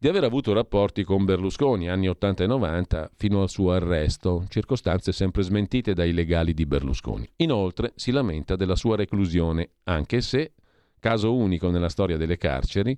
di 0.00 0.06
aver 0.06 0.22
avuto 0.22 0.52
rapporti 0.52 1.02
con 1.02 1.24
Berlusconi 1.24 1.88
anni 1.88 2.08
80 2.08 2.44
e 2.44 2.46
90 2.46 3.10
fino 3.16 3.42
al 3.42 3.48
suo 3.48 3.72
arresto, 3.72 4.44
circostanze 4.48 5.10
sempre 5.10 5.42
smentite 5.42 5.92
dai 5.92 6.12
legali 6.12 6.54
di 6.54 6.66
Berlusconi. 6.66 7.28
Inoltre 7.36 7.92
si 7.96 8.12
lamenta 8.12 8.54
della 8.54 8.76
sua 8.76 8.94
reclusione, 8.94 9.70
anche 9.84 10.20
se, 10.20 10.52
caso 11.00 11.34
unico 11.34 11.70
nella 11.70 11.88
storia 11.88 12.16
delle 12.16 12.36
carceri, 12.36 12.96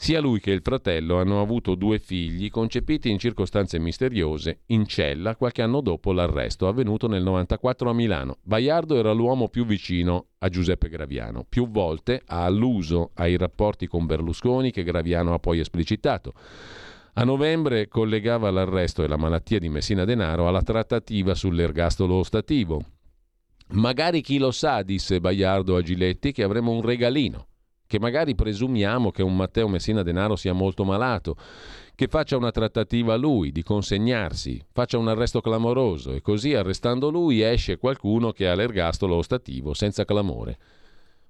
sia 0.00 0.20
lui 0.20 0.38
che 0.38 0.52
il 0.52 0.60
fratello 0.62 1.18
hanno 1.18 1.40
avuto 1.40 1.74
due 1.74 1.98
figli 1.98 2.50
concepiti 2.50 3.10
in 3.10 3.18
circostanze 3.18 3.80
misteriose 3.80 4.60
in 4.66 4.86
cella 4.86 5.34
qualche 5.34 5.60
anno 5.60 5.80
dopo 5.80 6.12
l'arresto 6.12 6.68
avvenuto 6.68 7.08
nel 7.08 7.24
94 7.24 7.90
a 7.90 7.92
Milano. 7.92 8.36
Baiardo 8.44 8.94
era 8.94 9.10
l'uomo 9.10 9.48
più 9.48 9.66
vicino 9.66 10.26
a 10.38 10.48
Giuseppe 10.48 10.88
Graviano. 10.88 11.44
Più 11.48 11.68
volte 11.68 12.22
ha 12.26 12.44
alluso 12.44 13.10
ai 13.14 13.36
rapporti 13.36 13.88
con 13.88 14.06
Berlusconi 14.06 14.70
che 14.70 14.84
Graviano 14.84 15.34
ha 15.34 15.40
poi 15.40 15.58
esplicitato. 15.58 16.32
A 17.14 17.24
novembre 17.24 17.88
collegava 17.88 18.52
l'arresto 18.52 19.02
e 19.02 19.08
la 19.08 19.16
malattia 19.16 19.58
di 19.58 19.68
Messina 19.68 20.04
Denaro 20.04 20.46
alla 20.46 20.62
trattativa 20.62 21.34
sull'ergastolo 21.34 22.14
ostativo. 22.14 22.84
Magari 23.70 24.20
chi 24.20 24.38
lo 24.38 24.52
sa, 24.52 24.82
disse 24.82 25.18
Baiardo 25.18 25.74
a 25.74 25.82
Giletti, 25.82 26.30
che 26.30 26.44
avremo 26.44 26.70
un 26.70 26.82
regalino 26.82 27.48
che 27.88 27.98
magari 27.98 28.34
presumiamo 28.34 29.10
che 29.10 29.22
un 29.22 29.34
Matteo 29.34 29.66
Messina 29.66 30.02
Denaro 30.02 30.36
sia 30.36 30.52
molto 30.52 30.84
malato, 30.84 31.36
che 31.94 32.06
faccia 32.06 32.36
una 32.36 32.50
trattativa 32.50 33.16
lui 33.16 33.50
di 33.50 33.62
consegnarsi, 33.62 34.62
faccia 34.70 34.98
un 34.98 35.08
arresto 35.08 35.40
clamoroso 35.40 36.12
e 36.12 36.20
così 36.20 36.54
arrestando 36.54 37.08
lui 37.08 37.40
esce 37.40 37.78
qualcuno 37.78 38.30
che 38.30 38.46
ha 38.46 38.54
l'ergastolo 38.54 39.16
ostativo 39.16 39.72
senza 39.72 40.04
clamore. 40.04 40.58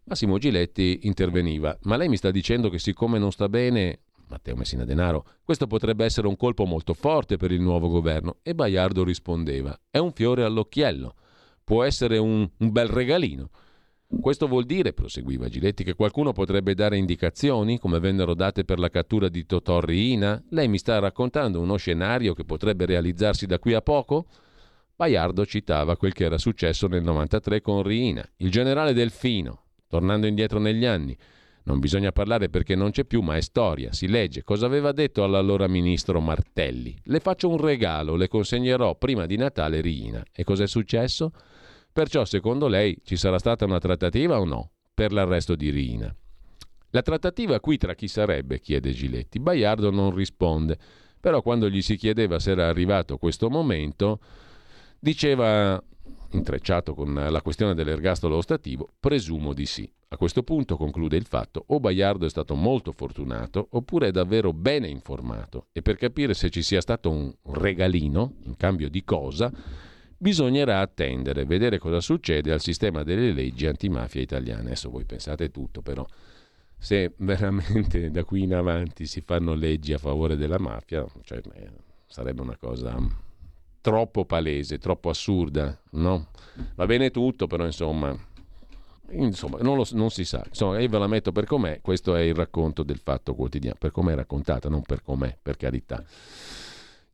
Massimo 0.05 0.36
Giletti 0.39 1.01
interveniva, 1.02 1.78
ma 1.82 1.97
lei 1.97 2.09
mi 2.09 2.16
sta 2.16 2.32
dicendo 2.32 2.68
che 2.70 2.80
siccome 2.80 3.18
non 3.18 3.30
sta 3.30 3.48
bene 3.48 4.01
Matteo 4.26 4.56
Messina 4.56 4.85
Denaro, 4.85 5.24
questo 5.44 5.68
potrebbe 5.68 6.05
essere 6.05 6.26
un 6.26 6.36
colpo 6.36 6.64
molto 6.64 6.93
forte 6.93 7.36
per 7.36 7.52
il 7.52 7.60
nuovo 7.60 7.89
governo. 7.89 8.39
E 8.43 8.52
Baiardo 8.52 9.05
rispondeva, 9.05 9.78
è 9.89 9.98
un 9.98 10.12
fiore 10.12 10.43
all'occhiello, 10.43 11.14
può 11.62 11.85
essere 11.85 12.18
un, 12.18 12.48
un 12.59 12.72
bel 12.72 12.89
regalino. 12.89 13.48
Questo 14.10 14.48
vuol 14.48 14.64
dire, 14.64 14.94
proseguiva 14.94 15.48
Giletti, 15.48 15.85
che 15.85 15.94
qualcuno 15.94 16.32
potrebbe 16.32 16.74
dare 16.74 16.97
indicazioni, 16.97 17.78
come 17.78 18.01
vennero 18.01 18.32
date 18.32 18.64
per 18.64 18.78
la 18.78 18.89
cattura 18.89 19.28
di 19.28 19.44
Totò 19.44 19.80
Riina? 19.80 20.43
Lei 20.48 20.66
mi 20.66 20.78
sta 20.78 20.98
raccontando 20.98 21.60
uno 21.60 21.76
scenario 21.76 22.32
che 22.32 22.44
potrebbe 22.44 22.86
realizzarsi 22.86 23.44
da 23.44 23.59
qui 23.59 23.74
a 23.74 23.82
poco? 23.82 24.26
Baiardo 24.97 25.44
citava 25.44 25.98
quel 25.98 26.14
che 26.14 26.24
era 26.24 26.39
successo 26.39 26.89
nel 26.89 27.02
93 27.02 27.60
con 27.60 27.82
Riina, 27.82 28.26
il 28.39 28.51
generale 28.51 28.94
Delfino, 28.94 29.64
tornando 29.86 30.26
indietro 30.26 30.59
negli 30.59 30.86
anni. 30.86 31.14
Non 31.64 31.78
bisogna 31.78 32.10
parlare 32.10 32.48
perché 32.48 32.74
non 32.74 32.90
c'è 32.90 33.05
più, 33.05 33.20
ma 33.20 33.36
è 33.36 33.43
storia, 33.43 33.93
si 33.93 34.09
legge. 34.09 34.43
Cosa 34.43 34.64
aveva 34.64 34.93
detto 34.93 35.22
all'allora 35.22 35.68
ministro 35.68 36.18
Martelli? 36.20 36.97
Le 37.05 37.20
faccio 37.20 37.51
un 37.51 37.59
regalo, 37.59 38.16
le 38.16 38.26
consegnerò 38.26 38.97
prima 38.97 39.26
di 39.26 39.36
Natale 39.36 39.82
Riina. 39.82 40.24
E 40.32 40.44
cos'è 40.44 40.66
successo? 40.66 41.30
Perciò, 41.93 42.24
secondo 42.24 42.69
lei, 42.69 42.98
ci 43.05 43.16
sarà 43.16 43.39
stata 43.39 43.65
una 43.65 43.78
trattativa 43.78 44.39
o 44.39 44.44
no 44.44 44.70
per 44.94 45.12
l'arresto 45.12 45.55
di 45.55 45.70
Rina? 45.70 46.15
La 46.90 47.02
trattativa 47.02 47.60
qui 47.60 47.77
tra 47.77 47.94
chi 47.94 48.09
sarebbe? 48.09 48.60
chiede 48.60 48.93
Giletti. 48.93 49.39
Baiardo 49.39 49.90
non 49.90 50.15
risponde, 50.15 50.78
però 51.20 51.43
quando 51.43 51.69
gli 51.69 51.82
si 51.82 51.97
chiedeva 51.97 52.39
se 52.39 52.52
era 52.52 52.69
arrivato 52.69 53.19
questo 53.19 53.51
momento, 53.51 54.20
diceva, 54.98 55.82
intrecciato 56.31 56.94
con 56.94 57.12
la 57.15 57.43
questione 57.43 57.74
dell'ergastolo 57.74 58.36
ostativo, 58.36 58.89
presumo 58.98 59.52
di 59.52 59.66
sì. 59.66 59.90
A 60.10 60.16
questo 60.16 60.43
punto 60.43 60.78
conclude 60.78 61.19
il 61.19 61.27
fatto, 61.27 61.62
o 61.66 61.81
Baiardo 61.81 62.24
è 62.24 62.31
stato 62.31 62.55
molto 62.55 62.93
fortunato, 62.93 63.69
oppure 63.73 64.09
è 64.09 64.10
davvero 64.10 64.55
bene 64.55 64.89
informato, 64.89 65.66
e 65.73 65.82
per 65.82 65.97
capire 65.97 66.32
se 66.32 66.48
ci 66.48 66.62
sia 66.62 66.81
stato 66.81 67.10
un 67.10 67.31
regalino, 67.43 68.36
in 68.44 68.56
cambio 68.56 68.89
di 68.89 69.05
cosa, 69.05 69.52
Bisognerà 70.20 70.81
attendere, 70.81 71.45
vedere 71.45 71.78
cosa 71.78 72.01
succede 72.01 72.53
al 72.53 72.61
sistema 72.61 73.05
delle 73.05 73.32
leggi 73.32 73.66
antimafia 73.66 74.20
italiane. 74.20 74.62
Adesso 74.62 74.90
voi 74.90 75.05
pensate 75.05 75.53
tutto, 75.53 75.81
però 75.81 76.05
se 76.77 77.12
veramente 77.19 78.11
da 78.11 78.24
qui 78.24 78.43
in 78.43 78.55
avanti 78.55 79.07
si 79.07 79.20
fanno 79.20 79.55
leggi 79.55 79.93
a 79.93 79.99
favore 79.99 80.36
della 80.36 80.59
mafia, 80.59 81.07
cioè, 81.23 81.40
eh, 81.55 81.70
sarebbe 82.07 82.43
una 82.43 82.57
cosa 82.57 82.97
troppo 83.81 84.24
palese, 84.24 84.78
troppo 84.78 85.09
assurda, 85.09 85.78
no? 85.93 86.28
Va 86.74 86.86
bene 86.86 87.11
tutto, 87.11 87.47
però 87.47 87.65
insomma, 87.65 88.16
insomma 89.11 89.59
non, 89.61 89.77
lo, 89.77 89.86
non, 89.93 90.11
si 90.11 90.24
sa. 90.24 90.43
Insomma, 90.47 90.81
io 90.81 90.89
ve 90.89 90.99
la 90.99 91.07
metto 91.07 91.32
per 91.32 91.47
com'è, 91.47 91.81
questo 91.81 92.15
è 92.15 92.20
il 92.23 92.35
racconto 92.35 92.82
del 92.82 92.99
fatto 92.99 93.35
quotidiano, 93.35 93.77
per 93.78 93.93
com'è 93.93 94.15
raccontata, 94.15 94.69
non 94.69 94.82
per 94.82 95.03
com'è, 95.03 95.36
per 95.40 95.57
carità. 95.57 96.05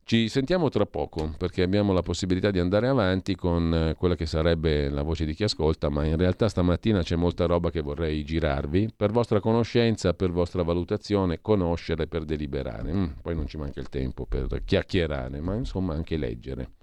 Ci 0.07 0.29
sentiamo 0.29 0.69
tra 0.69 0.85
poco 0.85 1.33
perché 1.35 1.63
abbiamo 1.63 1.91
la 1.91 2.03
possibilità 2.03 2.51
di 2.51 2.59
andare 2.59 2.87
avanti 2.87 3.33
con 3.33 3.73
eh, 3.73 3.95
quella 3.95 4.13
che 4.13 4.27
sarebbe 4.27 4.87
la 4.87 5.01
voce 5.01 5.25
di 5.25 5.33
chi 5.33 5.45
ascolta, 5.45 5.89
ma 5.89 6.05
in 6.05 6.15
realtà 6.15 6.47
stamattina 6.47 7.01
c'è 7.01 7.15
molta 7.15 7.47
roba 7.47 7.71
che 7.71 7.81
vorrei 7.81 8.23
girarvi 8.23 8.93
per 8.95 9.09
vostra 9.09 9.39
conoscenza, 9.39 10.13
per 10.13 10.29
vostra 10.29 10.61
valutazione, 10.61 11.41
conoscere 11.41 12.05
per 12.05 12.23
deliberare. 12.23 12.93
Mm, 12.93 13.05
poi 13.23 13.33
non 13.33 13.47
ci 13.47 13.57
manca 13.57 13.79
il 13.79 13.89
tempo 13.89 14.27
per 14.27 14.61
chiacchierare, 14.63 15.41
ma 15.41 15.55
insomma 15.55 15.95
anche 15.95 16.17
leggere. 16.17 16.73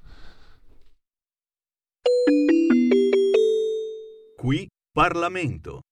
Qui 4.36 4.66
Parlamento. 4.92 5.82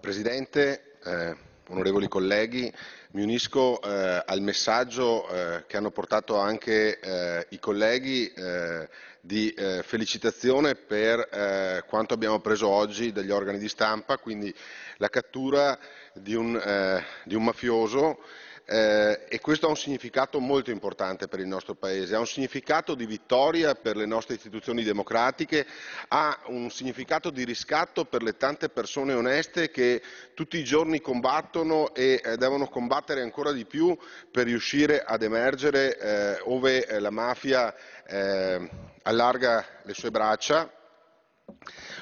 Presidente, 0.00 0.98
eh, 1.04 1.49
onorevoli 1.70 2.08
colleghi, 2.08 2.72
mi 3.12 3.22
unisco 3.22 3.80
eh, 3.80 4.22
al 4.26 4.40
messaggio 4.40 5.28
eh, 5.28 5.64
che 5.66 5.76
hanno 5.76 5.90
portato 5.90 6.36
anche 6.38 6.98
eh, 6.98 7.46
i 7.50 7.58
colleghi 7.58 8.30
eh, 8.32 8.88
di 9.20 9.50
eh, 9.50 9.82
felicitazione 9.82 10.74
per 10.74 11.20
eh, 11.30 11.84
quanto 11.86 12.14
abbiamo 12.14 12.40
preso 12.40 12.68
oggi 12.68 13.12
dagli 13.12 13.30
organi 13.30 13.58
di 13.58 13.68
stampa, 13.68 14.18
quindi 14.18 14.54
la 14.96 15.08
cattura 15.08 15.78
di 16.12 16.34
un, 16.34 17.02
di 17.24 17.34
un 17.34 17.44
mafioso 17.44 18.18
eh, 18.70 19.22
e 19.28 19.40
questo 19.40 19.66
ha 19.66 19.70
un 19.70 19.76
significato 19.76 20.38
molto 20.38 20.70
importante 20.70 21.26
per 21.26 21.40
il 21.40 21.48
nostro 21.48 21.74
Paese, 21.74 22.14
ha 22.14 22.20
un 22.20 22.26
significato 22.26 22.94
di 22.94 23.04
vittoria 23.04 23.74
per 23.74 23.96
le 23.96 24.06
nostre 24.06 24.36
istituzioni 24.36 24.84
democratiche, 24.84 25.66
ha 26.06 26.38
un 26.46 26.70
significato 26.70 27.30
di 27.30 27.42
riscatto 27.42 28.04
per 28.04 28.22
le 28.22 28.36
tante 28.36 28.68
persone 28.68 29.12
oneste 29.12 29.72
che 29.72 30.00
tutti 30.34 30.56
i 30.56 30.62
giorni 30.62 31.00
combattono 31.00 31.92
e 31.94 32.20
eh, 32.22 32.36
devono 32.36 32.68
combattere 32.68 33.22
ancora 33.22 33.50
di 33.50 33.64
più 33.64 33.96
per 34.30 34.44
riuscire 34.44 35.02
ad 35.02 35.24
emergere 35.24 35.98
eh, 35.98 36.40
ove 36.44 36.86
eh, 36.86 37.00
la 37.00 37.10
mafia 37.10 37.74
eh, 38.06 38.70
allarga 39.02 39.66
le 39.82 39.94
sue 39.94 40.12
braccia 40.12 40.79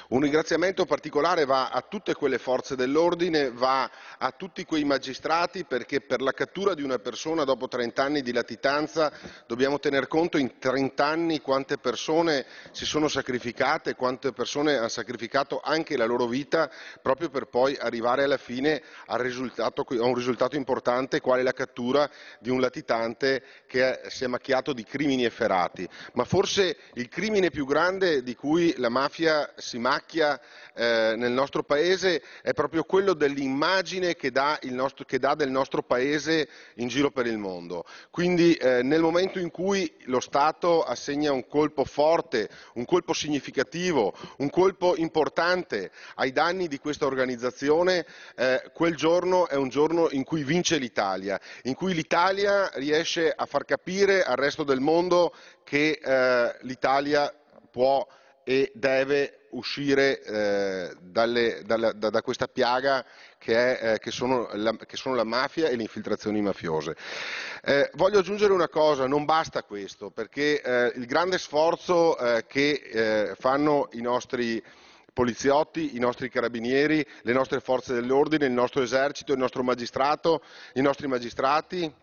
Un 0.09 0.21
ringraziamento 0.21 0.85
particolare 0.85 1.45
va 1.45 1.69
a 1.69 1.81
tutte 1.81 2.13
quelle 2.13 2.37
forze 2.37 2.75
dell'ordine, 2.75 3.51
va 3.51 3.89
a 4.17 4.31
tutti 4.31 4.65
quei 4.65 4.83
magistrati 4.83 5.65
perché 5.65 6.01
per 6.01 6.21
la 6.21 6.31
cattura 6.31 6.73
di 6.73 6.83
una 6.83 6.97
persona 6.99 7.43
dopo 7.43 7.67
30 7.67 8.03
anni 8.03 8.21
di 8.21 8.33
latitanza 8.33 9.11
dobbiamo 9.45 9.79
tener 9.79 10.07
conto 10.07 10.37
in 10.37 10.57
30 10.57 11.05
anni 11.05 11.41
quante 11.41 11.77
persone 11.77 12.45
si 12.71 12.85
sono 12.85 13.07
sacrificate, 13.07 13.95
quante 13.95 14.31
persone 14.31 14.77
hanno 14.77 14.87
sacrificato 14.87 15.61
anche 15.63 15.95
la 15.95 16.05
loro 16.05 16.25
vita 16.25 16.69
proprio 17.01 17.29
per 17.29 17.45
poi 17.45 17.75
arrivare 17.75 18.23
alla 18.23 18.37
fine 18.37 18.81
a 19.05 19.15
un 19.15 20.13
risultato 20.13 20.55
importante 20.55 21.21
quale 21.21 21.43
la 21.43 21.53
cattura 21.53 22.09
di 22.39 22.49
un 22.49 22.59
latitante 22.59 23.43
che 23.67 24.01
si 24.07 24.23
è 24.23 24.27
macchiato 24.27 24.73
di 24.73 24.83
crimini 24.83 25.25
efferati. 25.25 25.87
Ma 26.13 26.23
forse 26.23 26.77
il 26.93 27.07
crimine 27.07 27.49
più 27.49 27.65
grande 27.65 28.23
di 28.23 28.35
cui 28.35 28.73
la 28.77 28.89
mafia 28.89 29.38
si 29.55 29.77
macchia 29.77 30.39
eh, 30.79 31.15
nel 31.17 31.31
nostro 31.31 31.61
paese 31.63 32.23
è 32.41 32.53
proprio 32.53 32.83
quello 32.83 33.13
dell'immagine 33.13 34.15
che 34.15 34.31
dà, 34.31 34.57
nostro, 34.63 35.03
che 35.03 35.19
dà, 35.19 35.35
del 35.35 35.51
nostro 35.51 35.83
paese 35.83 36.47
in 36.75 36.87
giro 36.87 37.11
per 37.11 37.25
il 37.27 37.37
mondo. 37.37 37.85
Quindi 38.09 38.53
eh, 38.53 38.81
nel 38.81 39.01
momento 39.01 39.39
in 39.39 39.51
cui 39.51 39.93
lo 40.05 40.21
Stato 40.21 40.83
assegna 40.83 41.33
un 41.33 41.45
colpo 41.47 41.83
forte, 41.83 42.49
un 42.75 42.85
colpo 42.85 43.13
significativo, 43.13 44.13
un 44.37 44.49
colpo 44.49 44.95
importante 44.95 45.91
ai 46.15 46.31
danni 46.31 46.67
di 46.67 46.79
questa 46.79 47.05
organizzazione, 47.05 48.05
eh, 48.35 48.71
quel 48.73 48.95
giorno 48.95 49.49
è 49.49 49.55
un 49.55 49.67
giorno 49.67 50.07
in 50.11 50.23
cui 50.23 50.43
vince 50.43 50.77
l'Italia, 50.77 51.37
in 51.63 51.73
cui 51.73 51.93
l'Italia 51.93 52.69
riesce 52.75 53.31
a 53.35 53.45
far 53.45 53.65
capire 53.65 54.23
al 54.23 54.37
resto 54.37 54.63
del 54.63 54.79
mondo 54.79 55.33
che 55.63 55.99
eh, 56.01 56.55
l'Italia 56.61 57.33
può 57.69 58.07
e 58.49 58.71
deve 58.73 59.41
uscire 59.51 60.23
eh, 60.23 60.95
dalle, 60.99 61.61
dalla, 61.67 61.91
da, 61.91 62.09
da, 62.09 62.23
questa 62.23 62.47
piaga 62.47 63.05
che, 63.37 63.77
è, 63.77 63.93
eh, 63.93 63.99
che, 63.99 64.09
sono 64.09 64.49
la, 64.53 64.75
che, 64.75 64.97
sono 64.97 65.13
la, 65.13 65.23
mafia 65.23 65.67
e 65.67 65.75
le 65.75 65.83
infiltrazioni 65.83 66.41
mafiose. 66.41 66.95
Eh, 67.61 67.91
voglio 67.93 68.17
aggiungere 68.17 68.51
una 68.51 68.67
cosa, 68.67 69.05
non 69.05 69.23
basta 69.23 69.61
questo, 69.61 70.09
perché 70.09 70.63
eh, 70.63 70.93
il 70.95 71.05
grande 71.05 71.37
sforzo 71.37 72.17
eh, 72.17 72.47
che 72.47 72.71
eh, 72.71 73.35
fanno 73.37 73.87
i 73.91 74.01
nostri 74.01 74.63
poliziotti, 75.13 75.95
i 75.95 75.99
nostri 75.99 76.27
carabinieri, 76.27 77.05
le 77.21 77.33
nostre 77.33 77.59
forze 77.59 77.93
dell'ordine, 77.93 78.47
il 78.47 78.51
nostro 78.51 78.81
esercito, 78.81 79.31
il 79.31 79.37
nostro 79.37 79.61
magistrato, 79.61 80.41
i 80.73 80.81
nostri 80.81 81.05
magistrati, 81.05 81.93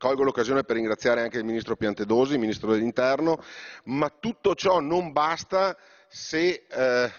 Colgo 0.00 0.22
l'occasione 0.22 0.64
per 0.64 0.76
ringraziare 0.76 1.20
anche 1.20 1.36
il 1.36 1.44
Ministro 1.44 1.76
Piantedosi, 1.76 2.32
il 2.32 2.38
Ministro 2.38 2.72
dell'Interno, 2.72 3.38
ma 3.84 4.08
tutto 4.08 4.54
ciò 4.54 4.80
non 4.80 5.12
basta 5.12 5.76
se 6.08 6.64
eh, 6.66 7.12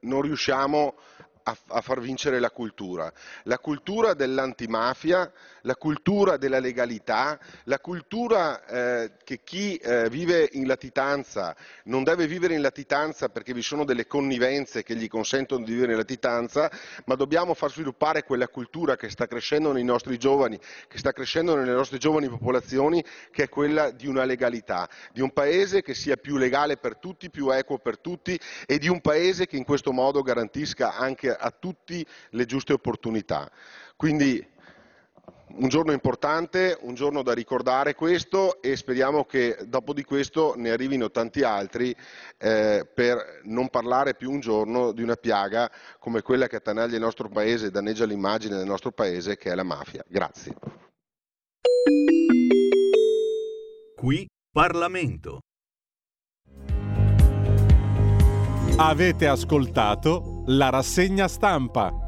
non 0.00 0.22
riusciamo 0.22 0.94
a, 1.42 1.56
a, 1.66 1.80
far 1.82 2.00
vincere 2.00 2.40
la 2.40 2.50
cultura, 2.50 3.12
la 3.42 3.58
cultura 3.58 4.14
dell'antimafia, 4.14 5.30
la 5.66 5.74
cultura 5.74 6.36
della 6.36 6.60
legalità, 6.60 7.38
la 7.64 7.80
cultura 7.80 8.64
eh, 8.64 9.12
che 9.24 9.40
chi 9.42 9.76
eh, 9.76 10.08
vive 10.08 10.48
in 10.52 10.66
latitanza 10.66 11.54
non 11.84 12.04
deve 12.04 12.26
vivere 12.26 12.54
in 12.54 12.62
latitanza 12.62 13.28
perché 13.28 13.52
vi 13.52 13.62
sono 13.62 13.84
delle 13.84 14.06
connivenze 14.06 14.84
che 14.84 14.94
gli 14.94 15.08
consentono 15.08 15.64
di 15.64 15.72
vivere 15.72 15.92
in 15.92 15.98
latitanza, 15.98 16.70
ma 17.06 17.16
dobbiamo 17.16 17.52
far 17.52 17.70
sviluppare 17.70 18.22
quella 18.22 18.48
cultura 18.48 18.96
che 18.96 19.10
sta 19.10 19.26
crescendo 19.26 19.72
nei 19.72 19.84
nostri 19.84 20.18
giovani, 20.18 20.58
che 20.88 20.98
sta 20.98 21.12
crescendo 21.12 21.56
nelle 21.56 21.72
nostre 21.72 21.98
giovani 21.98 22.28
popolazioni, 22.28 23.04
che 23.32 23.44
è 23.44 23.48
quella 23.48 23.90
di 23.90 24.06
una 24.06 24.24
legalità, 24.24 24.88
di 25.12 25.20
un 25.20 25.32
paese 25.32 25.82
che 25.82 25.94
sia 25.94 26.16
più 26.16 26.36
legale 26.36 26.76
per 26.76 26.96
tutti, 26.96 27.28
più 27.28 27.50
equo 27.50 27.78
per 27.78 27.98
tutti 27.98 28.38
e 28.66 28.78
di 28.78 28.88
un 28.88 29.00
paese 29.00 29.46
che 29.46 29.56
in 29.56 29.64
questo 29.64 29.92
modo 29.92 30.22
garantisca 30.22 30.94
anche 30.94 31.34
a 31.34 31.50
tutti 31.50 32.06
le 32.30 32.46
giuste 32.46 32.72
opportunità. 32.72 33.50
Quindi 33.96 34.54
un 35.56 35.68
giorno 35.68 35.92
importante, 35.92 36.76
un 36.82 36.94
giorno 36.94 37.22
da 37.22 37.32
ricordare 37.32 37.94
questo 37.94 38.60
e 38.60 38.76
speriamo 38.76 39.24
che 39.24 39.56
dopo 39.66 39.92
di 39.92 40.04
questo 40.04 40.54
ne 40.56 40.70
arrivino 40.70 41.10
tanti 41.10 41.42
altri 41.42 41.94
eh, 42.38 42.86
per 42.92 43.40
non 43.44 43.68
parlare 43.68 44.14
più 44.14 44.30
un 44.30 44.40
giorno 44.40 44.92
di 44.92 45.02
una 45.02 45.16
piaga 45.16 45.70
come 45.98 46.22
quella 46.22 46.46
che 46.46 46.56
attanaglia 46.56 46.96
il 46.96 47.02
nostro 47.02 47.28
paese 47.28 47.66
e 47.66 47.70
danneggia 47.70 48.04
l'immagine 48.04 48.56
del 48.56 48.66
nostro 48.66 48.92
paese 48.92 49.36
che 49.36 49.50
è 49.50 49.54
la 49.54 49.62
mafia. 49.62 50.04
Grazie. 50.06 50.54
Qui 53.96 54.26
Parlamento. 54.52 55.40
Avete 58.78 59.26
ascoltato 59.26 60.42
la 60.46 60.68
rassegna 60.68 61.28
stampa. 61.28 62.05